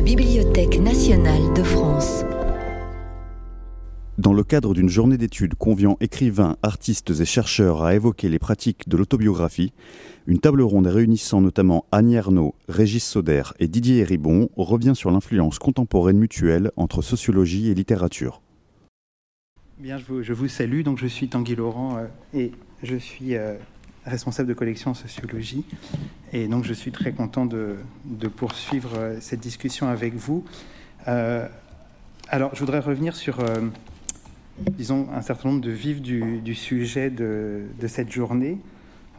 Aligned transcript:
la 0.00 0.06
Bibliothèque 0.06 0.80
nationale 0.80 1.52
de 1.54 1.62
France. 1.62 2.24
Dans 4.16 4.32
le 4.32 4.42
cadre 4.42 4.72
d'une 4.72 4.88
journée 4.88 5.18
d'études 5.18 5.54
conviant 5.56 5.98
écrivains, 6.00 6.56
artistes 6.62 7.10
et 7.20 7.26
chercheurs 7.26 7.82
à 7.82 7.94
évoquer 7.94 8.30
les 8.30 8.38
pratiques 8.38 8.88
de 8.88 8.96
l'autobiographie, 8.96 9.74
une 10.26 10.38
table 10.38 10.62
ronde 10.62 10.86
réunissant 10.86 11.42
notamment 11.42 11.84
Annie 11.92 12.16
Arnaud, 12.16 12.54
Régis 12.66 13.04
Sauder 13.04 13.42
et 13.58 13.68
Didier 13.68 14.02
Ribon 14.02 14.48
revient 14.56 14.94
sur 14.94 15.10
l'influence 15.10 15.58
contemporaine 15.58 16.16
mutuelle 16.16 16.70
entre 16.76 17.02
sociologie 17.02 17.68
et 17.68 17.74
littérature. 17.74 18.40
Bien, 19.78 19.98
je 19.98 20.32
vous, 20.32 20.48
salue. 20.48 20.80
Donc, 20.80 20.96
je 20.96 21.08
suis 21.08 21.28
Tanguy 21.28 21.56
Laurent 21.56 21.98
euh, 21.98 22.06
et 22.32 22.52
je 22.82 22.96
suis 22.96 23.36
euh, 23.36 23.54
responsable 24.06 24.48
de 24.48 24.54
collection 24.54 24.92
en 24.92 24.94
sociologie. 24.94 25.64
Et 26.32 26.48
donc, 26.48 26.64
je 26.64 26.72
suis 26.72 26.92
très 26.92 27.12
content 27.12 27.46
de, 27.46 27.76
poursuivre 28.36 28.92
euh, 28.96 29.16
cette 29.20 29.40
discussion 29.40 29.88
avec 29.88 30.14
vous. 30.14 30.44
alors, 31.06 32.54
je 32.54 32.60
voudrais 32.60 32.80
revenir 32.80 33.16
sur 33.16 33.40
disons, 34.60 35.08
un 35.14 35.22
certain 35.22 35.50
nombre 35.50 35.60
de 35.60 35.70
vifs 35.70 36.02
du, 36.02 36.54
sujet 36.54 37.10
de, 37.10 37.66
cette 37.86 38.10
journée. 38.10 38.58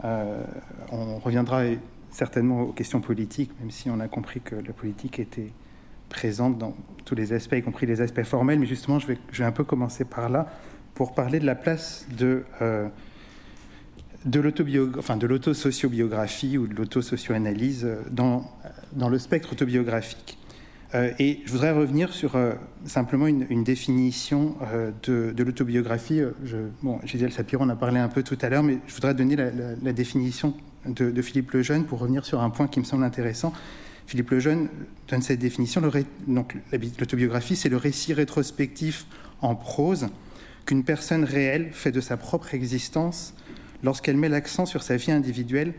Euh, 0.04 0.44
on 0.92 1.18
reviendra 1.18 1.64
certainement 2.10 2.62
aux 2.62 2.72
questions 2.72 3.02
politiques, 3.02 3.52
même 3.60 3.72
si 3.72 3.90
on 3.90 4.00
a 4.00 4.08
compris 4.08 4.42
que 4.42 4.56
la 4.56 4.74
politique 4.74 5.20
était 5.20 5.52
présente 6.10 6.58
dans 6.58 6.76
tous 7.06 7.16
les 7.16 7.34
aspects, 7.34 7.56
y 7.56 7.62
compris 7.62 7.86
les 7.86 8.02
aspects 8.02 8.24
formels. 8.24 8.60
Mais 8.60 8.66
justement, 8.66 9.00
je 9.00 9.08
vais 9.08 9.44
un 9.44 9.52
peu 9.52 9.64
commencer 9.64 10.06
par 10.06 10.30
là 10.30 10.48
pour 10.94 11.14
parler 11.14 11.40
de 11.40 11.46
la 11.46 11.56
place 11.56 12.06
de, 12.18 12.44
euh, 14.26 15.16
de 15.18 15.28
l'autosociobiographie 15.28 16.58
ou 16.58 16.68
de 16.68 16.76
l'autosocio-analyse 16.76 17.88
dans, 18.12 18.50
dans 18.94 19.10
le 19.10 19.20
spectre 19.20 19.54
autobiographique. 19.54 20.38
Euh, 20.94 21.12
et 21.20 21.40
je 21.46 21.52
voudrais 21.52 21.72
revenir 21.72 22.14
sur 22.14 22.36
euh, 22.36 22.54
simplement 22.86 23.28
une, 23.28 23.64
définition 23.64 24.58
euh, 24.62 24.92
de, 25.04 25.44
l'autobiographie. 25.44 26.22
Bon, 26.82 27.00
Gisèle 27.06 27.32
Sapiro 27.32 27.64
en 27.64 27.70
a 27.70 27.76
parlé 27.76 28.00
un 28.00 28.10
peu 28.10 28.24
tout 28.24 28.38
à 28.42 28.50
l'heure, 28.50 28.64
mais 28.64 28.80
je 28.88 28.94
voudrais 28.94 29.14
donner 29.14 29.36
la, 29.36 29.94
définition 29.94 30.54
de, 30.86 31.22
Philippe 31.22 31.52
Lejeune 31.52 31.86
pour 31.86 32.00
revenir 32.00 32.26
sur 32.26 32.42
un 32.42 32.50
point 32.50 32.68
qui 32.68 32.80
me 32.80 32.86
semble 32.86 33.04
intéressant. 33.04 33.54
Philippe 34.08 34.32
Lejeune 34.32 34.68
donne 35.08 35.22
cette 35.22 35.40
définition. 35.40 35.82
L'autobiographie, 37.00 37.56
c'est 37.56 37.70
le 37.70 37.78
récit 37.78 38.14
rétrospectif 38.14 39.06
en 39.42 39.56
prose 39.56 40.08
qu'une 40.66 40.84
personne 40.84 41.24
réelle 41.24 41.70
fait 41.72 41.92
de 41.92 42.02
sa 42.02 42.18
propre 42.18 42.54
existence 42.54 43.34
lorsqu'elle 43.84 44.18
met 44.18 44.30
l'accent 44.30 44.66
sur 44.66 44.84
sa 44.84 44.96
vie 44.98 45.12
individuelle, 45.12 45.74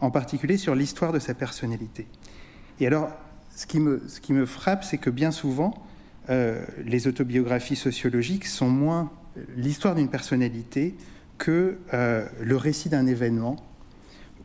en 0.00 0.10
particulier 0.10 0.56
sur 0.56 0.74
l'histoire 0.74 1.12
de 1.12 1.18
sa 1.18 1.34
personnalité. 1.34 2.06
Et 2.80 2.86
alors, 2.86 3.10
ce 3.54 3.66
qui 3.66 3.80
me, 3.80 4.02
ce 4.08 4.46
frappe, 4.46 4.84
c'est 4.84 4.98
que 4.98 5.10
bien 5.10 5.30
souvent, 5.30 5.74
euh, 6.30 6.64
les 6.84 7.06
autobiographies 7.06 7.76
sociologiques 7.76 8.46
sont 8.46 8.68
moins 8.68 9.10
l'histoire 9.56 9.94
d'une 9.94 10.08
personnalité 10.08 10.94
que 11.38 11.78
euh, 11.94 12.26
le 12.40 12.56
récit 12.56 12.88
d'un 12.88 13.06
événement 13.06 13.56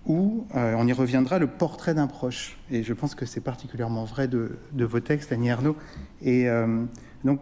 ou, 0.06 0.46
euh, 0.56 0.74
on 0.78 0.88
y 0.88 0.94
reviendra, 0.94 1.38
le 1.38 1.48
portrait 1.48 1.94
d'un 1.94 2.08
proche. 2.08 2.58
Et 2.72 2.84
je 2.84 2.94
pense 2.94 3.14
que 3.14 3.26
c'est 3.26 3.42
particulièrement 3.42 4.06
vrai 4.06 4.28
de, 4.28 4.58
vos 4.74 5.00
textes, 5.02 5.32
Annie 5.34 5.52
Arnaud. 5.52 5.76
Et 6.22 6.48
donc, 7.26 7.42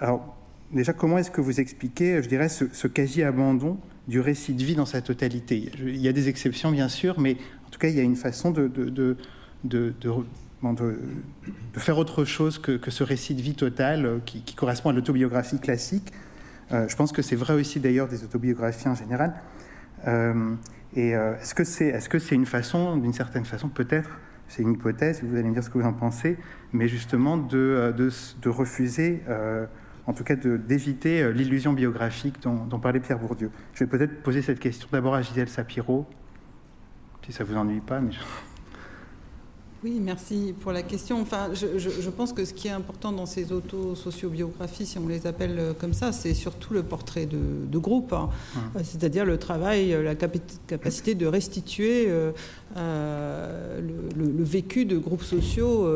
alors, 0.00 0.36
déjà, 0.72 0.92
comment 0.92 1.16
est-ce 1.16 1.30
que 1.30 1.40
vous 1.40 1.58
expliquez, 1.58 2.22
je 2.22 2.28
dirais, 2.28 2.50
ce, 2.50 2.86
quasi-abandon 2.86 3.78
du 4.08 4.20
récit 4.20 4.54
de 4.54 4.62
vie 4.62 4.74
dans 4.74 4.86
sa 4.86 5.00
totalité 5.00 5.70
Il 5.80 5.96
y 5.96 6.08
a 6.08 6.12
des 6.12 6.28
exceptions, 6.28 6.70
bien 6.70 6.88
sûr, 6.88 7.18
mais 7.18 7.36
en 7.66 7.70
tout 7.70 7.78
cas, 7.78 7.88
il 7.88 7.96
y 7.96 8.00
a 8.00 8.04
une 8.04 8.16
façon 8.16 8.50
de, 8.50 8.68
de, 8.68 9.16
de 9.64 10.24
de, 10.62 10.98
faire 11.76 11.98
autre 11.98 12.24
chose 12.24 12.58
que, 12.58 12.90
ce 12.90 13.04
récit 13.04 13.34
de 13.34 13.42
vie 13.42 13.54
total 13.54 14.06
euh, 14.06 14.18
qui, 14.24 14.54
correspond 14.54 14.90
à 14.90 14.92
l'autobiographie 14.92 15.58
classique. 15.58 16.12
Euh, 16.72 16.88
je 16.88 16.96
pense 16.96 17.12
que 17.12 17.22
c'est 17.22 17.36
vrai 17.36 17.54
aussi 17.54 17.78
d'ailleurs 17.78 18.08
des 18.08 18.24
autobiographies 18.24 18.88
en 18.88 18.94
général. 18.94 19.34
Euh, 20.06 20.54
et 20.94 21.10
est-ce 21.10 21.54
que 21.54 21.64
c'est 21.64 21.88
est 21.88 21.98
-ce 21.98 22.34
une 22.34 22.46
façon, 22.46 22.96
d'une 22.96 23.12
certaine 23.12 23.44
façon, 23.44 23.68
peut-être, 23.68 24.18
c'est 24.48 24.62
une 24.62 24.72
hypothèse, 24.72 25.22
vous 25.22 25.36
allez 25.36 25.48
me 25.48 25.52
dire 25.52 25.62
ce 25.62 25.68
que 25.68 25.76
vous 25.76 25.84
en 25.84 25.92
pensez, 25.92 26.38
mais 26.72 26.88
justement 26.88 27.36
de, 27.36 27.92
de, 27.94 28.48
refuser, 28.48 29.20
en 30.06 30.12
tout 30.12 30.24
cas 30.24 30.36
d'éviter 30.36 31.32
l'illusion 31.32 31.72
biographique 31.72 32.40
dont, 32.42 32.78
parlait 32.78 33.00
Pierre 33.00 33.18
Bourdieu. 33.18 33.50
Je 33.74 33.84
vais 33.84 33.90
peut-être 33.90 34.22
poser 34.22 34.42
cette 34.42 34.60
question 34.60 34.88
d'abord 34.92 35.14
à 35.14 35.22
Gisèle 35.22 35.48
Sapiro, 35.48 36.06
si 37.24 37.32
ça 37.32 37.44
vous 37.44 37.56
ennuie 37.56 37.80
pas. 37.80 38.00
Oui, 39.86 40.00
merci 40.02 40.52
pour 40.62 40.72
la 40.72 40.82
question. 40.82 41.20
Enfin, 41.20 41.50
je, 41.54 42.10
pense 42.10 42.32
que 42.32 42.44
ce 42.44 42.52
qui 42.52 42.66
est 42.66 42.72
important 42.72 43.12
dans 43.12 43.24
ces 43.24 43.52
auto-sociobiographies, 43.52 44.84
si 44.84 44.98
on 44.98 45.06
les 45.06 45.28
appelle 45.28 45.56
euh, 45.60 45.74
comme 45.74 45.92
ça, 45.92 46.10
c'est 46.10 46.34
surtout 46.34 46.74
le 46.74 46.82
portrait 46.82 47.26
de, 47.26 47.78
groupe, 47.78 48.12
hein. 48.12 48.28
euh, 48.56 48.80
c'est-à-dire 48.82 49.24
le 49.24 49.38
travail, 49.38 49.94
euh, 49.94 50.02
la 50.02 50.16
capacité 50.16 51.14
de 51.14 51.26
restituer 51.28 52.08
le, 52.08 52.32
vécu 54.42 54.86
de 54.86 54.98
groupes 54.98 55.22
sociaux 55.22 55.86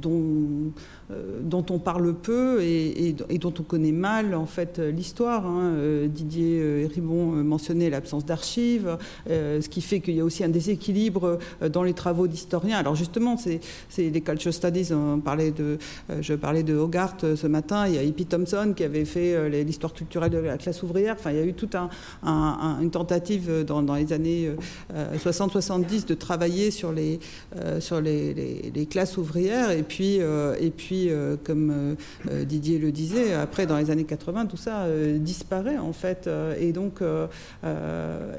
dont 0.00 0.72
euh, 1.10 1.40
dont 1.42 1.64
on 1.70 1.78
parle 1.78 2.14
peu 2.14 2.62
et, 2.62 3.14
dont 3.40 3.52
on 3.58 3.62
connaît 3.62 3.92
mal 3.92 4.34
en 4.34 4.46
fait 4.46 4.78
l'histoire. 4.78 5.46
Hein. 5.46 5.74
Didier 6.06 6.88
Ribon 6.92 7.42
mentionnait 7.42 7.90
l'absence 7.90 8.24
d'archives, 8.24 8.96
ce 9.26 9.68
qui 9.68 9.80
fait 9.80 10.00
qu'il 10.00 10.14
y 10.14 10.20
a 10.20 10.24
aussi 10.24 10.44
un 10.44 10.48
déséquilibre 10.48 11.38
dans 11.72 11.82
les 11.82 11.94
travaux 11.94 12.26
Alors 12.72 12.94
justement, 12.94 13.36
c'est 13.36 13.60
les 13.98 14.20
culture 14.20 14.52
studies. 14.52 14.92
On 14.92 15.20
parlait 15.20 15.50
de, 15.50 15.78
je 16.20 16.34
parlais 16.34 16.62
de 16.62 16.74
Hogarth 16.74 17.34
ce 17.34 17.46
matin. 17.46 17.86
Il 17.86 17.94
y 17.94 17.98
a 17.98 18.02
Hippie 18.02 18.26
Thompson 18.26 18.72
qui 18.76 18.84
avait 18.84 19.04
fait 19.04 19.48
l'histoire 19.64 19.92
culturelle 19.92 20.30
de 20.30 20.38
la 20.38 20.58
classe 20.58 20.82
ouvrière. 20.82 21.16
Enfin, 21.18 21.30
il 21.30 21.36
y 21.36 21.40
a 21.40 21.44
eu 21.44 21.54
toute 21.54 21.74
un, 21.74 21.88
une 22.80 22.90
tentative 22.90 23.64
dans, 23.64 23.94
les 23.94 24.12
années 24.12 24.50
60-70 24.92 26.06
de 26.06 26.14
travailler 26.14 26.70
sur 26.70 26.92
les 26.92 27.18
classes 28.90 29.16
ouvrières 29.16 29.70
et 29.70 29.82
puis 29.82 30.20
euh, 31.10 31.36
comme 31.42 31.70
euh, 31.70 31.94
euh, 32.30 32.44
Didier 32.44 32.78
le 32.78 32.92
disait, 32.92 33.34
après, 33.34 33.66
dans 33.66 33.76
les 33.76 33.90
années 33.90 34.04
80, 34.04 34.46
tout 34.46 34.56
ça 34.56 34.86
disparaît, 35.16 35.78
en 35.78 35.92
fait. 35.92 36.28
Et 36.58 36.72
donc, 36.72 37.00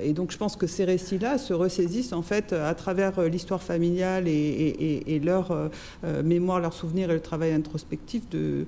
et 0.02 0.13
donc, 0.13 0.31
je 0.31 0.38
pense 0.38 0.56
que 0.56 0.68
ces 0.68 0.84
récits-là 0.84 1.38
se 1.38 1.53
ressaisissent, 1.53 2.13
en 2.13 2.22
fait, 2.22 2.53
à 2.53 2.73
travers 2.73 3.22
l'histoire 3.22 3.62
et, 4.28 5.22
leur 5.24 5.70
mémoire, 6.24 6.59
leurs 6.59 6.74
souvenirs 6.74 7.12
et 7.12 7.14
le 7.14 7.20
travail 7.20 7.52
introspectif 7.54 8.28
de, 8.30 8.66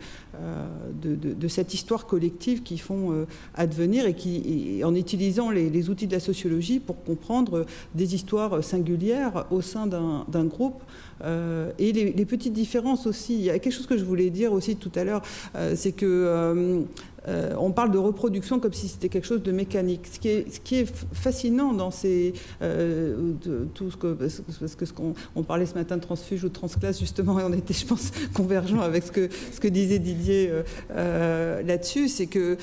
de, 1.02 1.48
cette 1.48 1.74
histoire 1.74 2.06
collective 2.06 2.64
qui 2.64 2.78
font 2.78 3.26
advenir 3.56 4.06
et 4.06 4.14
qui, 4.14 4.82
en 4.84 4.96
utilisant 4.96 5.50
les, 5.50 5.90
outils 5.90 6.08
de 6.08 6.14
la 6.14 6.20
sociologie 6.20 6.80
pour 6.80 7.04
comprendre 7.04 7.66
des 7.96 8.16
histoires 8.16 8.64
singulières 8.64 9.46
au 9.52 9.62
sein 9.62 9.88
d'un 9.88 10.46
groupe 10.46 10.82
euh, 11.24 11.72
et 11.80 11.92
les, 11.92 12.26
petites 12.26 12.54
différences 12.54 13.06
aussi. 13.06 13.36
Il 13.36 13.42
y 13.42 13.50
a 13.50 13.60
quelque 13.60 13.74
chose 13.74 13.88
que 13.88 13.98
je 13.98 14.04
voulais 14.04 14.30
dire 14.30 14.54
aussi 14.54 14.76
tout 14.76 14.92
à 14.96 15.04
l'heure, 15.04 15.22
euh, 15.56 15.74
c'est 15.76 15.92
que 15.92 16.86
euh, 17.28 17.54
on 17.58 17.72
parle 17.72 17.92
de 17.92 17.98
reproduction 17.98 18.60
comme 18.60 18.74
si 18.74 18.88
c'était 18.88 19.10
quelque 19.10 19.28
chose 19.28 19.44
de 19.44 19.52
mécanique. 19.52 20.08
Ce 20.12 20.20
qui 20.20 20.76
est, 20.76 20.94
fascinant 21.14 21.74
dans 21.74 21.92
ces. 21.92 22.34
Euh, 22.62 23.34
tout 23.74 23.92
ce 23.92 23.98
que, 23.98 24.14
parce 24.60 24.76
que 24.76 24.86
ce 24.86 24.94
qu'on 24.94 25.14
on 25.36 25.44
parlait 25.44 25.66
ce 25.66 25.76
matin 25.76 25.98
de 25.98 26.02
transfuge 26.02 26.44
ou 26.44 26.50
de 26.50 26.54
transclasse, 26.54 27.00
justement, 27.00 27.40
et 27.40 27.44
on 27.44 27.54
était, 27.54 27.74
je 27.74 27.86
pense, 27.86 28.12
convergent 28.34 28.82
avec 28.82 29.04
ce 29.04 29.12
que, 29.60 29.68
disait 29.68 30.00
Didier 30.00 30.52
euh, 30.92 31.62
là-dessus, 31.64 32.10
c'est 32.10 32.28
que. 32.28 32.58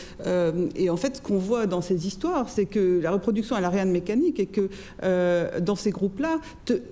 et 0.74 0.90
en 0.90 0.96
fait, 0.96 1.16
ce 1.16 1.22
qu'on 1.22 1.38
voit 1.38 1.66
dans 1.66 1.80
ces 1.80 2.06
histoires, 2.06 2.48
c'est 2.48 2.66
que 2.66 3.00
la 3.02 3.10
reproduction, 3.10 3.56
elle 3.56 3.62
n'a 3.62 3.70
rien 3.70 3.86
de 3.86 3.90
mécanique 3.90 4.40
et 4.40 4.46
que 4.46 4.68
dans 5.60 5.76
ces 5.76 5.90
groupes-là, 5.90 6.38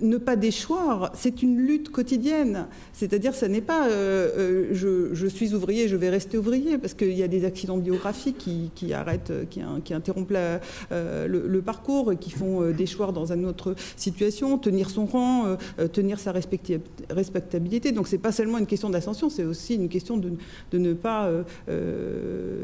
ne 0.00 0.16
pas 0.16 0.36
déchoir, 0.36 1.12
c'est 1.14 1.42
une 1.42 1.58
lutte 1.58 1.90
quotidienne. 1.90 2.66
C'est-à-dire, 2.92 3.34
ce 3.34 3.46
n'est 3.46 3.60
pas 3.60 3.88
je, 3.88 5.26
suis 5.28 5.54
ouvrier, 5.54 5.88
je 5.88 5.96
vais 5.96 6.10
rester 6.10 6.38
ouvrier, 6.38 6.78
parce 6.78 6.94
qu'il 6.94 7.16
y 7.16 7.22
a 7.22 7.28
des 7.28 7.44
accidents 7.58 7.78
biographiques 7.78 8.38
qui, 8.38 8.70
qui 8.76 8.92
arrêtent, 8.92 9.32
qui, 9.50 9.60
qui 9.84 9.92
interrompent 9.92 10.32
euh, 10.32 11.26
le, 11.26 11.60
parcours, 11.60 12.14
qui 12.20 12.30
font 12.30 12.62
euh, 12.62 12.72
déchoir 12.72 13.12
dans 13.12 13.32
une 13.32 13.46
autre 13.46 13.74
situation, 13.96 14.58
tenir 14.58 14.90
son 14.90 15.06
rang, 15.06 15.56
euh, 15.78 15.88
tenir 15.88 16.20
sa 16.20 16.32
respectabilité. 16.32 17.90
Donc 17.90 18.06
c'est 18.06 18.18
pas 18.18 18.30
seulement 18.30 18.58
une 18.58 18.66
question 18.66 18.90
d'ascension, 18.90 19.28
c'est 19.28 19.44
aussi 19.44 19.74
une 19.74 19.88
question 19.88 20.18
de, 20.18 20.32
de 20.70 20.78
ne 20.78 20.92
pas 20.92 21.28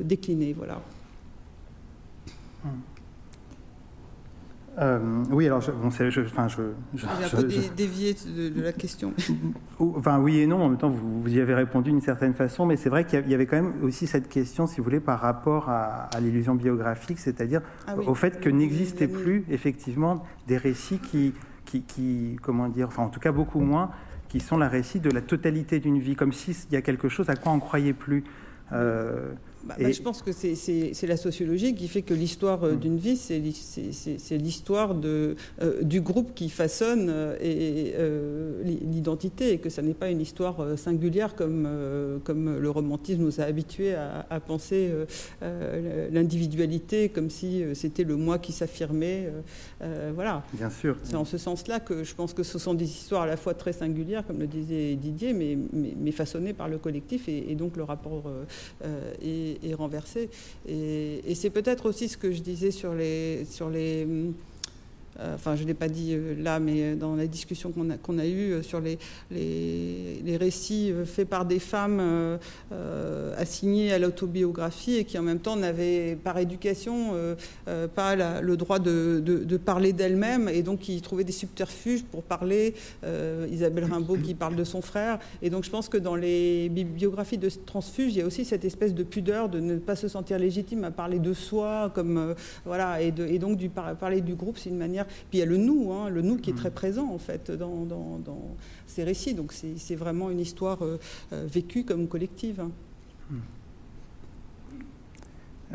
décliner. 0.05 0.53
Voilà. 0.53 0.81
Hum. 2.65 2.94
Euh, 4.79 5.25
oui, 5.31 5.47
alors, 5.47 5.61
je, 5.61 5.71
bon, 5.71 5.91
je, 5.91 6.21
enfin, 6.21 6.49
je, 6.49 6.63
je, 6.95 7.07
un 7.07 7.29
peu 7.31 7.45
dévié 7.77 8.15
de, 8.15 8.61
la 8.61 8.73
question. 8.73 9.13
Enfin, 9.79 10.19
oui 10.21 10.39
et 10.39 10.47
non. 10.47 10.63
En 10.63 10.69
même 10.69 10.79
temps, 10.79 10.89
vous, 10.89 11.23
vous 11.23 11.35
y 11.35 11.41
avez 11.41 11.55
répondu 11.55 11.91
d'une 11.91 12.01
certaine 12.01 12.35
façon, 12.35 12.67
mais 12.67 12.77
c'est 12.77 12.89
vrai 12.89 13.05
qu'il 13.05 13.29
y 13.29 13.35
avait 13.35 13.47
quand 13.47 13.57
même 13.57 13.75
aussi 13.83 14.07
cette 14.07 14.29
question, 14.29 14.67
si 14.67 14.79
vous 14.79 14.85
voulez, 14.85 15.01
par 15.01 15.21
rapport 15.21 15.69
à, 15.69 16.09
l'illusion 16.21 16.55
biographique, 16.55 17.19
c'est-à-dire 17.19 17.61
ah 17.87 17.97
au 18.07 18.15
fait 18.15 18.41
que 18.41 18.49
n'existaient 18.49 19.09
plus 19.09 19.45
effectivement 19.51 20.25
des 20.47 20.57
récits 20.57 20.99
qui, 20.99 21.35
qui, 21.65 21.83
qui, 21.83 22.37
comment 22.43 22.69
dire, 22.69 22.89
enfin, 22.89 23.03
en 23.03 23.09
tout 23.09 23.21
cas 23.21 23.33
beaucoup 23.33 23.61
moins 23.61 23.91
qui 24.29 24.41
sont 24.41 24.57
la 24.57 24.69
récit 24.69 24.99
de 24.99 25.11
la 25.11 25.21
totalité 25.21 25.79
d'une 25.79 26.01
vie, 26.01 26.17
comme 26.17 26.33
s'il 26.33 26.55
y 26.73 26.77
a 26.77 26.83
quelque 26.83 27.09
chose 27.09 27.31
à 27.31 27.37
quoi 27.37 27.53
on 27.53 27.57
ne 27.57 27.61
croyait 27.61 27.93
plus. 27.93 28.25
Bah, 29.67 29.77
bah, 29.81 29.91
je 29.91 30.03
pense 30.03 30.21
que 30.21 30.33
c'est 30.33 31.07
la 31.07 31.17
sociologie 31.17 31.75
qui 31.75 31.89
fait 31.89 32.03
que 32.03 32.15
l'histoire 32.15 32.65
euh, 32.65 32.73
mm. 32.75 32.79
d'une 32.79 32.99
vie, 32.99 33.17
c'est 33.17 34.37
l'histoire 34.37 34.95
euh, 35.05 35.35
du 35.83 36.01
groupe 36.01 36.35
qui 36.35 36.51
façonne 36.51 37.07
euh, 37.11 38.63
l'identité 38.63 39.53
et 39.53 39.59
que 39.59 39.71
ça 39.71 39.83
n'est 39.83 39.95
pas 39.95 40.11
une 40.11 40.21
histoire 40.21 40.79
singulière 40.79 41.35
comme, 41.35 41.69
comme 42.25 42.59
le 42.59 42.71
romantisme 42.71 43.23
nous 43.23 43.41
a 43.41 43.45
habitués 43.45 43.95
à, 43.95 44.41
penser 44.41 44.93
l'individualité 46.13 47.09
comme 47.09 47.31
si 47.31 47.63
c'était 47.75 48.05
le 48.05 48.17
moi 48.17 48.39
qui 48.39 48.53
s'affirmait. 48.53 49.33
voilà. 50.15 50.43
Bien 50.53 50.71
sûr. 50.71 50.97
C'est 51.03 51.17
en 51.17 51.25
ce 51.25 51.39
sens-là 51.39 51.81
que 51.81 52.05
je 52.05 52.15
pense 52.15 52.35
que 52.35 52.43
ce 52.43 52.59
sont 52.59 52.75
des 52.75 52.85
histoires 52.85 53.23
à 53.23 53.27
la 53.27 53.37
fois 53.37 53.55
très 53.55 53.73
singulières, 53.73 54.27
comme 54.27 54.41
le 54.41 54.47
disait 54.47 54.95
Didier, 54.97 55.33
mais, 55.33 55.57
mais, 55.73 56.13
façonnées 56.13 56.53
par 56.53 56.69
le 56.69 56.79
collectif 56.79 57.29
et, 57.29 57.51
et 57.51 57.55
donc 57.55 57.77
le 57.77 57.83
rapport 57.83 58.31
est 59.23 59.54
et, 59.63 59.75
renversé. 59.75 60.29
Et, 60.69 61.35
c'est 61.35 61.51
peut-être 61.51 61.87
aussi 61.87 62.09
ce 62.09 62.17
que 62.17 62.33
je 62.33 62.41
disais 62.41 62.71
sur 62.71 62.95
les, 62.95 63.45
sur 63.51 63.71
les 63.71 64.07
enfin 65.35 65.57
je 65.57 65.63
ne 65.63 65.69
l'ai 65.69 65.75
pas 65.75 65.89
dit 65.89 66.15
euh, 66.15 66.35
là, 66.39 66.59
mais 66.61 66.95
dans 66.95 67.15
la 67.15 67.27
discussion 67.27 67.71
qu'on 67.73 67.91
a, 67.91 67.97
qu'on 67.97 68.19
a 68.19 68.27
eue 68.27 68.53
euh, 68.53 68.63
sur 68.63 68.81
les, 68.81 68.99
les, 69.31 70.37
récits 70.37 70.93
faits 71.05 71.29
par 71.29 71.45
des 71.45 71.61
femmes 71.61 72.03
assignées 73.39 73.93
à 73.93 74.01
l'autobiographie 74.01 74.97
et 74.97 75.05
qui 75.05 75.17
en 75.17 75.23
même 75.23 75.39
temps 75.39 75.55
n'avaient 75.55 76.19
par 76.23 76.39
éducation 76.39 77.13
pas 77.95 78.17
le 78.41 78.57
droit 78.57 78.81
de, 78.81 79.23
de, 79.25 79.57
parler 79.57 79.93
d'elles-mêmes 79.93 80.49
et 80.49 80.63
donc 80.63 80.81
qui 80.81 81.01
trouvaient 81.01 81.25
des 81.25 81.33
subterfuges 81.33 82.03
pour 82.03 82.25
parler. 82.25 82.75
Isabelle 83.51 83.85
Rimbaud 83.85 84.17
qui 84.17 84.35
parle 84.35 84.57
de 84.57 84.65
son 84.65 84.83
frère. 84.83 85.21
Et 85.41 85.51
donc 85.51 85.63
je 85.63 85.71
pense 85.71 85.89
que 85.89 85.99
dans 85.99 86.17
les 86.17 86.69
biographies 86.69 87.39
de 87.39 87.49
transfuges, 87.49 88.13
il 88.13 88.19
y 88.19 88.23
a 88.23 88.27
aussi 88.27 88.45
cette 88.45 88.65
espèce 88.65 88.93
de 88.93 89.05
pudeur 89.05 89.49
de 89.49 89.61
ne 89.61 89.77
pas 89.77 89.95
se 89.95 90.09
sentir 90.09 90.39
légitime 90.39 90.83
à 90.83 90.91
parler 90.91 91.21
de 91.21 91.33
soi, 91.33 91.93
comme 91.95 92.35
voilà, 92.65 93.01
et, 93.01 93.13
de, 93.13 93.25
et 93.25 93.39
donc 93.39 93.57
du, 93.57 93.69
parler 93.69 94.21
du 94.21 94.35
groupe, 94.35 94.59
c'est 94.59 94.71
une 94.71 94.79
manière 94.79 95.04
puis 95.07 95.35
il 95.35 95.39
y 95.39 95.43
a 95.43 95.47
le 95.47 95.57
nous, 95.57 95.93
hein, 95.93 96.09
le 96.09 96.23
nous 96.23 96.37
qui 96.37 96.51
est 96.51 96.55
très 96.55 96.71
mm. 96.71 96.75
présent 96.75 97.11
en 97.11 97.19
fait 97.19 97.51
dans, 97.51 97.87
ces 98.87 99.05
récits. 99.05 99.35
Donc 99.35 99.53
c'est 99.53 99.95
vraiment 99.95 100.31
une 100.31 100.41
histoire 100.41 100.85
euh, 100.85 100.99
euh, 101.33 101.47
vécue 101.47 101.85
comme 101.85 102.09
collective. 102.09 102.61
Hein. 102.61 102.71
Mm. 103.31 103.39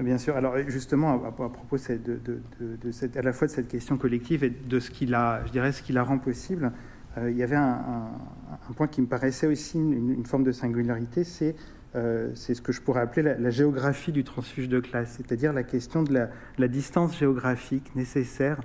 Bien 0.04 0.18
sûr. 0.18 0.36
Alors 0.36 0.56
justement, 0.68 1.26
à, 1.26 1.31
propos 1.31 1.78
de, 1.78 2.20
de, 2.60 2.92
cette, 2.92 3.18
à 3.18 3.22
la 3.22 3.34
fois 3.34 3.48
de 3.48 3.52
cette 3.52 3.68
question 3.68 3.98
collective 3.98 4.44
et 4.46 4.50
de 4.50 4.80
ce 4.80 4.92
qui 4.92 5.06
la, 5.06 5.44
je 5.46 5.52
dirais, 5.52 5.74
ce 5.74 5.81
qui 5.81 5.92
la 5.92 6.04
rend 6.04 6.20
possible, 6.20 6.72
euh, 7.18 7.30
il 7.30 7.38
y 7.38 7.44
avait 7.44 7.58
un, 7.58 8.08
point 8.78 8.88
qui 8.88 9.02
me 9.02 9.08
paraissait 9.08 9.48
aussi 9.48 9.78
une, 9.78 10.26
forme 10.26 10.44
de 10.44 10.52
singularité, 10.52 11.24
c'est 11.24 11.56
c'est 12.36 12.54
ce 12.54 12.62
que 12.62 12.72
je 12.72 12.81
pourrais 12.81 13.02
appeler 13.02 13.36
la, 13.40 13.50
géographie 13.50 14.12
du 14.12 14.24
transfuge 14.24 14.70
de 14.70 14.80
classe, 14.80 15.16
c'est-à-dire 15.18 15.54
la 15.54 15.64
question 15.64 16.04
de 16.04 16.14
la, 16.14 16.30
la, 16.60 16.68
distance 16.68 17.18
géographique 17.18 17.96
nécessaire 17.96 18.62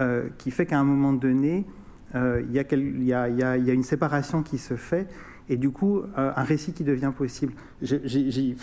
euh, 0.00 0.28
qui 0.38 0.50
fait 0.50 0.64
qu'à 0.64 0.78
un 0.78 0.84
moment 0.84 1.12
donné, 1.12 1.66
euh, 2.14 2.42
il 2.48 2.54
y, 2.54 3.12
a 3.12 3.74
une 3.74 3.82
séparation 3.82 4.42
qui 4.42 4.56
se 4.56 4.74
fait 4.74 5.06
et 5.48 5.56
du 5.56 5.70
coup 5.70 5.98
euh, 5.98 6.32
un 6.34 6.42
récit 6.42 6.72
qui 6.72 6.84
devient 6.84 7.12
possible. 7.16 7.52
J'y 7.82 8.56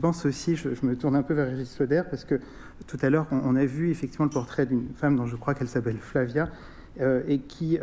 pense 0.00 0.24
aussi, 0.24 0.56
je, 0.56 0.68
me 0.82 0.96
tourne 0.96 1.14
un 1.14 1.22
peu 1.22 1.34
vers 1.34 1.46
Régis 1.48 1.68
Soder 1.68 2.02
parce 2.08 2.24
que 2.24 2.40
tout 2.86 2.96
à 3.02 3.10
l'heure 3.10 3.26
on, 3.30 3.54
a 3.54 3.66
vu 3.66 3.90
effectivement 3.90 4.24
le 4.24 4.30
portrait 4.30 4.64
d'une 4.64 4.88
femme 4.94 5.16
dont 5.16 5.26
je 5.26 5.36
crois 5.36 5.54
qu'elle 5.54 5.68
s'appelle 5.68 5.98
Flavia 5.98 6.48
et 7.28 7.40
qui, 7.40 7.78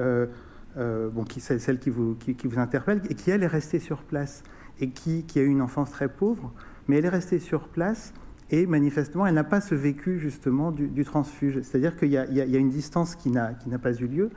bon, 0.76 1.24
qui 1.26 1.40
c'est 1.42 1.60
celle 1.60 1.78
qui 1.78 1.92
vous, 1.92 2.18
interpelle 2.58 3.02
et 3.10 3.14
qui 3.14 3.30
elle 3.30 3.44
est 3.44 3.48
restée 3.48 3.80
sur 3.80 4.02
place 4.02 4.44
et 4.80 4.90
qui 4.90 5.24
a 5.36 5.42
eu 5.42 5.48
une 5.48 5.62
enfance 5.62 5.92
très 5.92 6.10
pauvre, 6.10 6.52
mais 6.88 6.98
elle 6.98 7.06
est 7.06 7.10
restée 7.10 7.40
sur 7.40 7.68
place 7.68 8.14
et 8.52 8.66
manifestement, 8.66 9.28
elle 9.28 9.36
n'a 9.36 9.44
pas 9.44 9.62
ce 9.62 9.76
vécu 9.76 10.20
justement 10.20 10.72
du, 10.72 11.06
transfuge. 11.06 11.62
C'est-à-dire 11.62 11.96
qu'il 11.96 12.10
y, 12.10 12.18
a 12.18 12.58
une 12.58 12.70
distance 12.70 13.16
qui 13.16 13.30
n'a 13.30 13.54
pas 13.82 13.94
eu 13.94 14.08
lieu. 14.08 14.30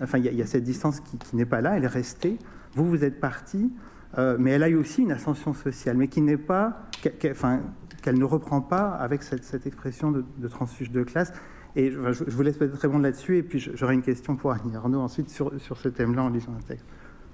Enfin, 0.00 0.18
il 0.18 0.32
y, 0.32 0.42
a, 0.42 0.46
cette 0.46 0.64
distance 0.64 1.00
qui, 1.00 1.36
n'est 1.36 1.46
pas 1.46 1.60
là, 1.60 1.76
elle 1.76 1.84
est 1.84 1.88
restée. 1.88 2.38
Vous, 2.74 2.84
vous 2.84 3.02
êtes 3.02 3.18
parti, 3.18 3.72
euh, 4.18 4.36
mais 4.38 4.52
elle 4.52 4.62
a 4.62 4.68
eu 4.68 4.76
aussi 4.76 5.02
une 5.02 5.10
ascension 5.10 5.54
sociale, 5.54 5.96
mais 5.96 6.08
qui 6.08 6.20
n'est 6.20 6.36
pas, 6.36 6.88
enfin, 7.30 7.60
qu'elle 8.02 8.18
ne 8.18 8.24
reprend 8.24 8.60
pas 8.60 8.90
avec 8.90 9.22
cette, 9.22 9.66
expression 9.66 10.12
de, 10.12 10.48
transfuge 10.48 10.90
de 10.90 11.02
classe. 11.02 11.32
Et 11.74 11.90
je, 11.90 11.98
vous 11.98 12.42
laisse 12.42 12.56
peut-être 12.56 12.78
répondre 12.78 13.02
là-dessus, 13.02 13.38
et 13.38 13.42
puis 13.42 13.58
j'aurai 13.58 13.94
une 13.94 14.02
question 14.02 14.36
pour 14.36 14.52
Annie 14.52 14.76
Arnaud 14.76 15.00
ensuite 15.00 15.30
sur 15.30 15.76
ce 15.76 15.88
thème-là 15.88 16.22
en 16.22 16.28
lisant 16.28 16.54
un 16.56 16.62
texte. 16.62 16.86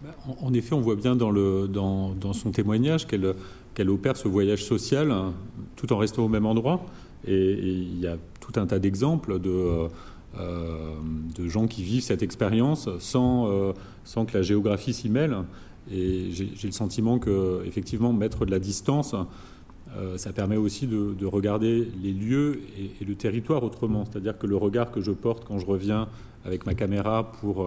Bah, 0.03 0.17
en 0.41 0.53
effet, 0.53 0.75
on 0.75 0.81
voit 0.81 0.97
bien 0.97 1.15
dans, 1.15 2.33
son 2.33 2.51
témoignage 2.51 3.07
qu'elle 3.07 3.91
opère 3.91 4.17
ce 4.17 4.27
voyage 4.27 4.65
social 4.65 5.13
hein, 5.13 5.33
tout 5.77 5.93
en 5.93 5.99
restant 5.99 6.25
au 6.25 6.29
même 6.29 6.47
endroit. 6.47 6.85
Et, 7.27 7.53
il 7.53 8.01
y 8.01 8.09
a 8.09 8.17
tout 8.41 8.59
un 8.59 8.67
tas 8.67 8.81
d'exemples 8.81 9.39
de, 9.39 9.87
euh, 10.41 10.95
gens 11.47 11.69
qui 11.69 11.85
vivent 11.85 12.03
cette 12.03 12.23
expérience 12.23 12.89
sans, 12.99 13.49
euh, 13.49 13.73
sans 14.05 14.25
que 14.25 14.37
la 14.37 14.43
géographie 14.43 14.93
s'y 14.93 15.09
mêle. 15.09 15.37
Et 15.93 16.31
j'ai 16.33 16.67
le 16.67 16.73
sentiment 16.73 17.21
que, 17.21 17.63
effectivement, 17.65 18.13
mettre 18.13 18.45
de 18.45 18.51
la 18.51 18.59
distance, 18.59 19.15
euh, 19.97 20.17
ça 20.17 20.33
permet 20.33 20.57
aussi 20.57 20.89
de, 20.89 21.27
regarder 21.27 21.89
les 22.03 22.13
lieux 22.13 22.61
et, 22.77 23.05
le 23.05 23.15
territoire 23.15 23.63
autrement. 23.63 24.05
C'est-à-dire 24.05 24.37
que 24.37 24.49
le 24.49 24.57
regard 24.57 24.91
que 24.91 25.01
je 25.01 25.13
porte 25.13 25.45
quand 25.45 25.61
je 25.61 25.67
reviens 25.67 26.09
avec 26.45 26.67
ma 26.67 26.75
caméra 26.75 27.31
pour, 27.41 27.65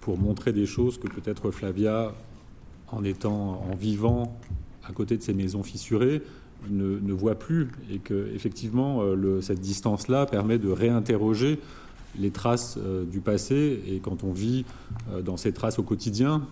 pour 0.00 0.18
montrer 0.18 0.52
des 0.52 0.66
choses 0.66 0.98
que 0.98 1.08
peut-être 1.08 1.50
Flavia, 1.50 2.12
en 2.88 3.04
étant, 3.04 3.62
en 3.70 3.74
vivant 3.76 4.38
à 4.84 4.92
côté 4.92 5.16
de 5.16 5.22
ces 5.22 5.34
maisons 5.34 5.62
fissurées 5.62 6.22
ne, 6.68 7.12
voit 7.12 7.36
plus 7.36 7.68
et 7.90 7.98
que 7.98 8.30
effectivement 8.34 9.02
euh, 9.02 9.40
cette 9.40 9.60
distance-là 9.60 10.26
permet 10.26 10.58
de 10.58 10.70
réinterroger 10.70 11.58
les 12.18 12.30
traces 12.30 12.76
euh, 12.78 13.04
du 13.04 13.20
passé 13.20 13.82
et 13.86 14.00
quand 14.00 14.24
on 14.24 14.32
vit 14.32 14.64
euh, 15.12 15.22
dans 15.22 15.36
ces 15.36 15.52
traces 15.52 15.78
au 15.78 15.82
quotidien, 15.82 16.42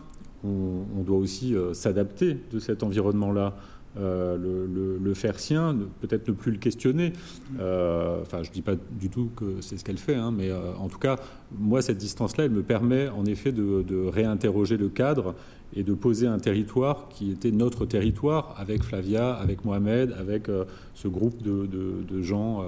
on, 0.45 1.03
doit 1.03 1.19
aussi 1.19 1.57
s'adapter 1.73 2.39
de 2.53 2.61
cet 2.61 2.85
environnement-là. 2.85 3.57
Le, 3.99 5.13
faire 5.15 5.39
sien, 5.39 5.77
peut-être 6.01 6.29
ne 6.29 6.33
plus 6.33 6.53
le 6.53 6.59
questionner. 6.59 7.13
enfin, 7.55 8.43
je 8.43 8.49
ne 8.49 8.55
dis 8.55 8.63
pas 8.63 8.75
du 8.99 9.11
tout 9.11 9.31
que 9.37 9.61
c'est 9.61 9.77
ce 9.79 9.85
qu'elle 9.85 9.99
fait, 9.99 10.15
hein, 10.15 10.33
mais 10.37 10.53
en 10.53 10.89
tout 10.89 10.99
cas, 10.99 11.17
moi, 11.57 11.83
cette 11.83 11.99
distance-là, 11.99 12.45
elle 12.45 12.51
me 12.51 12.63
permet 12.63 13.09
en 13.09 13.25
effet 13.25 13.53
de, 13.53 14.09
réinterroger 14.09 14.77
le 14.77 14.89
cadre 14.89 15.35
et 15.75 15.83
de 15.83 15.95
poser 15.95 16.27
un 16.27 16.39
territoire 16.39 17.09
qui 17.09 17.31
était 17.31 17.51
notre 17.51 17.87
territoire 17.87 18.55
avec 18.59 18.83
Flavia, 18.83 19.35
avec 19.35 19.65
Mohamed, 19.65 20.15
avec 20.19 20.49
euh, 20.49 20.65
ce 20.95 21.09
groupe 21.09 21.43
de, 21.43 22.23
gens 22.23 22.63
euh, 22.63 22.65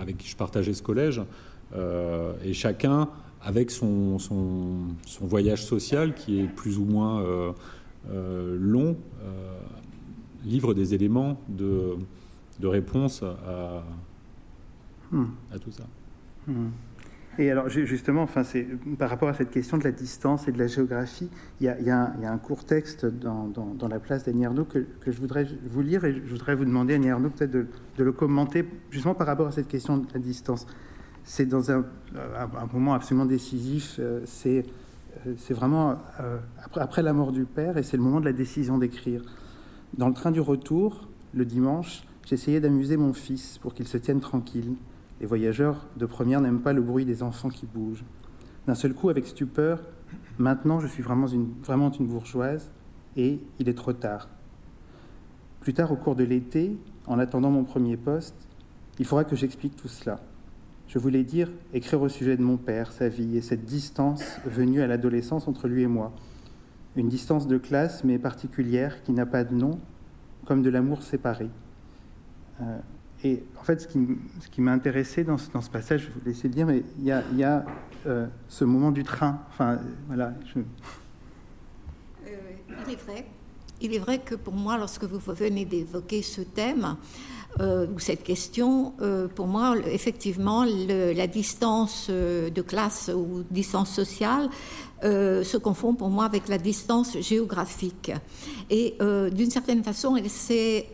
avec 0.00 0.18
qui 0.18 0.28
je 0.28 0.36
partageais 0.36 0.74
ce 0.74 0.82
collège. 0.82 1.22
Euh, 1.76 2.32
et 2.44 2.52
chacun 2.52 3.08
avec 3.42 3.70
son, 3.70 4.18
voyage 5.20 5.64
social 5.64 6.14
qui 6.14 6.40
est 6.40 6.48
plus 6.48 6.78
ou 6.78 6.84
moins 6.84 7.22
long, 8.10 8.96
livre 10.44 10.74
des 10.74 10.94
éléments 10.94 11.40
de, 11.48 11.96
de 12.60 12.66
réponse 12.66 13.22
à, 13.22 13.84
hmm. 15.10 15.24
à 15.52 15.58
tout 15.58 15.70
ça. 15.70 15.84
Hmm. 16.46 16.68
Et 17.36 17.50
alors 17.50 17.68
justement, 17.68 18.22
enfin, 18.22 18.44
c'est 18.44 18.64
par 18.96 19.10
rapport 19.10 19.28
à 19.28 19.34
cette 19.34 19.50
question 19.50 19.76
de 19.76 19.82
la 19.82 19.90
distance 19.90 20.46
et 20.46 20.52
de 20.52 20.58
la 20.58 20.68
géographie, 20.68 21.28
il 21.60 21.66
y 21.66 21.68
a, 21.68 21.76
il 21.80 21.86
y 21.86 21.90
a, 21.90 22.30
un, 22.30 22.38
court 22.38 22.64
texte 22.64 23.06
dans, 23.06 23.48
dans, 23.48 23.88
la 23.88 23.98
place 23.98 24.24
d'Annie 24.24 24.46
Arnaud 24.46 24.64
que, 24.64 24.86
que, 25.00 25.10
je 25.10 25.18
voudrais 25.18 25.44
vous 25.66 25.82
lire 25.82 26.04
et 26.04 26.14
je 26.14 26.30
voudrais 26.30 26.54
vous 26.54 26.64
demander, 26.64 26.94
Annie 26.94 27.10
Arnaud, 27.10 27.30
peut-être 27.30 27.50
de, 27.50 27.66
de, 27.98 28.04
le 28.04 28.12
commenter 28.12 28.64
justement 28.90 29.14
par 29.14 29.26
rapport 29.26 29.48
à 29.48 29.52
cette 29.52 29.66
question 29.66 29.98
de 29.98 30.06
la 30.14 30.20
distance. 30.20 30.66
C'est 31.24 31.46
dans 31.46 31.72
un, 31.72 31.84
un, 32.14 32.66
moment 32.72 32.94
absolument 32.94 33.26
décisif, 33.26 33.96
euh, 33.98 34.20
c'est 34.26 34.64
c'est 35.38 35.54
vraiment 35.54 35.96
euh, 36.20 36.38
après, 36.62 36.80
après 36.80 37.02
la 37.02 37.12
mort 37.12 37.32
du 37.32 37.44
père 37.44 37.78
et 37.78 37.82
c'est 37.82 37.96
le 37.96 38.02
moment 38.02 38.20
de 38.20 38.26
la 38.26 38.32
décision 38.32 38.78
d'écrire. 38.78 39.22
Dans 39.96 40.08
le 40.08 40.14
train 40.14 40.32
du 40.32 40.40
retour, 40.40 41.06
le 41.34 41.44
dimanche, 41.44 42.02
j'essayais 42.26 42.58
d'amuser 42.58 42.96
mon 42.96 43.12
fils 43.12 43.58
pour 43.58 43.74
qu'il 43.74 43.86
se 43.86 43.96
tienne 43.96 44.18
tranquille. 44.18 44.74
Les 45.20 45.26
voyageurs 45.26 45.86
de 45.96 46.04
première 46.04 46.40
n'aiment 46.40 46.62
pas 46.62 46.72
le 46.72 46.82
bruit 46.82 47.04
des 47.04 47.22
enfants 47.22 47.48
qui 47.48 47.64
bougent. 47.64 48.02
D'un 48.66 48.74
seul 48.74 48.92
coup, 48.92 49.08
avec 49.08 49.24
stupeur, 49.24 49.78
maintenant 50.36 50.80
je 50.80 50.88
suis 50.88 51.04
vraiment 51.04 51.28
une, 51.28 52.06
bourgeoise 52.08 52.72
et 53.16 53.38
il 53.60 53.68
est 53.68 53.74
trop 53.74 53.92
tard. 53.92 54.28
Plus 55.60 55.74
tard, 55.74 55.92
au 55.92 55.96
cours 55.96 56.16
de 56.16 56.24
l'été, 56.24 56.76
en 57.06 57.20
attendant 57.20 57.52
mon 57.52 57.62
premier 57.62 57.96
poste, 57.96 58.34
il 58.98 59.04
faudra 59.04 59.22
que 59.22 59.36
j'explique 59.36 59.76
tout 59.76 59.86
cela. 59.86 60.18
Je 60.88 60.98
voulais 60.98 61.22
dire, 61.22 61.52
écrire 61.72 62.02
au 62.02 62.08
sujet 62.08 62.36
de 62.36 62.42
mon 62.42 62.56
père, 62.56 62.90
sa 62.90 63.08
vie 63.08 63.36
et 63.36 63.42
cette 63.42 63.64
distance 63.64 64.24
venue 64.44 64.82
à 64.82 64.88
l'adolescence 64.88 65.46
entre 65.46 65.68
lui 65.68 65.82
et 65.82 65.86
moi. 65.86 66.12
Une 66.96 67.08
distance 67.08 67.46
de 67.46 67.58
classe, 67.58 68.04
mais 68.04 68.18
particulière, 68.18 69.02
qui 69.02 69.12
n'a 69.12 69.26
pas 69.26 69.44
de 69.44 69.54
nom, 69.54 69.78
comme 70.46 70.62
de 70.62 70.70
l'amour 70.70 71.02
séparé. 71.02 71.50
Euh, 72.60 72.78
et 73.24 73.42
en 73.58 73.64
fait, 73.64 73.80
ce 73.80 73.88
qui, 73.88 74.06
ce 74.40 74.48
qui 74.48 74.60
m'a 74.60 74.72
intéressé 74.72 75.24
dans 75.24 75.38
ce, 75.38 75.48
passage, 75.70 76.02
je 76.02 76.10
vous 76.10 76.20
laisser 76.26 76.48
le 76.48 76.54
dire, 76.54 76.66
mais 76.66 76.84
il 76.98 77.04
y 77.04 77.12
a, 77.12 77.24
a 77.42 77.64
ce 78.48 78.64
moment 78.64 78.92
du 78.92 79.02
train. 79.02 79.40
Enfin, 79.48 79.80
voilà. 80.06 80.34
il 80.54 80.64
est 82.92 82.96
vrai. 82.96 83.26
Il 83.80 83.94
est 83.94 83.98
vrai 83.98 84.20
que 84.20 84.34
pour 84.34 84.54
moi, 84.54 84.78
lorsque 84.78 85.04
vous 85.04 85.18
venez 85.18 85.64
d'évoquer 85.64 86.22
ce 86.22 86.42
thème, 86.42 86.96
euh, 87.60 87.86
cette 87.98 88.24
question, 88.24 88.94
euh, 89.00 89.28
pour 89.28 89.46
moi, 89.46 89.76
effectivement, 89.86 90.64
la 90.64 91.26
distance 91.26 92.08
euh, 92.10 92.50
de 92.50 92.62
classe 92.62 93.10
ou 93.14 93.44
distance 93.50 93.90
sociale 93.90 94.48
se 95.02 95.58
confond 95.58 95.92
pour 95.92 96.08
moi 96.08 96.24
avec 96.24 96.48
la 96.48 96.56
distance 96.56 97.18
géographique. 97.20 98.10
Et 98.70 98.96
d'une 99.32 99.50
certaine 99.50 99.84
façon, 99.84 100.16
elle 100.16 100.30
s'est 100.30 100.88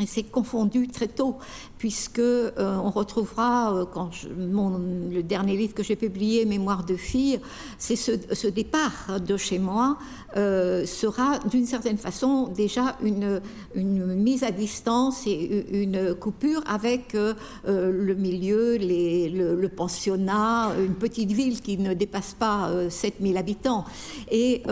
et 0.00 0.06
c'est 0.06 0.22
confondu 0.22 0.88
très 0.88 1.08
tôt, 1.08 1.36
puisque 1.76 2.18
euh, 2.18 2.50
on 2.58 2.90
retrouvera, 2.90 3.74
euh, 3.74 3.84
quand 3.84 4.10
mon, 4.38 4.78
le 5.10 5.22
dernier 5.22 5.54
livre 5.54 5.74
que 5.74 5.82
j'ai 5.82 5.96
publié, 5.96 6.46
Mémoire 6.46 6.84
de 6.84 6.96
fille, 6.96 7.38
c'est 7.76 7.96
ce, 7.96 8.46
départ 8.46 9.20
de 9.20 9.36
chez 9.36 9.58
moi 9.58 9.98
euh, 10.36 10.86
sera 10.86 11.38
d'une 11.40 11.66
certaine 11.66 11.98
façon 11.98 12.48
déjà 12.48 12.96
une, 13.02 13.42
mise 13.74 14.44
à 14.44 14.50
distance 14.50 15.26
et 15.26 15.66
une 15.82 16.14
coupure 16.14 16.62
avec 16.66 17.14
le 17.14 18.14
milieu, 18.14 18.78
le, 18.78 19.68
pensionnat, 19.68 20.70
une 20.78 20.94
petite 20.94 21.32
ville 21.32 21.60
qui 21.60 21.78
ne 21.78 21.94
dépasse 21.94 22.34
pas 22.38 22.70
7000 22.88 23.36
habitants. 23.36 23.84
Et 24.30 24.62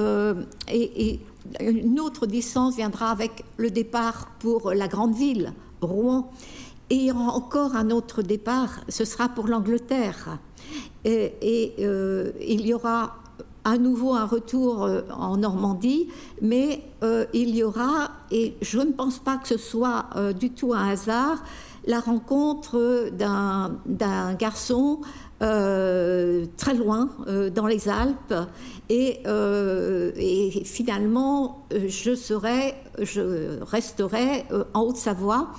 une 1.61 2.01
autre 2.01 2.27
distance 2.27 2.77
viendra 2.77 3.11
avec 3.11 3.45
le 3.57 3.71
départ 3.71 4.29
pour 4.39 4.73
la 4.73 4.89
grande 4.89 5.15
ville, 5.15 5.53
Rouen. 5.81 6.31
Et 6.91 7.13
encore 7.13 7.77
un 7.77 7.91
autre 7.91 8.21
départ, 8.23 8.81
ce 8.89 9.05
sera 9.05 9.29
pour 9.29 9.47
l'Angleterre. 9.47 10.39
Et, 11.05 11.75
euh, 11.79 12.33
il 12.41 12.67
y 12.67 12.75
aura 12.75 13.17
à 13.65 13.79
nouveau 13.79 14.15
un 14.15 14.27
retour 14.27 14.85
euh, 14.85 15.03
en 15.17 15.37
Normandie, 15.37 16.09
mais 16.43 16.83
euh, 17.03 17.27
il 17.33 17.55
y 17.55 17.63
aura, 17.63 18.11
et 18.31 18.57
je 18.61 18.79
ne 18.79 18.93
pense 18.93 19.19
pas 19.19 19.37
que 19.37 19.47
ce 19.47 19.57
soit 19.57 20.07
du 20.39 20.51
tout 20.51 20.75
un 20.75 20.89
hasard, 20.89 21.43
la 21.87 22.01
rencontre 22.01 23.11
d'un 23.13 24.35
garçon 24.35 25.01
très 25.39 26.75
loin, 26.75 27.09
dans 27.55 27.67
les 27.67 27.89
Alpes, 27.89 28.35
et, 28.91 29.21
euh, 29.27 30.11
et, 30.17 30.65
finalement, 30.65 31.65
je 31.71 32.17
serai, 32.17 32.75
je 33.01 33.63
resterai 33.63 34.45
en 34.75 34.83
Haute-Savoie. 34.83 35.53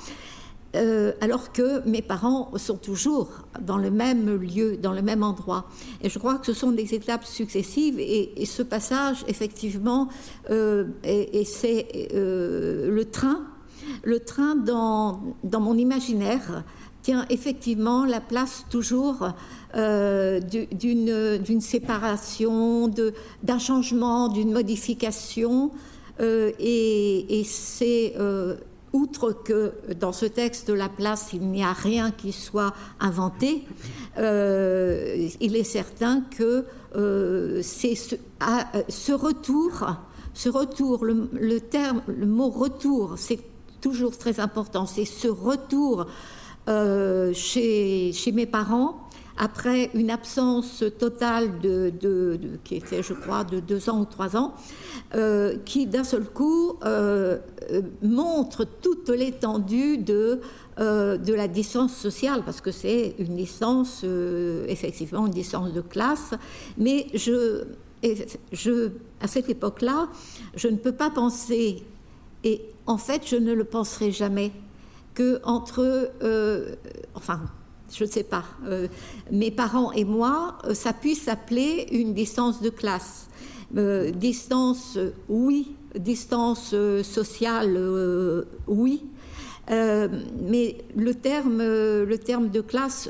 alors 1.22 1.52
que 1.52 1.86
mes 1.88 2.02
parents 2.02 2.52
sont 2.58 2.78
toujours 2.78 3.30
dans 3.60 3.78
le 3.78 3.90
même 3.90 4.36
lieu, 4.36 4.78
dans 4.78 4.94
le 4.94 5.02
même 5.02 5.24
endroit. 5.24 5.66
Et 6.02 6.10
je 6.10 6.20
crois 6.20 6.36
que 6.36 6.46
ce 6.46 6.54
sont 6.54 6.72
des 6.74 6.94
étapes 6.94 7.26
successives 7.26 8.00
et, 8.00 8.46
ce 8.46 8.64
passage, 8.64 9.24
effectivement, 9.28 10.10
et, 10.50 11.44
c'est 11.46 12.10
le 12.14 13.04
train, 13.04 13.42
le 14.04 14.20
train 14.20 14.56
dans 14.56 15.60
mon 15.60 15.78
imaginaire 15.78 16.64
tient 17.02 17.26
effectivement 17.30 18.06
la 18.06 18.22
place 18.22 18.66
toujours 18.70 19.34
euh, 19.76 20.42
d'une 20.42 21.62
séparation, 21.62 22.92
d'un 23.42 23.60
changement, 23.60 24.28
d'une 24.28 24.52
modification. 24.52 25.72
Euh, 26.20 26.52
et, 26.60 27.44
c'est, 27.46 28.14
euh, 28.20 28.58
outre 28.92 29.32
que 29.32 29.72
dans 29.98 30.12
ce 30.12 30.26
texte 30.26 30.68
de 30.68 30.74
la 30.74 30.90
place, 30.90 31.30
il 31.32 31.48
n'y 31.48 31.64
a 31.64 31.72
rien 31.72 32.12
qui 32.12 32.34
soit 32.34 32.74
inventé, 33.00 33.64
il 34.18 35.56
est 35.56 35.64
certain 35.64 36.26
que 36.38 36.66
c'est 37.64 37.96
ce, 37.96 39.12
retour, 39.14 39.96
ce 40.34 40.50
retour, 40.50 41.06
le, 41.06 41.60
terme, 41.62 42.02
le 42.08 42.26
mot 42.26 42.50
retour, 42.50 43.14
c'est 43.16 43.40
toujours 43.80 44.18
très 44.18 44.42
important, 44.42 44.86
c'est 44.86 45.06
ce 45.06 45.30
retour 45.30 46.08
chez, 46.68 48.12
chez 48.12 48.32
mes 48.34 48.46
parents 48.46 49.01
après 49.42 49.90
une 49.96 50.12
absence 50.12 50.84
totale 51.00 51.60
de, 51.62 52.40
qui 52.64 52.76
était, 52.76 53.02
je 53.02 53.14
crois, 53.14 53.44
de 53.44 53.60
deux 53.60 53.90
ans 53.90 54.02
ou 54.02 54.06
trois 54.06 54.38
ans, 54.38 54.54
euh, 55.16 55.58
qui 55.66 55.88
d'un 55.88 56.04
seul 56.04 56.26
coup 56.26 56.78
euh, 56.86 57.40
montre 58.04 58.66
toute 58.66 59.10
l'étendue 59.10 59.98
de, 59.98 60.42
euh, 60.80 61.18
de 61.18 61.34
la 61.34 61.48
distance 61.48 61.96
sociale, 61.96 62.44
parce 62.46 62.62
que 62.62 62.70
c'est 62.70 63.16
une 63.18 63.36
distance, 63.36 64.06
effectivement, 64.68 65.26
une 65.26 65.34
distance 65.34 65.74
de 65.74 65.82
classe, 65.82 66.36
mais 66.78 67.08
je, 67.16 67.64
à 69.22 69.28
cette 69.28 69.50
époque-là, 69.50 70.10
je 70.54 70.68
ne 70.68 70.78
peux 70.78 70.92
pas 70.94 71.10
penser, 71.10 71.84
et 72.44 72.62
en 72.86 73.00
fait, 73.00 73.24
je 73.26 73.38
ne 73.38 73.54
le 73.54 73.64
penserai 73.64 74.12
jamais, 74.12 74.52
que 75.16 75.42
entre, 75.44 76.12
enfin, 77.16 77.42
je 77.94 78.04
ne 78.04 78.10
sais 78.10 78.24
pas, 78.24 78.46
euh, 78.68 78.88
mes 79.32 79.52
parents 79.52 79.92
et 79.92 80.06
moi, 80.06 80.58
euh, 80.64 80.74
ça 80.74 80.94
puisse 80.94 81.24
s'appeler 81.24 81.88
une 81.92 82.14
distance 82.14 82.62
de 82.62 82.70
classe. 82.70 83.28
Euh, 83.78 84.12
distance, 84.12 84.98
oui, 85.30 85.76
distance 85.98 86.76
sociale, 87.04 88.46
oui, 88.68 89.04
mais 89.70 90.78
le 90.96 91.14
terme, 91.14 91.60
le 91.60 92.18
terme 92.18 92.50
de 92.50 92.60
classe, 92.60 93.10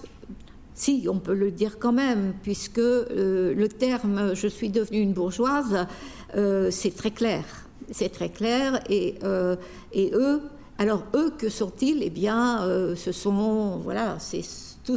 si, 0.75 1.07
on 1.09 1.17
peut 1.17 1.33
le 1.33 1.51
dire 1.51 1.79
quand 1.79 1.93
même, 1.93 2.33
puisque 2.43 2.77
le 2.77 3.67
terme 3.67 4.35
je 4.35 4.47
suis 4.47 4.69
devenue 4.69 4.99
une 4.99 5.13
bourgeoise, 5.13 5.87
c'est 6.69 6.95
très 6.95 7.11
clair. 7.11 7.43
C'est 7.91 8.09
très 8.09 8.29
clair, 8.29 8.81
et, 8.89 9.15
et 9.93 10.11
eux, 10.13 10.41
alors 10.77 11.03
eux, 11.15 11.31
que 11.37 11.49
sont-ils? 11.49 12.03
Eh 12.03 12.11
bien, 12.11 12.59
ce 12.95 13.11
sont, 13.11 13.77
voilà, 13.77 14.17
c'est 14.19 14.43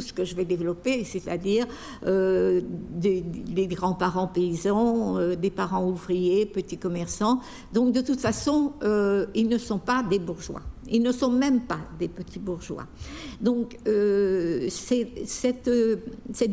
ce 0.01 0.13
que 0.13 0.23
je 0.23 0.35
vais 0.35 0.45
développer, 0.45 1.03
c'est-à-dire 1.03 1.65
euh, 2.05 2.61
des, 2.63 3.67
grands-parents 3.67 4.27
paysans, 4.27 5.17
euh, 5.17 5.35
des 5.35 5.49
parents 5.49 5.85
ouvriers, 5.87 6.45
petits 6.45 6.77
commerçants. 6.77 7.39
Donc 7.73 7.91
de 7.91 8.01
toute 8.01 8.19
façon, 8.19 8.73
euh, 8.83 9.25
ils 9.35 9.47
ne 9.47 9.57
sont 9.57 9.79
pas 9.79 10.03
des 10.03 10.19
bourgeois. 10.19 10.61
Ils 10.89 11.01
ne 11.01 11.11
sont 11.11 11.31
même 11.31 11.61
pas 11.61 11.79
des 11.97 12.07
petits 12.07 12.39
bourgeois. 12.39 12.85
Donc 13.41 13.77
cette 14.69 15.63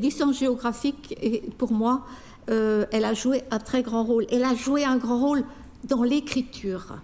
distance 0.00 0.38
géographique, 0.38 1.14
pour 1.58 1.72
moi, 1.72 2.06
elle 2.46 3.04
a 3.04 3.12
joué 3.12 3.42
un 3.50 3.58
très 3.58 3.82
grand 3.82 4.04
rôle. 4.04 4.26
Elle 4.30 4.44
a 4.44 4.54
joué 4.54 4.84
un 4.84 4.96
grand 4.96 5.20
rôle 5.20 5.44
dans 5.84 6.02
l'écriture. 6.02 6.96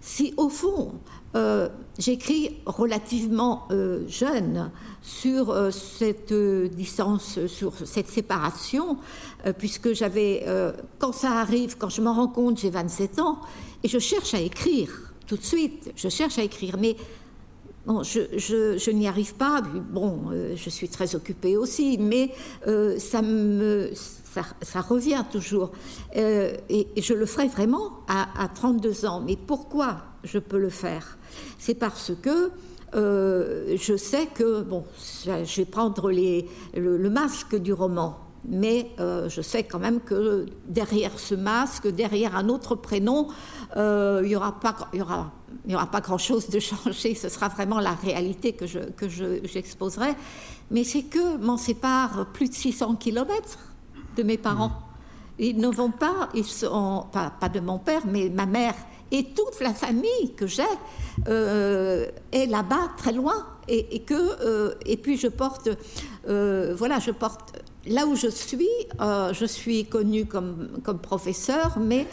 Si 0.00 0.34
au 0.36 0.48
fond, 0.48 0.94
euh, 1.34 1.68
j'écris 1.98 2.58
relativement 2.66 3.66
euh, 3.70 4.06
jeune 4.06 4.70
sur 5.00 5.50
euh, 5.50 5.70
cette 5.70 6.32
distance, 6.32 7.46
sur 7.46 7.72
cette 7.86 8.08
séparation, 8.08 8.98
puisque 9.58 9.92
j'avais, 9.92 10.44
quand 10.98 11.12
ça 11.12 11.32
arrive, 11.32 11.76
quand 11.76 11.88
je 11.88 12.00
me 12.00 12.10
rends 12.10 12.28
compte, 12.28 12.58
j'ai 12.58 12.70
27 12.70 13.18
ans, 13.18 13.40
et 13.82 13.88
je 13.88 13.98
cherche 13.98 14.34
à 14.34 14.40
écrire 14.40 15.12
tout 15.26 15.36
de 15.36 15.42
suite, 15.42 15.92
je 15.96 16.08
cherche 16.08 16.38
à 16.38 16.42
écrire, 16.42 16.76
mais 16.78 16.96
Bon, 17.84 18.04
je, 18.04 18.20
je, 18.36 18.90
n'y 18.92 19.08
arrive 19.08 19.34
pas. 19.34 19.60
Bon, 19.60 20.30
je 20.54 20.70
suis 20.70 20.88
très 20.88 21.16
occupée 21.16 21.56
aussi, 21.56 21.98
mais 21.98 22.30
ça 22.98 23.22
me, 23.22 23.90
ça, 24.62 24.80
revient 24.80 25.24
toujours. 25.30 25.72
et, 26.14 26.88
je 26.96 27.14
le 27.14 27.26
ferai 27.26 27.48
vraiment 27.48 28.00
à, 28.08 28.42
à, 28.42 28.48
32 28.48 29.06
ans. 29.06 29.20
Mais 29.20 29.36
pourquoi 29.36 29.98
je 30.24 30.38
peux 30.38 30.58
le 30.58 30.70
faire? 30.70 31.18
C'est 31.58 31.74
parce 31.74 32.12
que 32.22 32.50
euh, 32.94 33.76
je 33.76 33.96
sais 33.96 34.26
que, 34.26 34.62
bon, 34.62 34.84
je 35.24 35.56
vais 35.56 35.64
prendre 35.64 36.10
le, 36.12 37.10
masque 37.10 37.56
du 37.56 37.72
roman, 37.72 38.18
mais 38.46 38.90
euh, 39.00 39.28
je 39.28 39.40
sais 39.40 39.64
quand 39.64 39.78
même 39.78 40.00
que 40.00 40.46
derrière 40.66 41.18
ce 41.18 41.34
masque, 41.34 41.88
derrière 41.88 42.36
un 42.36 42.48
autre 42.48 42.74
prénom, 42.74 43.28
euh, 43.76 44.20
il 44.22 44.28
n'y 44.28 44.36
aura 44.36 44.60
pas, 44.60 46.00
grand-chose 46.00 46.50
de 46.50 46.58
changé. 46.60 47.14
Ce 47.14 47.28
sera 47.28 47.48
vraiment 47.48 47.80
la 47.80 47.92
réalité 47.92 48.52
que 48.52 48.66
j'exposerai. 48.66 50.14
mais 50.70 50.84
c'est 50.84 51.04
que 51.04 51.38
m'en 51.38 51.56
sépare 51.56 52.26
plus 52.32 52.50
de 52.50 52.54
600 52.54 52.96
kilomètres 52.96 53.58
de 54.16 54.22
mes 54.22 54.38
parents. 54.38 54.72
Ils 55.38 55.56
ne 55.58 55.68
vont 55.68 55.90
pas, 55.90 56.28
ils 56.34 56.44
sont 56.44 57.06
pas, 57.12 57.30
pas 57.30 57.48
de 57.48 57.60
mon 57.60 57.78
père, 57.78 58.02
mais 58.06 58.28
ma 58.28 58.46
mère 58.46 58.74
et 59.12 59.24
toute 59.24 59.60
la 59.60 59.74
famille 59.74 60.34
que 60.36 60.46
j'ai 60.46 60.62
euh, 61.28 62.06
est 62.32 62.46
là-bas, 62.46 62.92
très 62.96 63.12
loin, 63.12 63.46
et, 63.68 64.00
que 64.00 64.14
euh, 64.14 64.74
et 64.86 64.96
puis 64.96 65.16
je 65.16 65.28
porte, 65.28 65.68
euh, 66.28 66.74
voilà, 66.76 66.98
je 66.98 67.12
porte 67.12 67.62
là 67.86 68.06
où 68.06 68.16
je 68.16 68.28
suis, 68.28 68.68
je 68.98 69.44
suis 69.44 69.84
connue 69.84 70.24
comme 70.24 70.80
comme 70.82 70.98
professeur, 70.98 71.78
mais 71.78 72.06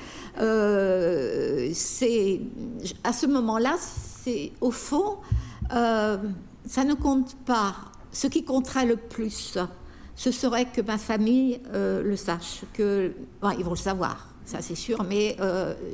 c'est 1.74 2.42
à 3.04 3.14
ce 3.14 3.26
moment-là, 3.28 3.78
c'est 3.80 4.52
au 4.60 4.72
fond, 4.72 5.18
ça 5.72 6.84
ne 6.86 6.94
compte 6.94 7.36
pas. 7.46 7.76
Ce 8.12 8.28
qui 8.28 8.44
compterait 8.44 8.86
le 8.86 8.98
plus, 8.98 9.58
ce 10.20 10.32
serait 10.32 10.66
que 10.66 10.82
ma 10.82 10.98
famille 10.98 11.62
le 11.74 12.16
sache, 12.18 12.64
que 12.74 13.14
ils 13.58 13.64
vont 13.64 13.72
le 13.72 13.78
savoir, 13.78 14.28
ça 14.44 14.62
c'est 14.62 14.76
sûr, 14.76 15.02
mais 15.04 15.38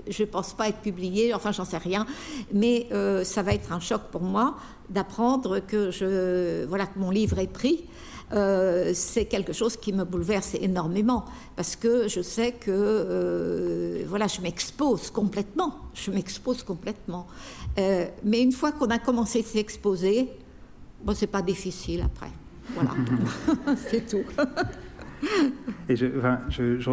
je 0.08 0.24
ne 0.24 0.28
pense 0.28 0.56
pas 0.56 0.68
être 0.68 0.80
publié, 0.80 1.32
enfin 1.36 1.52
j'en 1.52 1.64
sais 1.64 1.78
rien, 1.78 2.08
mais 2.52 2.88
ça 3.24 3.44
va 3.44 3.54
être 3.54 3.72
un 3.72 3.80
choc 3.80 4.02
pour 4.12 4.24
moi 4.24 4.56
d'apprendre 4.90 5.60
que, 5.60 5.92
je, 5.92 6.66
voilà, 6.66 6.88
que 6.88 6.98
mon 6.98 7.12
livre 7.12 7.38
est 7.38 7.52
pris. 7.52 7.86
Euh, 8.34 8.92
c'est 8.96 9.26
quelque 9.26 9.54
chose 9.54 9.78
qui 9.78 9.94
me 9.94 10.04
bouleverse 10.04 10.56
énormément 10.56 11.26
parce 11.56 11.76
que 11.76 12.08
je 12.08 12.22
sais 12.22 12.54
que 12.54 12.72
euh, 12.72 14.04
voilà, 14.08 14.26
je 14.26 14.42
m'expose 14.42 15.12
complètement, 15.12 15.76
je 15.94 16.10
m'expose 16.10 16.64
complètement. 16.64 17.28
Euh, 17.78 18.08
mais 18.24 18.42
une 18.42 18.52
fois 18.52 18.72
qu'on 18.72 18.90
a 18.90 18.98
commencé 18.98 19.42
à 19.42 19.44
s'exposer, 19.44 20.30
bon, 21.04 21.14
c'est 21.14 21.28
pas 21.28 21.44
difficile 21.44 22.02
après. 22.04 22.32
Voilà, 22.74 22.92
c'est 23.78 24.08
tout. 24.08 24.24
Et 25.90 25.96
je, 25.96 26.08
je, 26.50 26.80
je, 26.80 26.92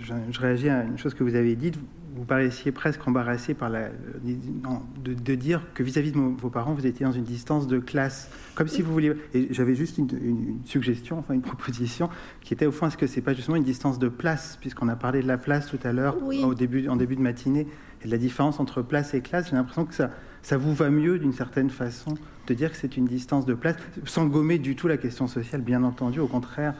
je, 0.00 0.40
réagis 0.40 0.68
à 0.68 0.84
une 0.84 0.98
chose 0.98 1.14
que 1.14 1.22
vous 1.22 1.34
avez 1.34 1.54
dite 1.54 1.76
vous 2.18 2.24
paraissiez 2.24 2.72
presque 2.72 3.06
embarrassé 3.06 3.54
par 3.54 3.68
la, 3.70 3.90
de, 4.24 5.34
dire 5.36 5.62
que 5.72 5.84
vis-à-vis 5.84 6.10
de 6.10 6.18
vos 6.18 6.50
parents, 6.50 6.74
vous 6.74 6.84
étiez 6.84 7.06
dans 7.06 7.12
une 7.12 7.22
distance 7.22 7.68
de 7.68 7.78
classe, 7.78 8.28
comme 8.56 8.66
si 8.66 8.82
vous 8.82 8.92
vouliez. 8.92 9.12
Et 9.34 9.46
j'avais 9.52 9.76
juste 9.76 9.98
une, 9.98 10.58
suggestion, 10.64 11.18
enfin 11.18 11.34
une 11.34 11.42
proposition, 11.42 12.10
qui 12.40 12.54
était 12.54 12.66
au 12.66 12.72
fond, 12.72 12.88
est-ce 12.88 12.96
que 12.96 13.06
c'est 13.06 13.20
pas 13.20 13.34
justement 13.34 13.56
une 13.56 13.62
distance 13.62 14.00
de 14.00 14.08
place, 14.08 14.58
puisqu'on 14.60 14.88
a 14.88 14.96
parlé 14.96 15.22
de 15.22 15.28
la 15.28 15.38
place 15.38 15.68
tout 15.68 15.78
à 15.84 15.92
l'heure, 15.92 16.16
au 16.20 16.54
début, 16.54 16.88
en 16.88 16.96
début 16.96 17.14
de 17.14 17.22
matinée, 17.22 17.68
et 18.02 18.06
de 18.06 18.10
la 18.10 18.18
différence 18.18 18.58
entre 18.58 18.82
place 18.82 19.14
et 19.14 19.20
classe. 19.20 19.50
J'ai 19.50 19.56
l'impression 19.56 19.84
que 19.84 19.94
ça, 19.94 20.10
ça 20.48 20.56
vous 20.56 20.72
va 20.72 20.88
mieux 20.88 21.18
d'une 21.18 21.34
certaine 21.34 21.68
façon 21.68 22.14
de 22.46 22.54
dire 22.54 22.72
que 22.72 22.78
c'est 22.78 22.96
une 22.96 23.04
distance 23.04 23.44
de 23.44 23.52
place, 23.52 23.76
sans 24.06 24.24
gommer 24.24 24.58
du 24.58 24.76
tout 24.76 24.88
la 24.88 24.96
question 24.96 25.28
sociale, 25.28 25.60
bien 25.60 25.84
entendu, 25.84 26.20
au 26.20 26.26
contraire 26.26 26.74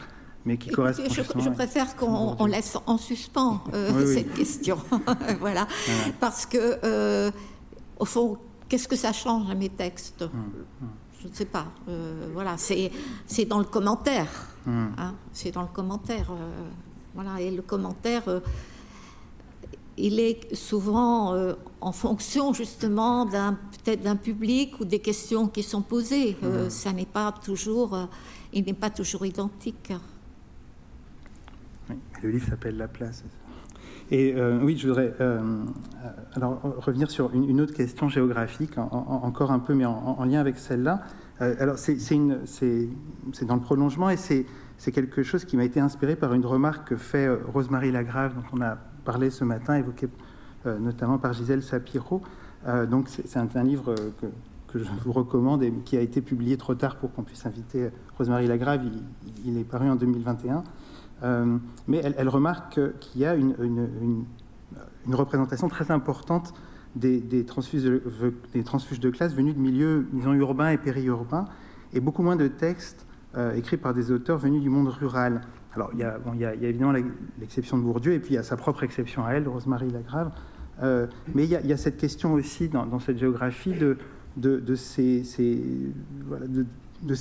mais 0.45 0.57
qui 0.57 0.71
correspond. 0.71 1.03
Je, 1.11 1.21
je, 1.21 1.49
préfère 1.49 1.95
qu'on 1.95 2.45
laisse 2.45 2.77
en 2.87 2.97
suspens 2.97 3.61
euh, 3.73 4.11
cette 4.11 4.33
question, 4.33 4.77
voilà. 5.39 5.67
parce 6.19 6.47
que 6.47 6.79
euh, 6.83 7.29
au 7.99 8.05
fond, 8.05 8.37
qu'est-ce 8.69 8.87
que 8.87 8.95
ça 8.95 9.11
change 9.11 9.51
à 9.51 9.53
mes 9.53 9.69
textes? 9.69 10.23
Hum, 10.23 10.29
hum. 10.81 10.89
Je 11.21 11.27
ne 11.27 11.33
sais 11.33 11.45
pas. 11.45 11.65
Euh, 11.89 12.29
voilà, 12.33 12.55
c'est 12.57 12.89
c'est 13.27 13.45
dans 13.45 13.59
le 13.59 13.65
commentaire. 13.65 14.47
Hum. 14.65 14.93
Hein, 14.97 15.13
c'est 15.33 15.51
dans 15.51 15.61
le 15.61 15.67
commentaire. 15.67 16.31
voilà, 17.13 17.39
et 17.41 17.51
le 17.51 17.61
commentaire. 17.61 18.23
Il 19.99 20.19
est 20.19 20.55
souvent 20.55 21.35
en 21.81 21.91
fonction 21.91 22.53
justement 22.53 23.25
d'un 23.25 23.57
peut-être 23.83 24.01
d'un 24.01 24.15
public 24.15 24.79
ou 24.79 24.85
des 24.85 24.99
questions 24.99 25.47
qui 25.47 25.63
sont 25.63 25.81
posées. 25.81 26.37
ça 26.69 26.91
n'est 26.91 27.05
pas 27.05 27.33
toujours, 27.43 27.97
il 28.53 28.65
n'est 28.65 28.73
pas 28.73 28.89
toujours 28.89 29.25
identique 29.25 29.91
le 32.21 32.29
livre 32.29 32.47
s'appelle 32.47 32.77
La 32.77 32.87
place. 32.87 33.23
Et 34.11 34.33
euh, 34.35 34.59
oui, 34.63 34.75
je 34.77 34.87
voudrais 34.87 35.13
euh, 35.21 35.39
alors, 36.33 36.59
revenir 36.77 37.11
sur 37.11 37.31
une, 37.33 37.61
autre 37.61 37.73
question 37.73 38.09
géographique, 38.09 38.77
encore 38.77 39.51
un 39.51 39.59
peu, 39.59 39.75
mais 39.75 39.85
en, 39.85 40.23
lien 40.25 40.39
avec 40.39 40.57
celle-là. 40.57 41.03
Euh, 41.41 41.55
alors, 41.59 41.77
c'est 41.77 41.95
dans 43.45 43.55
le 43.55 43.61
prolongement 43.61 44.09
et 44.09 44.17
c'est 44.17 44.45
quelque 44.91 45.21
chose 45.21 45.45
qui 45.45 45.57
m'a 45.57 45.63
été 45.63 45.79
inspiré 45.79 46.15
par 46.15 46.33
une 46.33 46.45
remarque 46.45 46.89
que 46.89 46.95
fait 46.95 47.29
Rosemary 47.29 47.91
Lagrave, 47.91 48.33
dont 48.33 48.57
on 48.57 48.61
a 48.61 48.79
parlé 49.03 49.29
ce 49.29 49.43
matin, 49.43 49.75
évoquée 49.75 50.07
notamment 50.65 51.17
par 51.17 51.33
Gisèle 51.33 51.63
Sapiro. 51.63 52.21
donc, 52.89 53.07
c'est 53.07 53.37
un, 53.37 53.63
livre 53.63 53.95
que, 54.67 54.79
je 54.79 54.83
vous 55.03 55.11
recommande 55.11 55.63
et 55.63 55.71
qui 55.85 55.97
a 55.97 56.01
été 56.01 56.21
publié 56.21 56.57
trop 56.57 56.75
tard 56.75 56.97
pour 56.97 57.13
qu'on 57.13 57.23
puisse 57.23 57.45
inviter 57.45 57.89
Rosemary 58.17 58.47
Lagrave. 58.47 58.81
Il, 59.45 59.57
est 59.57 59.63
paru 59.63 59.89
en 59.89 59.95
2021. 59.95 60.63
Euh, 61.23 61.57
mais 61.87 62.01
elle, 62.17 62.29
remarque 62.29 62.79
qu'il 62.99 63.21
y 63.21 63.25
a 63.25 63.35
une, 63.35 64.25
représentation 65.11 65.67
très 65.67 65.91
importante 65.91 66.53
des, 66.95 67.45
transfuges 67.45 67.83
de, 67.83 69.09
classe 69.09 69.33
venus 69.33 69.55
de 69.55 69.59
milieux 69.59 70.07
disons, 70.13 70.33
urbains 70.33 70.69
et 70.69 70.77
périurbains, 70.77 71.45
et 71.93 71.99
beaucoup 71.99 72.23
moins 72.23 72.35
de 72.35 72.47
textes 72.47 73.05
euh, 73.35 73.53
écrits 73.55 73.77
par 73.77 73.93
des 73.93 74.11
auteurs 74.11 74.37
venus 74.37 74.61
du 74.61 74.69
monde 74.69 74.87
rural. 74.87 75.41
Alors, 75.75 75.91
il 75.93 75.99
y 75.99 76.03
a, 76.03 76.17
bon, 76.17 76.31
il 76.33 76.41
y 76.41 76.45
a, 76.45 76.53
évidemment 76.53 76.93
l'exception 77.39 77.77
de 77.77 77.83
Bourdieu, 77.83 78.13
et 78.13 78.19
puis 78.19 78.31
il 78.31 78.35
y 78.35 78.39
a 78.39 78.43
sa 78.43 78.57
propre 78.57 78.83
exception 78.83 79.25
à 79.25 79.33
elle, 79.33 79.47
Rosemary 79.47 79.89
Lagrave. 79.89 80.31
Euh, 80.81 81.07
mais 81.35 81.43
il 81.43 81.49
y, 81.49 81.73
a, 81.73 81.77
cette 81.77 81.97
question 81.97 82.33
aussi 82.33 82.69
dans, 82.69 82.99
cette 82.99 83.17
géographie 83.17 83.73
de, 83.73 84.75
ces, 84.75 85.23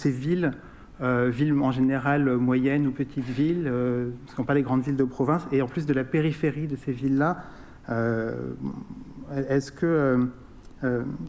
villes 0.07 0.53
euh, 1.01 1.29
villes 1.31 1.53
en 1.61 1.73
général 1.73 2.37
moyennes 2.37 2.87
ou 2.87 2.93
petites 2.93 3.25
villes, 3.25 3.67
euh, 3.67 4.11
parce 4.25 4.37
qu'on 4.37 4.45
parle 4.45 4.59
des 4.59 4.65
grandes 4.65 4.83
villes 4.83 4.97
de 4.97 5.05
province, 5.05 5.43
et 5.53 5.61
en 5.61 5.67
plus 5.67 5.87
de 5.87 5.93
la 5.93 6.05
périphérie 6.05 6.69
de 6.69 6.77
ces 6.77 6.93
villes-là. 6.93 7.45
Euh, 7.91 8.53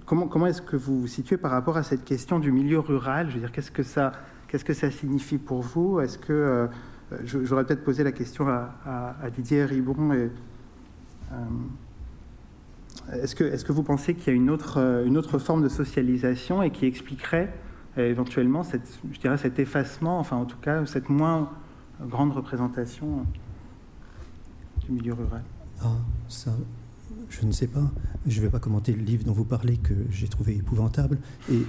comment 0.05 0.45
est-ce 0.45 0.61
que 0.61 0.75
vous 0.75 1.01
vous 1.01 1.07
situez 1.07 1.37
par 1.37 1.51
rapport 1.51 1.75
à 1.77 1.83
cette 1.83 2.05
question 2.05 2.39
du 2.39 2.51
milieu 2.51 2.79
rural? 2.79 3.29
Je 3.29 3.35
veux 3.35 3.39
dire, 3.39 3.51
qu'est-ce 3.51 3.71
que 3.71 3.83
ça 3.83 4.11
qu'est-ce 4.47 4.65
que 4.65 4.73
ça 4.73 4.91
signifie 4.91 5.37
pour 5.37 5.61
vous? 5.61 5.99
Est-ce 5.99 6.17
que 6.17 6.67
j'aurais 7.23 7.65
peut-être 7.65 7.83
posé 7.83 8.03
la 8.03 8.11
question 8.11 8.47
à, 8.47 9.29
Didier 9.35 9.65
Ribon 9.65 10.13
et, 10.13 10.29
est-ce 13.13 13.35
que, 13.35 13.43
est 13.43 13.63
que, 13.63 13.71
vous 13.71 13.83
pensez 13.83 14.13
qu'il 14.13 14.27
y 14.27 14.29
a 14.29 14.33
une 14.33 14.49
autre, 14.49 14.77
une 15.05 15.17
autre 15.17 15.39
forme 15.39 15.63
de 15.63 15.69
socialisation 15.69 16.61
et 16.61 16.71
qui 16.71 16.85
expliquerait 16.85 17.53
éventuellement 17.97 18.63
cette, 18.63 18.99
je 19.11 19.19
dirais 19.19 19.37
cet 19.37 19.59
effacement, 19.59 20.19
enfin 20.19 20.37
en 20.37 20.45
tout 20.45 20.57
cas 20.57 20.85
cette 20.85 21.09
moins 21.09 21.49
grande 22.01 22.31
représentation 22.31 23.25
du 24.85 24.91
milieu 24.91 25.13
rural? 25.13 25.43
Ah, 25.81 25.95
ça, 26.27 26.51
je 27.29 27.45
ne 27.45 27.51
sais 27.51 27.67
pas. 27.67 27.91
Je 28.25 28.39
ne 28.39 28.45
vais 28.45 28.51
pas 28.51 28.59
commenter 28.59 28.93
le 28.93 29.01
livre 29.01 29.23
dont 29.23 29.33
vous 29.33 29.45
parlez 29.45 29.77
que 29.77 29.93
j'ai 30.09 30.27
trouvé 30.27 30.55
épouvantable 30.57 31.17
et, 31.51 31.61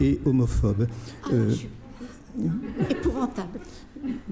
et 0.00 0.20
homophobe. 0.24 0.86
Ah, 1.24 1.28
euh, 1.32 1.54
épouvantable. 2.90 3.58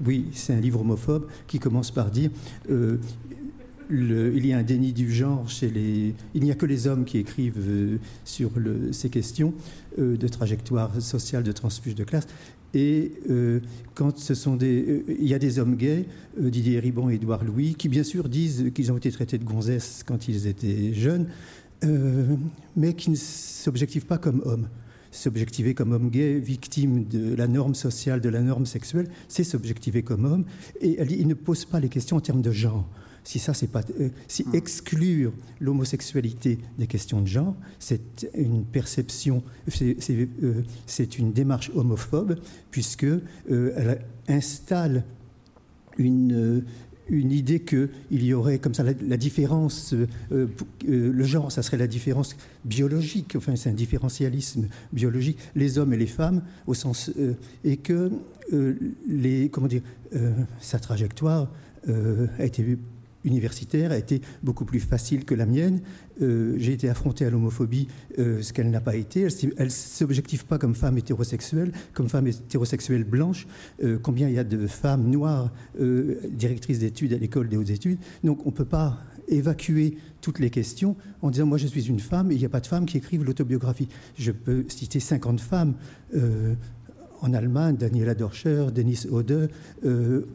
Oui, 0.04 0.26
c'est 0.32 0.54
un 0.54 0.60
livre 0.60 0.80
homophobe 0.80 1.26
qui 1.46 1.58
commence 1.58 1.90
par 1.90 2.10
dire 2.10 2.30
euh, 2.70 2.98
il 3.90 4.46
y 4.46 4.52
a 4.52 4.58
un 4.58 4.62
déni 4.62 4.92
du 4.92 5.12
genre 5.12 5.48
chez 5.48 5.68
les. 5.68 6.14
Il 6.34 6.42
n'y 6.42 6.50
a 6.50 6.54
que 6.54 6.66
les 6.66 6.86
hommes 6.86 7.04
qui 7.04 7.18
écrivent 7.18 7.54
euh, 7.58 7.98
sur 8.24 8.50
ces 8.92 9.10
questions 9.10 9.54
euh, 9.98 10.16
de 10.16 10.28
trajectoire 10.28 11.00
sociale, 11.00 11.42
de 11.42 11.52
transfuge 11.52 11.94
de 11.94 12.04
classe. 12.04 12.26
Et 12.74 13.12
euh, 13.30 13.60
quand 13.94 14.18
ce 14.18 14.34
sont 14.34 14.56
des, 14.56 15.04
il 15.08 15.26
y 15.26 15.34
a 15.34 15.38
des 15.38 15.58
hommes 15.58 15.76
gays, 15.76 16.04
Didier 16.38 16.80
Ribon 16.80 17.08
et 17.08 17.14
Édouard 17.14 17.44
Louis, 17.44 17.74
qui 17.74 17.88
bien 17.88 18.02
sûr 18.02 18.28
disent 18.28 18.72
qu'ils 18.74 18.92
ont 18.92 18.96
été 18.96 19.10
traités 19.10 19.38
de 19.38 19.44
gonzesses 19.44 20.02
quand 20.04 20.28
ils 20.28 20.46
étaient 20.46 20.92
jeunes, 20.92 21.28
mais 22.76 22.94
qui 22.94 23.10
ne 23.10 23.16
s'objectivent 23.16 24.06
pas 24.06 24.18
comme 24.18 24.42
hommes 24.44 24.68
s'objectiver 25.10 25.74
comme 25.74 25.92
homme 25.92 26.10
gay, 26.10 26.38
victime 26.38 27.04
de 27.04 27.34
la 27.34 27.46
norme 27.46 27.74
sociale, 27.74 28.20
de 28.20 28.28
la 28.28 28.40
norme 28.40 28.66
sexuelle, 28.66 29.08
c'est 29.28 29.44
s'objectiver 29.44 30.02
comme 30.02 30.24
homme. 30.24 30.44
Et 30.80 30.96
elle, 30.98 31.12
il 31.12 31.26
ne 31.26 31.34
pose 31.34 31.64
pas 31.64 31.80
les 31.80 31.88
questions 31.88 32.16
en 32.16 32.20
termes 32.20 32.42
de 32.42 32.52
genre 32.52 32.88
si 33.26 33.40
ça 33.40 33.52
c'est 33.52 33.66
pas 33.66 33.82
euh, 34.00 34.08
si 34.28 34.44
hmm. 34.44 34.54
exclure 34.54 35.32
l'homosexualité 35.60 36.58
des 36.78 36.86
questions 36.86 37.20
de 37.20 37.26
genre, 37.26 37.56
c'est 37.80 38.30
une 38.34 38.64
perception, 38.64 39.42
c'est 39.66 39.96
euh, 40.42 40.62
une 41.18 41.32
démarche 41.32 41.70
homophobe 41.74 42.38
puisque 42.70 43.04
euh, 43.04 43.20
elle 43.48 44.00
installe 44.28 45.04
une 45.98 46.62
une 47.08 47.32
idée 47.32 47.60
qu'il 47.60 47.88
y 48.10 48.34
aurait 48.34 48.58
comme 48.58 48.74
ça 48.74 48.82
la, 48.82 49.16
différence, 49.16 49.94
le 50.30 51.24
genre, 51.24 51.52
ça 51.52 51.62
serait 51.62 51.76
la 51.76 51.86
différence 51.86 52.36
biologique, 52.64 53.34
enfin 53.36 53.56
c'est 53.56 53.70
un 53.70 53.74
différentialisme 53.74 54.68
biologique, 54.92 55.38
les 55.54 55.78
hommes 55.78 55.92
et 55.92 55.96
les 55.96 56.06
femmes, 56.06 56.42
au 56.66 56.74
sens, 56.74 57.10
et 57.64 57.76
que 57.76 58.10
les, 59.08 59.48
comment 59.50 59.68
dire, 59.68 59.82
sa 60.60 60.78
trajectoire 60.78 61.48
a 61.88 62.44
été 62.44 62.76
universitaire 63.26 63.92
a 63.92 63.98
été 63.98 64.22
beaucoup 64.42 64.64
plus 64.64 64.80
facile 64.80 65.24
que 65.24 65.34
la 65.34 65.46
mienne. 65.46 65.80
Euh, 66.22 66.54
j'ai 66.56 66.72
été 66.72 66.88
affronté 66.88 67.26
à 67.26 67.30
l'homophobie, 67.30 67.88
euh, 68.18 68.40
ce 68.40 68.52
qu'elle 68.52 68.70
n'a 68.70 68.80
pas 68.80 68.96
été. 68.96 69.26
Elle 69.58 69.66
ne 69.66 69.70
s'objective 69.70 70.46
pas 70.46 70.58
comme 70.58 70.74
femme 70.74 70.96
hétérosexuelle, 70.96 71.72
comme 71.92 72.08
femme 72.08 72.26
hétérosexuelle 72.26 73.04
blanche. 73.04 73.46
Euh, 73.82 73.98
combien 74.00 74.28
il 74.28 74.34
y 74.34 74.38
a 74.38 74.44
de 74.44 74.66
femmes 74.66 75.10
noires 75.10 75.52
directrices 76.30 76.78
d'études 76.78 77.12
à 77.12 77.18
l'école 77.18 77.48
des 77.48 77.56
hautes 77.56 77.70
études. 77.70 77.98
Donc 78.24 78.46
on 78.46 78.50
ne 78.50 78.54
peut 78.54 78.64
pas 78.64 78.98
évacuer 79.28 79.98
toutes 80.20 80.38
les 80.38 80.50
questions 80.50 80.96
en 81.20 81.30
disant 81.30 81.46
moi 81.46 81.58
je 81.58 81.66
suis 81.66 81.88
une 81.88 81.98
femme 81.98 82.30
et 82.30 82.34
il 82.34 82.38
n'y 82.38 82.44
a 82.44 82.48
pas 82.48 82.60
de 82.60 82.66
femmes 82.66 82.86
qui 82.86 82.96
écrivent 82.96 83.24
l'autobiographie. 83.24 83.88
Je 84.16 84.32
peux 84.32 84.64
citer 84.68 85.00
50 85.00 85.40
femmes 85.40 85.74
en 87.20 87.34
Allemagne, 87.34 87.76
Daniela 87.76 88.14
Dorcher, 88.14 88.66
Denise 88.74 89.08
Ode, 89.10 89.50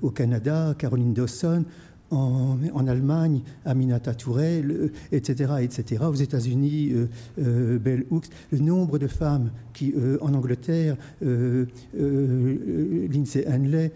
au 0.02 0.12
Canada, 0.12 0.76
Caroline 0.78 1.14
Dawson, 1.14 1.64
en, 2.12 2.88
Allemagne, 2.88 3.42
Aminata 3.66 4.14
Touré, 4.14 4.64
etc., 5.12 5.54
etc. 5.62 6.04
Aux 6.08 6.16
États-Unis, 6.16 6.94
Bell 7.38 8.06
Hooks. 8.10 8.28
Le 8.52 8.60
nombre 8.60 9.00
de 9.00 9.08
femmes 9.08 9.52
qui, 9.74 9.94
en 10.22 10.34
Angleterre, 10.34 10.96
Lindsay 11.22 11.68
Hanley, 13.48 13.92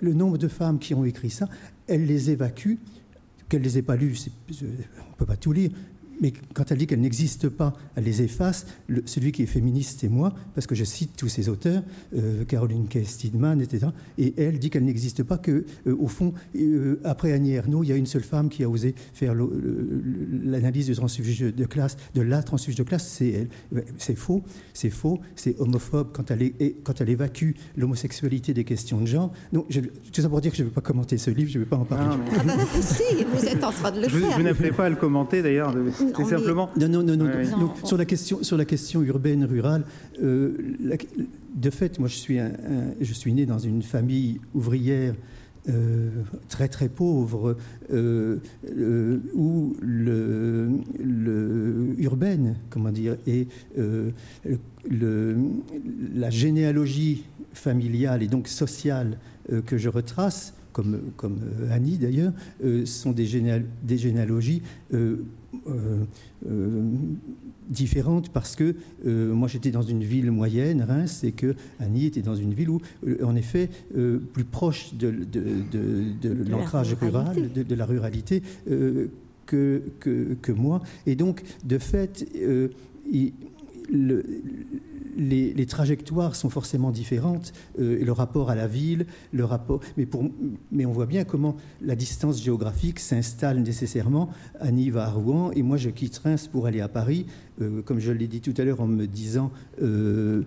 le 0.00 0.12
nombre 0.12 0.38
de 0.38 0.48
femmes 0.48 0.78
qui 0.78 0.94
ont 0.94 1.04
écrit 1.04 1.30
ça, 1.30 1.48
elles 1.86 2.06
les 2.06 2.30
évacuent 2.30 2.78
qu'elle 3.48 3.60
ne 3.60 3.66
les 3.66 3.78
ait 3.78 3.82
pas 3.82 3.96
lues, 3.96 4.16
on 4.50 4.64
ne 4.64 5.16
peut 5.16 5.26
pas 5.26 5.36
tout 5.36 5.52
lire, 5.52 5.70
mais 6.20 6.32
quand 6.54 6.70
elle 6.70 6.78
dit 6.78 6.86
qu'elle 6.86 7.00
n'existe 7.00 7.48
pas, 7.48 7.72
elle 7.96 8.04
les 8.04 8.22
efface. 8.22 8.66
celui 9.06 9.32
qui 9.32 9.42
est 9.42 9.46
féministe, 9.46 9.98
c'est 10.00 10.08
moi, 10.08 10.32
parce 10.54 10.66
que 10.66 10.74
je 10.74 10.84
cite 10.84 11.12
tous 11.16 11.28
ces 11.28 11.48
auteurs, 11.48 11.82
euh, 12.16 12.44
Caroline 12.44 12.86
Kay 12.88 13.04
Steedman, 13.04 13.60
etc. 13.60 13.88
Et 14.18 14.34
elle 14.36 14.58
dit 14.58 14.70
qu'elle 14.70 14.84
n'existe 14.84 15.22
pas, 15.22 15.38
que 15.38 15.64
euh, 15.86 15.96
au 15.98 16.08
fond, 16.08 16.34
euh, 16.56 17.00
après 17.04 17.32
Annie 17.32 17.52
Ernaux, 17.52 17.82
il 17.82 17.88
y 17.88 17.92
a 17.92 17.96
une 17.96 18.06
seule 18.06 18.22
femme 18.22 18.48
qui 18.48 18.62
a 18.64 18.68
osé 18.68 18.94
faire 19.12 19.34
l'analyse 19.34 20.86
du 20.86 20.94
transfuge 20.94 21.40
de 21.40 21.64
classe, 21.66 21.96
de 22.14 22.22
la 22.22 22.42
transfuge 22.42 22.76
de 22.76 22.82
classe, 22.82 23.06
c'est 23.06 23.28
elle. 23.28 23.84
C'est 23.98 24.16
faux, 24.16 24.42
c'est 24.72 24.90
faux, 24.90 25.20
c'est 25.36 25.58
homophobe 25.60 26.10
quand 26.12 26.30
elle, 26.30 26.42
est, 26.42 26.76
quand 26.82 27.00
elle 27.00 27.10
évacue 27.10 27.52
l'homosexualité 27.76 28.54
des 28.54 28.64
questions 28.64 29.00
de 29.00 29.06
genre. 29.06 29.32
Je, 29.68 29.80
tout 29.80 30.20
ça 30.20 30.28
pour 30.28 30.40
dire 30.40 30.50
que 30.50 30.56
je 30.56 30.62
ne 30.62 30.68
vais 30.68 30.74
pas 30.74 30.80
commenter 30.80 31.18
ce 31.18 31.30
livre, 31.30 31.50
je 31.50 31.58
ne 31.58 31.64
vais 31.64 31.68
pas 31.68 31.76
en 31.76 31.84
parler. 31.84 32.16
Ah 32.32 32.42
bah, 32.44 32.52
si, 32.80 33.24
vous 33.32 33.44
êtes 33.44 33.64
en 33.64 33.70
train 33.70 33.92
de 33.92 34.00
le 34.00 34.08
faire. 34.08 34.36
Vous 34.36 34.42
n'appelez 34.42 34.72
pas 34.72 34.86
à 34.86 34.88
le 34.88 34.96
commenter 34.96 35.42
d'ailleurs. 35.42 35.74
C'est 36.16 36.24
simplement. 36.24 36.70
Non, 36.78 36.88
non, 36.88 37.02
non, 37.02 37.16
non. 37.16 37.30
sur, 37.84 37.96
la 37.96 38.04
question, 38.04 38.42
sur 38.42 38.56
la 38.56 38.64
question 38.64 39.02
urbaine, 39.02 39.44
rurale, 39.44 39.84
euh, 40.22 40.52
de 41.54 41.70
fait, 41.70 41.98
moi, 41.98 42.08
je 42.08 42.16
suis, 42.16 42.38
je 43.00 43.12
suis 43.12 43.32
né 43.32 43.46
dans 43.46 43.58
une 43.58 43.82
famille 43.82 44.40
ouvrière. 44.54 45.14
Euh, 45.66 46.10
très 46.50 46.68
très 46.68 46.90
pauvre, 46.90 47.56
euh, 47.90 48.36
où 49.32 49.74
le, 49.80 50.68
le, 51.02 51.94
urbaine, 51.96 52.56
comment 52.68 52.90
dire, 52.90 53.16
et 53.26 53.48
le, 53.74 55.36
la 56.14 56.28
généalogie 56.28 57.24
familiale 57.54 58.22
et 58.22 58.26
donc 58.26 58.46
sociale 58.48 59.16
que 59.64 59.78
je 59.78 59.88
retrace, 59.88 60.52
comme, 60.74 61.00
comme 61.16 61.38
Annie 61.70 61.96
d'ailleurs, 61.96 62.34
sont 62.84 63.12
des, 63.12 63.62
des 63.84 63.96
généalogies 63.96 64.60
euh, 65.66 66.04
euh, 66.46 66.82
différentes 67.68 68.28
parce 68.30 68.56
que 68.56 68.76
euh, 69.06 69.32
moi 69.32 69.48
j'étais 69.48 69.70
dans 69.70 69.82
une 69.82 70.02
ville 70.02 70.30
moyenne, 70.30 70.82
Reims, 70.82 71.24
et 71.24 71.32
que 71.32 71.54
Annie 71.80 72.06
était 72.06 72.22
dans 72.22 72.34
une 72.34 72.52
ville 72.52 72.70
où, 72.70 72.80
en 73.22 73.34
effet, 73.36 73.70
plus 74.32 74.44
proche 74.44 74.94
de, 74.94 75.10
de, 75.10 76.50
l'ancrage 76.50 76.94
rural, 76.94 77.52
de, 77.52 77.74
la 77.74 77.86
ruralité, 77.86 78.42
que, 78.66 79.82
que, 80.00 80.36
que, 80.40 80.52
moi. 80.52 80.82
Et 81.06 81.16
donc, 81.16 81.42
de 81.64 81.78
fait, 81.78 82.26
il, 83.10 83.32
le, 83.90 84.24
les, 85.16 85.66
trajectoires 85.66 86.34
sont 86.34 86.50
forcément 86.50 86.90
différentes, 86.90 87.52
euh, 87.78 88.04
le 88.04 88.12
rapport 88.12 88.50
à 88.50 88.54
la 88.54 88.66
ville, 88.66 89.06
le 89.32 89.44
rapport. 89.44 89.80
Mais, 89.96 90.86
on 90.86 90.90
voit 90.90 91.06
bien 91.06 91.24
comment 91.24 91.56
la 91.80 91.96
distance 91.96 92.42
géographique 92.42 92.98
s'installe 92.98 93.60
nécessairement. 93.60 94.28
Annie 94.60 94.90
va 94.90 95.06
à 95.06 95.10
Rouen, 95.10 95.50
et 95.52 95.62
moi 95.62 95.76
je 95.76 95.90
quitte 95.90 96.18
Reims 96.18 96.48
pour 96.48 96.66
aller 96.66 96.80
à 96.80 96.88
Paris. 96.88 97.26
Euh, 97.60 97.82
comme 97.82 98.00
je 98.00 98.12
l'ai 98.12 98.26
dit 98.26 98.40
tout 98.40 98.54
à 98.58 98.64
l'heure 98.64 98.80
en 98.80 98.86
me 98.86 99.06
disant 99.06 99.52
euh, 99.80 100.42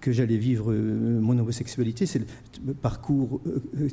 que 0.00 0.12
j'allais 0.12 0.38
vivre 0.38 0.72
mon 0.72 1.38
homosexualité, 1.38 2.06
c'est 2.06 2.20
le 2.64 2.74
parcours 2.74 3.40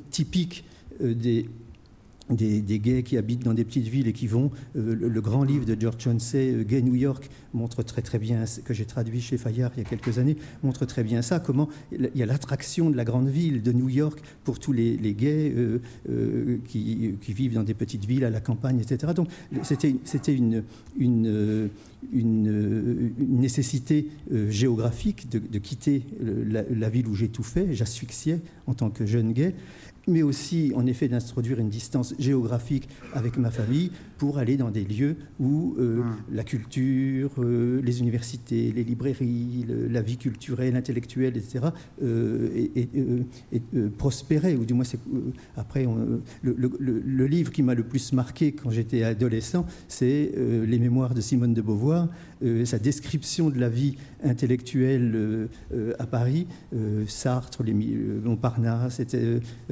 typique 0.10 0.66
des 1.02 1.50
des, 2.30 2.80
gays 2.80 3.04
qui 3.04 3.18
habitent 3.18 3.44
dans 3.44 3.54
des 3.54 3.64
petites 3.64 3.88
villes 3.88 4.08
et 4.08 4.14
qui 4.14 4.28
vont. 4.28 4.52
Euh, 4.76 4.96
le, 4.96 5.22
grand 5.22 5.44
livre 5.44 5.66
de 5.66 5.80
George 5.80 6.00
Chauncey, 6.00 6.54
euh, 6.54 6.64
Gay 6.64 6.82
New 6.82 6.96
York, 6.96 7.30
montre 7.54 7.84
très 7.84 8.02
très 8.02 8.20
bien, 8.20 8.46
que 8.66 8.74
j'ai 8.74 8.86
traduit 8.86 9.22
chez 9.22 9.38
Fayard 9.38 9.72
il 9.76 9.84
y 9.84 9.86
a 9.86 9.90
quelques 9.90 10.18
années, 10.18 10.38
montre 10.64 10.86
très 10.86 11.04
bien 11.04 11.22
ça, 11.22 11.40
comment 11.40 11.70
il 11.92 12.10
y 12.16 12.24
a 12.24 12.26
l'attraction 12.26 12.90
de 12.90 12.98
la 12.98 13.06
grande 13.06 13.30
ville 13.30 13.62
de 13.62 13.72
New 13.72 13.90
York 13.90 14.20
pour 14.44 14.60
tous 14.60 14.74
les, 14.74 14.98
gays 15.14 15.54
euh, 15.56 16.58
qui, 16.68 17.16
vivent 17.28 17.54
dans 17.54 17.64
des 17.64 17.74
petites 17.74 18.06
villes, 18.06 18.26
à 18.26 18.30
la 18.30 18.42
campagne, 18.42 18.80
etc. 18.80 19.14
Donc 19.14 19.28
c'était 19.64 20.34
une, 20.34 20.64
une, 20.98 21.70
une, 22.12 23.12
nécessité 23.18 24.08
géographique 24.50 25.30
de, 25.30 25.60
quitter 25.60 26.04
la, 26.22 26.90
ville 26.90 27.08
où 27.08 27.16
j'ai 27.16 27.30
tout 27.30 27.44
fait, 27.44 27.74
j'asphyxiais 27.74 28.42
en 28.68 28.74
tant 28.74 28.90
que 28.90 29.06
jeune 29.06 29.34
gay 29.34 29.54
mais 30.08 30.24
aussi 30.24 30.72
en 30.76 30.86
effet 30.86 31.08
d'introduire 31.08 31.60
une 31.60 31.70
distance 31.70 32.14
géographique 32.20 32.90
avec 33.14 33.38
ma 33.38 33.52
famille 33.52 33.92
pour 34.24 34.38
aller 34.38 34.56
dans 34.56 34.70
des 34.70 34.86
lieux 34.86 35.18
où 35.38 35.76
euh, 35.78 36.00
hum. 36.00 36.16
la 36.32 36.46
culture, 36.46 37.30
euh, 37.40 37.82
les 37.84 38.00
universités, 38.00 38.72
les 38.72 38.86
librairies, 38.86 39.66
la 39.68 40.02
vie 40.02 40.16
culturelle, 40.16 40.78
intellectuelle, 40.78 41.36
etc., 41.36 41.66
euh, 42.02 42.70
prospéraient, 43.98 44.56
ou 44.56 44.64
du 44.64 44.74
moins 44.74 44.86
après 45.58 45.86
le, 46.42 47.26
livre 47.28 47.52
qui 47.52 47.64
m'a 47.64 47.74
le 47.74 47.84
plus 47.84 48.14
marqué 48.14 48.54
quand 48.54 48.70
j'étais 48.70 49.04
adolescent, 49.04 49.66
c'est 49.90 50.32
les 50.38 50.80
mémoires 50.80 51.14
de 51.14 51.20
Simone 51.20 51.54
de 51.54 51.62
Beauvoir, 51.62 52.08
sa 52.64 52.80
description 52.80 53.50
de 53.50 53.60
la 53.60 53.68
vie 53.68 53.98
intellectuelle 54.24 55.50
à 56.00 56.06
Paris, 56.06 56.48
Sartre, 57.08 57.64
les, 57.64 57.74
Montparnasse, 57.74 59.02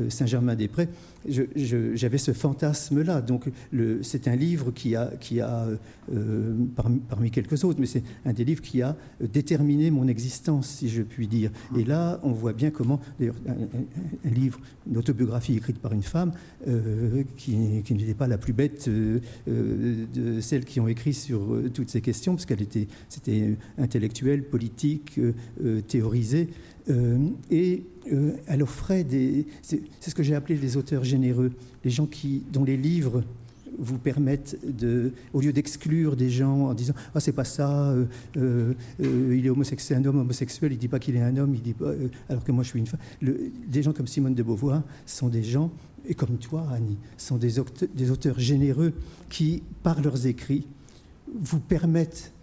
Saint-Germain-des-Prés 0.10 0.90
j'avais 1.28 2.18
ce 2.18 2.34
fantasme-là. 2.34 3.22
Donc, 3.22 3.50
c'est 4.02 4.28
un 4.28 4.36
livre 4.36 4.72
qui 4.72 4.96
a, 4.96 5.12
qui 5.20 5.40
a 5.40 5.68
euh, 6.14 6.56
parmi, 7.08 7.32
quelques 7.32 7.64
autres, 7.64 7.80
mais 7.80 7.86
c'est 7.86 8.04
un 8.26 8.34
des 8.34 8.44
livres 8.44 8.62
qui 8.62 8.82
a 8.82 8.98
déterminé 9.20 9.92
mon 9.92 10.08
existence, 10.08 10.68
si 10.68 10.90
je 10.90 11.04
puis 11.04 11.28
dire. 11.28 11.52
Et 11.78 11.84
là, 11.84 12.20
on 12.24 12.32
voit 12.32 12.54
bien 12.54 12.72
comment, 12.72 13.00
d'ailleurs, 13.20 13.36
un, 13.48 14.30
livre, 14.30 14.60
une 14.90 14.98
autobiographie 14.98 15.56
écrite 15.56 15.80
par 15.80 15.94
une 15.94 16.04
femme, 16.04 16.32
euh, 16.68 17.24
qui, 17.38 17.56
n'était 17.56 18.14
pas 18.14 18.28
la 18.28 18.38
plus 18.38 18.54
bête 18.54 18.88
euh, 18.88 19.20
de 19.48 20.42
celles 20.42 20.66
qui 20.66 20.80
ont 20.80 20.88
écrit 20.88 21.14
sur 21.14 21.62
toutes 21.74 21.90
ces 21.90 22.02
questions, 22.02 22.34
parce 22.34 22.46
qu'elle 22.46 22.62
était, 22.62 22.88
c'était 23.08 23.56
intellectuelle, 23.78 24.44
politique, 24.44 25.20
théorisée. 25.88 26.50
Et 26.90 27.84
euh, 28.12 28.32
elle 28.48 28.64
offrait 28.64 29.04
des. 29.04 29.46
C'est 29.62 29.82
ce 30.02 30.16
que 30.16 30.24
j'ai 30.24 30.36
appelé 30.36 30.58
les 30.58 30.78
auteurs 30.78 31.04
généreux, 31.04 31.52
les 31.84 31.92
gens 31.92 32.06
qui, 32.06 32.44
dont 32.52 32.64
les 32.64 32.78
livres 32.78 33.24
vous 33.78 33.98
permettent 33.98 34.58
de, 34.64 35.12
au 35.34 35.42
lieu 35.42 35.54
d'exclure 35.54 36.16
des 36.16 36.30
gens 36.30 36.68
en 36.68 36.74
disant 36.74 36.94
ah 37.16 37.20
c'est 37.20 37.32
pas 37.32 37.46
ça, 37.46 37.90
euh, 37.90 38.06
euh, 38.38 38.74
il 39.36 39.46
est 39.46 39.50
homosexuel, 39.50 40.00
un 40.00 40.06
homme 40.06 40.20
homosexuel, 40.20 40.74
il 40.74 40.78
dit 40.78 40.88
pas 40.88 41.00
qu'il 41.00 41.16
est 41.16 41.22
un 41.22 41.38
homme, 41.38 41.56
il 41.56 41.62
dit 41.62 41.74
pas, 41.74 41.92
alors 42.30 42.44
que 42.44 42.52
moi 42.52 42.64
je 42.64 42.70
suis 42.70 42.80
une 42.80 42.88
femme. 42.88 43.00
des 43.22 43.82
gens 43.82 43.94
comme 43.94 44.08
Simone 44.08 44.36
de 44.36 44.44
Beauvoir 44.44 44.84
sont 45.06 45.30
des 45.30 45.44
gens 45.44 45.72
et 46.08 46.16
comme 46.16 46.38
toi 46.38 46.68
Annie 46.74 46.98
sont 47.18 47.38
des 47.38 48.12
auteurs 48.12 48.40
généreux 48.40 48.94
qui 49.30 49.64
par 49.84 50.02
leurs 50.02 50.28
écrits 50.28 50.68
vous 51.34 51.60
permettent 51.60 52.34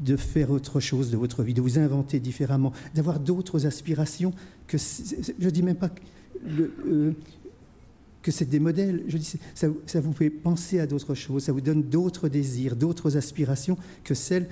de 0.00 0.16
faire 0.16 0.50
autre 0.50 0.80
chose 0.80 1.10
de 1.10 1.16
votre 1.16 1.42
vie, 1.42 1.54
de 1.54 1.60
vous 1.60 1.78
inventer 1.78 2.20
différemment, 2.20 2.72
d'avoir 2.94 3.20
d'autres 3.20 3.66
aspirations 3.66 4.32
que 4.66 4.78
je 4.78 5.48
dis 5.50 5.62
même 5.62 5.76
pas 5.76 5.90
euh, 6.46 7.12
que 8.22 8.30
c'est 8.30 8.48
des 8.48 8.60
modèles. 8.60 9.04
Je 9.08 9.18
dis 9.18 9.38
ça, 9.54 9.68
ça 9.86 10.00
vous 10.00 10.12
fait 10.12 10.30
penser 10.30 10.80
à 10.80 10.86
d'autres 10.86 11.14
choses, 11.14 11.44
ça 11.44 11.52
vous 11.52 11.60
donne 11.60 11.82
d'autres 11.82 12.28
désirs, 12.28 12.76
d'autres 12.76 13.16
aspirations 13.16 13.76
que 14.04 14.14
celles 14.14 14.48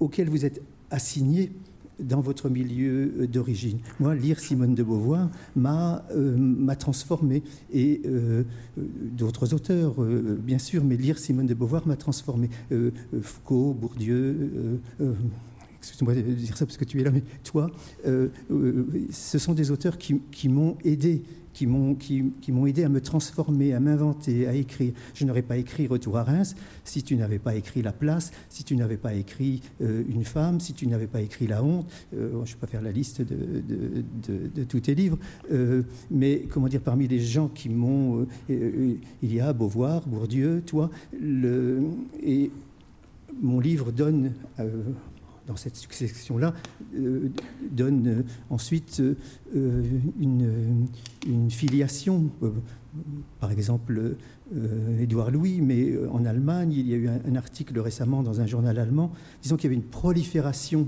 auxquelles 0.00 0.30
vous 0.30 0.44
êtes 0.44 0.60
assigné 0.90 1.52
dans 2.00 2.20
votre 2.20 2.48
milieu 2.48 3.12
euh, 3.18 3.26
d'origine. 3.26 3.78
Moi, 4.00 4.14
lire 4.14 4.38
Simone 4.38 4.74
de 4.74 4.82
Beauvoir 4.82 5.30
m'a 5.56 6.04
euh, 6.12 6.74
transformé. 6.78 7.42
Et 7.72 8.02
euh, 8.06 8.44
d'autres 8.76 9.54
auteurs, 9.54 9.96
bien 10.00 10.58
sûr, 10.58 10.84
mais 10.84 10.96
lire 10.96 11.18
Simone 11.18 11.46
de 11.46 11.54
Beauvoir 11.54 11.86
m'a 11.86 11.96
transformé. 11.96 12.50
Foucault, 13.22 13.74
Bourdieu. 13.74 14.80
Excuse-moi 15.80 16.14
de 16.14 16.22
dire 16.22 16.56
ça 16.56 16.66
parce 16.66 16.76
que 16.76 16.84
tu 16.84 17.00
es 17.00 17.04
là, 17.04 17.10
mais 17.10 17.22
toi, 17.44 17.70
ce 18.04 19.38
sont 19.38 19.54
des 19.54 19.70
auteurs 19.70 19.96
qui, 19.98 20.48
m'ont 20.48 20.76
aidé 20.84 21.22
qui 21.58 21.66
m'ont 21.66 21.96
qui, 21.96 22.32
aidé 22.68 22.84
à 22.84 22.88
me 22.88 23.00
transformer, 23.00 23.74
à 23.74 23.80
m'inventer, 23.80 24.46
à 24.46 24.54
écrire. 24.54 24.92
Je 25.14 25.24
n'aurais 25.24 25.42
pas 25.42 25.56
écrit 25.56 25.88
Retour 25.88 26.16
à 26.16 26.22
Reims 26.22 26.54
si 26.84 27.02
tu 27.02 27.16
n'avais 27.16 27.40
pas 27.40 27.56
écrit 27.56 27.82
La 27.82 27.92
Place, 27.92 28.30
si 28.48 28.62
tu 28.62 28.76
n'avais 28.76 28.96
pas 28.96 29.14
écrit 29.14 29.60
euh, 29.82 30.04
Une 30.08 30.22
femme, 30.22 30.60
si 30.60 30.72
tu 30.72 30.86
n'avais 30.86 31.08
pas 31.08 31.20
écrit 31.20 31.48
La 31.48 31.64
honte. 31.64 31.90
Euh, 32.14 32.30
je 32.30 32.36
ne 32.36 32.44
vais 32.44 32.60
pas 32.60 32.68
faire 32.68 32.82
la 32.82 32.92
liste 32.92 33.22
de, 33.22 34.62
tous 34.68 34.80
tes 34.80 34.94
livres, 34.94 35.18
euh, 35.50 35.82
mais 36.12 36.44
comment 36.48 36.68
dire, 36.68 36.80
parmi 36.80 37.08
les 37.08 37.18
gens 37.20 37.48
qui 37.48 37.68
m'ont... 37.68 38.26
il 38.48 38.98
y 39.22 39.40
a 39.40 39.52
Beauvoir, 39.52 40.06
Bourdieu, 40.06 40.62
toi, 40.64 40.90
et 42.22 42.50
mon 43.42 43.58
livre 43.58 43.90
donne 43.90 44.32
dans 45.48 45.56
cette 45.56 45.76
succession-là, 45.76 46.54
donne 47.72 48.24
ensuite 48.50 49.02
une, 49.54 50.86
une, 51.26 51.50
filiation. 51.50 52.30
par 53.40 53.50
exemple, 53.50 54.16
Édouard 55.00 55.30
Louis, 55.30 55.60
mais 55.60 55.94
en 56.12 56.24
Allemagne, 56.26 56.72
il 56.72 56.86
y 56.86 56.92
a 56.92 56.96
eu 56.96 57.08
un, 57.08 57.34
article 57.34 57.80
récemment 57.80 58.22
dans 58.22 58.40
un 58.40 58.46
journal 58.46 58.78
allemand 58.78 59.10
disant 59.42 59.56
qu'il 59.56 59.64
y 59.64 59.72
avait 59.72 59.82
une 59.82 59.90
prolifération 59.90 60.86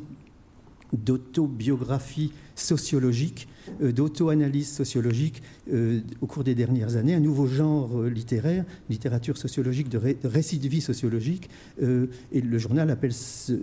d'autobiographie 0.93 2.33
sociologique, 2.55 3.49
euh, 3.49 3.60
d'auto-analyse 3.81 4.69
sociologique 4.69 5.43
euh, 5.73 6.01
au 6.21 6.27
cours 6.27 6.45
des 6.45 6.55
dernières 6.55 6.97
années, 6.97 7.15
un 7.15 7.21
nouveau 7.21 7.47
genre 7.47 7.99
euh, 7.99 8.09
littéraire, 8.09 8.65
littérature 8.89 9.37
sociologique, 9.37 9.89
de, 9.89 10.01
récit 10.25 10.59
de 10.59 10.69
vie 10.69 10.81
sociologique, 10.81 11.49
et 11.81 12.41
le 12.41 12.59
journal 12.59 12.91
appelle 12.91 13.13
ce, 13.13 13.55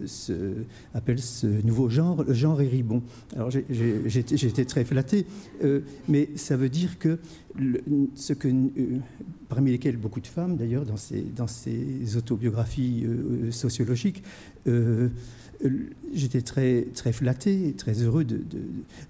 nouveau 1.64 1.90
genre 1.90 2.24
le 2.24 2.34
genre 2.34 2.62
héribon. 2.62 3.02
Alors 3.36 3.50
été 3.56 4.66
très 4.66 4.86
flatté, 4.86 5.26
mais 6.08 6.30
ça 6.36 6.58
veut 6.58 6.70
dire 6.70 6.98
que 7.00 7.20
ce 8.16 8.34
que, 8.34 8.48
parmi 9.50 9.72
lesquelles 9.72 9.98
beaucoup 9.98 10.22
de 10.22 10.28
femmes 10.28 10.58
d'ailleurs 10.58 10.86
dans 10.86 11.48
ces, 11.48 12.18
autobiographies 12.18 13.06
sociologiques, 13.52 14.24
euh, 14.68 15.10
j'étais 16.13 16.41
très, 16.41 16.88
très 16.93 17.12
flatté, 17.12 17.74
très 17.78 18.02
heureux, 18.02 18.26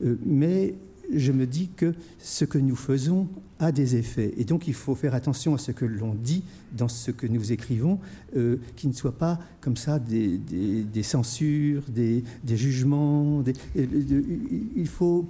euh, 0.03 0.15
mais 0.25 0.75
je 1.13 1.31
me 1.31 1.45
dis 1.45 1.69
que 1.75 1.93
ce 2.19 2.45
que 2.45 2.57
nous 2.57 2.75
faisons 2.75 3.27
a 3.59 3.71
des 3.71 3.95
effets. 3.95 4.33
Et 4.37 4.43
donc 4.43 4.67
il 4.67 4.73
faut 4.73 4.95
faire 4.95 5.15
attention 5.15 5.55
à 5.55 5.57
ce 5.57 5.71
que 5.71 5.85
l'on 5.85 6.13
dit 6.13 6.43
dans 6.73 6.87
ce 6.87 7.11
que 7.11 7.27
nous 7.27 7.51
écrivons, 7.51 7.99
euh, 8.35 8.57
qui 8.75 8.87
ne 8.87 8.93
soit 8.93 9.17
pas 9.17 9.39
comme 9.61 9.77
ça 9.77 9.99
des, 9.99 11.03
censures, 11.03 11.83
des, 11.89 12.23
des 12.43 12.57
jugements. 12.57 13.43
il 13.75 14.87
faut... 14.87 15.27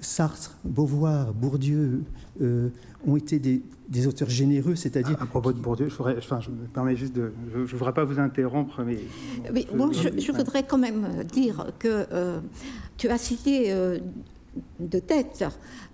Sartre, 0.00 0.58
Beauvoir, 0.64 1.32
Bourdieu 1.32 2.02
ont 3.06 3.16
été 3.16 3.38
des, 3.38 3.62
des 3.88 4.06
auteurs 4.06 4.28
généreux, 4.28 4.74
c'est-à-dire. 4.74 5.20
À, 5.20 5.26
propos 5.26 5.52
de 5.52 5.58
Bourdieu, 5.58 5.88
je, 5.88 6.02
enfin, 6.18 6.40
je 6.40 6.50
me 6.50 6.66
permets 6.66 6.96
juste 6.96 7.14
de. 7.14 7.32
Je 7.52 7.58
ne 7.60 7.64
voudrais 7.66 7.92
pas 7.92 8.04
vous 8.04 8.18
interrompre, 8.18 8.82
mais. 8.84 8.98
Oui, 9.52 9.66
moi, 9.74 9.90
je, 9.92 10.32
voudrais 10.32 10.64
quand 10.64 10.78
même 10.78 11.24
dire 11.32 11.66
que 11.78 12.06
euh, 12.12 12.40
tu 12.96 13.08
as 13.08 13.18
cité 13.18 13.72
euh, 13.72 13.98
de 14.80 14.98
tête 14.98 15.44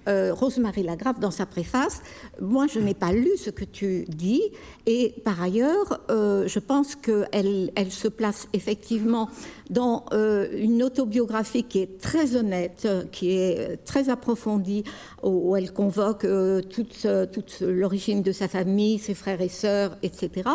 euh, 0.08 0.34
Rosemary 0.34 0.82
Lagrave 0.82 1.20
dans 1.20 1.30
sa 1.30 1.46
préface. 1.46 2.02
Moi, 2.40 2.66
je 2.66 2.80
n'ai 2.80 2.94
pas 2.94 3.12
lu 3.12 3.30
ce 3.36 3.50
que 3.50 3.64
tu 3.64 4.04
dis, 4.08 4.42
et 4.84 5.14
par 5.24 5.40
ailleurs, 5.40 6.00
euh, 6.10 6.48
je 6.48 6.58
pense 6.58 6.96
qu'elle 6.96 7.70
elle 7.76 7.92
se 7.92 8.08
place 8.08 8.48
effectivement 8.52 9.30
dans 9.70 10.04
euh, 10.12 10.48
une 10.58 10.82
autobiographie 10.82 11.62
qui 11.62 11.78
est 11.78 12.00
très 12.00 12.34
honnête, 12.34 12.88
qui 13.12 13.30
est 13.30 13.76
très 13.84 14.08
approfondie, 14.08 14.82
où, 15.22 15.54
elle 15.54 15.72
convoque 15.72 16.26
toute, 16.68 17.06
toute 17.32 17.60
l'origine 17.60 18.22
de 18.22 18.32
sa 18.32 18.48
famille, 18.48 18.98
ses 18.98 19.14
frères 19.14 19.40
et 19.40 19.48
sœurs, 19.48 19.96
etc., 20.02 20.50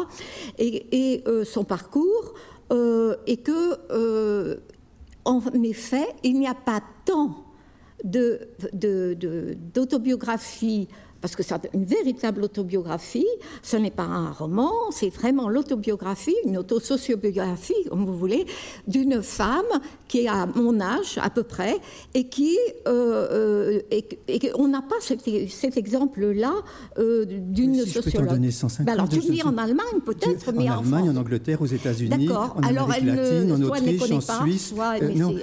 et, 0.58 1.14
et 1.14 1.24
son 1.46 1.64
parcours, 1.64 2.34
et 2.72 3.38
que, 3.38 4.60
en 5.24 5.42
effet, 5.64 6.08
il 6.24 6.38
n'y 6.38 6.48
a 6.48 6.54
pas 6.54 6.82
tant 7.06 7.47
d'autobiographie 8.08 10.88
de, 10.90 10.96
parce 11.22 11.36
que 11.36 11.44
c'est 11.44 11.56
une 11.74 11.86
véritable 11.86 12.44
autobiographie, 12.44 13.28
ce 13.64 13.78
n'est 13.78 13.92
pas 13.92 14.04
un 14.04 14.32
roman, 14.32 14.72
c'est 14.92 15.10
vraiment 15.10 15.50
l'autobiographie, 15.50 16.36
une 16.46 16.58
autosociobiographie, 16.58 17.74
comme 17.90 18.06
vous 18.06 18.18
voulez, 18.18 18.46
d'une 18.88 19.22
femme 19.22 19.66
qui 20.08 20.20
est 20.20 20.28
à 20.28 20.46
mon 20.46 20.80
âge 20.80 21.20
à 21.22 21.30
peu 21.30 21.44
près, 21.44 21.76
et 22.14 22.28
qui, 22.28 22.58
euh, 22.88 23.28
euh, 23.32 23.82
et, 23.92 24.52
on 24.56 24.68
n'a 24.68 24.82
pas 24.82 24.96
cet, 25.02 25.78
exemple-là 25.78 26.54
euh, 26.98 27.26
d'une 27.26 27.86
sociologue. 27.86 28.30
donner 28.30 28.52
150, 28.52 28.86
ben 28.86 28.94
alors 28.94 29.10
tu 29.10 29.20
dis 29.20 29.42
en 29.44 29.58
Allemagne 29.58 30.00
peut-être, 30.06 30.52
mais 30.54 30.70
en 30.70 30.80
Allemagne, 30.80 31.10
en, 31.10 31.16
Angleterre, 31.16 31.62
aux 31.62 31.66
États-Unis, 31.66 32.30
en 32.30 32.62
alors 32.62 32.92
Amérique 32.92 33.16
latine, 33.16 33.52
en 33.52 33.62
Autriche, 33.62 34.12
en 34.12 34.22
Suisse. 34.44 34.74
non, 35.16 35.36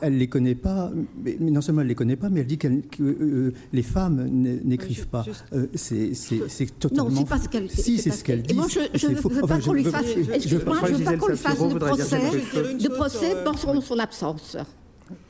elle, 0.00 0.14
ne 0.14 0.18
les 0.18 0.28
connaît 0.28 0.54
pas, 0.54 0.90
mais, 1.22 1.36
non 1.40 1.60
seulement 1.60 1.82
elle 1.82 1.88
les 1.88 1.94
connaît 1.94 2.16
pas, 2.16 2.28
mais 2.30 2.40
elle 2.40 2.46
dit 2.46 2.58
que 2.58 3.52
les 3.72 3.82
femmes 3.82 4.28
n'écrivent 4.30 5.03
pas. 5.06 5.24
Euh, 5.52 5.66
c'est 5.74 6.78
totalement. 6.78 7.10
Non, 7.10 7.16
c'est 7.16 7.28
pas 7.28 7.38
ce 7.38 7.48
qu'elle 7.48 7.66
dit. 7.66 7.82
Si, 7.82 7.98
c'est 7.98 8.10
ce 8.10 8.24
qu'elle 8.24 8.42
dit. 8.42 8.54
moi, 8.54 8.66
je 8.68 9.06
ne 9.06 9.14
veux 9.14 9.40
pas 9.46 9.58
qu'on 9.58 9.72
lui 9.72 9.84
fasse. 9.84 10.06
Je 10.46 10.56
veux 10.56 10.64
pas 10.64 10.80
qu'on 10.80 11.28
lui 11.28 11.36
fasse 11.36 11.58
de 11.58 11.78
procès, 11.78 12.20
de 12.78 12.88
procès 12.88 13.36
sur 13.58 13.82
son 13.82 13.98
absence. 13.98 14.56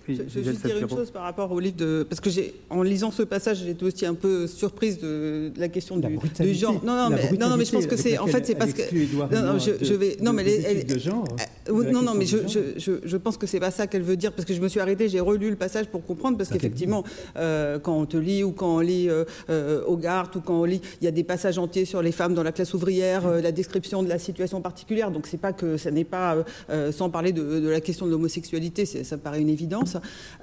Je, 0.08 0.22
veux 0.22 0.42
juste 0.42 0.66
dire 0.66 0.78
une 0.78 0.88
chose 0.88 1.10
par 1.10 1.22
rapport 1.22 1.50
au 1.50 1.60
livre 1.60 1.76
de. 1.76 2.06
Parce 2.08 2.20
que 2.20 2.30
j'ai, 2.30 2.54
en 2.70 2.82
lisant 2.82 3.10
ce 3.10 3.22
passage, 3.22 3.62
j'étais 3.64 3.84
aussi 3.84 4.04
un 4.04 4.14
peu 4.14 4.46
surprise 4.46 4.98
de, 4.98 5.52
la 5.56 5.68
question 5.68 5.96
du, 5.96 6.54
genre. 6.54 6.80
Non, 6.84 6.96
non, 6.96 7.10
mais, 7.10 7.38
non, 7.38 7.56
mais 7.56 7.64
je 7.64 7.72
pense 7.72 7.86
que 7.86 7.96
c'est. 7.96 8.18
En 8.18 8.26
fait, 8.26 8.44
c'est 8.46 8.54
parce 8.54 8.72
que. 8.72 8.82
Non, 9.34 9.52
non, 9.52 9.58
je, 9.58 9.94
vais. 9.94 10.16
Non, 10.20 10.32
mais 10.32 10.44
elle, 10.62 10.84
de 10.84 10.98
genre, 10.98 11.24
euh, 11.68 11.90
non, 11.90 12.02
non, 12.02 12.14
mais 12.14 12.26
je, 12.26 12.38
je, 12.46 13.16
pense 13.16 13.36
que 13.36 13.46
c'est 13.46 13.60
pas 13.60 13.70
ça 13.70 13.86
qu'elle 13.86 14.02
veut 14.02 14.16
dire, 14.16 14.32
parce 14.32 14.44
que 14.44 14.54
je 14.54 14.60
me 14.60 14.68
suis 14.68 14.80
arrêtée, 14.80 15.08
j'ai 15.08 15.20
relu 15.20 15.50
le 15.50 15.56
passage 15.56 15.86
pour 15.86 16.04
comprendre, 16.04 16.36
parce 16.36 16.50
qu'effectivement, 16.50 17.04
euh, 17.36 17.78
quand 17.78 17.96
on 17.96 18.06
te 18.06 18.16
lit, 18.16 18.44
ou 18.44 18.52
quand 18.52 18.76
on 18.76 18.80
lit 18.80 19.08
euh, 19.08 19.82
Hogarth, 19.86 20.36
ou 20.36 20.40
quand 20.40 20.60
on 20.60 20.64
lit, 20.64 20.80
il 21.00 21.04
y 21.04 21.08
a 21.08 21.10
des 21.10 21.24
passages 21.24 21.58
entiers 21.58 21.84
sur 21.84 22.02
les 22.02 22.12
femmes 22.12 22.34
dans 22.34 22.42
la 22.42 22.52
classe 22.52 22.74
ouvrière, 22.74 23.28
la 23.28 23.52
description 23.52 24.02
de 24.02 24.08
la 24.08 24.18
situation 24.18 24.60
particulière. 24.60 25.10
Donc, 25.10 25.26
c'est 25.26 25.38
pas 25.38 25.52
que 25.52 25.76
ça 25.76 25.90
n'est 25.90 26.04
pas. 26.04 26.36
sans 26.92 27.10
parler 27.10 27.32
de, 27.32 27.60
de, 27.60 27.68
la 27.68 27.80
question 27.80 28.06
de 28.06 28.10
l'homosexualité, 28.10 28.84
ça 28.84 29.16
paraît 29.16 29.40
une 29.40 29.48
évidence. 29.48 29.93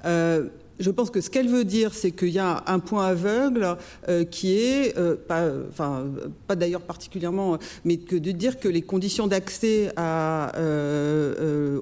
Euh, 0.04 0.48
je 0.80 0.90
pense 0.90 1.10
que 1.10 1.20
ce 1.20 1.30
qu'elle 1.30 1.48
veut 1.48 1.64
dire, 1.64 1.94
c'est 1.94 2.10
qu'il 2.10 2.30
y 2.30 2.38
a 2.38 2.64
un 2.66 2.78
point 2.80 3.06
aveugle 3.06 3.76
euh, 4.08 4.24
qui 4.24 4.56
est, 4.56 4.98
euh, 4.98 5.14
pas, 5.14 5.44
enfin, 5.70 6.06
pas 6.48 6.56
d'ailleurs 6.56 6.80
particulièrement, 6.80 7.58
mais 7.84 7.98
que 7.98 8.16
de 8.16 8.32
dire 8.32 8.58
que 8.58 8.68
les 8.68 8.82
conditions 8.82 9.26
d'accès 9.26 9.92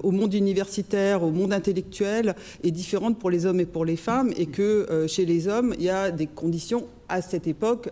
au 0.03 0.11
monde 0.11 0.33
universitaire, 0.33 1.23
au 1.23 1.31
monde 1.31 1.53
intellectuel, 1.53 2.35
est 2.63 2.71
différente 2.71 3.17
pour 3.17 3.31
les 3.31 3.45
hommes 3.45 3.59
et 3.59 3.65
pour 3.65 3.85
les 3.85 3.95
femmes, 3.95 4.31
et 4.37 4.45
que 4.45 5.05
chez 5.07 5.25
les 5.25 5.47
hommes, 5.47 5.73
il 5.79 5.85
y 5.85 5.89
a 5.89 6.11
des 6.11 6.27
conditions 6.27 6.85
à 7.09 7.21
cette 7.21 7.47
époque 7.47 7.89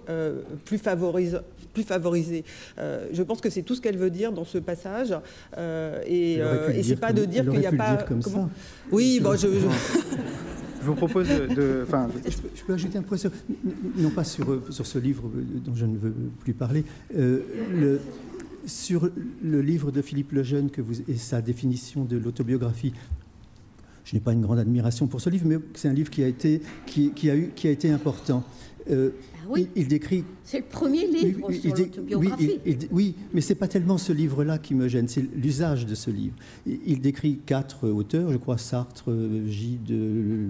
plus 0.66 0.78
favorisées 0.78 1.38
plus 1.74 1.84
favorisée. 1.84 2.44
Euh, 2.78 3.08
je 3.12 3.24
pense 3.24 3.42
que 3.42 3.50
c'est 3.50 3.64
tout 3.64 3.76
ce 3.76 3.82
qu'elle 3.82 3.98
veut 3.98 4.10
dire 4.10 4.32
dans 4.32 4.46
ce 4.46 4.58
passage. 4.58 5.16
Euh, 5.58 6.02
et, 6.06 6.38
euh, 6.40 6.74
et 6.74 6.84
c'est 6.84 6.96
pas 6.96 7.14
de 7.14 7.26
dire 7.26 7.50
qu'il 7.50 7.60
n'y 7.60 7.66
a 7.66 7.72
pas. 7.72 7.98
Comme 7.98 8.22
ça. 8.22 8.50
Oui, 8.92 9.20
bon, 9.22 9.36
je... 9.36 9.48
Je 10.82 10.86
vous 10.86 10.96
propose 10.96 11.28
de. 11.28 11.84
Enfin, 11.86 12.08
je, 12.26 12.64
peux 12.64 12.74
ajouter 12.74 12.98
un 12.98 13.02
point, 13.02 13.18
sur, 13.18 13.32
non 13.98 14.12
pas 14.12 14.24
sur, 14.24 14.62
sur 14.70 14.86
ce 14.86 14.98
livre 14.98 15.30
dont 15.66 15.76
je 15.76 15.86
ne 15.86 15.98
veux 15.98 16.14
plus 16.40 16.54
parler, 16.54 16.86
le, 17.14 18.00
sur 18.66 19.10
le 19.44 19.62
livre 19.62 19.92
de 19.92 20.02
Philippe 20.02 20.32
Lejeune 20.32 20.70
que 20.70 20.82
vous, 20.82 21.02
et 21.10 21.18
sa 21.18 21.42
définition 21.42 22.06
de 22.06 22.18
l'autobiographie. 22.18 22.94
Je 24.04 24.16
n'ai 24.16 24.22
pas 24.22 24.34
une 24.34 24.42
grande 24.42 24.60
admiration 24.60 25.08
pour 25.08 25.22
ce 25.22 25.30
livre, 25.30 25.46
mais 25.48 25.58
c'est 25.74 25.88
un 25.88 25.94
livre 25.94 26.10
qui 26.10 26.24
a 26.24 26.28
été, 26.28 26.62
qui, 26.86 27.12
qui 27.12 27.30
a 27.30 27.36
eu, 27.36 27.52
qui 27.56 27.68
a 27.68 27.72
été 27.72 27.90
important. 27.90 28.44
Oui. 29.50 29.68
Il, 29.76 29.88
décrit. 29.88 30.24
C'est 30.44 30.60
le 30.60 30.66
premier 30.66 31.08
livre 31.08 31.52
sur 31.52 31.76
l'autobiographie. 31.76 32.60
Oui, 32.66 32.78
oui, 32.92 33.16
mais 33.34 33.42
c'est 33.42 33.56
pas 33.56 33.68
tellement 33.68 33.98
ce 33.98 34.14
livre-là 34.14 34.60
qui 34.60 34.76
me 34.76 34.88
gêne, 34.88 35.08
c'est 35.08 35.26
l'usage 35.36 35.86
de 35.86 35.96
ce 35.96 36.12
livre. 36.12 36.36
Il, 36.66 37.02
décrit 37.02 37.40
quatre 37.46 37.88
auteurs, 37.90 38.32
je 38.32 38.38
crois 38.38 38.58
Sartre, 38.58 39.12
Gide, 39.48 39.90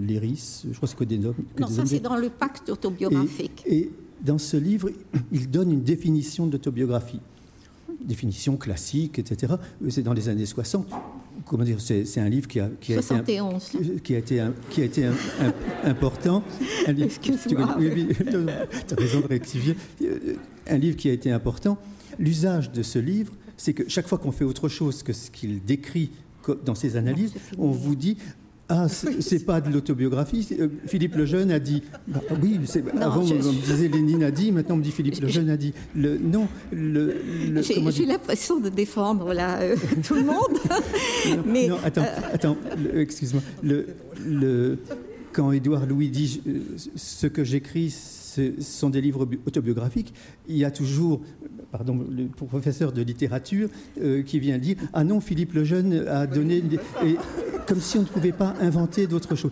Léris, 0.05 0.65
je 0.69 0.75
crois 0.75 0.87
que 0.87 0.87
c'est 0.87 0.97
que 0.97 1.03
des 1.05 1.25
hommes. 1.25 1.35
non, 1.59 1.67
ça 1.67 1.85
c'est 1.85 1.99
dans 1.99 2.17
le 2.17 2.29
pacte 2.29 2.69
autobiographique. 2.69 3.63
Et, 3.65 3.91
dans 4.21 4.37
ce 4.37 4.57
livre, 4.57 4.89
il 5.31 5.49
donne 5.49 5.71
une 5.71 5.83
définition 5.83 6.45
d'autobiographie 6.45 7.21
définition 8.01 8.57
classique, 8.57 9.19
etc. 9.19 9.53
C'est 9.89 10.03
dans 10.03 10.13
les 10.13 10.29
années 10.29 10.45
60 10.45 10.87
comment 11.45 11.63
dire, 11.63 11.79
c'est 11.81 12.19
un 12.19 12.29
livre 12.29 12.47
qui 12.47 12.59
a, 12.59 12.69
qui 12.79 12.93
a 12.93 12.99
été, 12.99 13.41
qui 14.03 14.15
a 14.15 14.17
été, 14.17 14.43
qui 14.69 14.81
a 14.81 14.85
été 14.85 15.09
important. 15.83 16.43
Excuse-moi. 16.87 17.77
Tu 17.79 18.37
as 18.93 18.95
raison 18.95 19.21
de 19.21 19.27
rectifier. 19.27 19.75
Un 20.67 20.77
livre 20.77 20.95
qui 20.95 21.09
a 21.09 21.13
été 21.13 21.31
important. 21.31 21.77
L'usage 22.19 22.71
de 22.71 22.83
ce 22.83 22.99
livre, 22.99 23.33
c'est 23.57 23.73
que 23.73 23.87
chaque 23.87 24.07
fois 24.07 24.17
qu'on 24.17 24.31
fait 24.31 24.43
autre 24.43 24.69
chose 24.69 25.03
que 25.03 25.13
ce 25.13 25.31
qu'il 25.31 25.63
décrit 25.63 26.11
dans 26.65 26.75
ses 26.75 26.95
analyses, 26.95 27.33
on 27.57 27.71
vous 27.71 27.95
dit 27.95 28.17
ah, 28.71 28.87
c'est 28.87 29.45
pas 29.45 29.61
de 29.61 29.73
l'autobiographie. 29.73 30.47
Euh, 30.59 30.67
Philippe 30.85 31.15
Lejeune 31.15 31.49
a 31.49 31.59
dit. 31.59 31.81
Bah, 32.07 32.21
oui, 32.39 32.59
avant 33.01 33.21
on 33.21 33.25
me 33.25 33.65
disait 33.65 33.87
Lénine 33.87 34.23
a 34.23 34.29
dit, 34.29 34.51
maintenant 34.51 34.75
on 34.75 34.77
me 34.77 34.83
dit 34.83 34.91
Philippe 34.91 35.19
Lejeune 35.21 35.49
a 35.49 35.57
dit. 35.57 35.73
Le, 35.95 36.19
non, 36.19 36.47
le. 36.71 37.15
J'ai 37.61 38.05
l'impression 38.05 38.59
de 38.59 38.69
défendre 38.69 39.33
là 39.33 39.59
euh, 39.61 39.75
tout 40.07 40.13
le 40.13 40.23
monde. 40.23 40.59
non, 41.29 41.43
mais 41.47 41.67
non, 41.67 41.77
attends, 41.83 42.03
euh, 42.03 42.33
attends, 42.33 42.57
excuse-moi. 42.93 43.41
Le, 43.63 43.87
le, 44.23 44.77
quand 45.33 45.51
Édouard 45.51 45.87
Louis 45.87 46.09
dit 46.09 46.41
ce 46.95 47.25
que 47.25 47.43
j'écris, 47.43 47.89
ce 48.29 48.61
sont 48.61 48.89
des 48.89 49.01
livres 49.01 49.27
autobiographiques. 49.45 50.13
Il 50.47 50.57
y 50.57 50.65
a 50.65 50.71
toujours, 50.71 51.21
pardon, 51.71 52.05
le 52.09 52.27
professeur 52.27 52.91
de 52.91 53.01
littérature 53.01 53.69
euh, 54.01 54.21
qui 54.21 54.39
vient 54.39 54.57
dire 54.57 54.77
Ah 54.93 55.03
non, 55.03 55.19
Philippe 55.19 55.53
Lejeune 55.53 56.07
a 56.07 56.27
donné. 56.27 56.63
Et, 57.03 57.15
comme 57.65 57.81
si 57.81 57.97
on 57.97 58.01
ne 58.01 58.07
pouvait 58.07 58.31
pas 58.31 58.55
inventer 58.61 59.07
d'autres 59.07 59.35
choses. 59.35 59.51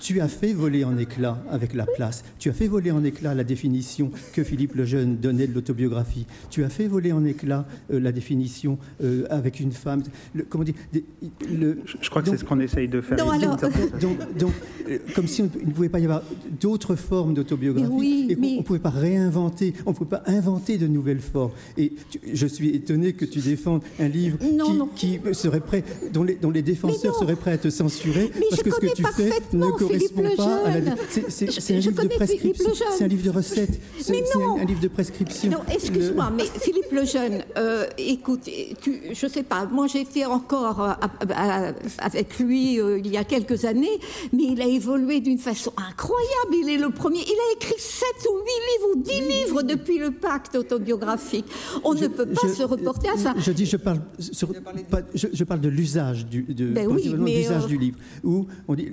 Tu 0.00 0.20
as 0.20 0.28
fait 0.28 0.52
voler 0.52 0.84
en 0.84 0.96
éclats 0.96 1.38
avec 1.50 1.74
la 1.74 1.86
place. 1.86 2.24
Tu 2.38 2.48
as 2.48 2.52
fait 2.52 2.66
voler 2.66 2.90
en 2.90 3.04
éclats 3.04 3.34
la 3.34 3.44
définition 3.44 4.10
que 4.32 4.42
Philippe 4.42 4.74
le 4.74 4.84
Jeune 4.84 5.16
donnait 5.16 5.46
de 5.46 5.54
l'autobiographie. 5.54 6.26
Tu 6.50 6.64
as 6.64 6.68
fait 6.68 6.86
voler 6.86 7.12
en 7.12 7.24
éclats 7.24 7.66
euh, 7.92 8.00
la 8.00 8.12
définition 8.12 8.78
euh, 9.02 9.26
avec 9.30 9.60
une 9.60 9.72
femme. 9.72 10.02
comment 10.48 10.64
dire 10.64 10.74
le, 11.52 11.78
Je 12.00 12.10
crois 12.10 12.22
que 12.22 12.30
c'est 12.30 12.38
ce 12.38 12.44
qu'on 12.44 12.60
essaye 12.60 12.88
de 12.88 13.00
faire. 13.00 13.18
donc, 13.18 14.52
euh, 14.88 14.98
comme 15.14 15.26
si 15.26 15.42
on, 15.42 15.50
il 15.60 15.68
ne 15.68 15.72
pouvait 15.72 15.88
pas 15.88 15.98
y 15.98 16.04
avoir 16.04 16.22
d'autres 16.60 16.96
formes 16.96 17.34
d'autobiographie 17.34 18.26
et 18.30 18.36
qu'on 18.36 18.56
ne 18.58 18.62
pouvait 18.62 18.78
pas 18.78 18.90
réinventer, 18.90 19.74
on 19.84 19.90
ne 19.90 19.94
pouvait 19.94 20.10
pas 20.10 20.22
inventer 20.26 20.78
de 20.78 20.86
nouvelles 20.86 21.20
formes. 21.20 21.52
Et 21.76 21.92
je 22.32 22.46
suis 22.46 22.70
étonné 22.70 23.12
que 23.12 23.24
tu 23.24 23.40
défendes 23.40 23.82
un 23.98 24.08
livre 24.08 24.38
qui, 24.96 25.20
serait 25.32 25.60
prêt, 25.60 25.84
dont 26.12 26.24
les, 26.24 26.36
dont 26.36 26.50
les 26.50 26.62
défenseurs 26.62 27.14
seraient 27.14 27.36
prêts 27.36 27.52
à 27.52 27.58
te 27.58 27.70
censurer 27.70 28.30
parce 28.50 28.62
que 28.62 28.70
ce 28.70 28.80
que 28.80 28.94
tu 28.94 29.04
fais 29.04 29.30
ne 29.52 29.66
correspond 29.70 29.89
pas 30.36 30.62
à 30.66 30.78
la. 30.78 30.94
C'est 31.28 31.74
un, 31.74 31.78
livre 31.78 32.02
de 32.02 32.08
prescription. 32.08 32.72
C'est 32.96 33.04
un 33.04 33.08
livre 33.08 33.24
de 33.24 33.30
recettes. 33.30 33.80
C'est 34.00 34.22
un, 34.36 34.64
livre 34.64 34.80
de 34.80 34.88
prescription. 34.88 35.50
Non, 35.50 35.60
excuse-moi, 35.72 36.30
mais 36.36 36.44
Philippe 36.44 36.92
Lejeune, 36.92 37.44
euh, 37.56 37.86
écoute, 37.98 38.48
tu, 38.82 39.00
je 39.12 39.26
sais 39.26 39.42
pas, 39.42 39.66
moi 39.66 39.86
j'étais 39.86 40.24
encore 40.24 40.82
euh, 40.82 41.72
avec 41.98 42.38
lui 42.38 42.80
euh, 42.80 42.98
il 42.98 43.10
y 43.10 43.16
a 43.16 43.24
quelques 43.24 43.64
années, 43.64 43.98
mais 44.32 44.44
il 44.44 44.60
a 44.62 44.66
évolué 44.66 45.20
d'une 45.20 45.38
façon 45.38 45.72
incroyable. 45.76 46.54
Il 46.54 46.68
est 46.70 46.78
le 46.78 46.90
premier. 46.90 47.20
Il 47.20 47.38
a 47.50 47.56
écrit 47.56 47.78
7 47.78 48.06
ou 48.30 48.36
8 48.36 48.44
livres 48.70 48.88
ou 48.94 49.02
10 49.02 49.38
livres 49.38 49.62
depuis 49.62 49.98
le 49.98 50.10
pacte 50.10 50.56
autobiographique. 50.56 51.46
On 51.84 51.94
ne 51.94 52.06
peut 52.08 52.26
pas 52.26 52.48
se 52.48 52.62
reporter 52.62 53.10
à 53.10 53.16
ça. 53.16 53.34
Je 53.36 53.52
dis, 53.52 53.66
je 53.66 53.76
parle, 53.76 54.00
sur, 54.18 54.48
je, 55.14 55.44
parle 55.44 55.60
de 55.60 55.68
l'usage 55.68 56.26
du, 56.26 56.42
de, 56.42 56.66
ben 56.66 56.86
oui, 56.88 57.02
du 57.68 57.78
livre, 57.78 57.98
où 58.24 58.46
on 58.68 58.74
dit 58.74 58.88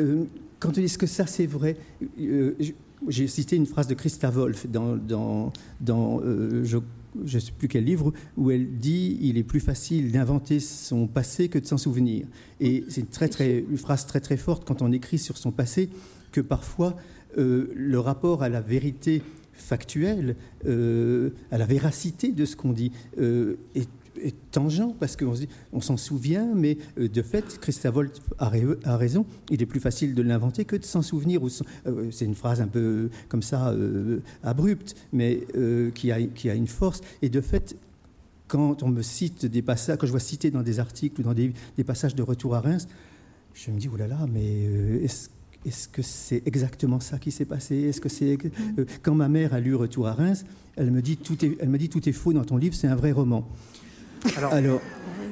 euh, 0.00 0.24
quand 0.58 0.70
on 0.70 0.80
dit 0.80 0.96
que 0.96 1.06
ça 1.06 1.26
c'est 1.26 1.46
vrai, 1.46 1.76
euh, 2.20 2.54
j'ai 3.08 3.26
cité 3.26 3.56
une 3.56 3.66
phrase 3.66 3.86
de 3.86 3.94
Christa 3.94 4.30
Wolf 4.30 4.66
dans, 4.66 4.96
dans, 4.96 5.52
dans 5.80 6.20
euh, 6.20 6.64
je 6.64 6.78
ne 7.22 7.40
sais 7.40 7.52
plus 7.52 7.68
quel 7.68 7.84
livre, 7.84 8.12
où 8.36 8.50
elle 8.50 8.78
dit 8.78 9.18
il 9.20 9.38
est 9.38 9.42
plus 9.42 9.60
facile 9.60 10.12
d'inventer 10.12 10.60
son 10.60 11.06
passé 11.06 11.48
que 11.48 11.58
de 11.58 11.66
s'en 11.66 11.78
souvenir. 11.78 12.26
Et 12.60 12.84
c'est 12.88 13.00
une, 13.00 13.06
très, 13.06 13.28
très, 13.28 13.64
une 13.68 13.78
phrase 13.78 14.06
très 14.06 14.20
très 14.20 14.36
forte 14.36 14.64
quand 14.66 14.82
on 14.82 14.92
écrit 14.92 15.18
sur 15.18 15.36
son 15.36 15.50
passé, 15.50 15.90
que 16.32 16.40
parfois 16.40 16.96
le 17.36 17.96
rapport 17.98 18.42
à 18.42 18.48
la 18.48 18.60
vérité 18.60 19.22
factuelle, 19.52 20.36
à 20.64 21.58
la 21.58 21.66
véracité 21.66 22.32
de 22.32 22.44
ce 22.44 22.56
qu'on 22.56 22.72
dit, 22.72 22.92
est 23.16 23.88
est 24.22 24.34
tangent 24.50 24.94
parce 24.98 25.16
qu'on 25.16 25.34
on 25.72 25.80
s'en 25.80 25.96
souvient, 25.96 26.46
mais 26.54 26.78
euh, 26.98 27.08
de 27.08 27.22
fait, 27.22 27.58
Christophe 27.60 27.96
a, 28.38 28.50
a, 28.84 28.96
raison. 28.96 29.26
Il 29.50 29.62
est 29.62 29.66
plus 29.66 29.80
facile 29.80 30.14
de 30.14 30.22
l'inventer 30.22 30.64
que 30.64 30.76
de 30.76 30.84
s'en 30.84 31.02
souvenir. 31.02 31.40
Euh, 31.44 32.08
c'est 32.10 32.24
une 32.24 32.34
phrase 32.34 32.60
un 32.60 32.68
peu 32.68 33.10
comme 33.28 33.42
ça, 33.42 33.70
euh, 33.70 34.20
abrupte, 34.42 34.96
mais 35.12 35.46
qui 35.94 36.10
a, 36.12 36.54
une 36.54 36.66
force. 36.66 37.00
Et 37.22 37.28
de 37.28 37.40
fait, 37.40 37.76
quand 38.48 38.82
on 38.82 38.88
me 38.88 39.02
cite 39.02 39.46
des 39.46 39.62
passages, 39.62 39.98
quand 39.98 40.06
je 40.06 40.12
vois 40.12 40.20
citer 40.20 40.50
dans 40.50 40.62
des 40.62 40.80
articles 40.80 41.20
ou 41.20 41.24
dans 41.24 41.34
des, 41.34 41.52
passages 41.86 42.14
de 42.14 42.22
Retour 42.22 42.54
à 42.54 42.60
Reims, 42.60 42.88
je 43.54 43.70
me 43.70 43.78
dis, 43.78 43.88
oulala, 43.88 44.14
là 44.14 44.20
là, 44.20 44.26
mais 44.32 44.64
est-ce 45.02 45.28
est-ce 45.66 45.88
que 45.88 46.00
c'est 46.00 46.42
exactement 46.46 47.00
ça 47.00 47.18
qui 47.18 47.30
s'est 47.30 47.44
passé? 47.44 47.76
Est-ce 47.76 48.00
que 48.00 48.08
c'est 48.08 48.38
quand 49.02 49.14
ma 49.14 49.28
mère 49.28 49.52
a 49.52 49.60
lu 49.60 49.74
Retour 49.74 50.08
à 50.08 50.14
Reims, 50.14 50.44
elle 50.76 50.90
me 50.90 51.02
dit 51.02 51.16
tout 51.16 51.44
est, 51.44 51.58
elle 51.60 51.68
me 51.68 51.76
dit 51.76 51.88
tout 51.88 52.08
est 52.08 52.12
faux 52.12 52.32
dans 52.32 52.44
ton 52.44 52.56
livre, 52.56 52.74
c'est 52.74 52.86
un 52.86 52.94
vrai 52.94 53.12
roman. 53.12 53.46
Alors, 54.52 54.80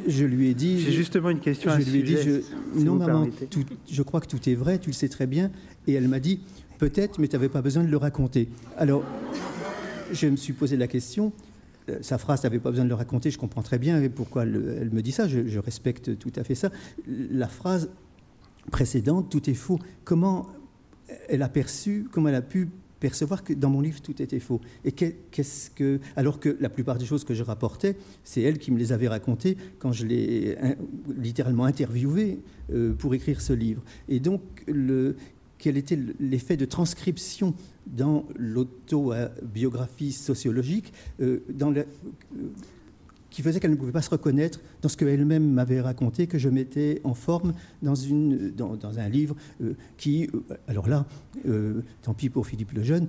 je 0.06 0.24
lui 0.24 0.48
ai 0.48 0.54
dit. 0.54 0.80
J'ai 0.80 0.92
justement 0.92 1.30
une 1.30 1.40
question 1.40 1.70
à 1.70 1.80
je 1.80 1.90
lui 1.90 2.00
ai 2.00 2.02
dit, 2.02 2.44
non, 2.74 2.94
maman, 2.94 3.28
je 3.90 4.02
crois 4.02 4.20
que 4.20 4.26
tout 4.26 4.48
est 4.48 4.54
vrai, 4.54 4.78
tu 4.78 4.90
le 4.90 4.94
sais 4.94 5.08
très 5.08 5.26
bien. 5.26 5.50
Et 5.86 5.94
elle 5.94 6.08
m'a 6.08 6.20
dit, 6.20 6.40
peut-être, 6.78 7.18
mais 7.18 7.28
tu 7.28 7.36
n'avais 7.36 7.48
pas 7.48 7.62
besoin 7.62 7.82
de 7.82 7.88
le 7.88 7.96
raconter. 7.96 8.48
Alors, 8.76 9.04
je 10.12 10.26
me 10.26 10.36
suis 10.36 10.52
posé 10.52 10.76
la 10.76 10.86
question. 10.86 11.32
Euh, 11.88 11.98
sa 12.02 12.18
phrase, 12.18 12.40
tu 12.40 12.46
n'avais 12.46 12.58
pas 12.58 12.70
besoin 12.70 12.84
de 12.84 12.90
le 12.90 12.94
raconter, 12.94 13.30
je 13.30 13.38
comprends 13.38 13.62
très 13.62 13.78
bien 13.78 14.08
pourquoi 14.08 14.42
elle, 14.42 14.90
me 14.92 15.00
dit 15.00 15.12
ça, 15.12 15.26
je, 15.28 15.46
je, 15.46 15.58
respecte 15.58 16.18
tout 16.18 16.32
à 16.36 16.44
fait 16.44 16.54
ça. 16.54 16.70
La 17.06 17.48
phrase 17.48 17.90
précédente, 18.70 19.30
tout 19.30 19.48
est 19.48 19.54
faux, 19.54 19.78
comment 20.04 20.48
elle 21.28 21.42
a 21.42 21.48
perçu, 21.48 22.06
comment 22.10 22.28
elle 22.28 22.34
a 22.34 22.42
pu 22.42 22.68
percevoir 23.00 23.44
que 23.44 23.52
dans 23.52 23.70
mon 23.70 23.80
livre 23.80 24.00
tout 24.00 24.20
était 24.22 24.40
faux. 24.40 24.60
Et 24.84 24.92
qu'est-ce 24.92 25.70
que, 25.70 26.00
alors 26.16 26.40
que 26.40 26.56
la 26.60 26.68
plupart 26.68 26.98
des 26.98 27.06
choses 27.06 27.24
que 27.24 27.34
je 27.34 27.42
rapportais, 27.42 27.96
c'est 28.24 28.42
elle 28.42 28.58
qui 28.58 28.70
me 28.70 28.78
les 28.78 28.92
avait 28.92 29.08
racontées 29.08 29.56
quand 29.78 29.92
je 29.92 30.06
l'ai 30.06 30.56
littéralement 31.16 31.64
interviewée 31.64 32.40
euh, 32.72 32.94
pour 32.94 33.14
écrire 33.14 33.40
ce 33.40 33.52
livre. 33.52 33.82
Et 34.08 34.20
donc, 34.20 34.42
quel 35.58 35.76
était 35.76 35.98
l'effet 36.20 36.56
de 36.56 36.64
transcription 36.64 37.54
dans 37.86 38.26
l'autobiographie 38.36 40.12
sociologique, 40.12 40.92
euh, 41.20 41.40
dans 41.48 41.70
la, 41.70 41.84
qui 43.30 43.42
faisait 43.42 43.60
qu'elle 43.60 43.70
ne 43.70 43.76
pouvait 43.76 43.92
pas 43.92 44.02
se 44.02 44.10
reconnaître 44.10 44.60
dans 44.82 44.88
ce 44.88 44.96
qu'elle-même 44.96 45.48
m'avait 45.48 45.80
raconté, 45.80 46.26
que 46.26 46.38
je 46.38 46.48
mettais 46.48 47.00
en 47.04 47.14
forme 47.14 47.52
dans, 47.82 47.94
une, 47.94 48.50
dans, 48.50 48.98
un 48.98 49.08
livre 49.08 49.36
euh, 49.62 49.74
qui, 49.96 50.28
euh, 50.34 50.54
alors 50.66 50.88
là, 50.88 51.06
euh, 51.46 51.82
tant 52.02 52.14
pis 52.14 52.30
pour 52.30 52.46
Philippe 52.46 52.72
le 52.72 52.82
Jeune, 52.82 53.08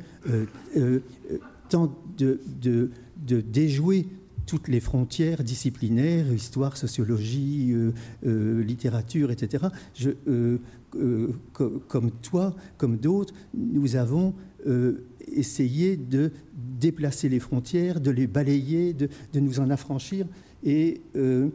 tente 1.69 1.95
de, 2.17 2.39
de, 2.61 2.89
de, 3.25 3.41
déjouer 3.41 4.07
toutes 4.45 4.67
les 4.67 4.79
frontières 4.79 5.43
disciplinaires, 5.43 6.33
histoire, 6.33 6.75
sociologie, 6.75 7.75
littérature, 8.23 9.29
etc. 9.29 9.67
Je, 9.93 10.09
comme 11.87 12.09
toi, 12.23 12.55
comme 12.77 12.97
d'autres, 12.97 13.35
nous 13.53 13.95
avons 13.95 14.33
essayer 15.33 15.97
de 15.97 16.31
déplacer 16.79 17.29
les 17.29 17.39
frontières, 17.39 17.99
de 17.99 18.11
les 18.11 18.27
balayer, 18.27 18.93
de, 18.93 19.09
nous 19.35 19.59
en 19.59 19.69
affranchir. 19.69 20.25
Et 20.63 21.01
euh, 21.15 21.49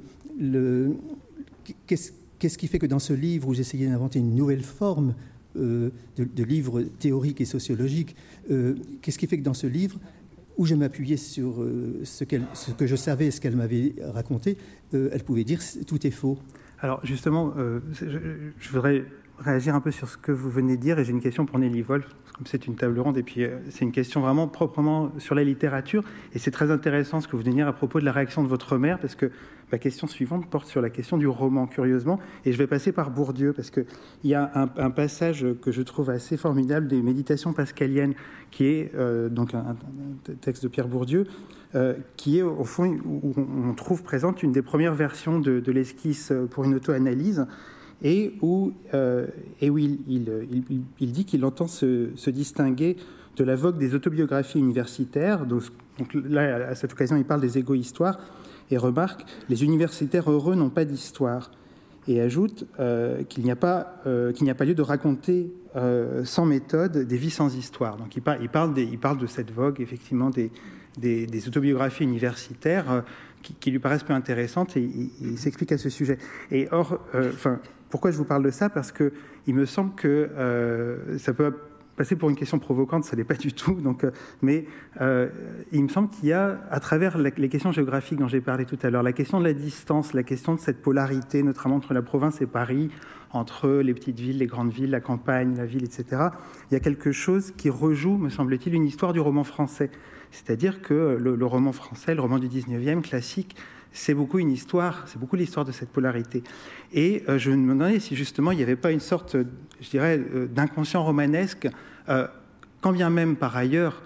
qu'est-ce 1.87 2.59
qui 2.59 2.69
fait 2.69 2.79
que 2.79 2.87
dans 2.87 2.99
ce 2.99 3.13
livre 3.13 3.49
où 3.49 3.55
j'essayais 3.55 3.87
d'inventer 3.87 4.19
une 4.19 4.35
nouvelle 4.35 4.63
forme 4.63 5.15
euh, 5.57 5.91
de, 6.17 6.45
livre 6.45 6.83
théorique 6.83 7.41
et 7.41 7.45
sociologique, 7.45 8.17
euh, 8.51 8.75
qu'est-ce 9.03 9.19
qui 9.19 9.27
fait 9.27 9.39
que 9.39 9.45
dans 9.45 9.55
ce 9.55 9.67
livre, 9.67 9.99
où 10.57 10.67
je 10.67 10.75
m'appuyais 10.75 11.17
sur 11.17 11.67
ce, 12.05 12.23
que 12.23 12.87
je 12.87 12.97
savais, 12.97 13.33
ce 13.33 13.41
qu'elle 13.41 13.57
m'avait 13.57 13.95
raconté, 14.13 14.57
elle 14.93 15.25
pouvait 15.25 15.43
dire 15.43 15.59
tout 15.85 16.07
est 16.07 16.13
faux. 16.13 16.39
Alors 16.79 17.05
justement, 17.05 17.53
je, 17.93 18.07
je, 18.61 18.69
voudrais 18.69 19.05
réagir 19.41 19.75
un 19.75 19.81
peu 19.81 19.91
sur 19.91 20.09
ce 20.09 20.17
que 20.17 20.31
vous 20.31 20.51
venez 20.51 20.77
de 20.77 20.81
dire 20.81 21.01
et 21.01 21.05
j'ai 21.05 21.11
une 21.11 21.21
question 21.21 21.45
pour 21.45 21.59
Nelly 21.59 21.83
Wolf 21.83 22.07
c'est 22.45 22.67
une 22.67 22.75
table 22.75 22.99
ronde, 22.99 23.17
et 23.17 23.23
puis 23.23 23.45
euh, 23.45 23.59
c'est 23.71 23.85
une 23.85 23.93
question 23.93 24.21
vraiment 24.21 24.49
proprement 24.49 25.13
sur 25.19 25.35
la 25.35 25.45
littérature, 25.45 26.03
et 26.35 26.39
c'est 26.39 26.51
très 26.51 26.71
intéressant 26.71 27.21
ce 27.21 27.29
que 27.29 27.37
vous 27.37 27.43
venez 27.43 27.55
dire 27.55 27.69
à 27.69 27.73
propos 27.73 28.01
de 28.01 28.05
la 28.05 28.13
réaction 28.13 28.43
de 28.43 28.49
votre 28.49 28.77
mère, 28.77 28.99
parce 28.99 29.15
que 29.15 29.31
ma 29.71 29.79
question 29.79 30.07
suivante 30.07 30.49
porte 30.51 30.67
sur 30.67 30.81
la 30.81 30.91
question 30.91 31.17
du 31.17 31.29
roman, 31.29 31.67
curieusement, 31.67 32.19
et 32.45 32.53
je 32.53 32.59
vais 32.59 32.67
passer 32.67 32.93
par 32.93 33.11
Bourdieu, 33.11 33.53
parce 33.53 33.71
qu'il 33.71 33.85
y 34.25 34.35
a 34.35 34.51
un, 34.55 34.91
passage 34.91 35.47
que 35.63 35.73
je 35.73 35.83
trouve 35.83 36.11
assez 36.11 36.37
formidable 36.37 36.87
des 36.89 37.03
Méditations 37.03 37.53
pascaliennes, 37.53 38.15
qui 38.51 38.67
est 38.67 38.93
euh, 38.95 39.29
donc 39.29 39.55
un, 39.55 39.77
texte 40.41 40.63
de 40.65 40.69
Pierre 40.69 40.89
Bourdieu, 40.89 41.27
euh, 41.75 41.95
qui 42.17 42.39
est 42.39 42.43
au 42.43 42.65
fond 42.65 42.85
où 43.05 43.35
on 43.37 43.75
trouve 43.75 44.03
présente 44.03 44.43
une 44.43 44.53
des 44.53 44.63
premières 44.63 44.95
versions 44.95 45.41
de 45.41 45.73
l'esquisse 45.73 46.33
pour 46.51 46.65
une 46.65 46.75
auto-analyse, 46.75 47.47
et 48.03 48.35
où, 48.43 48.73
euh, 48.93 49.27
il, 49.61 51.13
dit 51.13 51.25
qu'il 51.25 51.45
entend 51.45 51.67
se, 51.67 52.31
distinguer 52.31 52.97
de 53.37 53.45
la 53.45 53.57
vogue 53.57 53.79
des 53.79 53.95
autobiographies 53.95 54.59
universitaires. 54.59 55.47
Donc, 55.47 55.63
là, 56.15 56.69
à 56.69 56.75
cette 56.75 56.93
occasion, 56.93 57.17
il 57.17 57.25
parle 57.25 57.41
des 57.41 57.59
égo-histoires 57.59 58.19
et 58.71 58.77
remarque 58.79 59.25
les 59.49 59.65
universitaires 59.65 60.31
heureux 60.31 60.55
n'ont 60.55 60.71
pas 60.71 60.85
d'histoire 60.85 61.51
et 62.07 62.21
ajoute 62.21 62.67
euh, 62.79 63.23
qu'il 63.25 63.45
n'y 63.45 63.51
a, 63.51 63.57
pas, 63.57 64.03
euh, 64.07 64.33
qu'il 64.33 64.45
n'y 64.45 64.51
a 64.51 64.55
pas 64.55 64.65
lieu 64.65 64.75
de 64.75 64.83
raconter 64.83 65.53
sans 66.23 66.47
méthode 66.47 66.99
des 66.99 67.17
vies 67.17 67.31
sans 67.31 67.57
histoire. 67.57 67.97
Donc 67.97 68.15
il, 68.15 68.23
parle 68.23 68.75
de 68.75 69.27
cette 69.27 69.51
vogue, 69.51 69.81
effectivement, 69.81 70.31
des, 70.31 70.53
des, 70.97 71.49
autobiographies 71.49 72.05
universitaires 72.05 73.03
qui, 73.43 73.73
lui 73.73 73.81
paraissent 73.81 74.05
peu 74.05 74.13
intéressantes 74.13 74.77
et 74.77 74.83
il, 74.83 75.11
il 75.21 75.37
s'explique 75.37 75.73
à 75.73 75.79
ce 75.79 75.89
sujet. 75.89 76.19
Et 76.53 76.69
or, 76.71 77.01
enfin, 77.13 77.59
pourquoi 77.95 78.11
je 78.11 78.17
vous 78.17 78.25
parle 78.25 78.43
de 78.43 78.51
ça? 78.51 78.69
Parce 78.69 78.91
que 78.91 79.13
il 79.47 79.55
me 79.55 79.67
semble 79.67 79.95
que 79.95 80.09
euh, 80.37 81.17
ça 81.17 81.33
peut 81.33 81.55
passer 81.95 82.17
pour 82.17 82.29
une 82.29 82.35
question 82.35 82.59
provocante, 82.59 83.05
ça 83.05 83.15
n'est 83.15 83.23
pas 83.23 83.37
du 83.37 83.53
tout. 83.53 83.75
Donc, 83.75 84.05
mais 84.43 84.65
il 85.71 85.81
me 85.85 85.87
semble 85.87 86.09
qu'il 86.09 86.29
y 86.29 86.33
a, 86.33 86.59
à 86.73 86.81
travers 86.81 87.17
les 87.17 87.49
questions 87.49 87.71
géographiques 87.71 88.19
dont 88.19 88.27
j'ai 88.27 88.41
parlé 88.41 88.65
tout 88.65 88.79
à 88.83 88.91
l'heure, 88.91 89.05
la 89.05 89.13
question 89.13 89.39
de 89.39 89.45
la 89.45 89.53
distance, 89.53 90.13
la 90.13 90.25
question 90.25 90.57
de 90.57 90.59
cette 90.59 90.83
polarité, 90.83 91.45
notamment 91.45 91.77
entre 91.77 91.95
la 91.95 92.03
province 92.03 92.41
et 92.41 92.47
Paris, 92.47 92.91
entre 93.31 93.69
les 93.69 93.95
petites 93.95 94.19
villes, 94.19 94.39
les 94.39 94.49
grandes 94.49 94.73
villes, 94.73 94.91
la 94.91 95.01
campagne, 95.01 95.57
la 95.57 95.65
ville, 95.65 95.85
etc. 95.85 96.31
Il 96.73 96.75
y 96.75 96.77
a 96.77 96.81
quelque 96.81 97.13
chose 97.13 97.53
qui 97.57 97.71
rejoue, 97.71 98.17
me 98.17 98.29
semble-t-il, 98.29 98.75
une 98.75 98.87
histoire 98.87 99.13
du 99.13 99.21
roman 99.21 99.45
français. 99.45 99.93
C'est-à-dire 100.33 100.83
que 100.83 101.17
le, 101.21 101.47
roman 101.47 101.71
français, 101.71 102.17
le 102.17 102.23
roman 102.23 102.41
du 102.41 102.49
19e 102.49 103.03
classique, 103.03 103.55
c'est 103.95 104.13
beaucoup 104.13 104.41
une 104.41 104.51
histoire, 104.51 105.05
c'est 105.07 105.19
beaucoup 105.19 105.37
l'histoire 105.37 105.65
de 105.65 105.73
cette 105.73 105.89
polarité. 105.89 106.43
Et 106.93 107.23
euh, 107.29 107.39
je 107.39 107.51
me 107.51 107.73
demandais 107.73 108.01
si 108.01 108.17
justement 108.17 108.51
il 108.51 108.57
n'y 108.59 108.63
avait 108.63 108.77
pas 108.77 108.91
une 108.91 109.01
sorte, 109.01 109.37
je 109.81 109.89
dirais, 109.89 110.19
euh, 110.35 110.47
d'inconscient 110.47 111.03
romanesque, 111.03 111.69
euh, 112.09 112.27
quand 112.83 112.93
bien 112.93 113.09
même 113.09 113.37
par 113.37 113.57
ailleurs 113.57 114.03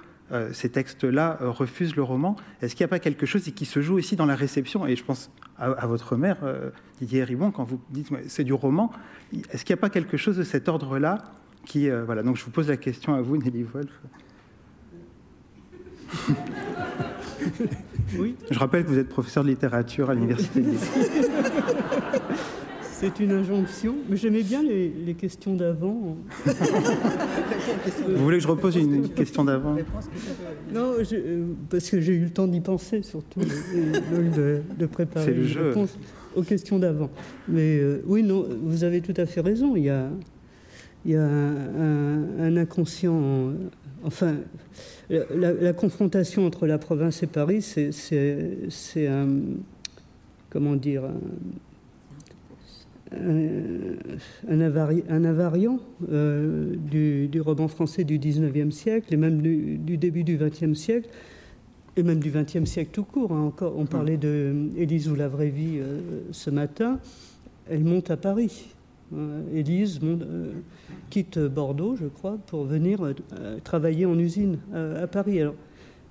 ces 0.53 0.69
textes-là 0.69 1.39
refusent 1.41 1.97
le 1.97 2.03
roman, 2.03 2.37
est-ce 2.61 2.77
qu'il 2.77 2.85
n'y 2.85 2.89
a 2.89 2.91
pas 2.91 2.99
quelque 2.99 3.25
chose 3.25 3.45
qui 3.45 3.65
se 3.65 3.81
joue 3.81 3.95
aussi 3.95 4.15
dans 4.15 4.27
la 4.27 4.35
réception? 4.35 4.87
Et 4.87 4.95
je 4.95 5.03
pense 5.03 5.31
à, 5.57 5.87
votre 5.87 6.17
mère, 6.17 6.37
Didier 7.01 7.25
Ribon, 7.25 7.51
quand 7.51 7.65
vous 7.65 7.81
dites 7.89 8.11
c'est 8.27 8.45
du 8.45 8.53
roman, 8.53 8.93
est-ce 9.33 9.65
qu'il 9.65 9.75
n'y 9.75 9.79
a 9.79 9.81
pas 9.81 9.89
quelque 9.89 10.19
chose 10.19 10.37
de 10.37 10.43
cet 10.43 10.69
ordre-là 10.69 11.33
qui, 11.65 11.89
voilà, 11.89 12.23
donc 12.23 12.37
je 12.37 12.45
vous 12.45 12.51
pose 12.51 12.69
la 12.69 12.77
question 12.77 13.15
à 13.15 13.23
vous, 13.23 13.39
Nelly 13.39 13.63
Wolf. 13.63 13.89
oui. 18.19 18.35
Je 18.51 18.59
rappelle 18.59 18.85
que 18.85 18.89
vous 18.89 18.99
êtes 18.99 19.09
professeur 19.09 19.45
de 19.45 19.49
littérature 19.49 20.11
à 20.11 20.15
l'Université 20.15 20.61
de 20.61 20.69
C'est 23.01 23.21
une 23.21 23.31
injonction, 23.31 23.95
mais 24.09 24.17
j'aimais 24.17 24.43
bien 24.43 24.61
les, 24.61 25.15
questions 25.15 25.55
d'avant. 25.55 26.17
Vous 28.09 28.25
voulez 28.25 28.39
que 28.39 28.43
je 28.43 28.49
repose 28.49 28.75
une 28.75 29.09
question 29.11 29.45
d'avant? 29.45 29.77
Non, 30.75 30.95
euh, 31.13 31.45
parce 31.71 31.91
que 31.91 32.01
j'ai 32.01 32.15
eu 32.15 32.25
le 32.25 32.31
temps 32.31 32.49
d'y 32.49 32.61
penser, 32.61 33.03
surtout, 33.05 33.39
de, 33.39 34.63
de, 34.77 34.87
préparer 34.87 35.33
une 35.33 35.47
réponse 35.47 35.97
aux 36.35 36.43
questions 36.43 36.81
d'avant. 36.81 37.11
Mais 37.47 37.79
euh, 37.79 38.03
oui, 38.05 38.25
non, 38.25 38.45
vous 38.65 38.83
avez 38.83 39.01
tout 39.01 39.15
à 39.17 39.27
fait 39.27 39.43
raison. 39.43 39.77
Il 39.77 39.85
y 39.85 39.91
a, 39.91 40.11
il 41.05 41.13
y 41.13 41.17
a 41.17 41.23
un, 41.23 42.57
inconscient, 42.57 43.53
enfin, 44.03 44.35
la, 45.11 45.73
confrontation 45.73 46.47
entre 46.47 46.67
la 46.67 46.79
province 46.79 47.23
et 47.23 47.27
Paris, 47.27 47.63
c'est 47.63 49.07
un, 49.07 49.29
comment 50.51 50.77
dire, 50.77 51.05
un, 53.17 54.61
invariant 54.61 55.81
euh, 56.11 56.75
du, 56.77 57.41
roman 57.41 57.69
français 57.69 58.05
du 58.05 58.19
19e 58.19 58.71
siècle 58.71 59.15
et 59.15 59.17
même 59.17 59.41
du, 59.41 59.97
début 59.97 60.25
du 60.25 60.37
20e 60.37 60.75
siècle 60.75 61.09
et 61.97 62.03
même 62.03 62.21
du 62.21 62.31
20e 62.31 62.67
siècle 62.67 62.91
tout 62.93 63.05
court. 63.05 63.33
Hein. 63.33 63.45
Encore, 63.45 63.75
on 63.77 63.87
parlait 63.87 64.17
de 64.17 64.69
Élise 64.77 65.09
ou 65.09 65.15
la 65.15 65.29
vraie 65.29 65.49
vie 65.49 65.79
euh, 65.79 66.01
ce 66.33 66.51
matin. 66.51 66.99
Elle 67.71 67.85
monte 67.85 68.11
à 68.11 68.17
Paris. 68.17 68.75
Euh, 69.15 69.43
Élise 69.55 70.01
euh, 70.03 70.53
quitte 71.09 71.39
Bordeaux, 71.39 71.97
je 71.97 72.07
crois, 72.07 72.37
pour 72.47 72.65
venir 72.65 73.03
euh, 73.03 73.15
travailler 73.65 74.05
en 74.07 74.19
usine 74.19 74.59
à, 74.75 75.07
Paris. 75.07 75.41
Alors, 75.41 75.55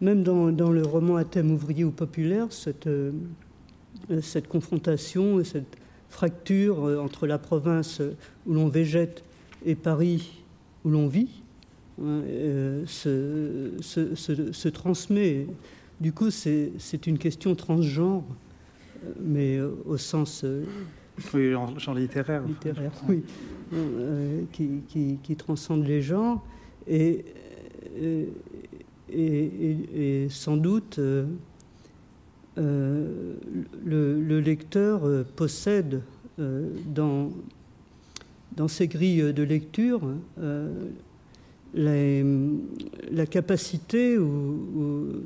même 0.02 0.24
dans, 0.24 0.50
le 0.50 0.82
roman 0.82 1.16
à 1.16 1.24
thème 1.24 1.52
ouvrier 1.52 1.84
ou 1.84 1.92
populaire, 1.92 2.48
cette, 2.52 2.88
confrontation, 4.48 5.44
cette 5.44 5.78
fracture 6.10 6.84
entre 7.02 7.28
la 7.28 7.38
province 7.38 8.02
où 8.46 8.54
l'on 8.54 8.68
végète 8.68 9.24
et 9.66 9.76
Paris 9.76 10.44
où 10.86 10.90
l'on 10.90 11.08
vit 11.08 11.42
se, 11.98 13.72
se, 13.82 14.68
transmet. 14.70 15.48
Du 16.00 16.14
coup, 16.14 16.30
c'est 16.30 17.08
une 17.08 17.18
question 17.18 17.56
transgenre, 17.56 18.24
mais 19.20 19.60
au 19.60 19.98
sens 19.98 20.46
oui, 21.34 21.52
genre 21.52 21.94
littéraire. 21.96 22.44
Littéraire, 22.46 22.92
oui. 23.08 23.24
Euh, 23.74 24.44
qui, 24.54 25.36
transcende 25.38 25.86
les 25.86 26.02
genres. 26.02 26.42
Et, 26.88 27.26
euh, 28.02 28.26
sans 30.30 30.56
doute, 30.58 31.00
euh, 31.00 31.26
le, 33.86 34.40
lecteur 34.40 35.02
possède 35.36 36.02
dans, 36.38 37.32
dans 38.56 38.68
ses 38.68 38.88
grilles 38.88 39.34
de 39.34 39.44
lecture 39.44 40.02
la 41.74 43.26
capacité 43.30 44.18
ou, 44.18 45.24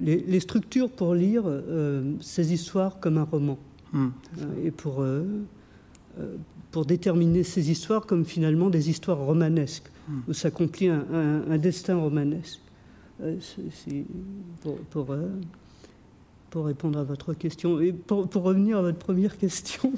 les, 0.00 0.18
les, 0.18 0.40
structures 0.40 0.90
pour 0.90 1.14
lire 1.14 1.44
ces 2.20 2.52
histoires 2.52 3.00
comme 3.00 3.18
un 3.18 3.24
roman. 3.24 3.58
Hmm. 3.92 4.08
Euh, 4.38 4.66
et 4.66 4.70
pour, 4.70 5.02
euh, 5.02 5.24
euh, 6.18 6.36
pour 6.70 6.84
déterminer 6.84 7.42
ces 7.42 7.70
histoires 7.70 8.06
comme 8.06 8.24
finalement 8.24 8.70
des 8.70 8.88
histoires 8.90 9.18
romanesques, 9.18 9.90
hmm. 10.08 10.20
où 10.28 10.32
s'accomplit 10.32 10.88
un, 10.88 11.04
un, 11.50 11.58
destin 11.58 11.96
romanesque. 11.96 12.60
pour, 14.62 14.76
pour, 14.90 15.16
pour, 16.50 16.64
répondre 16.66 16.98
à 16.98 17.04
votre 17.04 17.34
question. 17.34 17.80
Et 17.80 17.92
pour, 17.92 18.28
pour 18.28 18.42
revenir 18.44 18.78
à 18.78 18.82
votre 18.82 18.98
première 18.98 19.36
question, 19.36 19.92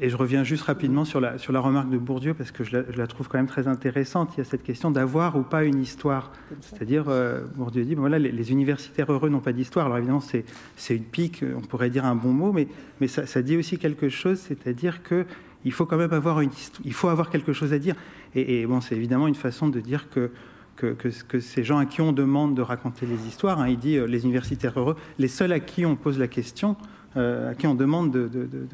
Et 0.00 0.10
je 0.10 0.16
reviens 0.16 0.44
juste 0.44 0.64
rapidement 0.64 1.04
sur 1.04 1.20
la, 1.20 1.38
sur 1.38 1.52
la 1.52 1.60
remarque 1.60 1.90
de 1.90 1.98
Bourdieu, 1.98 2.34
parce 2.34 2.52
que 2.52 2.62
je 2.62 2.76
la, 2.76 3.06
trouve 3.06 3.28
quand 3.28 3.38
même 3.38 3.48
très 3.48 3.66
intéressante. 3.66 4.30
Il 4.36 4.38
y 4.38 4.40
a 4.42 4.44
cette 4.44 4.62
question 4.62 4.90
d'avoir 4.90 5.36
ou 5.36 5.42
pas 5.42 5.64
une 5.64 5.80
histoire. 5.80 6.30
C'est-à-dire, 6.60 7.06
euh, 7.08 7.44
Bourdieu 7.56 7.84
dit, 7.84 7.94
voilà, 7.94 8.18
les, 8.18 8.52
universitaires 8.52 9.10
heureux 9.10 9.28
n'ont 9.28 9.40
pas 9.40 9.52
d'histoire. 9.52 9.86
Alors 9.86 9.98
évidemment, 9.98 10.20
c'est 10.20 10.96
une 10.96 11.04
pique, 11.04 11.42
on 11.56 11.62
pourrait 11.62 11.90
dire 11.90 12.04
un 12.04 12.14
bon 12.14 12.32
mot, 12.32 12.52
mais, 12.52 12.68
mais 13.00 13.08
ça, 13.08 13.26
ça 13.26 13.42
dit 13.42 13.56
aussi 13.56 13.78
quelque 13.78 14.08
chose, 14.08 14.38
c'est-à-dire 14.38 15.02
que 15.02 15.26
il 15.64 15.72
faut 15.72 15.86
quand 15.86 15.96
même 15.96 16.12
avoir 16.12 16.40
une, 16.40 16.50
il 16.84 16.92
faut 16.92 17.08
avoir 17.08 17.30
quelque 17.30 17.52
chose 17.52 17.72
à 17.72 17.78
dire. 17.78 17.94
Et, 18.34 18.66
bon, 18.66 18.80
c'est 18.80 18.94
évidemment 18.94 19.26
une 19.26 19.34
façon 19.34 19.68
de 19.68 19.80
dire 19.80 20.08
que, 20.10 20.30
que, 20.76 20.94
que, 20.94 21.40
ces 21.40 21.64
gens 21.64 21.78
à 21.78 21.86
qui 21.86 22.00
on 22.00 22.12
demande 22.12 22.54
de 22.54 22.62
raconter 22.62 23.06
les 23.06 23.26
histoires, 23.26 23.60
hein, 23.60 23.68
il 23.68 23.78
dit 23.78 23.96
euh, 23.96 24.06
les 24.06 24.24
universitaires 24.24 24.78
heureux, 24.78 24.96
les 25.18 25.28
seuls 25.28 25.52
à 25.52 25.60
qui 25.60 25.84
on 25.86 25.96
pose 25.96 26.18
la 26.18 26.28
question, 26.28 26.76
euh, 27.16 27.50
à 27.50 27.54
qui 27.54 27.66
on 27.66 27.74
demande 27.74 28.12
de, 28.12 28.28
de, 28.28 28.46
de, 28.46 28.68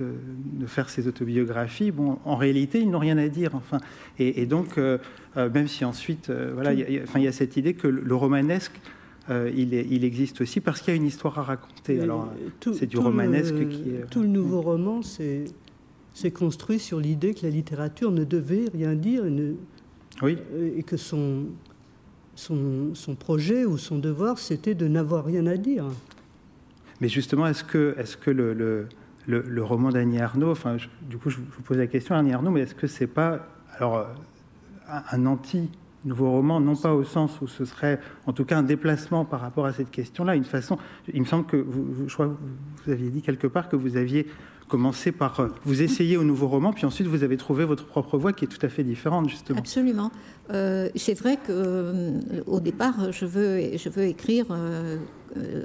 de, 0.00 0.66
faire 0.66 0.88
ces 0.88 1.06
autobiographies, 1.06 1.90
bon, 1.90 2.18
en 2.24 2.36
réalité, 2.36 2.80
ils 2.80 2.90
n'ont 2.90 2.98
rien 2.98 3.18
à 3.18 3.28
dire. 3.28 3.54
Enfin, 3.54 3.78
et, 4.18 4.46
donc, 4.46 4.78
euh, 4.78 4.98
même 5.36 5.68
si 5.68 5.84
ensuite, 5.84 6.30
voilà, 6.54 6.72
il 6.72 6.80
y, 6.80 6.98
a, 6.98 7.02
enfin, 7.02 7.18
il 7.18 7.24
y 7.24 7.28
a 7.28 7.32
cette 7.32 7.56
idée 7.56 7.74
que 7.74 7.88
le 7.88 8.14
romanesque 8.14 8.80
il, 9.30 9.72
il, 9.72 10.04
existe 10.04 10.42
aussi 10.42 10.60
parce 10.60 10.82
qu'il 10.82 10.92
y 10.92 10.96
a 10.96 11.00
une 11.00 11.06
histoire 11.06 11.38
à 11.38 11.42
raconter. 11.42 11.98
Alors, 12.00 12.28
c'est 12.72 12.86
du 12.86 12.98
romanesque 12.98 13.68
qui 13.68 13.90
est. 13.90 14.10
Tout 14.10 14.20
le 14.20 14.28
nouveau 14.28 14.60
roman, 14.60 15.00
c'est 15.02 15.44
s'est 16.14 16.30
construit 16.30 16.78
sur 16.78 16.98
l'idée 17.00 17.34
que 17.34 17.42
la 17.44 17.50
littérature 17.50 18.10
ne 18.10 18.24
devait 18.24 18.64
rien 18.72 18.94
dire 18.94 19.26
et, 19.26 19.30
ne- 19.30 19.54
Oui. 20.22 20.38
et 20.76 20.82
que 20.82 20.96
son, 20.96 21.44
son, 22.34 22.94
son 22.94 23.14
projet 23.14 23.64
ou 23.64 23.76
son 23.78 23.98
devoir, 23.98 24.38
c'était 24.38 24.74
de 24.74 24.88
n'avoir 24.88 25.24
rien 25.24 25.46
à 25.46 25.56
dire. 25.56 25.84
Mais 27.00 27.08
justement, 27.08 27.46
est-ce 27.46 27.64
que, 27.64 27.94
est 27.98 28.16
que 28.18 28.30
le, 28.30 28.54
le, 28.54 28.86
le- 29.26 29.42
le 29.46 29.62
roman 29.64 29.90
d'Annie 29.90 30.20
Arnaud, 30.20 30.50
enfin, 30.52 30.78
je- 30.78 30.88
du 31.08 31.18
coup, 31.18 31.30
je 31.30 31.36
vous 31.38 31.62
pose 31.64 31.76
la 31.76 31.86
question, 31.88 32.14
Annie 32.14 32.32
Arnaud, 32.32 32.50
mais 32.50 32.60
est-ce 32.60 32.74
que 32.74 32.86
c'est 32.86 33.06
pas 33.08 33.46
alors 33.76 33.96
euh, 33.96 34.04
un, 34.88 35.02
un 35.10 35.26
anti-nouveau 35.26 36.30
roman, 36.30 36.60
non 36.60 36.76
pas 36.76 36.94
au 36.94 37.02
sens 37.02 37.40
où 37.40 37.48
ce 37.48 37.64
serait, 37.64 37.98
en 38.26 38.32
tout 38.32 38.44
cas, 38.44 38.56
un 38.58 38.62
déplacement 38.62 39.24
par 39.24 39.40
rapport 39.40 39.66
à 39.66 39.72
cette 39.72 39.90
question-là, 39.90 40.36
une 40.36 40.44
façon. 40.44 40.78
Il 41.12 41.20
me 41.20 41.26
semble 41.26 41.46
que 41.46 41.56
vous, 41.56 41.84
vous- 41.84 42.08
je 42.08 42.14
crois, 42.14 42.26
que 42.28 42.32
vous 42.86 42.92
aviez 42.92 43.10
dit 43.10 43.22
quelque 43.22 43.48
part 43.48 43.68
que 43.68 43.74
vous 43.76 43.96
aviez 43.96 44.28
commencé 44.68 45.12
par 45.12 45.40
euh, 45.40 45.48
vous 45.64 45.82
essayer 45.82 46.16
au 46.16 46.24
nouveau 46.24 46.48
roman, 46.48 46.72
puis 46.72 46.86
ensuite 46.86 47.06
vous 47.06 47.22
avez 47.22 47.36
trouvé 47.36 47.64
votre 47.64 47.86
propre 47.86 48.18
voie 48.18 48.32
qui 48.32 48.44
est 48.44 48.48
tout 48.48 48.64
à 48.64 48.68
fait 48.68 48.84
différente, 48.84 49.28
justement. 49.28 49.58
Absolument. 49.58 50.10
Euh, 50.50 50.88
c'est 50.94 51.18
vrai 51.18 51.36
que 51.36 51.50
euh, 51.50 52.60
départ, 52.60 53.12
je 53.12 53.26
veux, 53.26 53.76
je 53.76 53.88
veux 53.88 54.04
écrire 54.04 54.46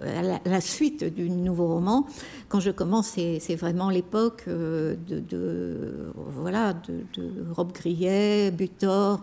à 0.04 0.50
la, 0.50 0.62
suite 0.62 1.04
du 1.04 1.30
nouveau 1.30 1.68
roman. 1.68 2.06
Quand 2.48 2.60
je 2.60 2.72
commence, 2.72 3.08
c'est 3.08 3.56
vraiment 3.56 3.90
l'époque 3.90 4.44
euh, 4.48 4.96
de, 5.08 5.20
de- 5.20 6.12
voilà 6.16 6.74
de, 6.74 7.04
Rob 7.54 7.72
Grillet, 7.72 8.52
Butor, 8.52 9.22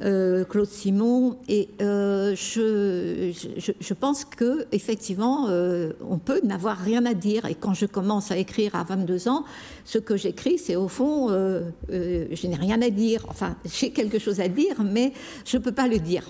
euh, 0.00 0.44
Claude 0.44 0.68
Simon, 0.68 1.38
et 1.48 1.68
euh, 1.80 2.34
je, 2.34 3.32
je, 3.80 3.94
pense 3.94 4.24
que 4.24 4.66
effectivement, 4.72 5.48
euh, 5.48 5.92
on 6.08 6.18
peut 6.18 6.40
n'avoir 6.44 6.78
rien 6.78 7.04
à 7.06 7.14
dire. 7.14 7.46
Et 7.46 7.54
quand 7.54 7.74
je 7.74 7.86
commence 7.86 8.30
à 8.30 8.36
écrire 8.36 8.74
à 8.74 8.84
22 8.84 9.28
ans, 9.28 9.44
ce 9.84 9.98
que 9.98 10.16
j'écris, 10.16 10.58
c'est 10.58 10.76
au 10.76 10.88
fond, 10.88 11.30
euh, 11.30 11.62
euh, 11.90 12.26
je 12.30 12.46
n'ai 12.46 12.56
rien 12.56 12.80
à 12.82 12.90
dire. 12.90 13.24
Enfin, 13.28 13.56
j'ai 13.64 13.90
quelque 13.90 14.18
chose 14.18 14.40
à 14.40 14.48
dire, 14.48 14.82
mais 14.84 15.12
je 15.44 15.58
peux 15.58 15.72
pas 15.72 15.88
le 15.88 15.98
dire. 15.98 16.24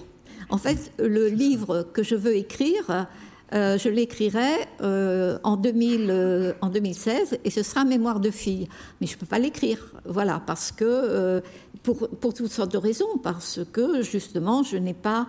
En 0.48 0.58
fait, 0.58 0.92
le 0.98 1.28
livre 1.28 1.86
que 1.92 2.02
je 2.02 2.14
veux 2.14 2.36
écrire, 2.36 3.06
euh, 3.55 3.76
je 3.76 3.90
l'écrirai 3.90 4.66
euh, 4.80 5.38
en, 5.44 5.57
2000, 5.57 6.07
euh, 6.09 6.53
2016 6.72 7.38
et 7.44 7.50
ce 7.50 7.62
sera 7.62 7.84
Mémoire 7.84 8.18
de 8.18 8.30
fille. 8.30 8.66
Mais 9.00 9.07
je 9.07 9.14
ne 9.14 9.18
peux 9.18 9.26
pas 9.26 9.38
l'écrire, 9.38 9.92
voilà, 10.07 10.42
parce 10.46 10.72
que, 10.72 11.42
pour, 11.82 12.09
toutes 12.34 12.50
sortes 12.50 12.72
de 12.72 12.78
raisons, 12.78 13.18
parce 13.22 13.61
que 13.72 14.03
justement, 14.03 14.62
je 14.62 14.76
n'ai 14.76 14.94
pas 14.94 15.26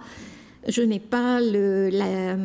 je 0.70 0.82
n'ai 0.82 1.02
pas, 1.02 1.42
le, 1.42 1.90
la, 1.90 2.38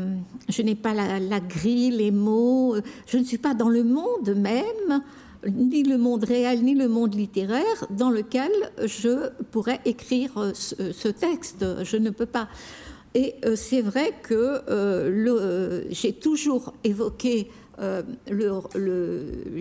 je 0.49 0.63
n'ai 0.63 0.75
pas 0.75 0.93
la, 0.93 1.39
grille, 1.39 1.93
les 1.93 2.11
mots, 2.11 2.75
je 3.07 3.17
ne 3.17 3.23
suis 3.23 3.39
pas 3.39 3.55
dans 3.55 3.69
le 3.69 3.85
monde 3.85 4.35
même, 4.35 5.03
ni 5.47 5.85
le 5.85 5.99
monde 5.99 6.25
réel, 6.25 6.65
ni 6.65 6.75
le 6.75 6.89
monde 6.89 7.15
littéraire, 7.15 7.87
dans 7.91 8.11
lequel 8.11 8.51
je 8.85 9.29
pourrais 9.53 9.79
écrire 9.85 10.51
ce 10.53 11.09
texte. 11.09 11.65
Je 11.85 11.97
ne 11.97 12.11
peux 12.11 12.27
pas. 12.27 12.49
Et 13.15 13.35
euh, 13.45 13.57
c'est 13.57 13.81
vrai 13.81 14.15
que 14.23 14.35
euh, 14.35 15.11
euh, 15.29 15.85
j'ai 15.91 16.13
toujours 16.13 16.75
évoqué 16.85 17.51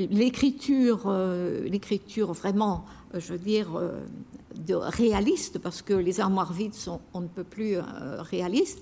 l'écriture, 0.09 1.13
l'écriture 1.65 2.33
vraiment, 2.33 2.85
je 3.13 3.33
veux 3.33 3.37
dire, 3.37 3.79
de 4.55 4.73
réaliste, 4.73 5.59
parce 5.59 5.83
que 5.83 5.93
les 5.93 6.19
armoires 6.19 6.51
vides 6.51 6.73
sont, 6.73 6.99
on 7.13 7.21
ne 7.21 7.27
peut 7.27 7.43
plus 7.43 7.77
réalistes, 8.31 8.81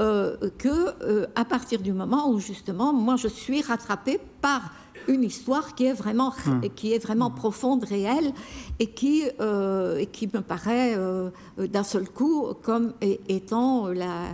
euh, 0.00 0.36
que 0.58 1.28
à 1.36 1.44
partir 1.44 1.80
du 1.82 1.92
moment 1.92 2.28
où 2.28 2.40
justement, 2.40 2.92
moi, 2.92 3.14
je 3.14 3.28
suis 3.28 3.62
rattrapée 3.62 4.18
par 4.42 4.72
une 5.08 5.22
histoire 5.24 5.74
qui 5.74 5.86
est 5.86 5.92
vraiment, 5.92 6.32
qui 6.76 6.92
est 6.92 6.98
vraiment 6.98 7.30
profonde, 7.30 7.84
réelle, 7.84 8.32
et 8.78 8.86
qui, 8.88 9.24
euh, 9.40 9.98
et 9.98 10.06
qui 10.06 10.26
me 10.26 10.40
paraît 10.40 10.94
euh, 10.96 11.30
d'un 11.58 11.82
seul 11.84 12.08
coup 12.08 12.48
comme 12.62 12.92
étant 13.28 13.88
la, 13.88 14.28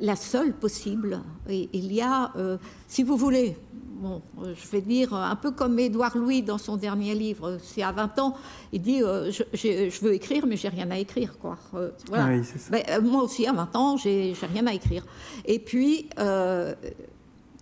la- 0.00 0.16
seule 0.16 0.52
possible. 0.52 1.20
Et 1.48 1.68
il 1.72 1.92
y 1.92 2.00
a, 2.00 2.32
euh, 2.36 2.56
si 2.88 3.02
vous 3.02 3.16
voulez, 3.16 3.56
bon, 3.96 4.20
euh, 4.42 4.54
je 4.54 4.68
vais 4.68 4.80
dire 4.80 5.14
un 5.14 5.36
peu 5.36 5.50
comme 5.50 5.78
Édouard 5.78 6.16
Louis 6.16 6.42
dans 6.42 6.58
son 6.58 6.76
dernier 6.76 7.14
livre, 7.14 7.58
c'est 7.62 7.82
à 7.82 7.92
20 7.92 8.18
ans, 8.18 8.34
il 8.72 8.82
dit 8.82 9.02
euh, 9.02 9.30
je, 9.30 10.00
veux 10.04 10.12
écrire, 10.12 10.46
mais 10.46 10.56
j'ai 10.56 10.68
rien 10.68 10.90
à 10.90 10.98
écrire. 10.98 11.38
Quoi. 11.38 11.56
Euh, 11.74 11.90
voilà. 12.08 12.24
Ah 12.26 12.30
oui, 12.32 12.42
c'est 12.44 12.58
ça. 12.58 12.70
Ben, 12.70 12.82
euh, 12.90 13.00
moi 13.00 13.22
aussi, 13.22 13.46
à 13.46 13.52
20 13.52 13.76
ans, 13.76 13.96
j'ai 13.96 14.34
j'ai 14.34 14.46
rien 14.46 14.66
à 14.66 14.74
écrire. 14.74 15.04
Et 15.46 15.58
puis, 15.58 16.08
euh, 16.18 16.74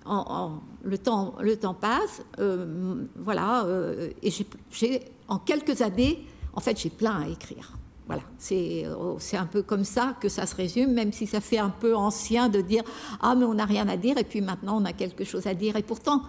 le, 0.06 0.98
temps, 0.98 1.34
le 1.40 1.56
temps 1.56 1.74
passe, 1.74 2.22
euh, 2.38 3.04
voilà, 3.16 3.64
euh, 3.64 4.10
et 4.22 4.30
j'ai- 4.70 5.00
en 5.28 5.38
quelques 5.38 5.80
années, 5.82 6.26
en 6.54 6.60
fait, 6.60 6.78
j'ai 6.78 6.90
plein 6.90 7.22
à 7.22 7.28
écrire. 7.28 7.72
Voilà, 8.06 8.22
c'est 8.36 8.84
euh, 8.84 9.14
c'est 9.18 9.36
un 9.36 9.46
peu 9.46 9.62
comme 9.62 9.84
ça 9.84 10.16
que 10.20 10.28
ça 10.28 10.44
se 10.44 10.56
résume, 10.56 10.92
même 10.92 11.12
si 11.12 11.26
ça 11.26 11.40
fait 11.40 11.58
un 11.58 11.70
peu 11.70 11.94
ancien 11.94 12.48
de 12.48 12.60
dire 12.60 12.82
ah 13.20 13.34
mais 13.36 13.44
on 13.44 13.54
n'a 13.54 13.64
rien 13.64 13.88
à 13.88 13.96
dire 13.96 14.18
et 14.18 14.24
puis 14.24 14.40
maintenant 14.40 14.82
on 14.82 14.84
a 14.84 14.92
quelque 14.92 15.24
chose 15.24 15.46
à 15.46 15.54
dire 15.54 15.76
et 15.76 15.82
pourtant 15.82 16.22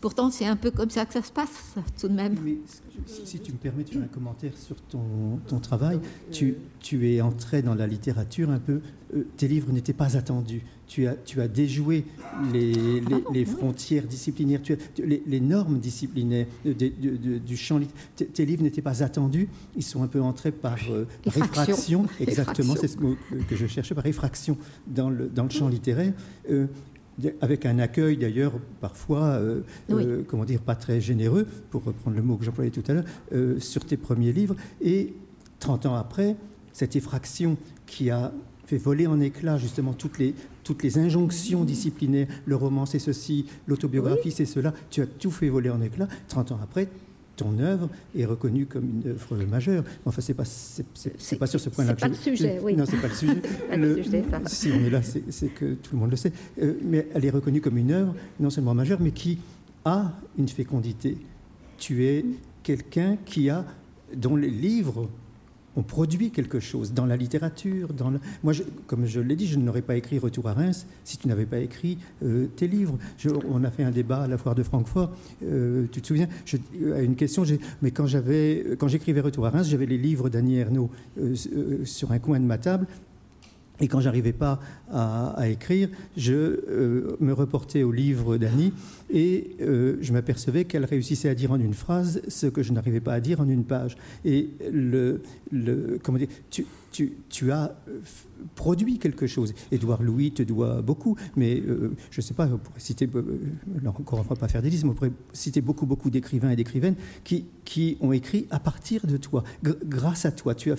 pourtant 0.00 0.30
c'est 0.30 0.46
un 0.46 0.54
peu 0.56 0.70
comme 0.70 0.88
ça 0.88 1.04
que 1.04 1.12
ça 1.12 1.22
se 1.22 1.32
passe 1.32 1.74
tout 2.00 2.06
de 2.08 2.14
même. 2.14 2.36
Mais 2.44 2.58
si, 3.06 3.26
si 3.26 3.38
tu 3.40 3.52
me 3.52 3.56
permets 3.58 3.84
de 3.84 3.90
faire 3.90 4.02
un 4.02 4.06
commentaire 4.06 4.52
sur 4.56 4.76
ton, 4.82 5.38
ton 5.46 5.58
travail, 5.60 6.00
tu, 6.32 6.54
tu 6.80 7.10
es 7.12 7.20
entré 7.20 7.62
dans 7.62 7.74
la 7.74 7.86
littérature 7.86 8.50
un 8.50 8.58
peu. 8.58 8.80
euh, 9.14 9.24
tes 9.36 9.48
livres 9.48 9.70
n'étaient 9.72 9.92
pas 9.92 10.16
attendus. 10.16 10.62
Tu 10.88 11.06
as, 11.06 11.14
tu 11.16 11.40
as 11.40 11.48
déjoué 11.48 12.04
les, 12.52 12.72
les, 12.72 13.00
les 13.32 13.44
frontières 13.44 14.04
disciplinaires, 14.04 14.60
tu 14.62 14.72
as- 14.72 14.76
tu- 14.94 15.04
les, 15.04 15.22
les 15.26 15.40
normes 15.40 15.78
disciplinaires 15.80 16.46
euh, 16.64 16.74
de- 16.74 16.92
de- 17.00 17.16
de- 17.16 17.38
du 17.38 17.56
champ 17.56 17.78
littéraire. 17.78 18.02
Tes, 18.32 18.46
livres 18.46 18.62
n'étaient 18.62 18.82
pas 18.82 19.02
attendus. 19.02 19.48
Ils 19.76 19.82
sont 19.82 20.02
un 20.02 20.06
peu 20.08 20.20
entrés 20.22 20.52
par 20.52 20.78
euh, 20.90 21.06
réfraction. 21.26 22.06
Exactement, 22.20 22.74
c'est 22.80 22.88
ce 22.88 22.98
mot 22.98 23.16
que, 23.30 23.34
que 23.36 23.56
je 23.56 23.66
cherchais, 23.66 23.94
par 23.94 24.04
réfraction 24.04 24.56
dans 24.86 25.10
le, 25.10 25.28
dans 25.28 25.44
le 25.44 25.50
champ 25.50 25.68
littéraire. 25.68 26.12
Euh, 26.50 26.66
avec 27.40 27.66
un 27.66 27.78
accueil 27.78 28.16
d'ailleurs 28.16 28.52
parfois, 28.80 29.24
euh, 29.24 29.60
Oui. 29.88 30.04
euh, 30.04 30.22
comment 30.26 30.44
dire, 30.44 30.60
pas 30.60 30.74
très 30.74 31.00
généreux, 31.00 31.46
pour 31.70 31.84
reprendre 31.84 32.16
le 32.16 32.22
mot 32.22 32.36
que 32.36 32.44
j'employais 32.44 32.70
tout 32.70 32.82
à 32.88 32.92
l'heure, 32.94 33.04
euh, 33.32 33.58
sur 33.58 33.84
tes 33.84 33.96
premiers 33.96 34.32
livres. 34.32 34.54
Et 34.82 35.14
30 35.58 35.86
ans 35.86 35.94
après, 35.94 36.36
cette 36.72 36.96
effraction 36.96 37.56
qui 37.86 38.10
a 38.10 38.32
fait 38.66 38.76
voler 38.78 39.06
en 39.06 39.20
éclats 39.20 39.58
justement 39.58 39.92
toutes 39.92 40.18
les, 40.18 40.34
toutes 40.64 40.82
les 40.82 40.98
injonctions 40.98 41.64
disciplinaires, 41.64 42.26
le 42.44 42.56
roman 42.56 42.84
c'est 42.84 42.98
ceci, 42.98 43.46
l'autobiographie 43.66 44.32
c'est 44.32 44.44
cela, 44.44 44.74
tu 44.90 45.00
as 45.00 45.06
tout 45.06 45.30
fait 45.30 45.48
voler 45.48 45.70
en 45.70 45.80
éclats. 45.80 46.08
30 46.28 46.52
ans 46.52 46.58
après, 46.62 46.88
ton 47.36 47.58
œuvre 47.58 47.88
est 48.16 48.24
reconnue 48.24 48.66
comme 48.66 48.84
une 48.84 49.10
œuvre 49.10 49.36
majeure. 49.44 49.84
Enfin, 50.04 50.20
c'est 50.22 50.34
pas, 50.34 50.44
c'est, 50.44 51.38
pas 51.38 51.46
sur 51.46 51.60
ce 51.60 51.68
point-là. 51.68 51.94
c'est 51.94 52.00
pas 52.00 52.06
je- 52.06 52.12
le 52.30 52.36
sujet, 52.36 52.58
oui. 52.62 52.74
Non, 52.74 52.84
c'est 52.86 52.96
pas 52.96 53.08
le 53.08 53.14
sujet. 53.14 53.34
pas 53.68 53.76
le 53.76 54.02
sujet, 54.02 54.24
ça. 54.30 54.40
Si 54.46 54.70
on 54.72 54.84
est 54.84 54.90
là, 54.90 55.02
c'est, 55.02 55.22
c'est 55.30 55.48
que 55.48 55.74
tout 55.74 55.94
le 55.94 55.98
monde 56.00 56.10
le 56.10 56.16
sait. 56.16 56.32
Euh, 56.62 56.74
mais 56.82 57.06
elle 57.14 57.24
est 57.24 57.30
reconnue 57.30 57.60
comme 57.60 57.76
une 57.78 57.92
œuvre 57.92 58.14
non 58.40 58.50
seulement 58.50 58.74
majeure, 58.74 58.98
mais 59.00 59.10
qui 59.10 59.38
a 59.84 60.12
une 60.38 60.48
fécondité. 60.48 61.18
Tu 61.78 62.06
es 62.06 62.24
quelqu'un 62.62 63.16
qui 63.24 63.50
a, 63.50 63.64
dont 64.16 64.36
les 64.36 64.50
livres 64.50 65.08
ont 65.76 65.82
produit 65.82 66.30
quelque 66.30 66.60
chose 66.60 66.92
dans 66.92 67.06
la 67.06 67.16
littérature. 67.16 67.92
Dans 67.92 68.10
le... 68.10 68.18
Moi, 68.42 68.52
comme 68.86 69.06
je 69.06 69.20
l'ai 69.20 69.36
dit, 69.36 69.46
je 69.46 69.58
n'aurais 69.58 69.82
pas 69.82 69.96
écrit 69.96 70.18
Retour 70.18 70.48
à 70.48 70.54
Reims 70.54 70.86
si 71.04 71.16
tu 71.18 71.28
n'avais 71.28 71.46
pas 71.46 71.58
écrit 71.58 71.98
euh, 72.24 72.46
tes 72.56 72.66
livres. 72.66 72.98
On 73.50 73.62
a 73.64 73.70
fait 73.70 73.82
un 73.84 73.90
débat 73.90 74.22
à 74.22 74.26
la 74.28 74.38
foire 74.38 74.54
de 74.54 74.62
Francfort. 74.62 75.10
euh, 75.42 75.86
tu 75.92 76.00
te 76.00 76.06
souviens? 76.06 76.28
Je- 76.44 76.56
À 76.94 77.00
une 77.02 77.16
question, 77.16 77.44
mais 77.82 77.90
quand 77.90 78.06
j'avais, 78.06 78.64
quand 78.78 78.88
j'écrivais 78.88 79.20
Retour 79.20 79.46
à 79.46 79.50
Reims, 79.50 79.68
j'avais 79.68 79.86
les 79.86 79.98
livres 79.98 80.28
d'Annie 80.30 80.56
Ernaux 80.56 80.90
euh, 81.20 81.34
euh, 81.54 81.84
sur 81.84 82.12
un 82.12 82.18
coin 82.18 82.40
de 82.40 82.44
ma 82.44 82.58
table. 82.58 82.86
Et 83.80 83.88
quand 83.88 84.00
j'arrivais 84.00 84.32
pas 84.32 84.60
à, 84.90 85.48
écrire, 85.48 85.88
je 86.16 86.32
euh, 86.32 87.16
me 87.20 87.32
reportais 87.32 87.82
au 87.82 87.92
livre 87.92 88.36
d'Annie 88.36 88.72
et 89.10 89.56
euh, 89.60 89.96
je 90.00 90.12
m'apercevais 90.12 90.64
qu'elle 90.64 90.84
réussissait 90.84 91.28
à 91.28 91.34
dire 91.34 91.52
en 91.52 91.60
une 91.60 91.74
phrase 91.74 92.22
ce 92.28 92.46
que 92.46 92.62
je 92.62 92.72
n'arrivais 92.72 93.00
pas 93.00 93.14
à 93.14 93.20
dire 93.20 93.40
en 93.40 93.48
une 93.48 93.64
page. 93.64 93.96
Et 94.24 94.50
le, 94.72 95.20
comment 96.02 96.18
dire, 96.18 96.28
tu, 96.50 96.66
tu, 96.90 97.12
tu 97.28 97.52
as 97.52 97.76
euh, 97.88 98.00
produit 98.54 98.98
quelque 98.98 99.26
chose. 99.26 99.54
Édouard 99.70 100.02
Louis 100.02 100.32
te 100.32 100.42
doit 100.42 100.82
beaucoup, 100.82 101.16
mais 101.36 101.62
je 102.10 102.18
ne 102.18 102.22
sais 102.22 102.34
pas, 102.34 102.46
on 102.46 102.58
pourrait 102.58 102.80
citer, 102.80 103.08
encore, 103.86 104.20
on 104.20 104.22
ne 104.22 104.28
va 104.28 104.36
pas 104.36 104.48
faire 104.48 104.62
des 104.62 104.70
listes, 104.70 104.84
mais 104.84 104.90
on 104.90 104.94
pourrait 104.94 105.12
citer 105.32 105.60
beaucoup, 105.60 105.86
beaucoup 105.86 106.10
d'écrivains 106.10 106.50
et 106.50 106.56
d'écrivaines 106.56 106.96
qui, 107.24 107.46
qui 107.64 107.96
ont 108.00 108.12
écrit 108.12 108.46
à 108.50 108.60
partir 108.60 109.06
de 109.06 109.16
toi, 109.16 109.42
gr- 109.64 109.76
grâce 109.84 110.26
à 110.26 110.32
toi. 110.32 110.54
Tu 110.54 110.72
as 110.72 110.76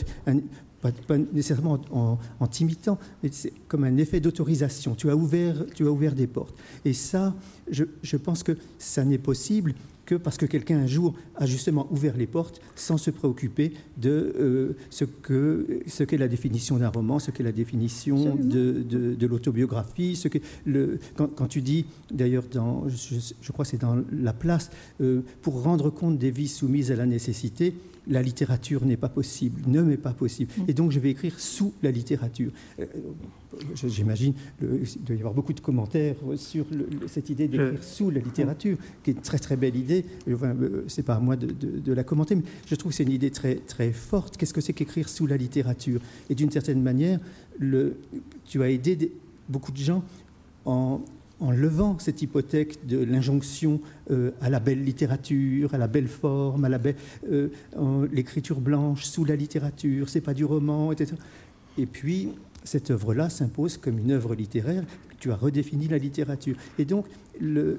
pas, 0.82 0.92
pas 0.92 1.18
nécessairement 1.18 1.80
en, 1.92 2.18
en 2.40 2.48
t'imitant, 2.48 2.98
mais 3.24 3.30
c'est 3.32 3.54
comme 3.68 3.84
un 3.84 3.98
effet 3.98 4.20
d'autorisation. 4.20 4.96
Tu 4.96 5.10
as 5.10 5.16
ouvert, 5.16 5.66
tu 5.74 5.86
as 5.86 5.92
ouvert 5.92 6.14
des 6.14 6.28
portes. 6.28 6.56
Et 6.86 6.94
ça, 6.94 7.36
je, 7.70 7.86
je 8.02 8.18
pense 8.18 8.44
que 8.44 8.58
ça 8.78 9.04
n'est 9.04 9.18
possible 9.18 9.74
que 10.08 10.16
parce 10.16 10.38
que 10.38 10.46
quelqu'un 10.46 10.80
un 10.80 10.88
jour 10.88 11.14
a 11.36 11.46
justement 11.46 11.88
ouvert 11.92 12.18
les 12.18 12.26
portes 12.26 12.62
sans 12.76 12.98
se 12.98 13.12
préoccuper 13.12 13.74
de 13.98 14.34
euh, 14.40 14.78
ce 14.90 15.04
qu'est 15.04 15.90
ce 15.90 16.04
qu'est 16.04 16.18
la 16.18 16.30
définition 16.30 16.78
d'un 16.78 16.90
roman, 16.90 17.20
ce 17.20 17.30
qu'est 17.30 17.44
la 17.44 17.52
définition 17.52 18.36
de, 18.36 18.84
de, 18.84 19.28
l'autobiographie. 19.28 20.16
Ce 20.16 20.30
que 20.30 20.40
le, 20.66 21.00
quand, 21.16 21.48
tu 21.48 21.62
dis, 21.62 21.86
d'ailleurs, 22.10 22.46
je, 22.88 23.16
je, 23.42 23.52
crois 23.52 23.66
que 23.66 23.72
c'est 23.72 23.82
dans 23.82 23.98
La 24.12 24.32
Place, 24.32 24.72
euh, 25.02 25.22
pour 25.42 25.62
rendre 25.62 25.90
compte 25.90 26.18
des 26.18 26.32
vies 26.32 26.48
soumises 26.48 26.92
à 26.92 26.96
la 26.96 27.06
nécessité, 27.06 27.76
la 28.10 28.22
littérature 28.22 28.86
n'est 28.86 28.98
pas 28.98 29.10
possible, 29.10 29.62
ne 29.68 29.82
m'est 29.82 29.98
pas 29.98 30.14
possible. 30.14 30.52
Mm. 30.58 30.64
Et 30.68 30.74
donc 30.74 30.92
je 30.92 31.00
vais 31.00 31.12
écrire 31.12 31.40
sous 31.40 31.74
la 31.84 31.92
littérature. 31.92 32.52
Euh, 32.80 32.86
j'imagine 33.74 34.34
qu'il 34.60 35.04
doit 35.04 35.16
y 35.16 35.20
avoir 35.20 35.34
beaucoup 35.34 35.54
de 35.54 35.60
commentaires 35.60 36.16
sur 36.36 36.66
cette 37.08 37.30
idée 37.30 37.48
d'écrire 37.48 37.84
sous 37.84 38.10
la 38.10 38.20
littérature, 38.20 38.78
qui 39.04 39.12
est 39.12 39.14
une 39.14 39.22
très 39.22 39.40
très 39.40 39.58
belle 39.58 39.76
idée. 39.76 40.06
Enfin, 40.32 40.56
euh, 40.62 40.84
c'est 40.88 41.04
pas 41.04 41.16
à 41.16 41.20
moi 41.20 41.36
de, 41.36 41.94
la 41.94 42.04
commenter, 42.04 42.36
mais 42.36 42.44
je 42.68 42.76
trouve 42.76 42.92
que 42.92 42.96
c'est 42.96 43.04
une 43.04 43.12
idée 43.12 43.32
très 43.32 43.56
très 43.56 43.92
forte. 43.92 44.38
Qu'est-ce 44.38 44.54
que 44.54 44.62
c'est 44.62 44.74
qu'écrire 44.74 45.10
sous 45.10 45.28
la 45.28 45.38
littérature? 45.38 46.02
Et 46.30 46.36
d'une 46.36 46.52
certaine 46.52 46.82
manière, 46.82 47.20
le, 47.60 47.98
tu 48.46 48.62
as 48.62 48.70
aidé 48.70 49.12
beaucoup 49.50 49.72
de 49.72 49.78
gens 49.78 50.04
en, 50.66 51.02
en 51.40 51.52
levant 51.52 52.00
cette 52.00 52.22
hypothèque 52.22 52.86
de 52.88 52.98
l'injonction 52.98 53.80
euh, 54.12 54.32
à 54.42 54.50
la 54.50 54.60
belle 54.60 54.84
littérature, 54.84 55.74
à 55.74 55.78
la 55.78 55.88
belle 55.88 56.08
forme, 56.08 56.66
à 56.66 56.70
euh, 57.30 58.08
l'écriture 58.12 58.60
blanche 58.60 59.04
sous 59.04 59.26
la 59.26 59.36
littérature, 59.36 60.10
c'est 60.10 60.22
pas 60.22 60.34
du 60.34 60.46
roman, 60.46 60.92
etc. 60.92 61.16
Et 61.78 61.86
puis 61.86 62.30
cette 62.64 62.92
œuvre-là 62.92 63.30
s'impose 63.30 63.78
comme 63.78 64.00
une 64.00 64.12
œuvre 64.12 64.36
littéraire. 64.36 64.84
Tu 65.20 65.32
as 65.32 65.36
redéfini 65.36 65.88
la 65.88 65.98
littérature. 65.98 66.56
Et 66.78 66.86
donc, 66.86 67.08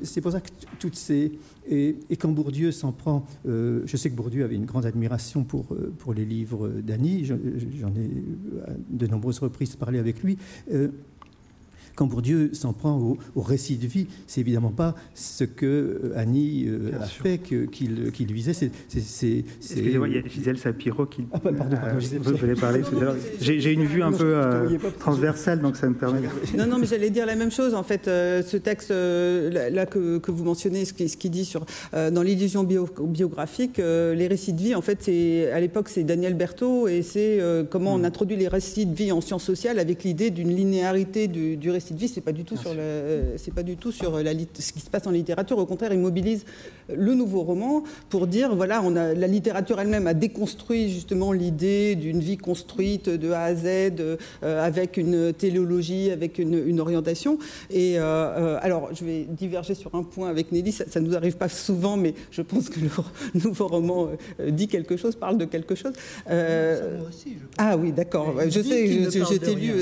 c'est 0.02 0.20
pour 0.20 0.32
ça 0.32 0.40
que 0.40 0.48
toutes 0.80 0.96
ces. 0.96 1.38
Et, 1.68 1.96
quand 2.18 2.30
Bourdieu 2.30 2.72
s'en 2.72 2.90
prend. 2.90 3.24
Euh, 3.46 3.82
je 3.86 3.96
sais 3.96 4.10
que 4.10 4.16
Bourdieu 4.16 4.44
avait 4.44 4.56
une 4.56 4.64
grande 4.64 4.86
admiration 4.86 5.44
pour, 5.44 5.66
pour 5.98 6.14
les 6.14 6.24
livres 6.24 6.68
d'Annie. 6.68 7.24
J'en 7.24 7.94
ai 7.94 8.10
de 8.88 9.06
nombreuses 9.06 9.38
reprises 9.38 9.76
parlé 9.76 10.00
avec 10.00 10.22
lui 10.24 10.36
quand 11.98 12.06
Bourdieu 12.06 12.50
s'en 12.52 12.72
prend 12.72 12.96
au, 13.34 13.40
récit 13.42 13.76
de 13.76 13.88
vie, 13.88 14.06
c'est 14.28 14.40
évidemment 14.40 14.70
pas 14.70 14.94
ce 15.14 15.42
que 15.42 15.66
euh, 15.66 16.12
Annie 16.14 16.66
euh, 16.68 16.92
a 17.00 17.06
fait 17.06 17.38
qu'il 17.38 18.32
visait. 18.32 18.52
Excusez-moi, 18.94 20.06
il 20.08 20.14
y 20.14 20.18
a 20.18 20.22
Gisèle 20.22 20.58
Sapiro 20.58 21.06
qui. 21.06 21.24
Ah, 21.32 21.40
pardon, 21.40 21.58
pardon 21.58 21.76
euh, 21.84 22.18
vous 22.20 22.36
voulez 22.36 22.54
parler 22.54 22.82
J'ai 23.40 23.72
une 23.72 23.84
vue 23.84 24.04
un 24.04 24.12
peu 24.12 24.36
transversale, 25.00 25.60
donc 25.60 25.76
ça 25.76 25.88
me 25.88 25.94
permet. 25.94 26.20
Non, 26.56 26.66
non, 26.66 26.78
mais 26.78 26.86
j'allais 26.86 27.10
dire 27.10 27.26
la 27.26 27.34
même 27.34 27.50
chose. 27.50 27.74
En 27.74 27.82
fait, 27.82 28.04
ce 28.04 28.56
texte 28.56 28.90
là 28.90 29.86
que, 29.86 30.18
que, 30.18 30.30
vous 30.30 30.44
mentionnez, 30.44 30.84
ce 30.84 30.92
qu'il 30.92 31.10
qui 31.10 31.30
dit 31.30 31.44
sur 31.44 31.66
dans 31.92 32.22
l'illusion 32.22 32.62
biographique, 32.62 33.78
les 33.78 34.28
récits 34.28 34.52
de 34.52 34.60
vie, 34.60 34.74
en 34.76 34.82
fait, 34.82 34.98
c'est 35.00 35.50
à 35.50 35.58
l'époque 35.58 35.88
c'est 35.88 36.04
Daniel 36.04 36.34
Berthaud 36.34 36.86
et 36.86 37.02
c'est 37.02 37.40
comment 37.70 37.94
on 37.94 37.98
hmm. 37.98 38.04
introduit 38.04 38.36
les 38.36 38.46
récits 38.46 38.86
de 38.86 38.94
vie 38.94 39.10
en 39.10 39.20
sciences 39.20 39.44
sociales 39.44 39.80
avec 39.80 40.04
l'idée 40.04 40.30
d'une 40.30 40.54
linéarité 40.54 41.26
du, 41.26 41.56
du 41.56 41.70
récit 41.72 41.87
de 41.94 41.98
vie, 41.98 42.08
c'est 42.08 42.20
pas 42.20 42.32
du 42.32 42.44
tout 42.44 42.56
sur 42.56 42.70
c'est 43.36 43.54
pas 43.54 43.62
du 43.62 43.76
tout 43.76 43.92
sur 43.92 44.22
la, 44.22 44.32
ce 44.32 44.72
qui 44.72 44.80
se 44.80 44.90
passe 44.90 45.06
en 45.06 45.10
littérature. 45.10 45.58
Au 45.58 45.66
contraire, 45.66 45.92
il 45.92 45.98
mobilise 45.98 46.44
le 46.94 47.14
nouveau 47.14 47.42
roman 47.42 47.82
pour 48.08 48.26
dire 48.26 48.54
voilà, 48.54 48.82
on 48.82 48.96
a 48.96 49.14
la 49.14 49.26
littérature 49.26 49.80
elle-même 49.80 50.06
a 50.06 50.14
déconstruit 50.14 50.90
justement 50.90 51.32
l'idée 51.32 51.94
d'une 51.94 52.20
vie 52.20 52.36
construite 52.36 53.08
de 53.08 53.30
A 53.30 53.42
à 53.42 53.54
Z 53.54 53.66
euh, 53.66 54.16
avec 54.42 54.96
une 54.96 55.32
téléologie, 55.32 56.10
avec 56.10 56.38
une, 56.38 56.80
orientation. 56.80 57.38
Et 57.70 57.98
euh, 57.98 58.02
euh, 58.02 58.58
alors, 58.62 58.90
je 58.94 59.04
vais 59.04 59.26
diverger 59.28 59.74
sur 59.74 59.94
un 59.94 60.02
point 60.02 60.28
avec 60.28 60.52
Nelly. 60.52 60.72
Ça, 60.72 61.00
ne 61.00 61.06
nous 61.06 61.16
arrive 61.16 61.36
pas 61.36 61.48
souvent, 61.48 61.96
mais 61.96 62.14
je 62.30 62.42
pense 62.42 62.68
que 62.68 62.80
le 62.80 62.88
nouveau 63.44 63.66
roman 63.66 64.08
dit 64.48 64.68
quelque 64.68 64.96
chose, 64.96 65.16
parle 65.16 65.38
de 65.38 65.44
quelque 65.44 65.74
chose. 65.74 65.92
ah 66.28 67.76
oui, 67.76 67.92
d'accord. 67.92 68.34
Je 68.48 68.60
sais, 68.60 69.10
j'étais 69.10 69.54
lu. 69.54 69.72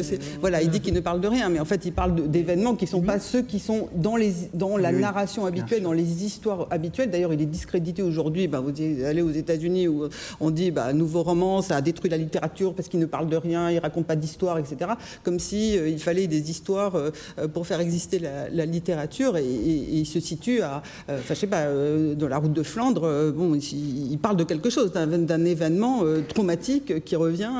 Voilà, 0.40 0.62
il 0.62 0.70
dit 0.70 0.80
qu'il 0.80 0.94
ne 0.94 1.00
parle 1.00 1.20
de 1.20 1.28
rien, 1.28 1.48
mais 1.48 1.61
en 1.61 1.64
fait, 1.64 1.86
il 1.87 1.93
parle 1.93 2.28
d'événements 2.28 2.74
qui 2.74 2.84
ne 2.84 2.91
sont 2.91 3.01
pas 3.01 3.18
ceux 3.18 3.43
qui 3.43 3.59
sont 3.59 3.89
dans, 3.95 4.16
les, 4.16 4.32
dans 4.55 4.76
la 4.76 4.93
narration 4.93 5.47
habituelle, 5.47 5.82
dans 5.82 5.93
les 5.93 6.24
histoires 6.24 6.66
habituelles. 6.70 7.11
D'ailleurs, 7.11 7.32
il 7.32 7.41
est 7.41 7.47
discrédité 7.47 8.03
aujourd'hui. 8.03 8.49
Ben, 8.49 8.61
vous 8.61 8.72
allez 9.05 9.22
aux 9.22 9.30
États-Unis 9.30 9.89
où 9.89 10.09
on 10.41 10.51
dit 10.51 10.70
bah, 10.70 10.93
nouveau 10.93 11.22
roman, 11.22 11.62
ça 11.62 11.76
a 11.76 11.80
détruit 11.80 12.11
la 12.11 12.16
littérature 12.16 12.74
parce 12.74 12.89
qu'il 12.89 13.01
ne 13.01 13.07
parle 13.07 13.28
de 13.28 13.37
rien, 13.37 13.70
il 13.70 13.78
raconte 13.78 14.07
pas 14.07 14.16
d'histoire, 14.16 14.59
etc. 14.59 14.91
Comme 15.22 15.39
si 15.39 15.78
euh, 15.78 15.89
il 15.89 15.99
fallait 15.99 16.26
des 16.26 16.51
histoires 16.51 16.97
euh, 16.97 17.11
pour 17.53 17.66
faire 17.66 17.80
exister 17.80 18.18
la, 18.18 18.66
littérature. 18.66 19.37
Et, 19.37 19.45
il 19.45 20.07
se 20.07 20.20
situe 20.20 20.61
à, 20.62 20.82
euh, 21.09 21.18
je 21.28 21.34
sais 21.34 21.47
pas, 21.47 21.66
dans 22.14 22.28
la 22.28 22.39
route 22.39 22.53
de 22.53 22.62
Flandre. 22.62 23.32
bon, 23.32 23.55
il, 23.55 24.18
parle 24.18 24.37
de 24.37 24.45
quelque 24.45 24.70
chose, 24.70 24.93
d'un 24.93 25.45
événement 25.45 26.03
traumatique 26.28 27.05
qui 27.05 27.16
revient 27.16 27.53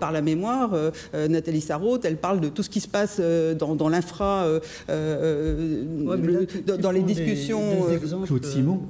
par 0.00 0.10
la 0.12 0.22
mémoire. 0.22 0.74
Nathalie 1.14 1.60
Sarraute, 1.60 2.04
elle 2.04 2.16
parle 2.16 2.40
de 2.40 2.48
tout 2.48 2.62
ce 2.62 2.70
qui 2.70 2.80
se 2.80 2.88
passe 2.88 3.20
dans, 3.54 3.88
l'infra, 3.88 4.44
euh, 4.44 4.60
euh, 4.90 5.84
dans, 6.78 6.90
les 6.90 7.02
discussions. 7.02 7.86
Des, 7.88 7.94
exemples, 7.94 8.26
Claude 8.26 8.44
Simon, 8.44 8.80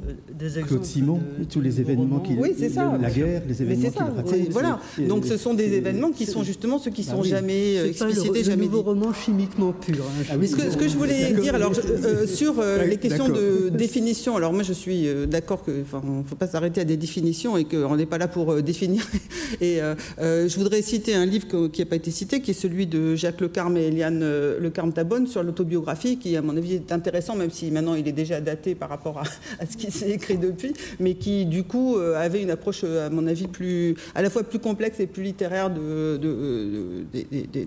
Claude 0.67 0.85
Simon 0.85 1.21
tous 1.51 1.61
les 1.61 1.81
événements 1.81 2.21
qui. 2.21 2.35
Oui, 2.35 2.55
c'est 2.59 2.71
ça. 2.71 2.93
La 3.01 3.11
guerre, 3.11 3.43
les 3.47 3.63
événements 3.63 3.91
qui 4.25 4.49
Voilà. 4.51 4.81
Donc 5.09 5.27
ce 5.27 5.37
sont 5.37 5.55
des 5.55 5.75
événements 5.75 6.11
qui 6.11 6.27
sont 6.27 6.43
justement 6.43 6.79
ceux 6.79 6.91
qui 6.91 7.05
bah 7.05 7.13
sont 7.13 7.23
jamais 7.23 7.77
explicités, 7.87 8.45
jamais 8.45 8.65
nouveau 8.65 8.83
roman 8.83 9.13
chimiquement 9.13 9.73
pur. 9.73 10.05
Hein, 10.05 10.25
ah 10.31 10.47
ce, 10.47 10.77
que, 10.77 10.89
je 10.89 10.97
voulais 10.97 11.33
dire, 11.33 11.55
alors 11.55 11.73
sur 12.27 12.55
les 12.87 12.97
questions 12.97 13.29
de 13.29 13.69
définition, 13.73 14.37
alors 14.37 14.53
moi 14.53 14.63
je 14.63 14.73
suis 14.73 15.07
d'accord 15.27 15.63
que, 15.65 15.83
enfin, 15.83 16.03
ne 16.05 16.23
faut 16.23 16.37
pas 16.37 16.47
s'arrêter 16.47 16.81
à 16.81 16.85
des 16.85 16.97
définitions 16.97 17.57
et 17.57 17.65
qu'on 17.65 17.97
n'est 17.97 18.07
pas 18.07 18.19
là 18.19 18.29
pour 18.29 18.63
définir. 18.63 19.07
Et 19.61 19.81
je 20.19 20.57
voudrais 20.57 20.83
citer 20.83 21.15
un 21.15 21.27
livre 21.27 21.47
qui 21.69 21.81
n'a 21.81 21.87
pas 21.87 21.97
été 21.97 22.11
cité, 22.11 22.41
qui 22.41 22.53
est 22.53 22.55
celui 22.55 22.87
de 22.87 23.15
Jacques 23.15 23.41
Lecarme 23.41 23.77
et 23.77 23.87
Eliane 23.87 24.23
le 24.59 24.71
Carme 24.71 24.93
Tabonne 24.93 25.27
sur 25.27 25.43
l'autobiographie, 25.43 26.19
qui, 26.19 26.37
à 26.37 26.43
mon 26.43 26.57
avis, 26.57 26.75
est 26.75 26.93
intéressant, 26.93 27.37
même 27.37 27.51
si 27.51 27.71
maintenant 27.71 27.95
il 27.95 28.07
est 28.09 28.13
déjà 28.13 28.41
daté 28.41 28.75
par 28.75 28.89
rapport 28.89 29.19
à, 29.61 29.67
ce 29.67 29.77
qui 29.77 29.91
s'est 29.91 30.11
écrit 30.11 30.39
depuis, 30.39 30.75
mais 31.01 31.15
qui, 31.15 31.47
du 31.47 31.65
coup, 31.65 31.97
euh, 31.97 32.17
avait 32.17 32.43
une 32.43 32.51
approche, 32.51 32.83
euh, 32.85 33.07
à 33.07 33.11
mon 33.11 33.27
avis, 33.27 33.49
plus, 33.49 33.95
à 34.15 34.23
la 34.23 34.31
fois 34.31 34.43
plus 34.43 34.59
complexe 34.59 35.01
et 35.01 35.07
plus 35.07 35.23
littéraire 35.23 35.71
de, 35.71 36.21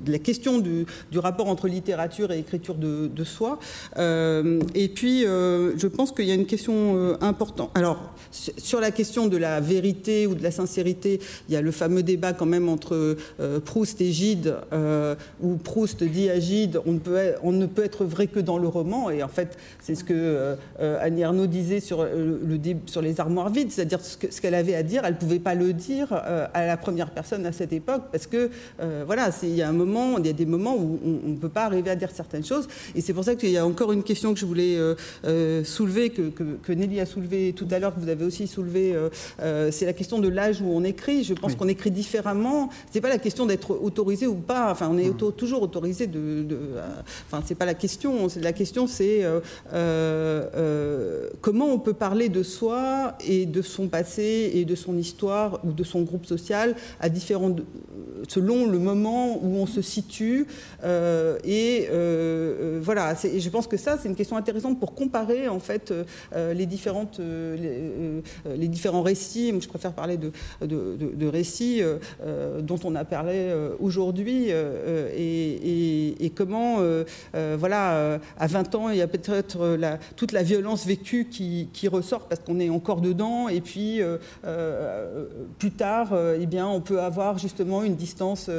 la 0.08 0.20
question 0.20 0.60
du, 0.60 0.86
rapport 1.16 1.48
entre 1.48 1.68
littérature 1.68 2.32
et 2.32 2.40
écriture 2.40 2.76
de, 2.76 3.24
soi. 3.24 3.60
Euh, 3.98 4.60
et 4.76 4.90
puis, 4.90 5.22
je 5.24 5.88
pense 5.88 6.12
qu'il 6.12 6.26
y 6.26 6.32
a 6.32 6.36
une 6.36 6.46
question 6.46 7.18
importante. 7.22 7.72
Alors, 7.74 8.14
sur 8.32 8.80
la 8.80 8.92
question 8.92 9.28
de 9.28 9.38
la 9.38 9.60
vérité 9.60 10.28
ou 10.28 10.36
de 10.36 10.44
la 10.44 10.52
sincérité, 10.52 11.20
il 11.48 11.54
y 11.54 11.58
a 11.58 11.62
le 11.62 11.72
fameux 11.72 12.04
débat 12.04 12.34
quand 12.34 12.46
même 12.46 12.70
entre 12.70 13.18
Proust 13.66 14.02
et 14.02 14.12
Gide, 14.12 14.56
où 15.42 15.56
Proust 15.56 16.04
dit 16.04 16.30
à 16.30 16.40
Gide 16.40 16.75
on 16.86 16.94
ne, 16.94 17.00
peut, 17.00 17.34
on 17.44 17.52
ne 17.52 17.66
peut 17.66 17.84
être 17.84 18.06
vrai 18.06 18.28
que 18.28 18.40
dans 18.40 18.58
le 18.58 18.68
roman. 18.68 19.10
Et 19.10 19.24
en 19.24 19.28
fait, 19.28 19.58
c'est 19.82 19.96
ce 19.96 20.04
que 20.04 20.14
euh, 20.14 20.56
euh, 20.80 20.98
Annie 21.02 21.24
Arnaud 21.24 21.48
disait 21.48 21.80
sur, 21.80 22.02
euh, 22.02 22.40
le, 22.44 22.60
sur 22.86 23.02
les 23.02 23.20
armoires 23.20 23.50
vides, 23.50 23.72
c'est-à-dire 23.72 24.00
ce 24.02 24.42
qu'elle 24.42 24.56
avait 24.56 24.76
à 24.76 24.84
dire, 24.84 25.04
elle 25.06 25.14
ne 25.14 25.20
pouvait 25.20 25.40
pas 25.40 25.56
le 25.56 25.74
dire 25.74 26.12
à 26.12 26.66
la 26.66 26.78
première 26.78 27.12
personne 27.12 27.46
à 27.46 27.52
cette 27.52 27.74
époque, 27.74 28.04
parce 28.12 28.28
que 28.28 28.50
voilà, 29.06 29.30
il 29.44 29.56
y 29.56 29.62
a 29.62 29.70
un 29.70 29.74
moment, 29.74 30.18
il 30.18 30.26
y 30.26 30.30
a 30.30 30.34
des 30.34 30.46
moments 30.46 30.76
où 30.76 31.00
on 31.04 31.30
ne 31.30 31.36
peut 31.36 31.50
pas 31.50 31.66
arriver 31.66 31.90
à 31.90 31.96
dire 31.96 32.10
certaines 32.12 32.46
choses. 32.46 32.68
Et 32.96 33.02
c'est 33.02 33.14
pour 33.14 33.24
ça 33.24 33.36
qu'il 33.36 33.50
y 33.50 33.58
a 33.58 33.66
encore 33.66 33.92
une 33.92 34.04
question 34.04 34.34
que 34.34 34.40
je 34.40 34.46
voulais 34.46 34.78
soulever, 35.64 36.10
que, 36.10 36.74
Nelly 36.74 37.00
a 37.00 37.06
soulevé 37.06 37.54
tout 37.54 37.68
à 37.72 37.80
l'heure, 37.80 37.94
que 37.96 38.00
vous 38.00 38.10
avez 38.10 38.26
aussi 38.26 38.48
soulevé, 38.48 38.96
c'est 39.72 39.86
la 39.86 39.94
question 39.94 40.20
de 40.20 40.28
l'âge 40.28 40.62
où 40.62 40.68
on 40.68 40.84
écrit. 40.84 41.24
Je 41.24 41.34
pense 41.34 41.56
qu'on 41.56 41.68
écrit 41.68 41.92
différemment. 41.92 42.70
C'est 42.92 43.02
pas 43.02 43.10
la 43.10 43.20
question 43.20 43.46
d'être 43.46 43.72
autorisé 43.72 44.28
ou 44.28 44.36
pas. 44.36 44.72
Enfin, 44.72 44.90
on 44.92 44.98
est 44.98 45.10
mmh. 45.10 45.32
toujours 45.34 45.62
autorisé 45.62 46.08
de 46.08 46.46
enfin, 47.28 47.44
c'est 47.46 47.56
pas 47.56 47.66
la 47.66 47.74
question. 47.74 48.28
La 48.42 48.54
question, 48.54 48.88
c'est 48.88 49.24
euh, 49.24 49.40
euh, 49.74 51.30
comment 51.42 51.68
on 51.68 51.80
peut 51.80 51.94
parler 51.94 52.30
de 52.30 52.44
soi 52.44 53.16
et 53.26 53.46
de 53.46 53.62
son 53.62 53.88
passé 53.88 54.52
et 54.54 54.66
de 54.66 54.76
son 54.76 54.98
histoire 54.98 55.60
ou 55.64 55.72
de 55.72 55.84
son 55.84 56.02
groupe 56.02 56.26
social 56.26 56.76
à 57.00 57.10
différents, 57.10 57.56
selon 58.28 58.68
le 58.68 58.80
moment 58.80 59.40
où 59.42 59.58
on 59.58 59.66
se 59.66 59.82
situe. 59.82 60.48
et 60.84 61.88
voilà, 62.82 63.16
je 63.16 63.50
pense 63.50 63.68
que 63.68 63.78
ça, 63.78 63.98
c'est 64.02 64.08
une 64.08 64.16
question 64.16 64.38
intéressante 64.38 64.80
pour 64.80 64.94
comparer 64.96 65.48
en 65.48 65.60
fait 65.60 65.94
les 66.36 66.66
différentes, 66.66 67.20
les, 67.20 68.68
différents 68.68 69.04
récits. 69.04 69.54
je 69.60 69.68
préfère 69.68 69.94
parler 69.94 70.18
de, 70.18 71.28
récits 71.28 71.82
dont 72.62 72.80
on 72.84 72.96
a 72.96 73.06
parlé 73.06 73.52
aujourd'hui 73.80 74.50
et, 74.50 76.32
comment 76.36 76.55
comment, 76.56 77.58
voilà, 77.58 78.20
à 78.38 78.48
20 78.48 78.76
ans, 78.76 78.90
il 78.90 78.98
y 78.98 79.02
a 79.02 79.08
peut-être 79.08 79.78
toute 80.16 80.32
la 80.32 80.44
violence 80.44 80.86
vécue 80.86 81.26
qui, 81.26 81.88
ressort 81.88 82.22
parce 82.22 82.42
qu'on 82.42 82.60
est 82.60 82.70
encore 82.70 83.02
dedans, 83.02 83.48
et 83.48 83.62
puis 83.62 84.02
plus 85.60 85.72
tard, 85.72 86.14
eh 86.40 86.46
bien, 86.46 86.68
on 86.68 86.82
peut 86.82 87.00
avoir 87.00 87.38
justement 87.38 87.84
une 87.84 87.96
distance 87.96 88.50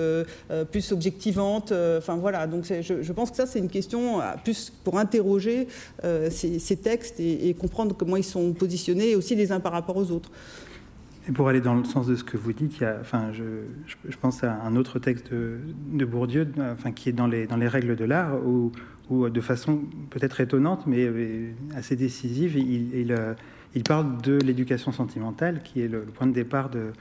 plus 0.70 0.92
objectivante. 0.92 1.72
Enfin 1.98 2.16
voilà, 2.16 2.46
donc 2.46 2.64
je, 2.64 3.12
pense 3.12 3.30
que 3.30 3.36
ça, 3.36 3.46
c'est 3.46 3.58
une 3.58 3.68
question 3.68 4.20
plus 4.44 4.72
pour 4.84 4.98
interroger 4.98 5.68
ces, 6.30 6.76
textes 6.76 7.20
et 7.20 7.54
comprendre 7.58 7.94
comment 7.96 8.16
ils 8.16 8.24
sont 8.24 8.52
positionnés 8.52 9.16
aussi 9.16 9.34
les 9.34 9.52
uns 9.52 9.60
par 9.60 9.72
rapport 9.72 9.96
aux 9.96 10.10
autres. 10.10 10.30
Et 11.28 11.32
pour 11.32 11.48
aller 11.48 11.60
dans 11.60 11.74
le 11.74 11.84
sens 11.84 12.06
de 12.06 12.14
ce 12.14 12.22
que 12.22 12.36
vous 12.36 12.52
dites, 12.52 12.78
il 12.78 12.82
y 12.82 12.86
a, 12.86 12.98
enfin, 13.00 13.32
je, 13.32 13.42
je, 14.08 14.16
pense 14.16 14.44
à 14.44 14.62
un 14.62 14.76
autre 14.76 15.00
texte 15.00 15.32
de, 15.32 15.58
de, 15.92 16.04
Bourdieu, 16.04 16.46
enfin, 16.72 16.92
qui 16.92 17.08
est 17.08 17.12
dans 17.12 17.26
les, 17.26 17.46
dans 17.46 17.56
les 17.56 17.66
règles 17.66 17.96
de 17.96 18.04
l'art, 18.04 18.34
où, 18.46 18.70
où, 19.10 19.28
de 19.28 19.40
façon 19.40 19.80
peut-être 20.10 20.40
étonnante, 20.40 20.86
mais 20.86 21.10
assez 21.74 21.96
décisive, 21.96 22.56
il, 22.56 22.94
il, 22.94 23.12
euh, 23.12 23.34
il 23.74 23.82
parle 23.82 24.20
de 24.22 24.38
l'éducation 24.38 24.92
sentimentale, 24.92 25.62
qui 25.64 25.80
est 25.80 25.88
le, 25.88 26.02
point 26.02 26.28
de 26.28 26.32
départ 26.32 26.70
de, 26.70 26.92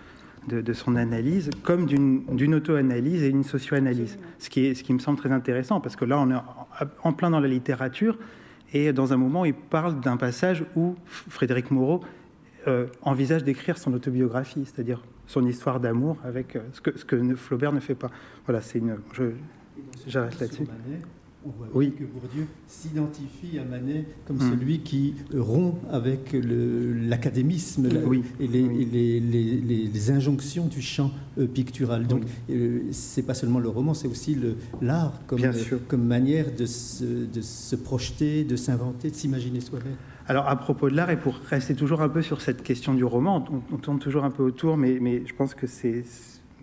de, 0.47 0.59
de 0.59 0.73
son 0.73 0.95
analyse, 0.95 1.51
comme 1.61 1.85
d'une 1.85 2.55
auto-analyse 2.55 3.21
et 3.21 3.29
une 3.29 3.43
socio-analyse. 3.43 4.17
Ce 4.39 4.49
qui, 4.49 4.65
est, 4.65 4.73
ce 4.73 4.83
qui 4.83 4.93
me 4.93 4.99
semble 4.99 5.19
très 5.19 5.31
intéressant, 5.31 5.81
parce 5.81 5.95
que 5.95 6.05
là, 6.05 6.19
on 6.19 6.31
est 6.31 6.41
en 7.03 7.13
plein 7.13 7.29
dans 7.29 7.39
la 7.39 7.47
littérature, 7.47 8.17
et 8.73 8.91
dans 8.91 9.13
un 9.13 9.17
moment, 9.17 9.45
il 9.45 9.53
parle 9.53 9.99
d'un 9.99 10.17
passage 10.17 10.65
où 10.75 10.95
Frédéric 11.05 11.69
Moreau 11.69 12.01
euh, 12.67 12.87
envisage 13.01 13.43
d'écrire 13.43 13.77
son 13.77 13.93
autobiographie, 13.93 14.65
c'est-à-dire 14.65 15.01
son 15.27 15.45
histoire 15.45 15.79
d'amour 15.79 16.17
avec 16.23 16.55
euh, 16.55 16.61
ce, 16.73 16.81
que, 16.81 16.97
ce 16.97 17.05
que 17.05 17.35
Flaubert 17.35 17.71
ne 17.71 17.79
fait 17.79 17.95
pas. 17.95 18.09
Voilà, 18.45 18.61
c'est 18.61 18.79
une. 18.79 18.97
J'arrête 20.07 20.39
là-dessus. 20.39 20.67
On 21.45 21.49
voit 21.49 21.67
oui. 21.73 21.91
que 21.91 22.03
Bourdieu 22.03 22.47
s'identifie 22.67 23.59
à 23.59 23.63
Manet 23.63 24.05
comme 24.25 24.37
hmm. 24.37 24.51
celui 24.51 24.79
qui 24.79 25.13
rompt 25.35 25.75
avec 25.91 26.33
l'académisme 26.33 27.87
oui. 28.05 28.23
et, 28.39 28.47
les, 28.47 28.63
les, 28.63 29.19
les, 29.19 29.61
les, 29.85 30.11
injonctions 30.11 30.65
du 30.65 30.81
champ 30.81 31.11
euh, 31.37 31.45
pictural. 31.45 32.07
Donc, 32.07 32.23
c'est 32.91 33.23
pas 33.23 33.35
seulement 33.35 33.59
le 33.59 33.69
roman, 33.69 33.93
c'est 33.93 34.07
aussi 34.07 34.37
l'art 34.81 35.21
comme, 35.27 35.41
comme 35.87 36.03
manière 36.03 36.47
de 36.55 36.65
se, 36.65 37.03
de 37.03 37.41
se 37.41 37.75
projeter, 37.75 38.43
de 38.43 38.55
s'inventer, 38.55 39.11
de 39.11 39.15
s'imaginer 39.15 39.61
soi-même. 39.61 39.95
Alors, 40.27 40.47
à 40.47 40.55
propos 40.55 40.89
de 40.89 40.95
l'art, 40.95 41.11
et 41.11 41.17
pour 41.17 41.35
rester 41.49 41.75
toujours 41.75 42.01
un 42.01 42.09
peu 42.09 42.23
sur 42.23 42.41
cette 42.41 42.63
question 42.63 42.95
du 42.95 43.03
roman, 43.03 43.45
on, 43.71 43.77
tourne 43.77 43.99
toujours 43.99 44.23
un 44.23 44.31
peu 44.31 44.41
autour, 44.41 44.77
mais, 44.77 44.97
mais 44.99 45.23
je 45.25 45.33
pense 45.35 45.53
que 45.53 45.67
c'est. 45.67 46.03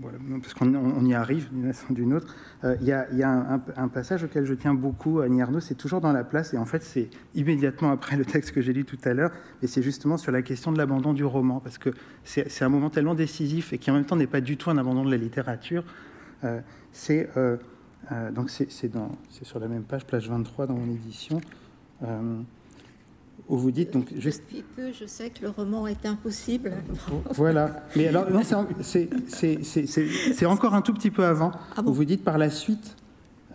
Parce 0.01 0.55
qu'on 0.55 1.05
y 1.05 1.15
arrive 1.15 1.49
d'une 1.53 1.73
façon 1.73 1.87
ou 1.91 1.95
d'une 1.95 2.15
autre. 2.15 2.35
Euh, 2.65 2.77
il 2.81 2.87
y 2.87 2.93
a, 2.93 3.13
y 3.13 3.23
a 3.23 3.61
un, 3.77 3.89
passage 3.89 4.25
auquel 4.25 4.47
je 4.47 4.55
tiens 4.55 4.75
beaucoup, 4.75 5.21
Annie 5.21 5.43
Arnaud, 5.43 5.61
c'est 5.61 5.75
toujours 5.75 6.01
dans 6.01 6.13
la 6.13 6.25
place, 6.25 6.55
et 6.55 6.59
en 6.59 6.65
fait, 6.65 6.83
c'est 6.83 7.11
immédiatement 7.35 7.91
après 7.91 8.17
le 8.17 8.25
texte 8.25 8.53
que 8.53 8.63
j'ai 8.63 8.73
lu 8.73 8.85
tout 8.85 8.99
à 9.05 9.13
l'heure, 9.13 9.31
et 9.61 9.67
c'est 9.67 9.83
justement 9.83 10.17
sur 10.17 10.33
la 10.33 10.43
question 10.43 10.73
de 10.73 10.79
l'abandon 10.79 11.13
du 11.13 11.25
roman, 11.25 11.61
parce 11.61 11.79
que 11.79 11.91
c'est 12.25 12.63
un 12.63 12.69
moment 12.69 12.91
tellement 12.91 13.15
décisif 13.15 13.73
et 13.73 13.79
qui 13.79 13.91
en 13.91 13.95
même 13.95 14.07
temps 14.07 14.17
n'est 14.17 14.27
pas 14.27 14.41
du 14.41 14.57
tout 14.57 14.71
un 14.71 14.79
abandon 14.79 15.05
de 15.05 15.11
la 15.11 15.19
littérature. 15.19 15.85
Euh, 16.45 16.61
c'est 16.93 17.29
euh, 17.37 17.59
donc 18.33 18.51
c'est 18.51 18.81
sur 19.43 19.61
la 19.61 19.69
même 19.69 19.85
page, 19.85 20.05
page 20.05 20.29
23 20.29 20.67
dans 20.67 20.75
mon 20.75 20.91
édition 20.93 21.41
où 23.53 23.59
vous 23.59 23.71
dites 23.71 23.93
donc 23.93 24.07
juste. 24.17 24.43
Depuis 24.49 24.65
peu, 24.75 24.93
je 24.99 25.05
sais 25.05 25.29
que 25.29 25.43
le 25.43 25.51
roman 25.51 25.87
est 25.87 26.07
impossible. 26.07 26.73
Voilà. 27.35 27.85
Mais 27.95 28.09
alors, 28.09 28.27
c'est 28.83 30.47
encore 30.47 30.75
un 30.75 30.81
tout 30.81 30.95
petit 30.95 31.11
peu 31.11 31.25
avant, 31.25 31.53
ah 31.77 31.83
où 31.85 31.93
vous 31.93 32.07
dites 32.07 32.25
par 32.25 32.39
la 32.39 32.51
suite. 32.51 32.97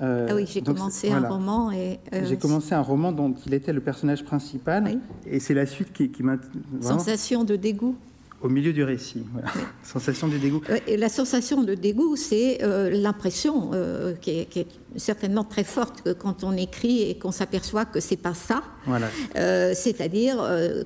Euh, 0.02 0.28
ah 0.30 0.36
oui, 0.36 0.46
j'ai 0.48 0.62
commencé 0.62 1.12
un 1.12 1.28
roman 1.28 1.72
et. 1.72 2.00
Euh, 2.14 2.24
j'ai 2.26 2.38
commencé 2.38 2.76
un 2.76 2.82
roman 2.82 3.12
dont 3.12 3.34
il 3.48 3.54
était 3.56 3.74
le 3.74 3.82
personnage 3.82 4.24
principal, 4.24 5.00
et 5.26 5.40
c'est 5.40 5.56
la 5.56 5.66
suite 5.66 5.92
qui, 5.92 6.12
qui 6.12 6.22
m'a. 6.22 6.38
Sensation 6.80 7.44
de 7.44 7.56
dégoût. 7.56 7.96
Au 8.40 8.50
milieu 8.50 8.72
du 8.72 8.84
récit, 8.84 9.24
sensation 9.84 10.28
de 10.28 10.38
dégoût. 10.38 10.62
Et 10.86 10.96
la 10.96 11.10
sensation 11.10 11.64
de 11.64 11.74
dégoût, 11.74 12.16
c'est 12.16 12.64
euh, 12.64 12.92
l'impression 12.92 13.72
euh, 13.74 14.14
qui, 14.14 14.30
est 14.30 14.68
certainement 14.96 15.44
très 15.44 15.64
forte 15.64 16.04
que 16.04 16.14
quand 16.14 16.44
on 16.44 16.52
écrit 16.52 17.02
et 17.02 17.18
qu'on 17.18 17.32
s'aperçoit 17.32 17.86
que 17.86 18.00
c'est 18.00 18.16
pas 18.16 18.36
ça. 18.36 18.62
Voilà. 18.86 19.08
Euh, 19.38 19.74
c'est-à-dire 19.76 20.38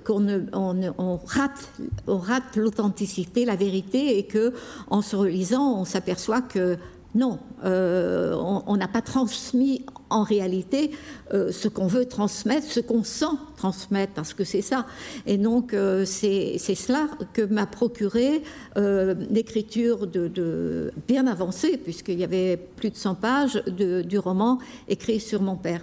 qu'on 0.06 0.28
on, 0.54 1.18
rate, 1.26 1.70
on 2.08 2.20
rate 2.20 2.56
l'authenticité, 2.56 3.44
la 3.44 3.58
vérité, 3.58 4.18
et 4.18 4.24
que 4.24 4.54
en 4.90 5.02
se 5.02 5.18
relisant, 5.18 5.78
on 5.78 5.86
s'aperçoit 5.86 6.42
que 6.42 6.78
non, 7.16 7.38
on 7.64 8.78
n'a 8.78 8.88
pas 8.88 9.02
transmis 9.02 9.86
en 10.12 10.24
réalité 10.24 10.92
euh, 11.34 11.52
ce 11.52 11.68
qu'on 11.68 11.88
veut 11.88 12.06
transmettre, 12.06 12.68
ce 12.68 12.80
qu'on 12.80 13.04
sent 13.04 13.26
transmettre, 13.56 14.14
parce 14.14 14.34
que 14.34 14.44
c'est 14.44 14.62
ça. 14.62 14.86
Et 15.26 15.38
donc 15.38 15.74
euh, 15.74 16.04
c'est 16.06 16.58
cela 16.58 17.08
que 17.34 17.42
m'a 17.42 17.66
procuré 17.66 18.44
euh, 18.78 19.16
l'écriture 19.30 20.08
de, 20.08 20.92
bien 21.08 21.28
avancée, 21.28 21.78
puisqu'il 21.78 22.20
y 22.20 22.24
avait 22.24 22.58
plus 22.58 22.90
de 22.90 22.96
100 22.96 23.16
pages 23.16 23.64
de, 23.66 24.02
du 24.02 24.20
roman 24.20 24.60
écrit 24.90 25.20
sur 25.20 25.42
mon 25.42 25.56
père. 25.56 25.82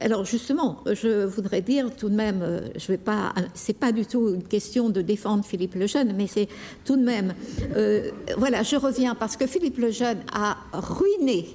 alors 0.00 0.24
justement, 0.24 0.82
je 0.86 1.24
voudrais 1.24 1.62
dire 1.62 1.90
tout 1.96 2.08
de 2.08 2.14
même, 2.14 2.62
je 2.76 2.86
vais 2.88 2.98
pas, 2.98 3.32
c'est 3.54 3.76
pas 3.76 3.92
du 3.92 4.04
tout 4.04 4.34
une 4.34 4.42
question 4.42 4.90
de 4.90 5.00
défendre 5.00 5.44
Philippe 5.44 5.74
Lejeune, 5.74 6.14
mais 6.16 6.26
c'est 6.26 6.48
tout 6.84 6.96
de 6.96 7.04
même, 7.04 7.34
voilà, 8.36 8.62
je 8.62 8.76
reviens 8.76 9.14
parce 9.14 9.36
que 9.36 9.46
Philippe 9.46 9.78
Lejeune 9.78 10.18
a 10.32 10.56
ruiné 10.72 11.46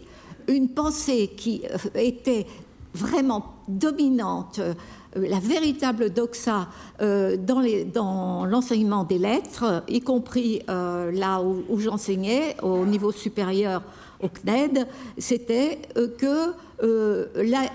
une 0.48 0.70
pensée 0.70 1.32
qui 1.36 1.64
euh, 1.66 2.00
était 2.00 2.46
vraiment 2.94 3.46
dominante, 3.68 4.60
euh, 4.60 4.74
la 5.16 5.40
véritable 5.40 6.12
doxa 6.12 6.68
euh, 7.02 7.38
dans 7.38 8.46
l'enseignement 8.46 9.04
des 9.04 9.18
lettres, 9.20 9.84
y 9.88 10.02
compris 10.02 10.62
là 10.68 11.42
où, 11.42 11.80
j'enseignais, 11.80 12.56
au 12.64 12.84
niveau 12.86 13.12
supérieur 13.12 13.84
au 14.22 14.28
CNED, 14.28 14.88
c'était 15.20 15.80
que 16.18 16.54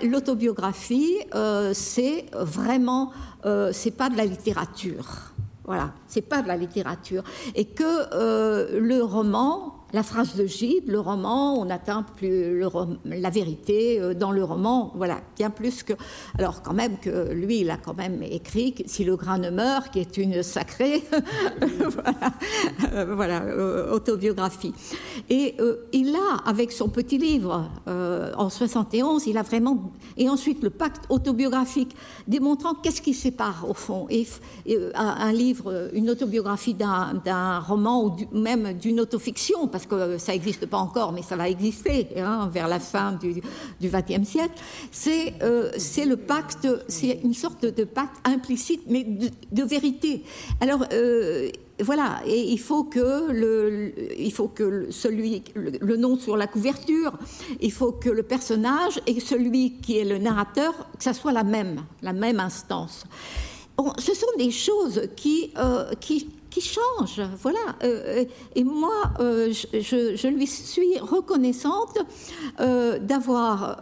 l'autobiographie, 0.05 1.15
c'est 1.71 2.25
vraiment, 2.33 3.11
c'est 3.71 3.95
pas 3.95 4.09
de 4.09 4.17
la 4.17 4.25
littérature. 4.25 5.31
Voilà, 5.63 5.93
c'est 6.07 6.27
pas 6.27 6.41
de 6.41 6.49
la 6.49 6.57
littérature. 6.57 7.23
Et 7.55 7.63
que 7.63 8.75
le 8.77 9.01
roman, 9.01 9.78
la 9.91 10.03
phrase 10.03 10.35
de 10.35 10.45
Gide, 10.45 10.87
le 10.87 10.99
roman, 10.99 11.59
on 11.59 11.69
atteint 11.69 12.03
plus 12.03 12.63
la 13.05 13.29
vérité 13.29 13.99
euh, 13.99 14.13
dans 14.13 14.31
le 14.31 14.43
roman, 14.43 14.91
voilà, 14.95 15.21
bien 15.35 15.49
plus 15.49 15.83
que. 15.83 15.93
Alors, 16.37 16.61
quand 16.61 16.73
même, 16.73 16.97
que 16.99 17.31
lui, 17.31 17.61
il 17.61 17.69
a 17.71 17.77
quand 17.77 17.95
même 17.95 18.21
écrit 18.23 18.75
Si 18.85 19.03
le 19.03 19.15
grain 19.15 19.37
ne 19.37 19.49
meurt, 19.49 19.91
qui 19.91 19.99
est 19.99 20.17
une 20.17 20.43
sacrée 20.43 21.03
voilà, 23.09 23.41
euh, 23.43 23.91
autobiographie. 23.91 24.73
Et 25.29 25.55
euh, 25.59 25.87
il 25.91 26.15
a, 26.15 26.47
avec 26.47 26.71
son 26.71 26.89
petit 26.89 27.17
livre 27.17 27.69
en 27.87 28.49
71, 28.49 29.27
il 29.27 29.37
a 29.37 29.43
vraiment. 29.43 29.91
Et 30.17 30.29
ensuite, 30.29 30.61
le 30.63 30.69
pacte 30.69 31.05
autobiographique, 31.09 31.95
démontrant 32.27 32.73
qu'est-ce 32.75 33.01
qui 33.01 33.13
sépare, 33.13 33.65
au 33.67 33.73
fond, 33.73 34.07
et, 34.09 34.27
un 34.93 35.31
livre, 35.31 35.89
une 35.93 36.09
autobiographie 36.09 36.73
d'un 36.75 37.59
roman 37.59 38.05
ou 38.05 38.15
même 38.31 38.73
d'une 38.73 38.99
autofiction, 38.99 39.67
parce 39.67 39.78
que 39.87 40.17
ça 40.17 40.31
n'existe 40.31 40.65
pas 40.65 40.77
encore, 40.77 41.11
mais 41.11 41.21
ça 41.21 41.35
va 41.35 41.49
exister 41.49 42.07
hein, 42.17 42.49
vers 42.51 42.67
la 42.67 42.79
fin 42.79 43.13
du 43.13 43.41
XXe 43.81 44.27
siècle, 44.27 44.53
euh, 45.41 45.71
c'est 45.77 46.05
le 46.05 46.17
pacte, 46.17 46.67
c'est 46.87 47.19
une 47.23 47.33
sorte 47.33 47.65
de 47.65 47.83
pacte 47.83 48.15
implicite, 48.25 48.83
mais 48.87 49.03
de, 49.03 49.63
vérité. 49.63 50.23
Alors, 50.61 50.85
euh, 50.93 51.49
voilà, 51.81 52.21
et 52.25 52.51
il 52.51 52.59
faut 52.59 52.83
que 52.83 53.31
le, 53.31 53.93
il 54.19 54.31
faut 54.31 54.47
que 54.47 54.87
celui, 54.91 55.43
le, 55.55 55.97
nom 55.97 56.17
sur 56.17 56.37
la 56.37 56.47
couverture, 56.47 57.13
il 57.61 57.71
faut 57.71 57.91
que 57.91 58.09
le 58.09 58.23
personnage 58.23 58.99
et 59.07 59.19
celui 59.19 59.79
qui 59.79 59.97
est 59.97 60.05
le 60.05 60.17
narrateur, 60.17 60.73
que 60.97 61.03
ça 61.03 61.13
soit 61.13 61.31
la 61.31 61.43
même, 61.43 61.83
la 62.01 62.13
même 62.13 62.39
instance. 62.39 63.05
ce 63.97 64.13
sont 64.13 64.37
des 64.37 64.51
choses 64.51 65.03
qui, 65.15 65.51
euh, 65.57 65.91
qui 65.99 66.29
qui 66.49 66.61
change. 66.61 67.21
Voilà. 67.41 67.59
Euh, 67.83 68.25
et 68.55 68.63
moi, 68.63 69.13
euh, 69.19 69.51
je, 69.51 70.27
lui 70.27 70.47
suis 70.47 70.97
reconnaissante 70.99 71.97
euh, 72.59 72.99
d'avoir 72.99 73.77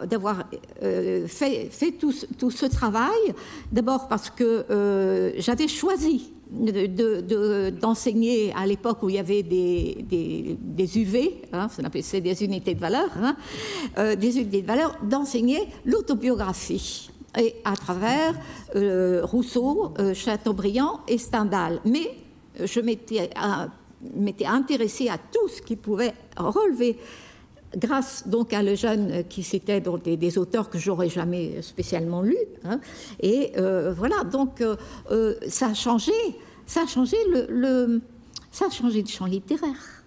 fait, 1.26 1.92
tout, 1.98 2.50
ce 2.50 2.66
travail. 2.66 3.34
D'abord 3.72 4.08
parce 4.08 4.30
que 4.30 5.34
j'avais 5.38 5.68
choisi 5.68 6.32
d'enseigner 6.50 8.48
de, 8.48 8.58
à 8.58 8.66
l'époque 8.66 9.02
où 9.02 9.10
il 9.10 9.16
y 9.16 9.18
avait 9.18 9.42
des 9.42 10.98
UV, 10.98 11.42
hein, 11.52 11.68
c'est 12.00 12.20
des 12.20 12.44
unités 12.44 12.74
de 12.74 12.80
valeur, 12.80 13.10
hein, 13.20 13.36
des 14.16 14.38
unités 14.38 14.62
de 14.62 14.66
valeur, 14.66 14.96
d'enseigner 15.02 15.68
l'autobiographie 15.84 17.10
et 17.38 17.56
à 17.64 17.76
travers 17.76 18.34
Rousseau, 19.24 19.92
Chateaubriand 20.14 21.00
et 21.06 21.18
Stendhal. 21.18 21.80
Mais 21.84 22.10
je 22.64 22.80
m'étais 22.80 24.46
intéressée 24.46 25.08
à 25.08 25.18
tout 25.18 25.48
ce 25.48 25.62
qui 25.62 25.76
pouvait 25.76 26.14
relever 26.36 26.98
grâce 27.76 28.26
donc 28.26 28.54
à 28.54 28.62
le 28.62 28.74
jeune 28.74 29.24
qui 29.28 29.42
c'était 29.42 29.82
des, 29.82 30.16
des, 30.16 30.38
auteurs 30.38 30.70
que 30.70 30.78
j'aurais 30.78 31.10
jamais 31.10 31.60
spécialement 31.60 32.22
lus. 32.22 32.36
Hein. 32.64 32.80
et 33.20 33.52
voilà, 33.94 34.24
donc 34.24 34.62
ça 35.48 35.68
a 35.68 35.74
changé, 35.74 36.12
ça 36.66 36.82
a 36.82 36.86
changé 36.86 37.16
le, 37.26 38.00
ça 38.50 38.66
a 38.66 38.70
changé 38.70 39.02
de 39.02 39.08
champ 39.08 39.26
littéraire. 39.26 39.98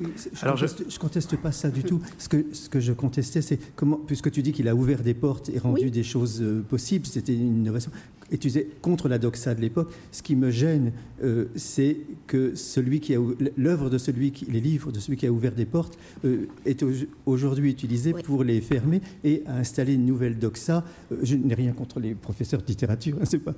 Je 0.00 0.06
Alors 0.42 0.54
conteste, 0.54 0.84
je... 0.88 0.98
conteste 0.98 1.36
pas 1.36 1.52
ça 1.52 1.68
du 1.68 1.84
tout. 1.84 2.00
Ce 2.18 2.28
que, 2.28 2.46
ce 2.54 2.68
que 2.68 2.80
je 2.80 2.92
contestais, 2.92 3.42
c'est 3.42 3.58
comment, 3.76 3.96
puisque 3.96 4.30
tu 4.30 4.42
dis 4.42 4.52
qu'il 4.52 4.68
a 4.68 4.74
ouvert 4.74 5.02
des 5.02 5.14
portes 5.14 5.50
et 5.50 5.58
rendu 5.58 5.90
des 5.90 6.02
choses 6.02 6.42
possibles, 6.68 7.06
c'était 7.06 7.34
une 7.34 7.58
innovation 7.58 7.90
et 8.30 8.38
tu 8.38 8.48
disais 8.48 8.68
contre 8.82 9.08
la 9.08 9.18
doxa 9.18 9.54
de 9.54 9.60
l'époque. 9.60 9.92
Ce 10.12 10.22
qui 10.22 10.36
me 10.36 10.50
gêne, 10.50 10.92
euh, 11.22 11.46
c'est 11.56 11.96
que 12.26 12.54
celui 12.54 13.00
qui 13.00 13.14
a 13.14 13.18
l'œuvre 13.56 13.90
de 13.90 13.98
celui 13.98 14.32
qui, 14.32 14.46
les 14.46 14.60
livres 14.60 14.92
de 14.92 15.00
celui 15.00 15.16
qui 15.16 15.26
a 15.26 15.32
ouvert 15.32 15.54
des 15.54 15.66
portes 15.66 15.98
euh, 16.24 16.46
est 16.64 16.84
aujourd'hui 17.26 17.70
utilisé 17.70 18.12
pour 18.12 18.44
les 18.44 18.60
fermer 18.60 19.00
et 19.24 19.42
à 19.46 19.56
installer 19.56 19.94
une 19.94 20.06
nouvelle 20.06 20.38
doxa. 20.38 20.84
Euh, 21.12 21.16
je 21.22 21.36
n'ai 21.36 21.54
rien 21.54 21.72
contre 21.72 22.00
les 22.00 22.14
professeurs 22.14 22.62
de 22.62 22.66
littérature, 22.66 23.16
hein, 23.20 23.38
pas, 23.44 23.54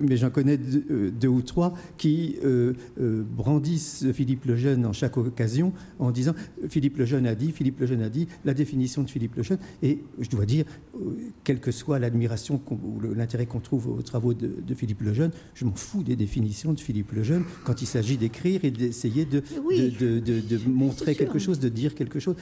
mais 0.00 0.16
j'en 0.16 0.30
connais 0.30 0.56
deux, 0.56 1.28
ou 1.28 1.42
trois 1.42 1.74
qui 1.96 2.36
brandissent 3.36 4.06
Philippe 4.12 4.44
le 4.44 4.56
Jeune 4.56 4.84
en 4.84 4.92
chaque 4.92 5.16
occasion 5.16 5.72
en 5.98 6.10
disant 6.10 6.34
Philippe 6.68 6.98
le 6.98 7.06
Jeune 7.06 7.26
a 7.26 7.34
dit, 7.34 7.52
Philippe 7.52 7.80
le 7.80 7.86
Jeune 7.86 8.02
a 8.02 8.08
dit, 8.08 8.28
la 8.44 8.54
définition 8.54 9.02
de 9.02 9.10
Philippe 9.10 9.36
le 9.36 9.42
Jeune. 9.42 9.58
Et 9.82 10.02
je 10.18 10.28
dois 10.28 10.44
dire, 10.44 10.64
quelle 11.44 11.60
que 11.60 11.70
soit 11.70 11.98
l'admiration 11.98 12.60
ou 12.70 13.00
l'intérêt 13.14 13.46
qu'on 13.46 13.60
trouve 13.60 13.88
au 13.88 14.02
travaux 14.12 14.34
de, 14.34 14.74
Philippe 14.74 15.00
Lejeune, 15.00 15.30
je 15.54 15.64
m'en 15.64 15.74
fous 15.74 16.02
des 16.02 16.16
définitions 16.16 16.74
de 16.74 16.80
Philippe 16.80 17.12
Lejeune. 17.12 17.44
Quand 17.64 17.80
il 17.80 17.86
s'agit 17.86 18.18
d'écrire 18.18 18.62
et 18.62 18.70
d'essayer 18.70 19.24
de, 19.24 19.40
de, 19.40 20.68
montrer 20.68 21.14
quelque 21.14 21.38
chose, 21.38 21.58
de 21.58 21.70
dire 21.70 21.94
quelque 21.94 22.20
chose. 22.20 22.36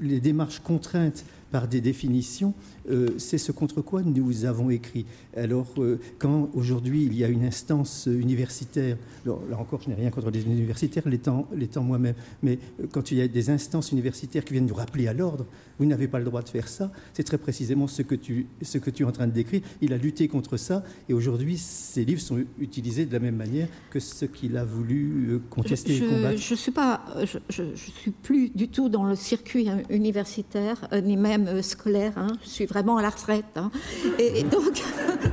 les 0.00 0.20
démarches 0.20 0.60
contraintes 0.60 1.26
par 1.54 1.68
des 1.68 1.80
définitions, 1.80 2.52
euh, 2.90 3.10
c'est 3.16 3.38
ce 3.38 3.52
contre 3.52 3.80
quoi 3.80 4.02
nous 4.02 4.44
avons 4.44 4.70
écrit. 4.70 5.06
Alors, 5.36 5.68
euh, 5.78 6.00
quand 6.18 6.50
aujourd'hui 6.52 7.04
il 7.04 7.14
y 7.14 7.22
a 7.22 7.28
une 7.28 7.44
instance 7.44 8.08
universitaire, 8.10 8.96
là 9.24 9.34
encore, 9.56 9.80
je 9.80 9.88
n'ai 9.88 9.94
rien 9.94 10.10
contre 10.10 10.32
les 10.32 10.42
universitaires, 10.42 11.04
l'étant 11.06 11.46
moi-même, 11.84 12.16
mais 12.42 12.58
euh, 12.80 12.88
quand 12.90 13.12
il 13.12 13.18
y 13.18 13.20
a 13.20 13.28
des 13.28 13.50
instances 13.50 13.92
universitaires 13.92 14.44
qui 14.44 14.54
viennent 14.54 14.66
nous 14.66 14.74
rappeler 14.74 15.06
à 15.06 15.12
l'ordre, 15.12 15.46
vous 15.78 15.86
n'avez 15.86 16.08
pas 16.08 16.18
le 16.18 16.24
droit 16.24 16.42
de 16.42 16.48
faire 16.48 16.66
ça, 16.66 16.90
c'est 17.12 17.22
très 17.22 17.38
précisément 17.38 17.86
ce 17.86 18.02
que, 18.02 18.16
tu, 18.16 18.48
ce 18.60 18.78
que 18.78 18.90
tu 18.90 19.04
es 19.04 19.06
en 19.06 19.12
train 19.12 19.28
de 19.28 19.32
décrire. 19.32 19.60
Il 19.80 19.92
a 19.92 19.96
lutté 19.96 20.26
contre 20.26 20.56
ça, 20.56 20.82
et 21.08 21.14
aujourd'hui, 21.14 21.56
ces 21.56 22.04
livres 22.04 22.20
sont 22.20 22.42
utilisés 22.58 23.06
de 23.06 23.12
la 23.12 23.20
même 23.20 23.36
manière 23.36 23.68
que 23.90 24.00
ce 24.00 24.24
qu'il 24.24 24.56
a 24.56 24.64
voulu 24.64 25.38
contester 25.50 25.94
je, 25.94 26.04
et 26.04 26.08
combattre. 26.08 26.36
Je 26.36 26.52
ne 26.52 26.58
suis, 26.58 26.72
pas, 26.72 27.04
je, 27.24 27.38
je, 27.48 27.62
suis 27.76 28.10
plus 28.10 28.48
du 28.48 28.66
tout 28.66 28.88
dans 28.88 29.04
le 29.04 29.14
circuit 29.14 29.68
universitaire, 29.88 30.88
ni 31.04 31.16
même 31.16 31.43
euh, 31.48 31.62
scolaire. 31.62 32.12
Hein. 32.16 32.28
Je 32.42 32.48
suis 32.48 32.66
vraiment 32.66 32.96
à 32.96 33.02
la 33.02 33.10
retraite. 33.10 33.44
Hein. 33.56 33.70
Et, 34.18 34.42
donc, 34.42 34.82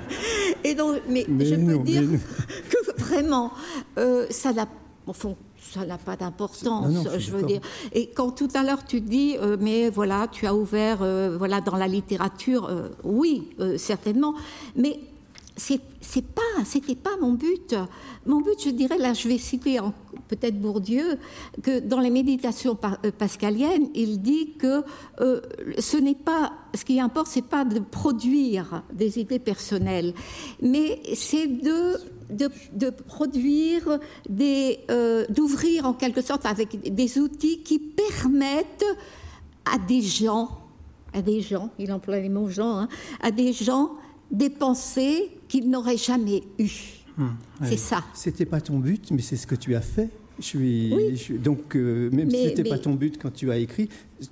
et 0.64 0.76
donc, 0.76 1.02
mais, 1.08 1.26
je 1.28 1.56
peux 1.56 1.78
dire 1.80 2.04
que 2.70 3.02
vraiment, 3.02 3.52
euh, 3.98 4.26
ça 4.30 4.54
n'a, 4.54 4.68
ça 5.14 5.86
n'a 5.86 5.98
pas 5.98 6.16
d'importance, 6.16 7.08
je 7.18 7.32
veux 7.32 7.44
dire. 7.44 7.62
Et 7.94 8.08
quand 8.08 8.32
tout 8.32 8.50
à 8.54 8.64
l'heure 8.64 8.86
tu 8.86 9.02
dis, 9.02 9.38
euh, 9.40 9.58
mais 9.60 9.90
voilà, 9.90 10.28
tu 10.32 10.46
as 10.46 10.56
ouvert, 10.56 10.98
voilà, 11.38 11.62
dans 11.62 11.78
la 11.78 11.88
littérature, 11.88 12.70
oui, 13.04 13.50
certainement, 13.78 14.36
mais 14.76 15.00
c'est 15.58 16.26
pas, 16.26 16.64
c'était 16.66 16.96
pas 16.96 17.18
mon 17.20 17.34
but. 17.34 17.76
Mon 18.26 18.42
but, 18.42 18.64
je 18.64 18.70
dirais, 18.70 18.98
là, 18.98 19.14
je 19.14 19.28
vais 19.28 19.38
citer 19.38 19.80
peut-être 20.28 20.60
Bourdieu, 20.60 21.18
que 21.62 21.80
dans 21.80 22.00
les 22.00 22.10
méditations 22.10 22.78
euh, 22.84 23.12
pascaliennes, 23.12 23.90
il 23.94 24.22
dit 24.22 24.54
que 24.58 24.84
euh, 25.20 25.42
ce 25.78 25.98
n'est 25.98 26.16
pas, 26.16 26.54
ce 26.74 26.86
qui 26.86 27.00
importe, 27.00 27.28
c'est 27.28 27.46
pas 27.46 27.66
de 27.66 27.80
produire 27.80 28.84
des 28.94 29.20
idées 29.20 29.40
personnelles, 29.40 30.14
mais 30.62 31.02
c'est 31.16 31.48
de 31.48 31.98
de, 32.32 32.90
produire 32.90 34.00
des, 34.30 34.80
euh, 34.90 35.26
d'ouvrir 35.28 35.86
en 35.86 35.94
quelque 35.94 36.22
sorte 36.22 36.46
avec 36.46 36.94
des 36.96 37.20
outils 37.20 37.62
qui 37.62 37.78
permettent 37.78 38.86
à 39.66 39.78
des 39.78 40.02
gens, 40.02 40.50
à 41.14 41.22
des 41.22 41.42
gens, 41.42 41.70
il 41.78 41.92
emploie 41.92 42.20
les 42.20 42.30
mots 42.30 42.50
gens, 42.50 42.78
hein, 42.78 42.88
à 43.22 43.32
des 43.32 43.52
gens 43.52 43.92
des 44.32 44.50
pensées 44.50 45.30
qu'il 45.52 45.70
n'aurait 45.70 45.98
jamais 45.98 46.44
eues. 46.60 47.04
Hum, 47.20 47.36
c'est 47.62 47.76
ça. 47.78 48.06
C'était 48.14 48.46
pas 48.46 48.62
ton 48.62 48.80
but, 48.80 49.12
mais 49.12 49.22
c'est 49.22 49.36
ce 49.36 49.46
que 49.46 49.56
tu 49.56 49.76
as 49.76 49.82
fait. 49.82 50.10
Je 50.40 50.46
suis, 50.46 51.38
donc, 51.44 51.76
euh, 51.76 52.10
même 52.10 52.32
si 52.32 52.44
ce 52.44 52.48
n'était 52.48 52.64
pas 52.64 52.80
ton 52.80 52.96
but 52.96 53.22
quand 53.22 53.32
tu 53.32 53.52
as 53.52 53.58
écrit, 53.58 53.90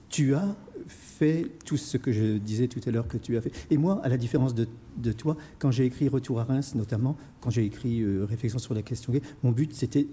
tu 0.08 0.34
as 0.34 0.56
fait 0.88 1.46
tout 1.66 1.76
ce 1.76 1.98
que 1.98 2.14
je 2.14 2.38
disais 2.38 2.68
tout 2.68 2.80
à 2.88 2.92
l'heure 2.92 3.08
que 3.10 3.18
tu 3.18 3.36
as 3.36 3.42
fait. 3.42 3.52
Et 3.70 3.78
moi, 3.78 4.00
à 4.02 4.08
la 4.08 4.16
différence 4.16 4.56
de, 4.56 5.12
toi, 5.12 5.36
quand 5.60 5.72
j'ai 5.72 5.86
écrit 5.86 6.08
Retour 6.08 6.40
à 6.40 6.46
Reims, 6.46 6.74
notamment, 6.74 7.18
quand 7.42 7.50
j'ai 7.50 7.66
écrit 7.66 8.00
euh, 8.00 8.24
Réflexion 8.24 8.58
sur 8.58 8.74
la 8.74 8.82
question 8.82 9.12
gay, 9.12 9.22
mon 9.44 9.52
but, 9.52 9.74
c'était 9.74 10.08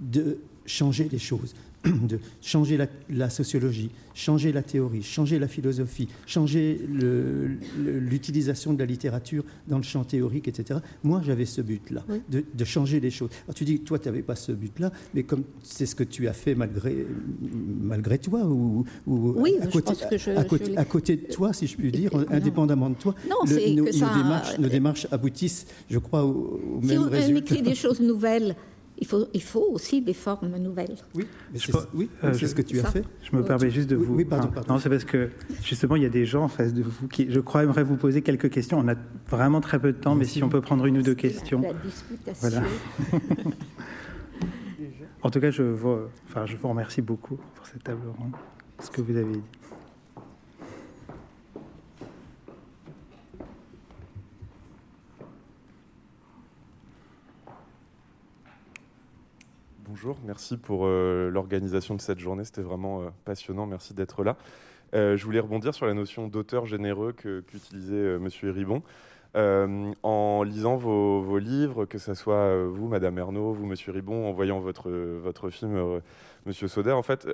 de 0.00 0.38
changer 0.66 1.08
les 1.10 1.18
choses. 1.18 1.54
De 1.84 2.18
changer 2.40 2.78
la, 3.08 3.30
sociologie, 3.30 3.90
changer 4.14 4.52
la 4.52 4.62
théorie, 4.62 5.02
changer 5.02 5.38
la 5.38 5.48
philosophie, 5.48 6.08
changer 6.26 6.80
l'utilisation 7.78 8.72
de 8.72 8.78
la 8.78 8.86
littérature 8.86 9.44
dans 9.66 9.76
le 9.76 9.84
champ 9.84 10.04
théorique, 10.04 10.48
etc. 10.48 10.80
Moi, 11.04 11.22
j'avais 11.24 11.44
ce 11.44 11.60
but-là, 11.60 12.04
de, 12.28 12.64
changer 12.64 13.00
les 13.00 13.10
choses. 13.10 13.30
Alors 13.44 13.54
tu 13.54 13.64
dis, 13.64 13.80
toi, 13.80 13.98
tu 13.98 14.08
n'avais 14.08 14.22
pas 14.22 14.34
ce 14.34 14.52
but-là, 14.52 14.92
mais 15.14 15.22
comme 15.22 15.44
c'est 15.62 15.86
ce 15.86 15.94
que 15.94 16.04
tu 16.04 16.26
as 16.28 16.32
fait 16.32 16.54
malgré, 16.54 17.06
malgré 17.80 18.18
toi, 18.18 18.44
ou, 18.44 18.84
oui, 19.06 19.54
à, 19.60 19.66
côté, 19.68 19.92
à, 20.76 20.84
côté, 20.84 21.16
de 21.16 21.32
toi, 21.32 21.52
si 21.52 21.66
je 21.66 21.76
puis 21.76 21.92
dire, 21.92 22.10
indépendamment 22.30 22.90
de 22.90 22.96
toi, 22.96 23.14
non, 23.28 23.36
nos, 23.46 23.84
démarches, 23.84 24.58
nos, 24.58 24.68
démarches, 24.68 25.06
aboutissent, 25.10 25.66
je 25.88 25.98
crois, 25.98 26.24
au, 26.24 26.80
même 26.82 27.02
résultat. 27.02 27.26
Si 27.26 27.32
on 27.32 27.36
écrit 27.36 27.62
des 27.62 27.74
choses 27.74 28.00
nouvelles, 28.00 28.56
il 29.00 29.06
faut, 29.06 29.26
il 29.32 29.42
faut 29.42 29.66
aussi 29.70 30.02
des 30.02 30.12
formes 30.12 30.56
nouvelles. 30.56 30.96
Oui, 31.14 31.26
c'est 31.54 31.72
oui, 31.94 32.10
euh, 32.24 32.32
ce 32.32 32.54
que 32.54 32.62
tu 32.62 32.80
as 32.80 32.84
fait. 32.84 33.04
Je 33.22 33.36
me 33.36 33.44
permets 33.44 33.70
juste 33.70 33.88
de 33.88 33.96
vous. 33.96 34.14
Oui, 34.14 34.24
pardon, 34.24 34.48
pardon. 34.48 34.74
Non, 34.74 34.80
c'est 34.80 34.88
parce 34.88 35.04
que 35.04 35.30
justement, 35.62 35.96
il 35.96 36.02
y 36.02 36.06
a 36.06 36.10
des 36.10 36.24
gens 36.24 36.44
en 36.44 36.48
face 36.48 36.74
de 36.74 36.82
vous 36.82 37.08
qui, 37.08 37.30
je 37.30 37.40
crois, 37.40 37.62
aimeraient 37.62 37.84
vous 37.84 37.96
poser 37.96 38.22
quelques 38.22 38.50
questions. 38.50 38.78
On 38.78 38.88
a 38.88 38.94
vraiment 39.28 39.60
très 39.60 39.78
peu 39.78 39.92
de 39.92 39.98
temps, 39.98 40.14
mais 40.14 40.24
si 40.24 40.42
on 40.42 40.48
peut 40.48 40.60
prendre 40.60 40.86
une 40.86 40.98
ou 40.98 41.02
deux 41.02 41.14
questions. 41.14 41.60
La, 41.60 41.72
disputation. 41.74 42.40
Voilà. 42.40 42.62
en 45.22 45.30
tout 45.30 45.40
cas, 45.40 45.50
je 45.50 45.62
vous, 45.62 45.96
enfin, 46.28 46.46
je 46.46 46.56
vous 46.56 46.68
remercie 46.68 47.02
beaucoup 47.02 47.38
pour 47.54 47.66
cette 47.66 47.84
table 47.84 48.02
ronde, 48.18 48.32
ce 48.80 48.90
que 48.90 49.00
vous 49.00 49.16
avez 49.16 49.32
dit. 49.32 49.42
Bonjour, 60.00 60.18
merci 60.24 60.56
pour 60.56 60.86
euh, 60.86 61.28
l'organisation 61.28 61.96
de 61.96 62.00
cette 62.00 62.20
journée, 62.20 62.44
c'était 62.44 62.62
vraiment 62.62 63.00
euh, 63.00 63.08
passionnant, 63.24 63.66
merci 63.66 63.94
d'être 63.94 64.22
là. 64.22 64.36
Euh, 64.94 65.16
je 65.16 65.24
voulais 65.24 65.40
rebondir 65.40 65.74
sur 65.74 65.86
la 65.86 65.94
notion 65.94 66.28
d'auteur 66.28 66.66
généreux 66.66 67.12
qu'utilisait 67.12 68.16
Monsieur 68.20 68.52
Ribon. 68.52 68.84
en 69.34 70.42
lisant 70.44 70.76
vos, 70.76 71.38
livres, 71.38 71.84
que 71.84 71.98
ce 71.98 72.14
soit 72.14 72.64
vous, 72.66 72.86
Madame 72.86 73.18
Ernaud, 73.18 73.52
vous, 73.52 73.66
Monsieur 73.66 73.90
Ribon, 73.90 74.28
en 74.28 74.32
voyant 74.32 74.60
votre, 74.60 75.50
film 75.50 76.00
Monsieur 76.46 76.68
Sauder, 76.68 76.92
en 76.92 77.02
fait, 77.02 77.26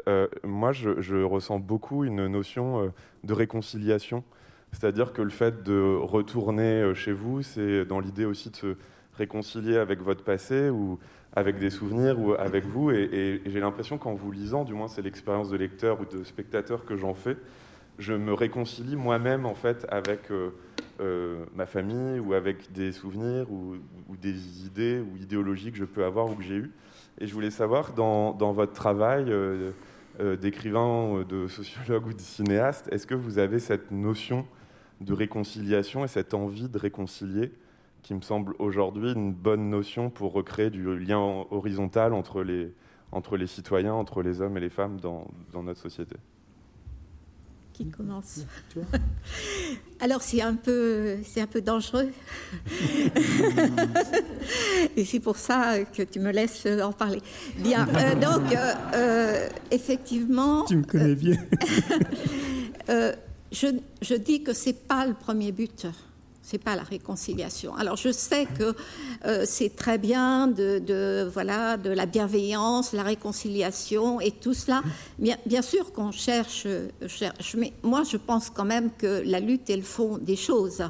moi, 0.42 0.72
je, 0.72 1.02
je, 1.02 1.16
ressens 1.16 1.58
beaucoup 1.58 2.04
une 2.04 2.28
notion 2.28 2.90
de 3.24 3.32
réconciliation. 3.34 4.24
C'est-à-dire 4.72 5.12
que 5.12 5.20
le 5.20 5.28
fait 5.28 5.62
de 5.62 5.98
retourner 6.00 6.94
chez 6.94 7.12
vous, 7.12 7.42
c'est 7.42 7.84
dans 7.84 8.00
l'idée 8.00 8.24
aussi 8.24 8.48
de 8.48 8.56
se 8.56 8.76
réconcilier 9.18 9.76
avec 9.76 10.00
votre 10.00 10.24
passé 10.24 10.70
ou 10.70 10.98
avec 11.34 11.58
des 11.58 11.70
souvenirs 11.70 12.18
ou 12.18 12.32
avec 12.34 12.64
vous. 12.64 12.90
Et, 12.90 13.42
j'ai 13.44 13.60
l'impression 13.60 13.98
qu'en 13.98 14.14
vous 14.14 14.30
lisant, 14.30 14.64
du 14.64 14.72
moins 14.72 14.88
c'est 14.88 15.02
l'expérience 15.02 15.50
de 15.50 15.56
lecteur 15.56 16.00
ou 16.00 16.04
de 16.04 16.24
spectateur 16.24 16.84
que 16.84 16.96
j'en 16.96 17.14
fais, 17.14 17.36
je 17.98 18.12
me 18.12 18.32
réconcilie 18.32 18.96
moi-même 18.96 19.46
en 19.46 19.54
fait 19.54 19.86
avec 19.88 20.30
euh, 20.30 20.50
euh, 21.00 21.44
ma 21.54 21.66
famille 21.66 22.18
ou 22.18 22.34
avec 22.34 22.72
des 22.72 22.92
souvenirs 22.92 23.50
ou, 23.50 23.76
des 24.20 24.64
idées 24.66 25.00
ou 25.00 25.16
idéologies 25.16 25.70
que 25.70 25.78
je 25.78 25.84
peux 25.84 26.04
avoir 26.04 26.30
ou 26.30 26.34
que 26.34 26.42
j'ai 26.42 26.56
eues. 26.56 26.72
Et 27.20 27.26
je 27.26 27.34
voulais 27.34 27.50
savoir, 27.50 27.92
dans, 27.92 28.32
dans 28.32 28.52
votre 28.52 28.72
travail 28.72 29.26
euh, 29.28 29.72
d'écrivain, 30.36 31.24
de 31.28 31.46
sociologue 31.46 32.06
ou 32.08 32.12
de 32.12 32.20
cinéaste, 32.20 32.88
est-ce 32.90 33.06
que 33.06 33.14
vous 33.14 33.38
avez 33.38 33.58
cette 33.58 33.90
notion 33.90 34.46
de 35.00 35.12
réconciliation 35.12 36.04
et 36.04 36.08
cette 36.08 36.34
envie 36.34 36.68
de 36.68 36.78
réconcilier 36.78 37.52
qui 38.04 38.14
me 38.14 38.20
semble 38.20 38.54
aujourd'hui 38.58 39.12
une 39.12 39.32
bonne 39.32 39.70
notion 39.70 40.10
pour 40.10 40.34
recréer 40.34 40.68
du 40.70 40.98
lien 40.98 41.46
horizontal 41.50 42.12
entre 42.12 42.42
les, 42.42 42.74
entre 43.10 43.38
les 43.38 43.46
citoyens, 43.46 43.94
entre 43.94 44.22
les 44.22 44.42
hommes 44.42 44.58
et 44.58 44.60
les 44.60 44.68
femmes 44.68 45.00
dans, 45.00 45.26
dans 45.52 45.62
notre 45.62 45.80
société. 45.80 46.16
qui 47.72 47.88
commence. 47.88 48.44
Alors 50.00 50.20
c'est 50.20 50.42
un 50.42 50.54
peu, 50.54 51.16
c'est 51.24 51.40
un 51.40 51.46
peu 51.46 51.62
dangereux. 51.62 52.10
Et 54.96 55.04
c'est 55.06 55.20
pour 55.20 55.36
ça 55.36 55.82
que 55.84 56.02
tu 56.02 56.20
me 56.20 56.30
laisses 56.30 56.66
en 56.66 56.92
parler. 56.92 57.22
Bien. 57.56 57.88
Euh, 57.88 58.14
donc 58.16 58.52
euh, 58.52 58.74
euh, 58.94 59.48
effectivement. 59.70 60.66
Tu 60.66 60.76
me 60.76 60.84
connais 60.84 61.14
bien. 61.14 61.38
je, 63.50 63.68
je, 64.02 64.14
dis 64.14 64.42
que 64.42 64.52
c'est 64.52 64.86
pas 64.86 65.06
le 65.06 65.14
premier 65.14 65.52
but 65.52 65.86
c'est 66.44 66.58
pas 66.58 66.76
la 66.76 66.82
réconciliation. 66.82 67.74
Alors 67.74 67.96
je 67.96 68.12
sais 68.12 68.46
que 68.46 68.74
euh, 69.24 69.44
c'est 69.46 69.74
très 69.74 69.96
bien 69.96 70.46
de, 70.46 71.26
voilà 71.32 71.78
de 71.78 71.90
la 71.90 72.04
bienveillance, 72.04 72.92
la 72.92 73.02
réconciliation 73.02 74.20
et 74.20 74.30
tout 74.30 74.52
cela. 74.52 74.82
Bien, 75.18 75.62
sûr 75.62 75.92
qu'on 75.92 76.12
cherche, 76.12 76.66
cherche, 77.06 77.56
mais 77.56 77.72
moi 77.82 78.02
je 78.04 78.18
pense 78.18 78.50
quand 78.50 78.66
même 78.66 78.90
que 78.98 79.22
la 79.24 79.40
lutte 79.40 79.70
est 79.70 79.76
le 79.76 79.82
fond 79.82 80.18
des 80.18 80.36
choses 80.36 80.82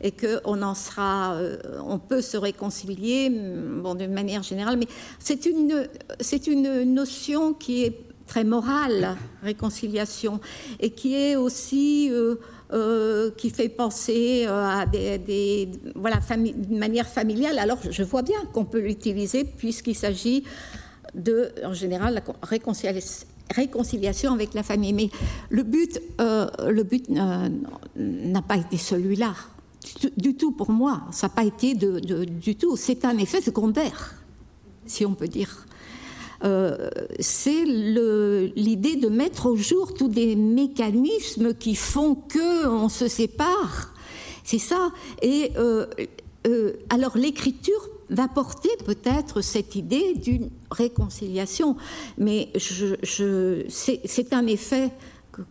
et 0.00 0.12
que 0.12 0.40
on 0.44 0.62
en 0.62 0.76
sera, 0.76 1.34
euh, 1.34 1.58
on 1.84 1.98
peut 1.98 2.22
se 2.22 2.36
réconcilier, 2.36 3.30
bon 3.30 3.96
d'une 3.96 4.12
manière 4.12 4.44
générale, 4.44 4.76
mais 4.76 4.86
c'est 5.18 5.44
une 5.44 5.88
c'est 6.20 6.46
une 6.46 6.84
notion 6.94 7.52
qui 7.52 7.82
est 7.84 7.98
très 8.30 8.44
morale, 8.44 9.16
réconciliation, 9.42 10.38
et 10.78 10.90
qui 10.90 11.16
est 11.16 11.34
aussi 11.34 12.08
euh, 12.12 12.36
euh, 12.72 13.32
qui 13.36 13.50
fait 13.50 13.68
penser 13.68 14.44
euh, 14.46 14.64
à 14.64 14.86
des, 14.86 15.68
voilà, 15.96 16.20
d'une 16.36 16.78
manière 16.78 17.08
familiale. 17.08 17.58
Alors 17.58 17.78
je 17.88 18.02
vois 18.04 18.22
bien 18.22 18.38
qu'on 18.52 18.64
peut 18.64 18.78
l'utiliser 18.78 19.42
puisqu'il 19.42 19.96
s'agit 19.96 20.44
de, 21.14 21.52
en 21.64 21.74
général, 21.74 22.14
la 22.14 22.22
réconciliation 23.56 24.32
avec 24.32 24.54
la 24.54 24.62
famille. 24.62 24.92
Mais 24.92 25.10
le 25.48 25.64
but, 25.64 26.00
euh, 26.20 26.46
but 26.84 27.08
n'a 27.08 28.42
pas 28.42 28.56
été 28.56 28.76
celui-là. 28.76 29.34
Du, 30.16 30.36
tout 30.36 30.52
pour 30.52 30.70
moi, 30.70 31.02
ça 31.10 31.26
n'a 31.26 31.34
pas 31.34 31.44
été 31.44 31.74
de, 31.74 31.98
du 32.24 32.54
tout. 32.54 32.76
C'est 32.76 33.04
un 33.04 33.18
effet 33.18 33.40
secondaire, 33.40 34.14
si 34.86 35.04
on 35.04 35.14
peut 35.14 35.26
dire. 35.26 35.66
Euh, 36.42 36.88
c'est 37.18 37.64
l'idée 37.64 38.96
de 38.96 39.08
mettre 39.08 39.46
au 39.46 39.56
jour 39.56 39.94
tous 39.94 40.08
des 40.08 40.36
mécanismes 40.36 41.54
qui 41.54 41.74
font 41.74 42.14
que 42.14 42.66
on 42.66 42.88
se 42.88 43.08
sépare. 43.08 43.92
C'est 44.44 44.58
ça. 44.58 44.90
Et 45.22 45.52
euh, 45.58 45.86
euh, 46.46 46.72
alors 46.88 47.16
l'écriture 47.18 47.88
va 48.08 48.26
porter 48.26 48.70
peut-être 48.84 49.40
cette 49.40 49.76
idée 49.76 50.14
d'une 50.14 50.50
réconciliation, 50.70 51.76
mais 52.18 52.50
c'est 52.58 54.32
un 54.32 54.46
effet 54.46 54.90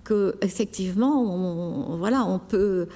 que, 0.04 0.36
effectivement, 0.42 1.22
on, 1.22 1.98
voilà, 1.98 2.26
on 2.26 2.40
peut 2.40 2.88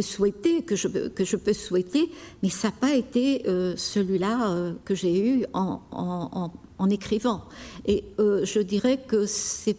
souhaiter, 0.00 0.62
que 0.62 0.76
je, 0.76 1.36
peux 1.36 1.52
souhaiter, 1.52 2.12
mais 2.44 2.50
ça 2.50 2.68
n'a 2.68 2.74
pas 2.80 2.94
été 2.94 3.42
celui-là 3.76 4.74
que 4.84 4.94
j'ai 4.94 5.18
eu 5.18 5.46
en 5.52 6.52
écrivant. 6.86 7.44
Et 7.86 8.04
euh, 8.18 8.44
je 8.44 8.60
dirais 8.60 9.00
que 9.06 9.26
c'est 9.26 9.76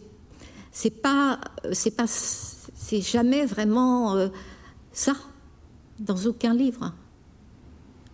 c'est 0.72 1.02
pas 1.02 1.40
c'est 1.72 1.96
pas 1.96 2.06
c'est 2.06 3.00
jamais 3.00 3.46
vraiment 3.46 4.16
euh, 4.16 4.28
ça 4.92 5.14
dans 5.98 6.16
aucun 6.26 6.54
livre. 6.54 6.92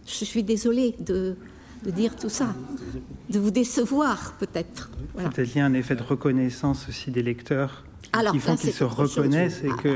Je 0.06 0.24
suis 0.24 0.42
désolée 0.42 0.94
de, 1.00 1.36
dire 1.84 2.14
tout 2.14 2.28
ça, 2.28 2.54
de 3.28 3.38
vous 3.38 3.50
décevoir 3.50 4.34
peut-être. 4.38 4.90
Voilà. 5.14 5.30
Peut-être 5.30 5.56
un 5.56 5.74
effet 5.74 5.96
de 5.96 6.02
reconnaissance 6.02 6.88
aussi 6.88 7.10
des 7.10 7.22
lecteurs 7.22 7.84
qui 8.32 8.38
font 8.38 8.56
qu'ils 8.56 8.72
se 8.72 8.84
reconnaissent 8.84 9.62
et, 9.64 9.68
ah, 9.70 9.82
que, 9.82 9.88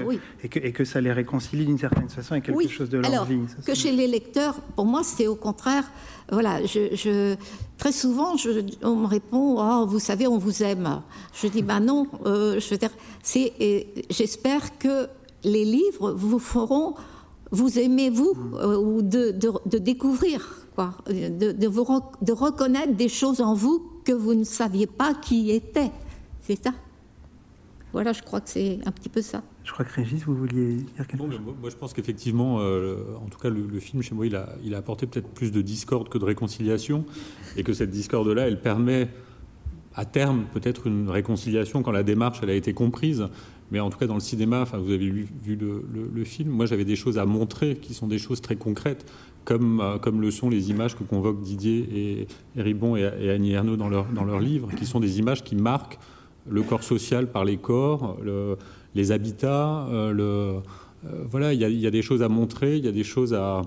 et, 0.45 0.49
que, 0.49 0.59
et, 0.59 0.73
que, 0.73 0.85
ça 0.85 1.01
les 1.01 1.13
réconcilie 1.13 1.65
d'une 1.65 1.79
certaine 1.79 2.09
façon 2.09 2.33
avec 2.33 2.45
quelque 2.45 2.69
chose 2.69 2.91
de 2.91 2.99
leur 2.99 3.11
Alors, 3.11 3.25
vie. 3.25 3.41
que 3.65 3.75
chez 3.75 3.93
les 3.93 4.07
lecteurs, 4.07 4.55
pour 4.77 4.85
moi, 4.85 5.03
c'est 5.05 5.27
au 5.27 5.37
contraire. 5.37 5.85
Voilà, 6.31 6.65
je, 6.65 7.35
très 7.79 7.93
souvent, 7.93 8.37
je, 8.37 8.51
on 8.83 8.97
me 8.97 9.07
répond 9.07 9.57
oh, 9.59 9.87
Vous 9.87 9.99
savez, 9.99 10.27
on 10.27 10.39
vous 10.39 10.63
aime. 10.63 11.03
Je 11.35 11.49
dis 11.49 11.63
Bah 11.63 11.81
non, 11.81 12.07
euh, 12.27 12.61
je 12.61 12.71
veux 12.71 12.79
dire, 12.79 12.91
j'espère 14.11 14.79
que 14.79 15.09
les 15.43 15.65
livres 15.65 16.13
vous 16.13 16.39
feront 16.39 16.95
vous 17.51 17.79
aimer, 17.79 18.11
vous, 18.11 18.33
euh, 18.55 18.77
ou 18.77 19.03
de, 19.03 19.33
de, 19.67 19.79
découvrir, 19.79 20.67
quoi, 20.75 20.95
de, 21.09 21.53
de, 21.53 21.69
vous 21.69 21.85
de 22.23 22.33
reconnaître 22.33 22.95
des 22.95 23.09
choses 23.09 23.41
en 23.41 23.55
vous 23.55 23.83
que 24.05 24.13
vous 24.13 24.35
ne 24.35 24.45
saviez 24.45 24.87
pas 24.87 25.15
qui 25.15 25.51
étaient. 25.51 25.91
C'est 26.43 26.63
ça? 26.63 26.71
Voilà, 27.93 28.13
je 28.13 28.23
crois 28.23 28.41
que 28.41 28.49
c'est 28.49 28.79
un 28.87 28.93
petit 28.93 29.09
peu 29.09 29.23
ça. 29.23 29.43
Je 29.65 29.73
crois 29.73 29.85
que 29.85 29.95
Régis, 29.95 30.23
vous 30.25 30.35
vouliez 30.35 30.75
dire 30.75 31.07
quelque 31.07 31.19
chose 31.19 31.41
Moi, 31.61 31.71
je 31.71 31.77
pense 31.77 31.93
qu'effectivement, 31.93 32.59
euh, 32.61 33.17
en 33.23 33.29
tout 33.29 33.39
cas, 33.39 33.49
le, 33.49 33.81
film, 33.81 34.03
chez 34.03 34.15
moi, 34.15 34.27
il 34.27 34.37
a, 34.37 34.49
il 34.65 34.75
a 34.75 34.79
apporté 34.79 35.07
peut-être 35.07 35.29
plus 35.29 35.51
de 35.51 35.61
discorde 35.61 36.09
que 36.09 36.19
de 36.19 36.25
réconciliation, 36.25 37.05
et 37.57 37.63
que 37.63 37.73
cette 37.73 37.91
discorde-là, 37.91 38.47
elle 38.47 38.61
permet 38.61 39.09
à 39.95 40.05
terme 40.05 40.45
peut-être 40.53 40.87
une 40.87 41.11
réconciliation 41.11 41.83
quand 41.83 41.91
la 41.91 42.05
démarche 42.05 42.39
elle 42.43 42.51
a 42.51 42.55
été 42.55 42.73
comprise. 42.73 43.27
Mais 43.73 43.81
en 43.81 43.91
tout 43.91 43.99
cas, 43.99 44.07
dans 44.07 44.15
le 44.15 44.21
cinéma, 44.21 44.63
enfin, 44.63 44.79
vous 44.79 44.91
avez 44.91 45.09
vu, 45.09 45.29
le, 45.57 46.25
film, 46.25 46.51
moi 46.51 46.67
j'avais 46.67 46.85
des 46.85 46.97
choses 46.97 47.19
à 47.19 47.25
montrer 47.25 47.77
qui 47.77 47.95
sont 47.95 48.09
des 48.09 48.19
choses 48.19 48.41
très 48.41 48.57
concrètes, 48.57 49.11
comme, 49.45 49.81
euh, 49.81 49.99
comme 49.99 50.21
le 50.21 50.31
sont 50.31 50.51
les 50.51 50.71
images 50.71 50.97
que 50.97 51.05
convoquent 51.05 51.41
Didier 51.41 52.27
et, 52.57 52.61
Ribon 52.61 52.97
et, 52.97 53.09
et, 53.21 53.31
Annie 53.31 53.53
Ernaux 53.53 53.77
dans 53.77 53.89
leur, 53.89 54.07
dans 54.07 54.25
leur 54.25 54.41
livre, 54.41 54.69
qui 54.77 54.87
sont 54.87 55.01
des 55.01 55.19
images 55.19 55.45
qui 55.45 55.55
marquent 55.55 55.99
le 56.49 56.63
corps 56.63 56.83
social 56.83 57.31
par 57.31 57.45
les 57.45 57.57
corps, 57.57 58.19
les 58.95 59.13
habitats. 59.13 59.87
Euh, 59.89 60.61
euh, 61.07 61.25
voilà, 61.31 61.53
il 61.53 61.61
y, 61.61 61.87
a 61.87 61.91
des 61.91 62.03
choses 62.03 62.23
à 62.23 62.29
montrer, 62.29 62.77
il 62.77 62.85
y 62.85 62.89
a 62.89 62.93
des 62.93 63.05
choses 63.05 63.35
à, 63.35 63.63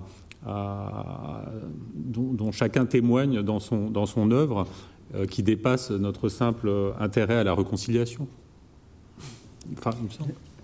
dont, 1.95 2.51
chacun 2.51 2.85
témoigne 2.85 3.41
dans 3.41 3.59
son, 3.59 4.31
œuvre 4.31 4.67
euh, 5.15 5.25
qui 5.25 5.41
dépassent 5.41 5.91
notre 5.91 6.29
simple 6.29 6.93
intérêt 6.99 7.37
à 7.37 7.43
la 7.43 7.55
réconciliation. 7.55 8.27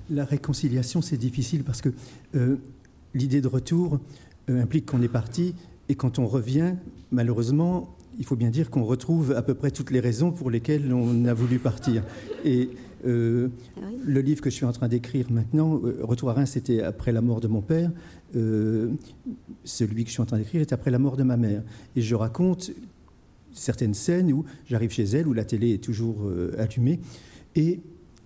La 0.09 0.25
réconciliation, 0.25 1.01
c'est 1.01 1.17
difficile 1.17 1.63
parce 1.63 1.81
que 1.81 1.89
l'idée 3.13 3.41
de 3.41 3.47
retour 3.47 3.99
implique 4.47 4.87
qu'on 4.87 5.01
est 5.01 5.07
parti 5.07 5.55
et 5.87 5.95
quand 5.95 6.19
on 6.19 6.27
revient, 6.27 6.75
malheureusement, 7.11 7.95
il 8.19 8.25
faut 8.25 8.35
bien 8.35 8.49
dire 8.49 8.69
qu'on 8.69 8.83
retrouve 8.83 9.31
à 9.31 9.41
peu 9.41 9.55
près 9.55 9.71
toutes 9.71 9.91
les 9.91 10.01
raisons 10.01 10.31
pour 10.31 10.51
lesquelles 10.51 10.93
on 10.93 11.25
a 11.25 11.33
voulu 11.33 11.57
partir. 11.57 12.03
Et 12.43 12.69
euh, 13.07 13.47
ah 13.77 13.85
le 14.05 14.19
livre 14.19 14.41
que 14.41 14.49
je 14.49 14.55
suis 14.55 14.65
en 14.65 14.73
train 14.73 14.89
d'écrire 14.89 15.31
maintenant, 15.31 15.79
euh, 15.83 15.99
Retour 16.01 16.29
à 16.29 16.33
Reims, 16.33 16.51
c'était 16.51 16.81
après 16.81 17.13
la 17.13 17.21
mort 17.21 17.39
de 17.39 17.47
mon 17.47 17.61
père. 17.61 17.91
Euh, 18.35 18.89
celui 19.63 20.03
que 20.03 20.09
je 20.09 20.13
suis 20.13 20.21
en 20.21 20.25
train 20.25 20.37
d'écrire 20.37 20.59
est 20.59 20.73
après 20.73 20.91
la 20.91 20.99
mort 20.99 21.15
de 21.15 21.23
ma 21.23 21.37
mère. 21.37 21.63
Et 21.95 22.01
je 22.01 22.13
raconte 22.13 22.71
certaines 23.53 23.93
scènes 23.93 24.33
où 24.33 24.43
j'arrive 24.67 24.91
chez 24.91 25.05
elle, 25.05 25.27
où 25.27 25.33
la 25.33 25.45
télé 25.45 25.73
est 25.73 25.83
toujours 25.83 26.29
allumée, 26.57 26.99
et 27.55 27.79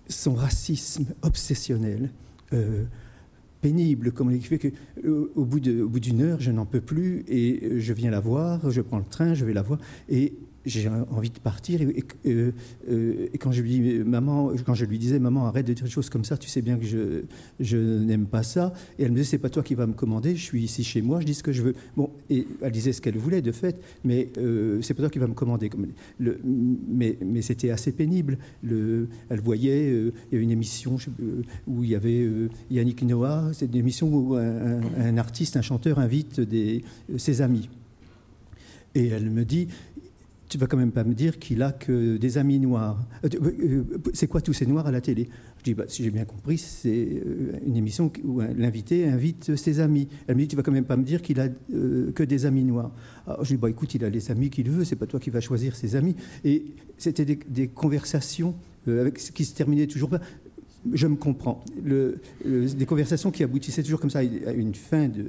son 0.08 0.34
racisme 0.34 1.06
obsessionnel 1.22 2.10
pénible, 3.64 4.12
comme 4.12 4.30
il 4.30 4.44
fait 4.44 4.58
que 4.58 4.68
euh, 5.06 5.32
au 5.34 5.46
bout 5.46 5.58
d'une 5.58 6.20
heure, 6.20 6.38
je 6.38 6.50
n'en 6.50 6.66
peux 6.66 6.82
plus 6.82 7.24
et 7.28 7.60
euh, 7.62 7.80
je 7.80 7.94
viens 7.94 8.10
la 8.10 8.20
voir, 8.20 8.70
je 8.70 8.82
prends 8.82 8.98
le 8.98 9.06
train, 9.06 9.32
je 9.32 9.46
vais 9.46 9.54
la 9.54 9.62
voir 9.62 9.78
et 10.10 10.34
j'ai 10.66 10.88
envie 10.88 11.30
de 11.30 11.38
partir. 11.38 11.80
Et, 11.82 12.04
euh, 12.26 12.52
quand, 13.38 13.52
je 13.52 13.62
lui, 13.62 13.98
maman, 14.04 14.52
quand 14.64 14.74
je 14.74 14.84
lui 14.84 14.98
disais, 14.98 15.18
maman, 15.18 15.46
arrête 15.46 15.66
de 15.66 15.72
dire 15.72 15.84
des 15.84 15.90
choses 15.90 16.10
comme 16.10 16.24
ça, 16.24 16.36
tu 16.36 16.48
sais 16.48 16.62
bien 16.62 16.78
que 16.78 16.84
je, 16.84 17.22
je 17.60 17.76
n'aime 17.76 18.26
pas 18.26 18.42
ça. 18.42 18.72
Et 18.98 19.04
elle 19.04 19.10
me 19.10 19.16
disait, 19.16 19.30
c'est 19.30 19.38
pas 19.38 19.50
toi 19.50 19.62
qui 19.62 19.74
vas 19.74 19.86
me 19.86 19.92
commander, 19.92 20.36
je 20.36 20.42
suis 20.42 20.62
ici 20.62 20.84
chez 20.84 21.02
moi, 21.02 21.20
je 21.20 21.26
dis 21.26 21.34
ce 21.34 21.42
que 21.42 21.52
je 21.52 21.62
veux. 21.62 21.74
Bon, 21.96 22.10
et 22.30 22.46
elle 22.62 22.72
disait 22.72 22.92
ce 22.92 23.00
qu'elle 23.00 23.18
voulait, 23.18 23.42
de 23.42 23.52
fait, 23.52 23.80
mais 24.04 24.30
euh, 24.38 24.80
c'est 24.82 24.94
pas 24.94 25.02
toi 25.02 25.10
qui 25.10 25.18
vas 25.18 25.26
me 25.26 25.34
commander. 25.34 25.70
Mais, 26.18 27.18
mais 27.24 27.42
c'était 27.42 27.70
assez 27.70 27.92
pénible. 27.92 28.38
Le, 28.62 29.08
elle 29.28 29.40
voyait, 29.40 29.90
euh, 29.90 30.12
il 30.30 30.34
y 30.34 30.36
avait 30.36 30.44
une 30.44 30.50
émission 30.50 30.96
où 31.66 31.84
il 31.84 31.90
y 31.90 31.94
avait 31.94 32.28
Yannick 32.70 33.02
Noah, 33.02 33.50
c'est 33.52 33.66
une 33.66 33.76
émission 33.76 34.08
où 34.08 34.34
un, 34.34 35.16
artiste, 35.18 35.56
un 35.56 35.62
chanteur 35.62 35.98
invite 35.98 36.40
ses 37.16 37.42
amis. 37.42 37.68
Et 38.94 39.08
elle 39.08 39.30
me 39.30 39.44
dit, 39.44 39.68
tu 40.54 40.58
vas 40.58 40.68
quand 40.68 40.76
même 40.76 40.92
pas 40.92 41.02
me 41.02 41.14
dire 41.14 41.40
qu'il 41.40 41.64
a 41.64 41.72
que 41.72 42.16
des 42.16 42.38
amis 42.38 42.60
noirs. 42.60 43.04
Euh, 43.24 43.28
euh, 43.42 43.82
c'est 44.12 44.28
quoi 44.28 44.40
tous 44.40 44.52
ces 44.52 44.66
noirs 44.66 44.86
à 44.86 44.92
la 44.92 45.00
télé? 45.00 45.28
Je 45.58 45.64
dis, 45.64 45.74
bah, 45.74 45.82
si 45.88 46.04
j'ai 46.04 46.12
bien 46.12 46.24
compris, 46.24 46.58
c'est 46.58 47.08
euh, 47.26 47.58
une 47.66 47.76
émission 47.76 48.12
où 48.22 48.40
l'invité 48.40 49.08
invite 49.08 49.56
ses 49.56 49.80
amis. 49.80 50.06
Elle 50.28 50.36
me 50.36 50.42
dit, 50.42 50.46
tu 50.46 50.54
vas 50.54 50.62
quand 50.62 50.70
même 50.70 50.84
pas 50.84 50.96
me 50.96 51.02
dire 51.02 51.22
qu'il 51.22 51.40
a 51.40 51.48
que 51.48 52.22
des 52.22 52.46
amis 52.46 52.62
noirs. 52.62 52.92
Alors, 53.26 53.44
je 53.44 53.48
dis, 53.48 53.56
bah, 53.56 53.68
écoute, 53.68 53.96
il 53.96 54.04
a 54.04 54.10
les 54.10 54.30
amis 54.30 54.48
qu'il 54.48 54.70
veut, 54.70 54.84
c'est 54.84 54.94
pas 54.94 55.06
toi 55.06 55.18
qui 55.18 55.30
vas 55.30 55.40
choisir 55.40 55.74
ses 55.74 55.96
amis. 55.96 56.14
Et 56.44 56.66
c'était 56.98 57.24
des, 57.24 57.66
conversations 57.66 58.54
qui 59.34 59.44
se 59.44 59.54
terminaient 59.56 59.88
toujours 59.88 60.10
pas. 60.10 60.20
Je 60.92 61.06
me 61.06 61.16
comprends. 61.16 61.64
Le, 61.82 62.20
des 62.44 62.86
conversations 62.86 63.30
qui 63.30 63.42
aboutissaient 63.42 63.82
toujours 63.82 64.00
comme 64.00 64.10
ça 64.10 64.20
à 64.20 64.52
une 64.52 64.74
fin 64.74 65.08
de. 65.08 65.24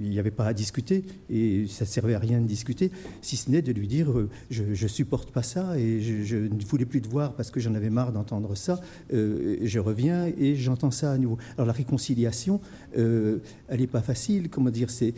il 0.00 0.10
n'y 0.10 0.18
avait 0.18 0.30
pas 0.30 0.46
à 0.46 0.54
discuter 0.54 1.04
et 1.30 1.66
ça 1.68 1.84
ne 1.84 1.88
servait 1.88 2.14
à 2.14 2.18
rien 2.18 2.40
de 2.40 2.46
discuter, 2.46 2.90
si 3.22 3.36
ce 3.36 3.50
n'est 3.50 3.62
de 3.62 3.72
lui 3.72 3.86
dire 3.86 4.10
euh, 4.10 4.28
je 4.50 4.64
ne 4.64 4.88
supporte 4.88 5.30
pas 5.30 5.42
ça 5.42 5.78
et 5.78 6.00
je, 6.00 6.36
ne 6.36 6.64
voulais 6.64 6.86
plus 6.86 7.02
te 7.02 7.08
voir 7.08 7.34
parce 7.34 7.50
que 7.50 7.60
j'en 7.60 7.74
avais 7.74 7.90
marre 7.90 8.12
d'entendre 8.12 8.54
ça. 8.54 8.80
Euh, 9.12 9.56
je 9.62 9.78
reviens 9.78 10.26
et 10.26 10.56
j'entends 10.56 10.90
ça 10.90 11.12
à 11.12 11.18
nouveau. 11.18 11.38
Alors 11.56 11.66
la 11.66 11.72
réconciliation, 11.72 12.60
euh, 12.96 13.38
elle 13.68 13.80
n'est 13.80 13.86
pas 13.86 14.02
facile. 14.02 14.48
Comment 14.48 14.70
dire 14.70 14.88
c'est, 14.90 15.14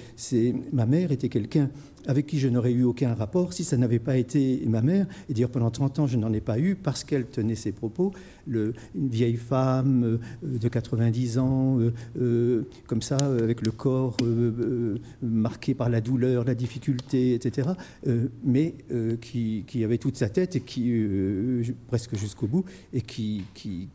Ma 0.72 0.86
mère 0.86 1.12
était 1.12 1.28
quelqu'un 1.28 1.70
avec 2.08 2.26
qui 2.26 2.38
je 2.40 2.48
n'aurais 2.48 2.72
eu 2.72 2.82
aucun 2.82 3.14
rapport 3.14 3.52
si 3.52 3.62
ça 3.62 3.76
n'avait 3.76 3.98
pas 3.98 4.16
été 4.16 4.62
ma 4.66 4.82
mère. 4.82 5.06
Et 5.28 5.34
dire 5.34 5.50
pendant 5.50 5.70
30 5.70 6.00
ans, 6.00 6.06
je 6.06 6.16
n'en 6.16 6.32
ai 6.32 6.40
pas 6.40 6.58
eu 6.58 6.74
parce 6.74 7.04
qu'elle 7.04 7.26
tenait 7.26 7.54
ses 7.54 7.70
propos. 7.70 8.12
Une 8.48 8.72
vieille 8.94 9.36
femme 9.36 10.04
euh, 10.04 10.58
de 10.58 10.68
90 10.68 11.38
ans, 11.38 11.78
euh, 11.78 11.92
euh, 12.18 12.62
comme 12.86 13.02
ça, 13.02 13.16
avec 13.16 13.64
le 13.64 13.70
corps 13.70 14.16
marqué 15.20 15.74
par 15.74 15.90
la 15.90 16.00
douleur, 16.00 16.44
la 16.44 16.54
difficulté, 16.54 17.34
etc., 17.34 17.68
mais 18.42 18.74
qui, 19.20 19.84
avait 19.84 19.98
toute 19.98 20.16
sa 20.16 20.30
tête 20.30 20.56
et 20.56 20.60
qui, 20.60 20.90
presque 21.88 22.16
jusqu'au 22.16 22.46
bout, 22.46 22.64
et 22.94 23.02
qui, 23.02 23.44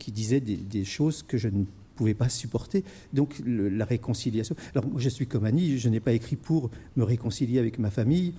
disait 0.06 0.40
des 0.40 0.84
choses 0.84 1.24
que 1.24 1.36
je 1.36 1.48
ne 1.48 1.64
pouvais 1.94 2.14
pas 2.14 2.28
supporter. 2.28 2.84
Donc 3.12 3.40
la 3.46 3.84
réconciliation. 3.84 4.56
Alors 4.74 4.88
je 4.98 5.08
suis 5.08 5.26
comme 5.26 5.44
Annie, 5.44 5.78
je 5.78 5.88
n'ai 5.88 6.00
pas 6.00 6.12
écrit 6.12 6.36
pour 6.36 6.70
me 6.96 7.04
réconcilier 7.04 7.58
avec 7.58 7.78
ma 7.78 7.90
famille. 7.90 8.34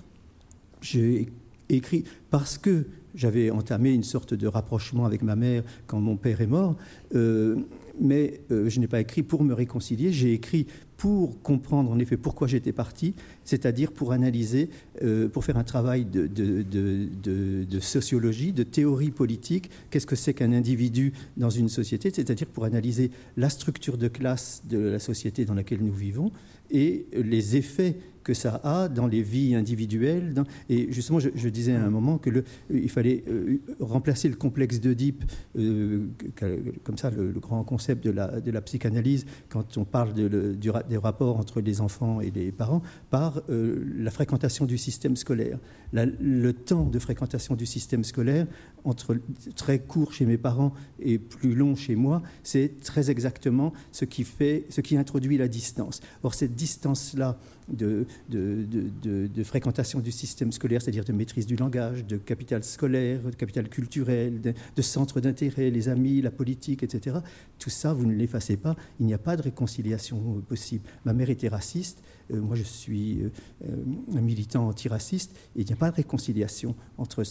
J'ai 0.80 1.28
écrit 1.68 2.04
parce 2.30 2.58
que 2.58 2.86
j'avais 3.14 3.50
entamé 3.50 3.92
une 3.92 4.04
sorte 4.04 4.34
de 4.34 4.46
rapprochement 4.46 5.06
avec 5.06 5.22
ma 5.22 5.36
mère 5.36 5.64
quand 5.86 6.00
mon 6.00 6.16
père 6.16 6.40
est 6.40 6.46
mort, 6.46 6.76
euh, 7.14 7.56
mais 8.00 8.40
euh, 8.50 8.68
je 8.68 8.80
n'ai 8.80 8.86
pas 8.86 9.00
écrit 9.00 9.22
pour 9.22 9.42
me 9.44 9.54
réconcilier, 9.54 10.12
j'ai 10.12 10.32
écrit 10.32 10.66
pour 10.96 11.42
comprendre 11.42 11.90
en 11.90 11.98
effet 11.98 12.16
pourquoi 12.16 12.48
j'étais 12.48 12.72
parti, 12.72 13.14
c'est-à-dire 13.44 13.92
pour 13.92 14.12
analyser, 14.12 14.70
euh, 15.02 15.28
pour 15.28 15.44
faire 15.44 15.58
un 15.58 15.64
travail 15.64 16.04
de, 16.04 16.26
de, 16.26 17.80
sociologie, 17.80 18.52
de 18.52 18.62
théorie 18.62 19.10
politique, 19.10 19.70
qu'est-ce 19.90 20.06
que 20.06 20.16
c'est 20.16 20.34
qu'un 20.34 20.52
individu 20.52 21.12
dans 21.36 21.50
une 21.50 21.68
société, 21.68 22.10
c'est-à-dire 22.12 22.46
pour 22.46 22.64
analyser 22.64 23.10
la 23.36 23.50
structure 23.50 23.98
de 23.98 24.08
classe 24.08 24.62
de 24.68 24.78
la 24.78 24.98
société 24.98 25.44
dans 25.44 25.54
laquelle 25.54 25.82
nous 25.82 25.92
vivons 25.92 26.32
et 26.70 27.06
les 27.12 27.56
effets 27.56 27.96
que 28.26 28.34
ça 28.34 28.60
a 28.64 28.88
dans 28.88 29.06
les 29.06 29.22
vies 29.22 29.54
individuelles. 29.54 30.34
et 30.68 30.92
justement, 30.92 31.20
je, 31.20 31.48
disais 31.48 31.76
à 31.76 31.84
un 31.84 31.90
moment 31.90 32.18
que 32.18 32.28
le, 32.28 32.42
il 32.70 32.90
fallait 32.90 33.22
euh, 33.28 33.60
remplacer 33.78 34.28
le 34.28 34.34
complexe 34.34 34.80
d'Oedipe, 34.80 35.22
euh, 35.56 36.08
comme 36.82 36.98
ça, 36.98 37.10
le, 37.10 37.30
grand 37.34 37.62
concept 37.62 38.02
de 38.02 38.10
la, 38.10 38.40
de 38.40 38.50
la 38.50 38.60
psychanalyse, 38.62 39.26
quand 39.48 39.78
on 39.78 39.84
parle 39.84 40.12
des 40.12 40.96
rapports 40.96 41.38
entre 41.38 41.60
les 41.60 41.80
enfants 41.80 42.20
et 42.20 42.32
les 42.32 42.50
parents, 42.50 42.82
par 43.10 43.42
euh, 43.48 43.84
la 43.96 44.10
fréquentation 44.10 44.66
du 44.66 44.76
système 44.76 45.14
scolaire. 45.14 45.60
le 45.92 46.52
temps 46.52 46.82
de 46.82 46.98
fréquentation 46.98 47.54
du 47.54 47.64
système 47.64 48.02
scolaire, 48.02 48.48
entre 48.82 49.16
très 49.54 49.78
court 49.78 50.12
chez 50.12 50.26
mes 50.26 50.38
parents 50.38 50.72
et 50.98 51.18
plus 51.18 51.54
long 51.54 51.76
chez 51.76 51.94
moi, 51.94 52.22
c'est 52.42 52.80
très 52.82 53.08
exactement 53.08 53.72
ce 53.92 54.04
qui 54.04 54.24
fait, 54.24 54.66
ce 54.68 54.80
qui 54.80 54.96
introduit 54.96 55.38
la 55.38 55.46
distance. 55.46 56.00
Or, 56.24 56.34
cette 56.34 56.56
distance-là, 56.56 57.38
de, 57.68 58.06
fréquentation 59.44 60.00
du 60.00 60.12
système 60.12 60.52
scolaire, 60.52 60.82
c'est-à-dire 60.82 61.04
de 61.04 61.12
maîtrise 61.12 61.46
du 61.46 61.56
langage, 61.56 62.04
de 62.04 62.16
capital 62.16 62.62
scolaire, 62.64 63.20
de 63.22 63.34
capital 63.34 63.68
culturel, 63.68 64.40
de, 64.40 64.82
centre 64.82 65.20
d'intérêt, 65.20 65.70
les 65.70 65.88
amis, 65.88 66.22
la 66.22 66.30
politique, 66.30 66.82
etc. 66.82 67.16
Tout 67.58 67.70
ça, 67.70 67.92
vous 67.92 68.06
ne 68.06 68.14
l'effacez 68.14 68.56
pas. 68.56 68.76
Il 69.00 69.06
n'y 69.06 69.14
a 69.14 69.18
pas 69.18 69.36
de 69.36 69.42
réconciliation 69.42 70.42
possible. 70.48 70.84
Ma 71.04 71.12
mère 71.12 71.30
était 71.30 71.48
raciste. 71.48 72.02
Euh, 72.32 72.40
moi, 72.40 72.56
je 72.56 72.62
suis 72.62 73.22
euh, 73.22 73.76
un 74.16 74.20
militant 74.20 74.68
antiraciste. 74.68 75.36
Et 75.56 75.60
il 75.62 75.66
n'y 75.66 75.72
a 75.72 75.76
pas 75.76 75.90
de 75.90 75.96
réconciliation 75.96 76.74
entre, 76.98 77.22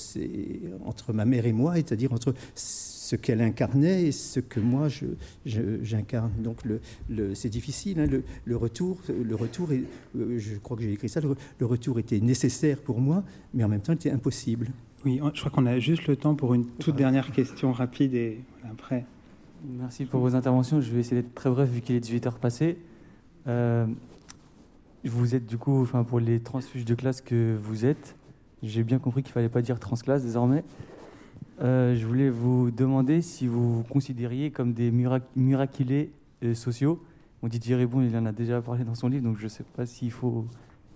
entre 0.85 1.13
ma 1.13 1.25
mère 1.25 1.45
et 1.45 1.53
moi, 1.53 1.75
c'est-à-dire 1.75 2.13
entre 2.13 2.33
ce 3.05 3.15
qu'elle 3.15 3.41
incarnait 3.41 4.07
et 4.07 4.11
ce 4.11 4.39
que 4.39 4.59
moi 4.59 4.87
j'incarne. 5.45 6.31
Donc 6.39 6.57
le, 6.65 7.35
c'est 7.35 7.49
difficile. 7.49 7.99
Hein, 7.99 8.07
le, 8.45 8.57
retour, 8.57 8.97
le 9.09 9.35
retour 9.35 9.71
est, 9.71 9.83
euh, 10.17 10.39
je 10.39 10.55
crois 10.55 10.75
que 10.75 10.83
j'ai 10.83 10.91
écrit 10.91 11.07
ça. 11.07 11.21
Le, 11.21 11.65
retour 11.65 11.99
était 11.99 12.19
nécessaire 12.19 12.79
pour 12.79 12.99
moi, 12.99 13.23
mais 13.53 13.63
en 13.63 13.67
même 13.67 13.81
temps, 13.81 13.93
il 13.93 13.97
était 13.97 14.11
impossible. 14.11 14.69
Oui, 15.05 15.21
je 15.33 15.39
crois 15.39 15.51
qu'on 15.51 15.67
a 15.67 15.77
juste 15.77 16.07
le 16.07 16.15
temps 16.15 16.33
pour 16.33 16.55
une 16.55 16.65
toute 16.65 16.95
dernière 16.95 17.31
question 17.31 17.71
rapide 17.71 18.15
et 18.15 18.39
après. 18.71 19.05
Merci 19.77 20.05
pour 20.05 20.19
vos 20.19 20.33
interventions. 20.35 20.81
Je 20.81 20.91
vais 20.91 20.99
essayer 20.99 21.21
d'être 21.21 21.35
très 21.35 21.51
bref 21.51 21.69
vu 21.69 21.81
qu'il 21.81 21.95
est 21.95 21.99
18 21.99 22.25
heures 22.25 22.39
passées. 22.39 22.77
Euh, 23.47 23.85
vous 25.03 25.35
êtes 25.35 25.45
du 25.45 25.59
coup, 25.59 25.79
enfin 25.83 26.03
pour 26.03 26.19
les 26.19 26.39
transfuges 26.39 26.85
de 26.85 26.95
classe 26.95 27.21
que 27.21 27.55
vous 27.55 27.85
êtes, 27.85 28.15
j'ai 28.63 28.81
bien 28.81 28.97
compris 28.97 29.21
qu'il 29.21 29.31
fallait 29.31 29.49
pas 29.49 29.61
dire 29.61 29.79
transclasse 29.79 30.23
désormais. 30.23 30.63
Euh, 31.61 31.95
je 31.95 32.05
voulais 32.05 32.29
vous 32.29 32.69
demander 32.71 33.21
si 33.21 33.47
vous 33.47 33.77
vous 33.77 33.83
considériez 33.83 34.51
comme 34.51 34.73
des 34.73 34.91
miraculés 35.35 36.11
euh, 36.43 36.53
sociaux. 36.53 37.01
On 37.41 37.47
dit 37.47 37.59
Thierry 37.59 37.85
Bon, 37.85 38.01
il 38.01 38.15
en 38.17 38.25
a 38.25 38.31
déjà 38.31 38.61
parlé 38.61 38.83
dans 38.83 38.95
son 38.95 39.07
livre, 39.07 39.23
donc 39.23 39.37
je 39.37 39.45
ne 39.45 39.49
sais 39.49 39.63
pas 39.63 39.85
s'il 39.85 40.11
faut, 40.11 40.45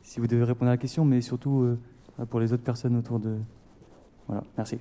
si 0.03 0.19
vous 0.19 0.27
devez 0.27 0.43
répondre 0.43 0.69
à 0.69 0.73
la 0.73 0.77
question, 0.77 1.05
mais 1.05 1.21
surtout 1.21 1.61
euh, 1.61 1.77
pour 2.29 2.39
les 2.39 2.51
autres 2.51 2.63
personnes 2.63 2.97
autour 2.97 3.19
de. 3.19 3.37
Voilà, 4.27 4.43
merci. 4.57 4.79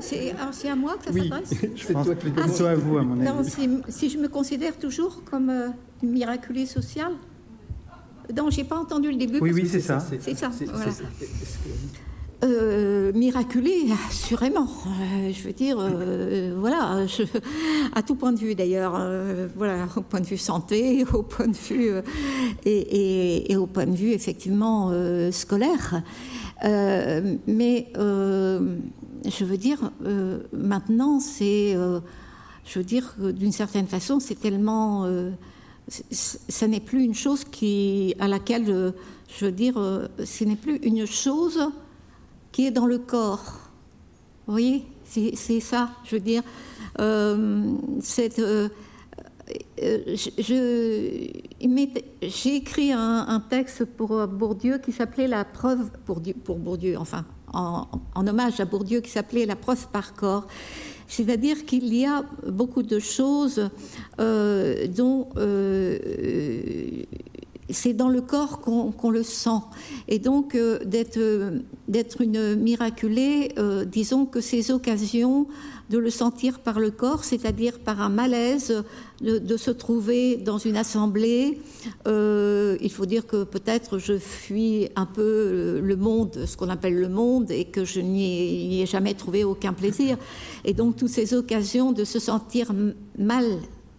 C'est 0.00 0.68
à 0.68 0.76
moi 0.76 0.96
que 0.96 1.04
ça 1.06 1.10
oui, 1.10 1.28
s'adresse? 1.28 1.54
C'est 1.76 1.92
toi 1.92 2.14
plutôt 2.14 2.64
à 2.64 2.74
vous, 2.74 2.98
à 2.98 3.02
mon 3.02 3.20
avis. 3.20 3.50
si 3.88 4.10
je 4.10 4.18
me 4.18 4.28
considère 4.28 4.78
toujours 4.78 5.24
comme 5.24 5.50
une 6.02 6.10
miraculée 6.10 6.66
sociale, 6.66 7.12
non, 8.36 8.50
j'ai 8.50 8.64
pas 8.64 8.76
entendu 8.76 9.10
le 9.10 9.16
début. 9.16 9.38
Oui, 9.40 9.52
oui, 9.52 9.68
c'est 9.68 9.80
ça. 9.80 9.98
C'est 10.20 10.36
ça. 10.36 10.50
Voilà. 10.66 10.92
Euh, 12.42 13.12
miraculé, 13.12 13.88
assurément. 14.08 14.66
Euh, 14.86 15.30
je 15.30 15.42
veux 15.42 15.52
dire, 15.52 15.76
euh, 15.78 16.54
voilà, 16.56 17.04
à 17.94 18.02
tout 18.02 18.14
point 18.14 18.32
de 18.32 18.38
vue 18.38 18.54
d'ailleurs, 18.54 18.98
voilà, 19.56 19.86
au 19.94 20.00
point 20.00 20.20
de 20.20 20.26
vue 20.26 20.38
santé, 20.38 21.04
au 21.12 21.22
point 21.22 21.48
de 21.48 21.56
vue 21.56 21.90
et, 22.64 23.56
au 23.56 23.66
point 23.66 23.84
de 23.84 23.94
vue 23.94 24.12
effectivement 24.12 24.90
scolaire. 25.32 26.02
mais 26.62 27.92
je 27.94 29.44
veux 29.44 29.58
dire, 29.58 29.90
maintenant, 30.54 31.20
c'est, 31.20 31.74
je 31.74 32.78
veux 32.78 32.84
dire, 32.84 33.16
d'une 33.18 33.52
certaine 33.52 33.86
façon, 33.86 34.18
c'est 34.18 34.40
tellement 34.40 35.06
ce 35.90 36.64
n'est 36.64 36.80
plus 36.80 37.04
une 37.04 37.14
chose 37.14 37.44
qui, 37.44 38.14
à 38.18 38.28
laquelle, 38.28 38.66
euh, 38.68 38.92
je 39.28 39.46
veux 39.46 39.52
dire, 39.52 39.76
euh, 39.76 40.06
ce 40.24 40.44
n'est 40.44 40.56
plus 40.56 40.76
une 40.76 41.06
chose 41.06 41.60
qui 42.52 42.66
est 42.66 42.70
dans 42.70 42.86
le 42.86 42.98
corps. 42.98 43.60
Vous 44.46 44.52
voyez 44.52 44.84
C'est 45.04 45.60
ça, 45.60 45.90
je 46.04 46.16
veux 46.16 46.20
dire. 46.20 46.42
Euh, 47.00 47.74
j'ai 52.28 52.56
écrit 52.56 52.92
un, 52.92 53.42
texte 53.48 53.84
pour 53.84 54.26
Bourdieu 54.26 54.78
qui 54.78 54.92
s'appelait 54.92 55.28
La 55.28 55.44
preuve, 55.44 55.90
pour, 56.04 56.20
pour 56.44 56.58
Bourdieu, 56.58 56.96
enfin, 56.98 57.24
en, 57.52 57.86
en, 58.14 58.26
hommage 58.26 58.60
à 58.60 58.64
Bourdieu, 58.64 59.00
qui 59.00 59.10
s'appelait 59.10 59.46
La 59.46 59.56
preuve 59.56 59.88
par 59.88 60.14
corps. 60.14 60.46
C'est-à-dire 61.10 61.66
qu'il 61.66 61.92
y 61.92 62.06
a 62.06 62.24
beaucoup 62.46 62.84
de 62.84 63.00
choses 63.00 63.68
euh, 64.20 64.86
dont 64.86 65.28
euh, 65.36 65.98
c'est 67.68 67.94
dans 67.94 68.08
le 68.08 68.20
corps 68.20 68.60
qu'on 68.60 69.10
le 69.10 69.24
sent. 69.24 69.60
Et 70.06 70.20
donc 70.20 70.54
euh, 70.54 70.78
d'être 71.88 72.20
une 72.20 72.54
miraculée, 72.54 73.52
disons 73.86 74.24
que 74.24 74.40
ces 74.40 74.70
occasions 74.70 75.48
de 75.90 75.98
le 75.98 76.08
sentir 76.08 76.60
par 76.60 76.78
le 76.78 76.92
corps, 76.92 77.24
c'est-à-dire 77.24 77.80
par 77.80 78.00
un 78.00 78.08
malaise 78.08 78.84
de, 79.20 79.56
se 79.56 79.72
trouver 79.72 80.36
dans 80.36 80.56
une 80.56 80.76
assemblée. 80.76 81.60
Euh, 82.06 82.78
il 82.80 82.92
faut 82.92 83.06
dire 83.06 83.26
que 83.26 83.42
peut-être 83.42 83.98
je 83.98 84.16
fuis 84.16 84.88
un 84.94 85.04
peu 85.04 85.80
le 85.82 85.96
monde, 85.96 86.44
ce 86.46 86.56
qu'on 86.56 86.68
appelle 86.68 86.94
le 86.94 87.08
monde, 87.08 87.50
et 87.50 87.64
que 87.64 87.84
je 87.84 88.00
n'y 88.00 88.80
ai, 88.80 88.86
jamais 88.86 89.14
trouvé 89.14 89.42
aucun 89.42 89.72
plaisir. 89.72 90.16
Et 90.64 90.74
donc 90.74 90.96
toutes 90.96 91.08
ces 91.08 91.34
occasions 91.34 91.90
de 91.90 92.04
se 92.04 92.20
sentir 92.20 92.72
mal, 93.18 93.46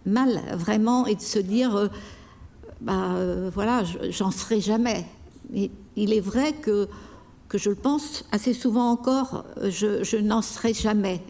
mal 0.06 0.40
vraiment, 0.54 1.06
et 1.06 1.14
de 1.14 1.20
se 1.20 1.38
dire, 1.38 1.76
euh, 1.76 1.88
bah 2.80 3.16
euh, 3.16 3.50
voilà, 3.52 3.82
j'en 4.08 4.30
serai 4.30 4.62
jamais. 4.62 5.04
il 5.52 6.12
est 6.14 6.20
vrai 6.20 6.54
que 6.54 6.88
que 7.52 7.58
je 7.58 7.68
le 7.68 7.76
pense 7.76 8.24
assez 8.32 8.54
souvent 8.54 8.90
encore, 8.90 9.44
je, 9.60 10.16
n'en 10.16 10.40
serai 10.40 10.72
jamais. 10.72 11.20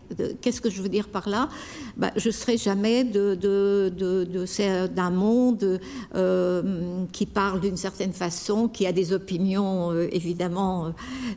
Qu'est-ce 0.40 0.60
que 0.60 0.70
je 0.70 0.80
veux 0.80 0.88
dire 0.88 1.08
par 1.08 1.28
là? 1.28 1.48
Bah, 1.96 2.12
Je 2.14 2.28
ne 2.28 2.32
serai 2.32 2.56
jamais 2.56 3.02
d'un 3.02 3.34
de, 3.34 3.90
de, 3.90 5.10
monde 5.10 5.80
euh, 6.14 7.04
qui 7.10 7.26
parle 7.26 7.60
d'une 7.60 7.76
certaine 7.76 8.12
façon, 8.12 8.68
qui 8.68 8.86
a 8.86 8.92
des 8.92 9.12
opinions 9.12 9.90
euh, 9.90 10.06
évidemment 10.12 10.86
euh, 10.86 10.90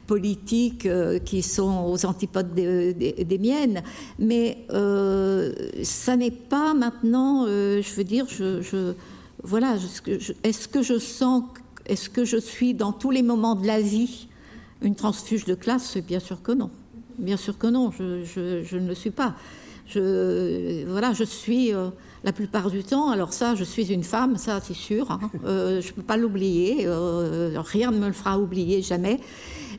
politiques 0.05 0.88
qui 1.25 1.41
sont 1.41 1.88
aux 1.88 2.05
antipodes 2.05 2.53
des, 2.53 3.39
miennes. 3.41 3.81
Mais 4.19 4.67
ça 5.81 6.15
n'est 6.15 6.29
pas 6.29 6.75
maintenant, 6.75 7.47
je 7.47 7.95
veux 7.95 8.03
dire, 8.03 8.27
voilà, 9.41 9.77
est-ce 10.43 10.67
que 10.67 10.83
je 10.83 10.99
sens, 10.99 11.43
est-ce 11.88 12.07
que 12.07 12.23
je 12.23 12.38
suis 12.38 12.75
dans 12.75 12.91
tous 12.91 13.09
les 13.09 13.23
moments 13.23 13.55
de 13.55 13.65
la 13.65 13.81
vie 13.81 14.27
une 14.82 14.95
transfuge 14.95 15.45
de 15.45 15.55
classe, 15.55 15.97
bien 15.97 16.19
sûr 16.19 16.41
que 16.41 16.51
non. 16.51 16.69
Bien 17.17 17.38
sûr 17.38 17.57
que 17.57 17.67
non, 17.67 17.91
je, 17.91 18.76
ne 18.76 18.88
le 18.88 18.95
suis 18.95 19.11
pas. 19.11 19.35
Je, 19.88 20.85
voilà, 20.88 21.14
je 21.14 21.23
suis 21.23 21.73
euh, 21.73 21.89
la 22.23 22.34
plupart 22.34 22.69
du 22.69 22.84
temps, 22.84 23.11
alors 23.11 23.34
ça, 23.34 23.56
je 23.56 23.64
suis 23.64 23.93
une 23.93 24.03
femme, 24.03 24.35
ça 24.38 24.60
c'est 24.61 24.73
sûr, 24.73 25.11
hein. 25.11 25.19
euh, 25.45 25.80
je 25.80 25.89
ne 25.89 25.93
peux 25.93 26.02
pas 26.02 26.18
l'oublier, 26.18 26.88
euh, 26.88 27.53
rien 27.57 27.91
ne 27.91 27.99
me 27.99 28.07
le 28.07 28.14
fera 28.14 28.39
oublier 28.39 28.81
jamais. 28.81 29.19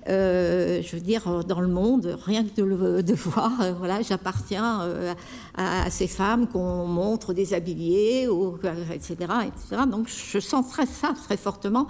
je 0.07 0.95
veux 0.95 1.01
dire, 1.01 1.45
dans 1.45 1.61
le 1.61 1.69
monde, 1.69 2.17
rien 2.25 2.45
que 2.45 2.55
de 2.55 2.63
le 2.63 3.03
de 3.03 3.15
voir, 3.27 3.51
voilà, 3.79 4.01
j'appartiens 4.01 4.89
à, 5.57 5.91
ces 5.91 6.07
femmes 6.07 6.47
qu'on 6.47 6.87
montre 6.87 7.35
déshabillées, 7.35 8.29
ou, 8.29 8.57
etc., 8.95 9.17
etc. 9.47 9.83
Donc 9.91 10.09
je 10.09 10.39
sens 10.39 10.69
très 10.69 10.87
ça 10.87 11.15
très 11.25 11.37
fortement. 11.37 11.89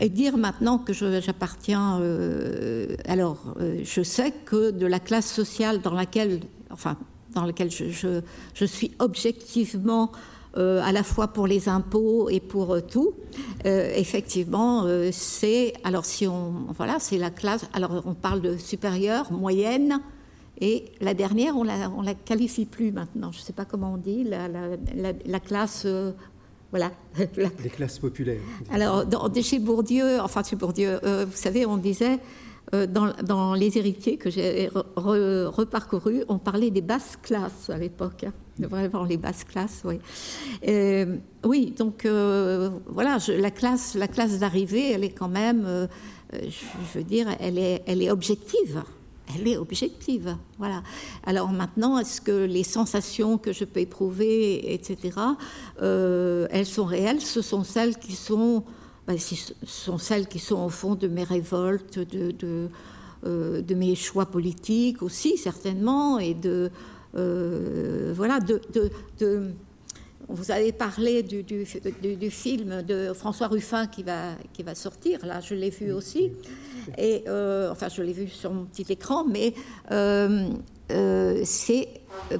Et 0.00 0.08
dire 0.08 0.36
maintenant 0.36 0.78
que 0.78 0.92
j'appartiens, 0.92 2.00
euh, 2.00 2.96
alors 3.06 3.38
euh, 3.60 3.80
je 3.84 4.02
sais 4.02 4.32
que 4.44 4.70
de 4.70 4.86
la 4.86 5.00
classe 5.00 5.30
sociale 5.32 5.80
dans 5.80 5.94
laquelle, 5.94 6.40
enfin, 6.70 6.96
dans 7.34 7.44
laquelle 7.44 7.70
je, 7.70 8.20
je, 8.54 8.64
suis 8.64 8.92
objectivement 8.98 10.12
euh, 10.56 10.82
à 10.82 10.92
la 10.92 11.02
fois 11.02 11.28
pour 11.28 11.46
les 11.46 11.68
impôts 11.68 12.28
et 12.28 12.40
pour 12.40 12.76
tout, 12.86 13.14
effectivement, 13.64 14.86
c'est, 15.12 15.72
alors 15.84 16.04
si 16.04 16.26
on, 16.26 16.66
voilà, 16.76 16.98
c'est 16.98 17.18
la 17.18 17.30
classe, 17.30 17.66
alors 17.72 18.02
on 18.04 18.14
parle 18.14 18.40
de 18.40 18.56
supérieure, 18.56 19.32
moyenne, 19.32 20.00
et 20.60 20.92
la 21.00 21.14
dernière, 21.14 21.56
on 21.56 21.64
la, 21.64 21.90
on 21.90 22.02
la 22.02 22.14
qualifie 22.14 22.66
plus 22.66 22.92
maintenant. 22.92 23.32
Je 23.32 23.38
ne 23.38 23.42
sais 23.42 23.52
pas 23.52 23.64
comment 23.64 23.94
on 23.94 23.96
dit, 23.96 24.22
la, 24.22 24.46
la, 24.46 25.12
la 25.24 25.40
classe 25.40 25.86
voilà. 26.72 26.90
Les 27.62 27.70
classes 27.70 27.98
populaires. 27.98 28.40
Alors, 28.70 29.04
dans, 29.04 29.30
chez 29.42 29.58
Bourdieu, 29.58 30.20
enfin 30.20 30.42
chez 30.42 30.56
Bourdieu, 30.56 30.98
euh, 31.04 31.26
vous 31.26 31.36
savez, 31.36 31.66
on 31.66 31.76
disait, 31.76 32.18
euh, 32.74 32.86
dans, 32.86 33.54
Les 33.54 33.76
héritiers 33.76 34.16
que 34.16 34.30
j'ai 34.30 34.70
reparcouru, 34.96 36.24
on 36.28 36.38
parlait 36.38 36.70
des 36.70 36.80
basses 36.80 37.18
classes 37.22 37.68
à 37.68 37.76
l'époque. 37.76 38.24
Hein. 38.24 38.32
Vraiment 38.58 39.04
les 39.04 39.16
basses 39.18 39.44
classes, 39.44 39.82
oui. 39.84 39.98
Euh, 40.66 41.16
oui, 41.44 41.74
donc 41.76 42.06
voilà, 42.06 43.18
la 43.28 43.50
classe, 43.50 43.94
la 43.94 44.08
classe 44.08 44.38
d'arrivée, 44.38 44.92
elle 44.92 45.04
est 45.04 45.12
quand 45.12 45.28
même, 45.28 45.88
je, 46.32 46.98
veux 46.98 47.04
dire, 47.04 47.28
elle 47.40 47.58
est, 47.58 47.82
elle 47.86 48.02
est 48.02 48.10
objective 48.10 48.82
elle 49.34 49.48
est 49.48 49.56
objective. 49.56 50.36
Alors 51.24 51.52
maintenant, 51.52 51.98
est-ce 51.98 52.20
que 52.20 52.44
les 52.44 52.64
sensations 52.64 53.38
que 53.38 53.52
je 53.52 53.64
peux 53.64 53.80
éprouver, 53.80 54.72
etc., 54.72 55.18
euh, 55.80 56.46
elles 56.50 56.66
sont 56.66 56.84
réelles? 56.84 57.20
Ce 57.20 57.42
sont 57.42 57.64
celles 57.64 57.96
qui 57.96 58.12
sont, 58.12 58.64
ben, 59.06 59.16
sont 59.18 59.98
celles 59.98 60.26
qui 60.26 60.38
sont 60.38 60.64
au 60.64 60.68
fond 60.68 60.94
de 60.94 61.08
mes 61.08 61.24
révoltes, 61.24 61.98
de, 61.98 62.30
de, 62.30 62.68
euh, 63.24 63.62
mes 63.74 63.94
choix 63.94 64.26
politiques 64.26 65.02
aussi 65.02 65.36
certainement, 65.36 66.18
et 66.18 66.34
de 66.34 66.70
euh, 67.14 68.12
voilà 68.16 68.40
de, 68.40 68.60
de 69.18 69.52
vous 70.32 70.50
avez 70.50 70.72
parlé 70.72 71.22
du, 71.22 71.44
film 72.30 72.82
de 72.82 73.12
François 73.12 73.48
Ruffin 73.48 73.86
qui 73.86 74.02
va, 74.02 74.34
qui 74.52 74.62
va 74.62 74.74
sortir, 74.74 75.24
là 75.24 75.40
je 75.40 75.54
l'ai 75.54 75.70
vu 75.70 75.92
aussi, 75.92 76.32
et 76.98 77.24
euh, 77.28 77.70
enfin 77.70 77.88
je 77.88 78.02
l'ai 78.02 78.12
vu 78.12 78.28
sur 78.28 78.52
mon 78.52 78.64
petit 78.64 78.90
écran, 78.92 79.24
mais 79.24 79.54
euh, 79.90 80.48
euh, 80.90 81.42
c'est, 81.44 81.88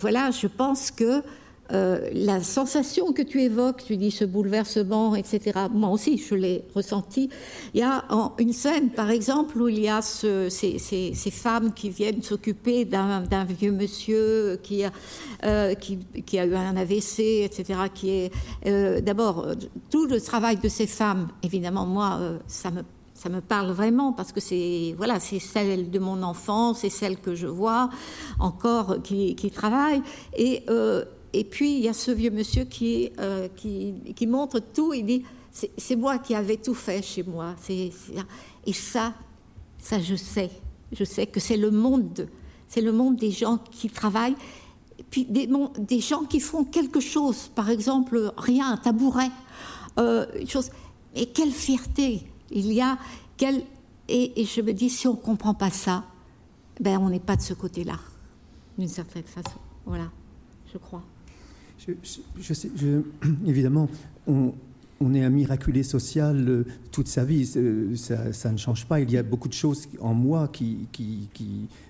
voilà, 0.00 0.30
je 0.30 0.46
pense 0.46 0.90
que 0.90 1.22
euh, 1.70 2.10
la 2.12 2.42
sensation 2.42 3.12
que 3.12 3.22
tu 3.22 3.40
évoques, 3.40 3.84
tu 3.84 3.96
dis 3.96 4.10
ce 4.10 4.24
bouleversement, 4.24 5.14
etc. 5.14 5.58
Moi 5.72 5.88
aussi, 5.88 6.18
je 6.18 6.34
l'ai 6.34 6.64
ressenti. 6.74 7.30
Il 7.72 7.80
y 7.80 7.82
a 7.82 8.04
une 8.38 8.52
scène, 8.52 8.90
par 8.90 9.10
exemple, 9.10 9.60
où 9.60 9.68
il 9.68 9.80
y 9.80 9.88
a 9.88 10.02
ces, 10.02 10.50
femmes 11.30 11.72
qui 11.72 11.88
viennent 11.88 12.22
s'occuper 12.22 12.84
d'un 12.84 13.44
vieux 13.44 13.72
monsieur 13.72 14.58
qui 14.62 14.84
a, 14.84 14.92
euh, 15.44 15.74
eu 16.32 16.54
un 16.54 16.76
AVC, 16.76 17.44
etc. 17.44 17.80
Qui 17.94 18.10
est 18.10 18.32
euh, 18.66 19.00
d'abord 19.00 19.46
tout 19.88 20.06
le 20.06 20.20
travail 20.20 20.58
de 20.58 20.68
ces 20.68 20.86
femmes. 20.86 21.28
Évidemment, 21.42 21.86
moi, 21.86 22.20
ça 22.48 22.70
me 22.70 23.40
parle 23.40 23.70
vraiment 23.70 24.12
parce 24.12 24.32
que 24.32 24.40
c'est 24.40 24.94
voilà, 24.98 25.20
celle 25.20 25.90
de 25.90 25.98
mon 25.98 26.22
enfance, 26.22 26.80
c'est 26.80 26.90
celle 26.90 27.18
que 27.18 27.34
je 27.34 27.46
vois 27.46 27.88
encore 28.40 29.00
qui, 29.02 29.36
qui 29.36 29.50
travaille 29.50 30.02
et 30.36 30.64
et 31.32 31.44
puis, 31.44 31.76
il 31.76 31.80
y 31.80 31.88
a 31.88 31.92
ce 31.92 32.10
vieux 32.10 32.30
monsieur 32.30 32.64
qui, 32.64 33.10
euh, 33.18 33.48
qui, 33.56 34.26
montre 34.26 34.60
tout. 34.60 34.92
Il 34.92 35.06
dit 35.06 35.24
C'est 35.50 35.96
moi 35.96 36.18
qui 36.18 36.34
avais 36.34 36.58
tout 36.58 36.74
fait 36.74 37.02
chez 37.02 37.22
moi. 37.22 37.54
Et 37.68 38.72
ça, 38.72 39.14
ça, 39.78 40.00
je 40.00 40.14
sais. 40.14 40.50
Je 40.92 41.04
sais 41.04 41.26
que 41.26 41.40
c'est 41.40 41.56
le 41.56 41.70
monde. 41.70 42.28
C'est 42.68 42.82
le 42.82 42.92
monde 42.92 43.16
des 43.16 43.30
gens 43.30 43.58
qui 43.70 43.88
travaillent. 43.88 44.36
Puis 45.10 45.24
des, 45.24 45.48
des, 45.78 46.00
gens 46.00 46.24
qui 46.24 46.38
font 46.38 46.64
quelque 46.64 47.00
chose. 47.00 47.50
Par 47.54 47.70
exemple, 47.70 48.32
rien, 48.36 48.72
un 48.72 48.76
tabouret. 48.76 49.30
Euh. 49.98 50.26
Et 51.14 51.26
quelle 51.26 51.52
fierté 51.52 52.22
il 52.50 52.72
y 52.72 52.82
a. 52.82 52.98
Et, 54.08 54.40
et 54.40 54.44
je 54.44 54.60
me 54.60 54.72
dis 54.72 54.90
Si 54.90 55.08
on 55.08 55.12
ne 55.12 55.18
comprend 55.18 55.54
pas 55.54 55.70
ça, 55.70 56.04
ben, 56.78 56.98
on 56.98 57.08
n'est 57.08 57.20
pas 57.20 57.36
de 57.36 57.42
ce 57.42 57.54
côté-là, 57.54 57.98
d'une 58.76 58.88
certaine 58.88 59.24
façon. 59.24 59.58
Voilà, 59.86 60.10
je 60.72 60.78
crois. 60.78 61.02
Je, 62.40 62.54
sais, 62.54 62.70
évidemment, 63.46 63.88
on, 64.26 64.52
est 65.14 65.24
un 65.24 65.30
miraculé 65.30 65.82
social 65.82 66.48
euh, 66.48 66.64
toute 66.92 67.08
sa 67.08 67.24
vie, 67.24 67.50
euh, 67.56 67.96
ça, 67.96 68.52
ne 68.52 68.56
change 68.56 68.86
pas. 68.86 69.00
Il 69.00 69.10
y 69.10 69.16
a 69.16 69.24
beaucoup 69.24 69.48
de 69.48 69.52
choses 69.52 69.88
en 70.00 70.14
moi 70.14 70.46
qui, 70.46 70.86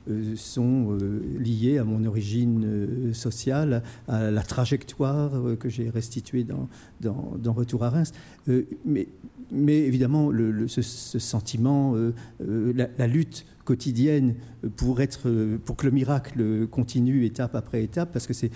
euh, 0.09 0.35
sont 0.35 0.97
liées 1.39 1.77
à 1.77 1.85
mon 1.85 2.05
origine 2.07 3.13
sociale, 3.13 3.83
à 4.09 4.31
la 4.31 4.43
trajectoire 4.43 5.33
que 5.61 5.69
j'ai 5.69 5.91
restituée 5.91 6.45
dans, 6.45 7.53
Retour 7.53 7.85
à 7.85 7.91
Reims. 7.91 8.13
mais, 8.87 9.09
évidemment, 9.53 10.31
ce, 10.69 11.19
sentiment, 11.19 11.95
la, 12.41 13.07
lutte 13.07 13.45
quotidienne 13.65 14.35
pour, 14.77 15.01
être, 15.01 15.31
pour 15.65 15.77
que 15.77 15.87
le 15.87 15.93
miracle 15.93 16.67
continue 16.69 17.25
étape 17.25 17.55
après 17.55 17.83
étape, 17.83 18.13
parce 18.13 18.27
que 18.27 18.33
c'est 18.33 18.51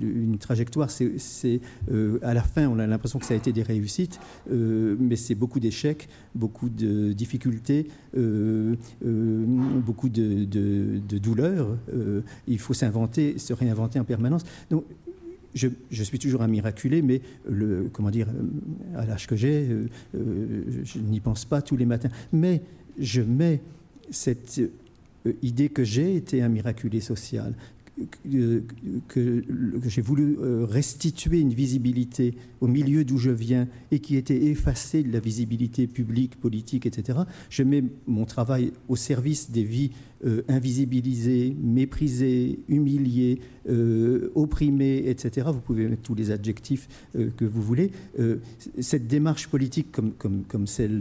une 0.00 0.38
trajectoire, 0.38 0.90
c'est 0.90 1.60
euh, 1.90 2.18
à 2.22 2.34
la 2.34 2.42
fin, 2.42 2.68
on 2.68 2.78
a 2.78 2.86
l'impression 2.86 3.18
que 3.18 3.26
ça 3.26 3.34
a 3.34 3.36
été 3.36 3.52
des 3.52 3.62
réussites, 3.62 4.20
euh, 4.50 4.96
mais 4.98 5.16
c'est 5.16 5.34
beaucoup 5.34 5.60
d'échecs, 5.60 6.08
beaucoup 6.34 6.68
de 6.68 7.12
difficultés, 7.12 7.88
euh, 8.16 8.74
beaucoup 9.00 10.08
de, 10.08 10.44
de 10.44 11.18
douleurs. 11.18 11.76
il 12.46 12.58
faut 12.58 12.74
s'inventer, 12.74 13.38
se 13.38 13.52
réinventer 13.52 13.98
en 13.98 14.04
permanence. 14.04 14.44
Donc, 14.70 14.84
je, 15.54 15.68
je, 15.90 16.02
suis 16.02 16.18
toujours 16.18 16.40
un 16.40 16.48
miraculé, 16.48 17.02
mais 17.02 17.20
le, 17.48 17.90
comment 17.92 18.10
dire, 18.10 18.28
à 18.96 19.04
l'âge 19.04 19.26
que 19.26 19.36
j'ai, 19.36 19.68
je 20.14 20.98
n'y 20.98 21.20
pense 21.20 21.44
pas 21.44 21.60
tous 21.60 21.76
les 21.76 21.84
matins. 21.84 22.08
Mais 22.32 22.62
je 22.98 23.20
mets 23.20 23.60
cette 24.12 24.60
euh, 25.26 25.32
idée 25.42 25.68
que 25.68 25.84
j'ai 25.84 26.14
été 26.16 26.42
un 26.42 26.48
miraculé 26.48 27.00
social, 27.00 27.54
que, 29.08 29.44
j'ai 29.86 30.00
voulu 30.00 30.38
euh, 30.38 30.64
restituer 30.64 31.40
une 31.40 31.52
visibilité 31.52 32.34
au 32.60 32.66
milieu 32.66 33.04
d'où 33.04 33.18
je 33.18 33.30
viens 33.30 33.68
et 33.90 33.98
qui 33.98 34.16
était 34.16 34.44
effacée 34.44 35.02
de 35.02 35.12
la 35.12 35.20
visibilité 35.20 35.86
publique, 35.86 36.36
politique, 36.40 36.86
etc. 36.86 37.20
Je 37.50 37.62
mets 37.62 37.84
mon 38.06 38.24
travail 38.24 38.72
au 38.88 38.96
service 38.96 39.50
des 39.50 39.64
vies 39.64 39.90
euh, 40.24 40.42
invisibilisés, 40.48 41.56
méprisés, 41.60 42.60
humiliés, 42.68 43.40
euh, 43.68 44.30
opprimés, 44.36 45.04
etc. 45.06 45.48
Vous 45.52 45.60
pouvez 45.60 45.88
mettre 45.88 46.02
tous 46.02 46.14
les 46.14 46.30
adjectifs 46.30 46.88
euh, 47.16 47.30
que 47.36 47.44
vous 47.44 47.60
voulez. 47.60 47.90
cette 48.80 49.06
démarche 49.06 49.48
politique 49.48 49.90
comme, 49.90 50.12
comme, 50.12 50.44
comme 50.44 50.66
celle 50.66 51.00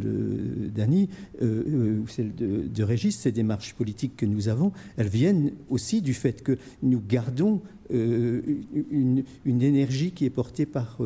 d'Annie 0.74 1.10
ou 1.42 2.08
celle 2.08 2.34
de, 2.34 2.68
de, 2.68 2.84
Régis, 2.84 3.18
ces 3.18 3.32
démarches 3.32 3.74
politiques 3.74 4.16
que 4.18 4.26
nous 4.26 4.48
avons, 4.48 4.72
elles 4.98 5.08
viennent 5.08 5.52
aussi 5.70 6.02
du 6.02 6.14
fait 6.14 6.42
que 6.44 6.58
nous 6.82 7.02
gardons 7.08 7.62
une, 7.92 9.24
une, 9.46 9.62
énergie 9.62 10.12
qui 10.12 10.26
est 10.26 10.30
portée 10.30 10.66
par 10.66 11.00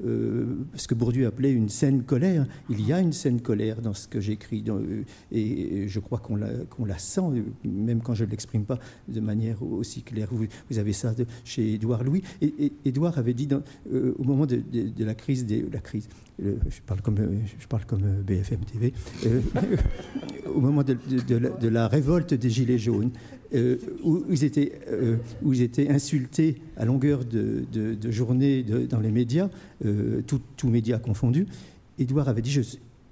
ce 0.00 0.88
que 0.88 0.94
Bourdieu 0.94 1.26
appelait 1.26 1.52
une 1.52 1.68
saine 1.68 2.02
colère. 2.02 2.46
Il 2.70 2.86
y 2.86 2.92
a 2.92 3.00
une 3.00 3.12
saine 3.12 3.40
colère 3.40 3.80
dans 3.82 3.94
ce 3.94 4.08
que 4.08 4.20
j'écris, 4.20 4.64
et 5.32 5.88
je 5.88 6.00
crois 6.00 6.18
qu'on 6.18 6.36
la, 6.36 6.98
sent, 6.98 7.42
même 7.64 8.00
quand 8.02 8.14
je 8.14 8.24
ne 8.24 8.30
l'exprime 8.30 8.64
pas 8.64 8.78
de 9.08 9.20
manière 9.20 9.62
aussi 9.62 10.02
claire. 10.02 10.28
Vous, 10.30 10.78
avez 10.78 10.92
ça 10.92 11.14
chez 11.44 11.74
Édouard 11.74 12.04
Louis. 12.04 12.22
Et, 12.40 12.72
Édouard 12.84 13.18
avait 13.18 13.34
dit 13.34 13.48
au 13.92 14.24
moment 14.24 14.46
de, 14.46 14.62
la 14.98 15.14
crise, 15.14 15.46
des, 15.46 15.64
la 15.72 15.80
crise 15.80 16.08
je 16.40 16.80
parle 16.86 17.00
comme, 17.00 17.16
je 17.58 17.66
parle 17.66 17.84
comme 17.84 18.22
BFM 18.22 18.60
TV, 18.60 18.92
au 20.54 20.60
moment 20.60 20.82
de, 20.84 21.68
la, 21.68 21.88
révolte 21.88 22.34
des 22.34 22.50
Gilets 22.50 22.78
jaunes, 22.78 23.10
euh, 23.54 23.78
où, 24.02 24.24
ils 24.30 24.44
étaient, 24.44 24.80
euh, 24.88 25.16
où 25.42 25.52
ils 25.52 25.62
étaient 25.62 25.88
insultés 25.88 26.56
à 26.76 26.84
longueur 26.84 27.24
de, 27.24 27.64
journée 28.10 28.62
dans 28.62 29.00
les 29.00 29.10
médias, 29.10 29.48
euh, 29.84 30.22
tous 30.22 30.68
médias 30.68 30.98
confondus. 30.98 31.46
Édouard 31.98 32.28
avait 32.28 32.42
dit, 32.42 32.50
je, 32.50 32.62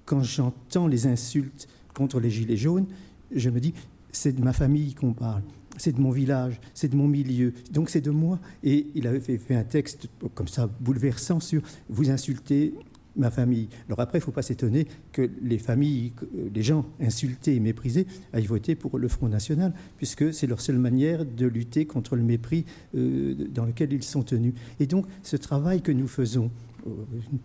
quand 0.04 0.22
j'entends 0.22 0.86
les 0.86 1.06
insultes 1.06 1.68
contre 1.94 2.20
les 2.20 2.30
Gilets 2.30 2.56
jaunes, 2.56 2.86
je 3.34 3.50
me 3.50 3.60
dis, 3.60 3.74
c'est 4.12 4.32
de 4.32 4.42
ma 4.42 4.52
famille 4.52 4.94
qu'on 4.94 5.12
parle 5.12 5.42
c'est 5.78 5.92
de 5.92 6.00
mon 6.00 6.10
village, 6.10 6.58
c'est 6.74 6.88
de 6.88 6.96
mon 6.96 7.06
milieu, 7.06 7.52
donc 7.70 7.90
c'est 7.90 8.00
de 8.00 8.10
moi. 8.10 8.38
Et 8.64 8.86
il 8.94 9.06
avait 9.06 9.20
fait, 9.20 9.54
un 9.54 9.64
texte 9.64 10.08
comme 10.34 10.48
ça 10.48 10.68
bouleversant 10.80 11.40
sur 11.40 11.62
vous 11.88 12.10
insultez 12.10 12.74
ma 13.16 13.30
famille. 13.30 13.68
Alors 13.86 14.00
après, 14.00 14.18
il 14.18 14.22
ne 14.22 14.24
faut 14.24 14.32
pas 14.32 14.42
s'étonner 14.42 14.86
que 15.12 15.28
les 15.42 15.58
familles, 15.58 16.12
les 16.54 16.62
gens 16.62 16.86
insultés 17.00 17.54
et 17.54 17.60
méprisés 17.60 18.06
aillent 18.32 18.46
voter 18.46 18.74
pour 18.74 18.98
le 18.98 19.08
Front 19.08 19.28
National, 19.28 19.72
puisque 19.96 20.32
c'est 20.32 20.46
leur 20.46 20.60
seule 20.60 20.78
manière 20.78 21.24
de 21.24 21.46
lutter 21.46 21.86
contre 21.86 22.16
le 22.16 22.22
mépris 22.22 22.64
euh, 22.94 23.34
dans 23.50 23.64
lequel 23.64 23.92
ils 23.92 24.02
sont 24.02 24.22
tenus. 24.22 24.54
Et 24.80 24.86
donc, 24.86 25.06
ce 25.22 25.36
travail 25.36 25.82
que 25.82 25.92
nous 25.92 26.08
faisons, 26.08 26.50
euh, 26.86 26.90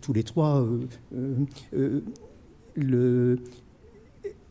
tous 0.00 0.12
les 0.12 0.22
trois, 0.22 0.66
euh, 1.14 2.06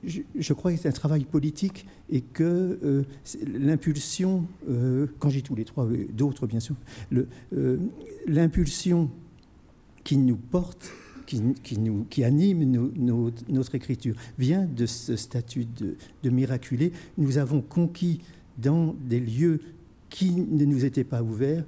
je, 0.03 0.53
crois 0.53 0.71
que 0.71 0.79
c'est 0.79 0.89
un 0.89 0.93
travail 0.93 1.25
politique 1.25 1.85
et 2.09 2.21
que 2.21 3.05
l'impulsion, 3.47 4.45
quand 5.19 5.29
j'ai 5.29 5.41
tous 5.41 5.55
les 5.55 5.65
trois, 5.65 5.87
d'autres 6.11 6.47
bien 6.47 6.59
sûr, 6.59 6.75
l'impulsion 8.27 9.09
qui 10.03 10.17
nous 10.17 10.35
porte 10.35 10.91
qui, 11.25 12.23
anime 12.23 12.91
notre 13.49 13.75
écriture 13.75 14.15
vient 14.37 14.65
de 14.65 14.85
ce 14.85 15.15
statut 15.15 15.65
de, 15.65 16.29
miraculé. 16.29 16.91
Nous 17.17 17.37
avons 17.37 17.61
conquis 17.61 18.21
dans 18.57 18.95
des 19.07 19.19
lieux 19.19 19.61
qui 20.09 20.31
ne 20.31 20.65
nous 20.65 20.85
étaient 20.85 21.03
pas 21.03 21.23
ouverts, 21.23 21.63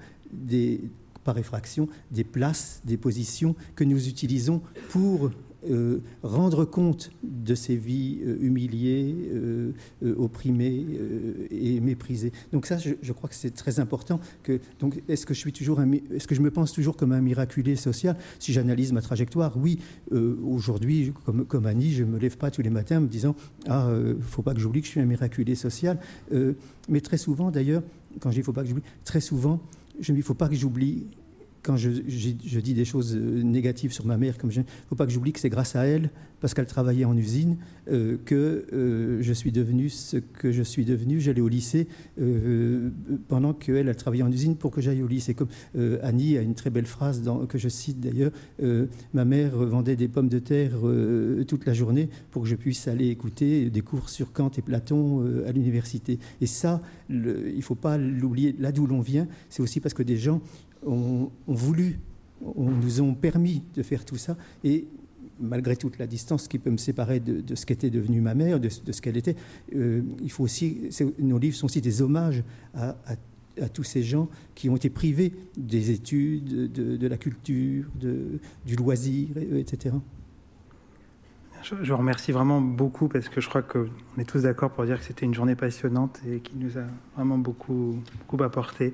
par 1.23 1.37
effraction, 1.37 1.87
des 2.11 2.23
places, 2.23 2.81
des 2.83 2.97
positions 2.97 3.55
que 3.75 3.83
nous 3.83 4.07
utilisons 4.09 4.61
pour 4.89 5.31
euh, 5.69 5.99
rendre 6.23 6.65
compte 6.65 7.11
de 7.23 7.55
ces 7.55 7.75
vies 7.75 8.19
euh, 8.25 8.37
humiliées, 8.41 9.15
euh, 9.33 9.71
opprimées 10.17 10.85
et 11.51 11.79
méprisées. 11.79 12.31
Donc 12.51 12.65
ça, 12.65 12.77
je, 12.77 13.11
crois 13.13 13.29
que 13.29 13.35
c'est 13.35 13.53
très 13.53 13.79
important. 13.79 14.19
Donc, 14.79 15.01
est-ce 15.07 15.25
que 15.25 15.33
je 15.33 15.39
suis 15.39 15.53
toujours, 15.53 15.79
est-ce 16.13 16.27
que 16.27 16.35
je 16.35 16.41
me 16.41 16.51
pense 16.51 16.73
toujours 16.73 16.97
comme 16.97 17.11
un 17.11 17.21
miraculé 17.21 17.75
social? 17.75 18.17
Si 18.39 18.53
j'analyse 18.53 18.91
ma 18.91 19.01
trajectoire, 19.01 19.55
oui. 19.57 19.79
aujourd'hui, 20.11 21.13
comme, 21.25 21.45
comme 21.45 21.65
Annie, 21.65 21.91
je 21.91 22.03
me 22.03 22.19
lève 22.19 22.37
pas 22.37 22.51
tous 22.51 22.61
les 22.61 22.69
matins 22.69 22.97
en 22.97 23.01
me 23.01 23.07
disant 23.07 23.35
ah, 23.67 23.89
faut 24.21 24.41
pas 24.41 24.53
que 24.53 24.59
j'oublie 24.59 24.81
que 24.81 24.87
je 24.87 24.91
suis 24.91 25.01
un 25.01 25.05
miraculé 25.05 25.55
social. 25.55 25.99
mais 26.89 27.01
très 27.01 27.17
souvent, 27.17 27.51
d'ailleurs, 27.51 27.83
quand 28.19 28.31
je 28.31 28.37
dis 28.37 28.43
faut 28.43 28.53
pas 28.53 28.63
que 28.63 28.69
j'oublie, 28.69 28.83
très 29.05 29.21
souvent, 29.21 29.59
je 29.99 30.11
me 30.11 30.17
dis 30.17 30.23
faut 30.23 30.33
pas 30.33 30.49
que 30.49 30.55
j'oublie 30.55 31.07
quand 31.63 31.77
je, 31.77 31.89
dis 31.89 32.73
des 32.73 32.85
choses 32.85 33.15
euh, 33.15 33.41
négatives 33.41 33.93
sur 33.93 34.05
ma 34.05 34.17
mère, 34.17 34.37
comme 34.37 34.51
je, 34.51 34.61
faut 34.89 34.95
pas 34.95 35.05
que 35.05 35.11
j'oublie 35.11 35.31
que 35.31 35.39
c'est 35.39 35.49
grâce 35.49 35.75
à 35.75 35.85
elle, 35.85 36.09
parce 36.41 36.53
qu'elle 36.53 36.67
travaillait 36.67 37.05
en 37.05 37.15
usine, 37.15 37.55
euh, 37.89 38.17
que 38.25 38.65
euh, 38.73 39.19
je 39.21 39.31
suis 39.31 39.53
devenu 39.53 39.87
ce 39.87 40.17
que 40.17 40.51
je 40.51 40.61
suis 40.61 40.83
devenu. 40.83 41.21
J'allais 41.21 41.41
au 41.41 41.47
lycée 41.47 41.87
pendant 43.29 43.53
qu'elle, 43.53 43.87
elle 43.87 43.95
travaillait 43.95 44.23
en 44.23 44.31
usine 44.31 44.57
pour 44.57 44.71
que 44.71 44.81
j'aille 44.81 45.01
au 45.01 45.07
lycée. 45.07 45.33
Comme 45.33 45.47
Annie 46.01 46.37
a 46.37 46.41
une 46.41 46.53
très 46.53 46.69
belle 46.69 46.85
phrase 46.85 47.23
que 47.47 47.57
je 47.57 47.69
cite 47.69 48.01
d'ailleurs 48.01 48.31
Ma 49.13 49.23
mère 49.23 49.55
vendait 49.55 49.95
des 49.95 50.09
pommes 50.09 50.27
de 50.27 50.39
terre 50.39 50.71
toute 51.47 51.65
la 51.65 51.73
journée 51.73 52.09
pour 52.31 52.43
que 52.43 52.49
je 52.49 52.55
puisse 52.55 52.89
aller 52.89 53.07
écouter 53.07 53.69
des 53.69 53.81
cours 53.81 54.09
sur 54.09 54.33
Kant 54.33 54.51
et 54.57 54.61
Platon 54.61 55.25
à 55.47 55.51
l'université. 55.53 56.19
Et 56.41 56.45
ça, 56.45 56.81
il 57.09 57.55
ne 57.55 57.61
faut 57.61 57.75
pas 57.75 57.97
l'oublier. 57.97 58.53
Là 58.59 58.73
d'où 58.73 58.85
l'on 58.85 59.01
vient, 59.01 59.27
c'est 59.49 59.61
aussi 59.61 59.79
parce 59.79 59.93
que 59.93 60.03
des 60.03 60.17
gens 60.17 60.41
ont, 60.85 61.31
voulu, 61.47 61.99
nous 62.41 63.01
ont 63.01 63.13
permis 63.13 63.63
de 63.75 63.83
faire 63.83 64.05
tout 64.05 64.17
ça. 64.17 64.37
Et 64.63 64.87
malgré 65.39 65.75
toute 65.75 65.97
la 65.97 66.07
distance 66.07 66.47
qui 66.47 66.59
peut 66.59 66.69
me 66.69 66.77
séparer 66.77 67.19
de, 67.19 67.55
ce 67.55 67.65
qu'était 67.65 67.89
devenue 67.89 68.21
ma 68.21 68.35
mère, 68.35 68.59
de, 68.59 68.69
ce 68.69 69.01
qu'elle 69.01 69.17
était, 69.17 69.35
euh, 69.75 70.01
il 70.21 70.31
faut 70.31 70.43
aussi, 70.43 70.89
nos 71.19 71.37
livres 71.37 71.55
sont 71.55 71.65
aussi 71.65 71.81
des 71.81 72.01
hommages 72.01 72.43
à, 72.73 72.95
tous 73.71 73.83
ces 73.83 74.01
gens 74.01 74.29
qui 74.55 74.67
ont 74.67 74.75
été 74.75 74.89
privés 74.89 75.31
des 75.55 75.91
études, 75.91 76.71
de, 76.71 77.07
la 77.07 77.17
culture, 77.17 77.85
du 78.65 78.75
loisir, 78.75 79.27
etc. 79.55 79.93
Je, 81.63 81.75
vous 81.75 81.97
remercie 81.97 82.33
vraiment 82.33 82.59
beaucoup 82.59 83.07
parce 83.07 83.29
que 83.29 83.39
je 83.39 83.47
crois 83.47 83.61
qu'on 83.61 83.87
est 84.17 84.25
tous 84.25 84.41
d'accord 84.41 84.71
pour 84.71 84.83
dire 84.83 84.99
que 84.99 85.05
c'était 85.05 85.25
une 85.25 85.33
journée 85.33 85.55
passionnante 85.55 86.19
et 86.27 86.39
qui 86.41 86.57
nous 86.57 86.77
a 86.77 86.83
vraiment 87.15 87.37
beaucoup, 87.37 87.95
beaucoup 88.19 88.43
apporté. 88.43 88.93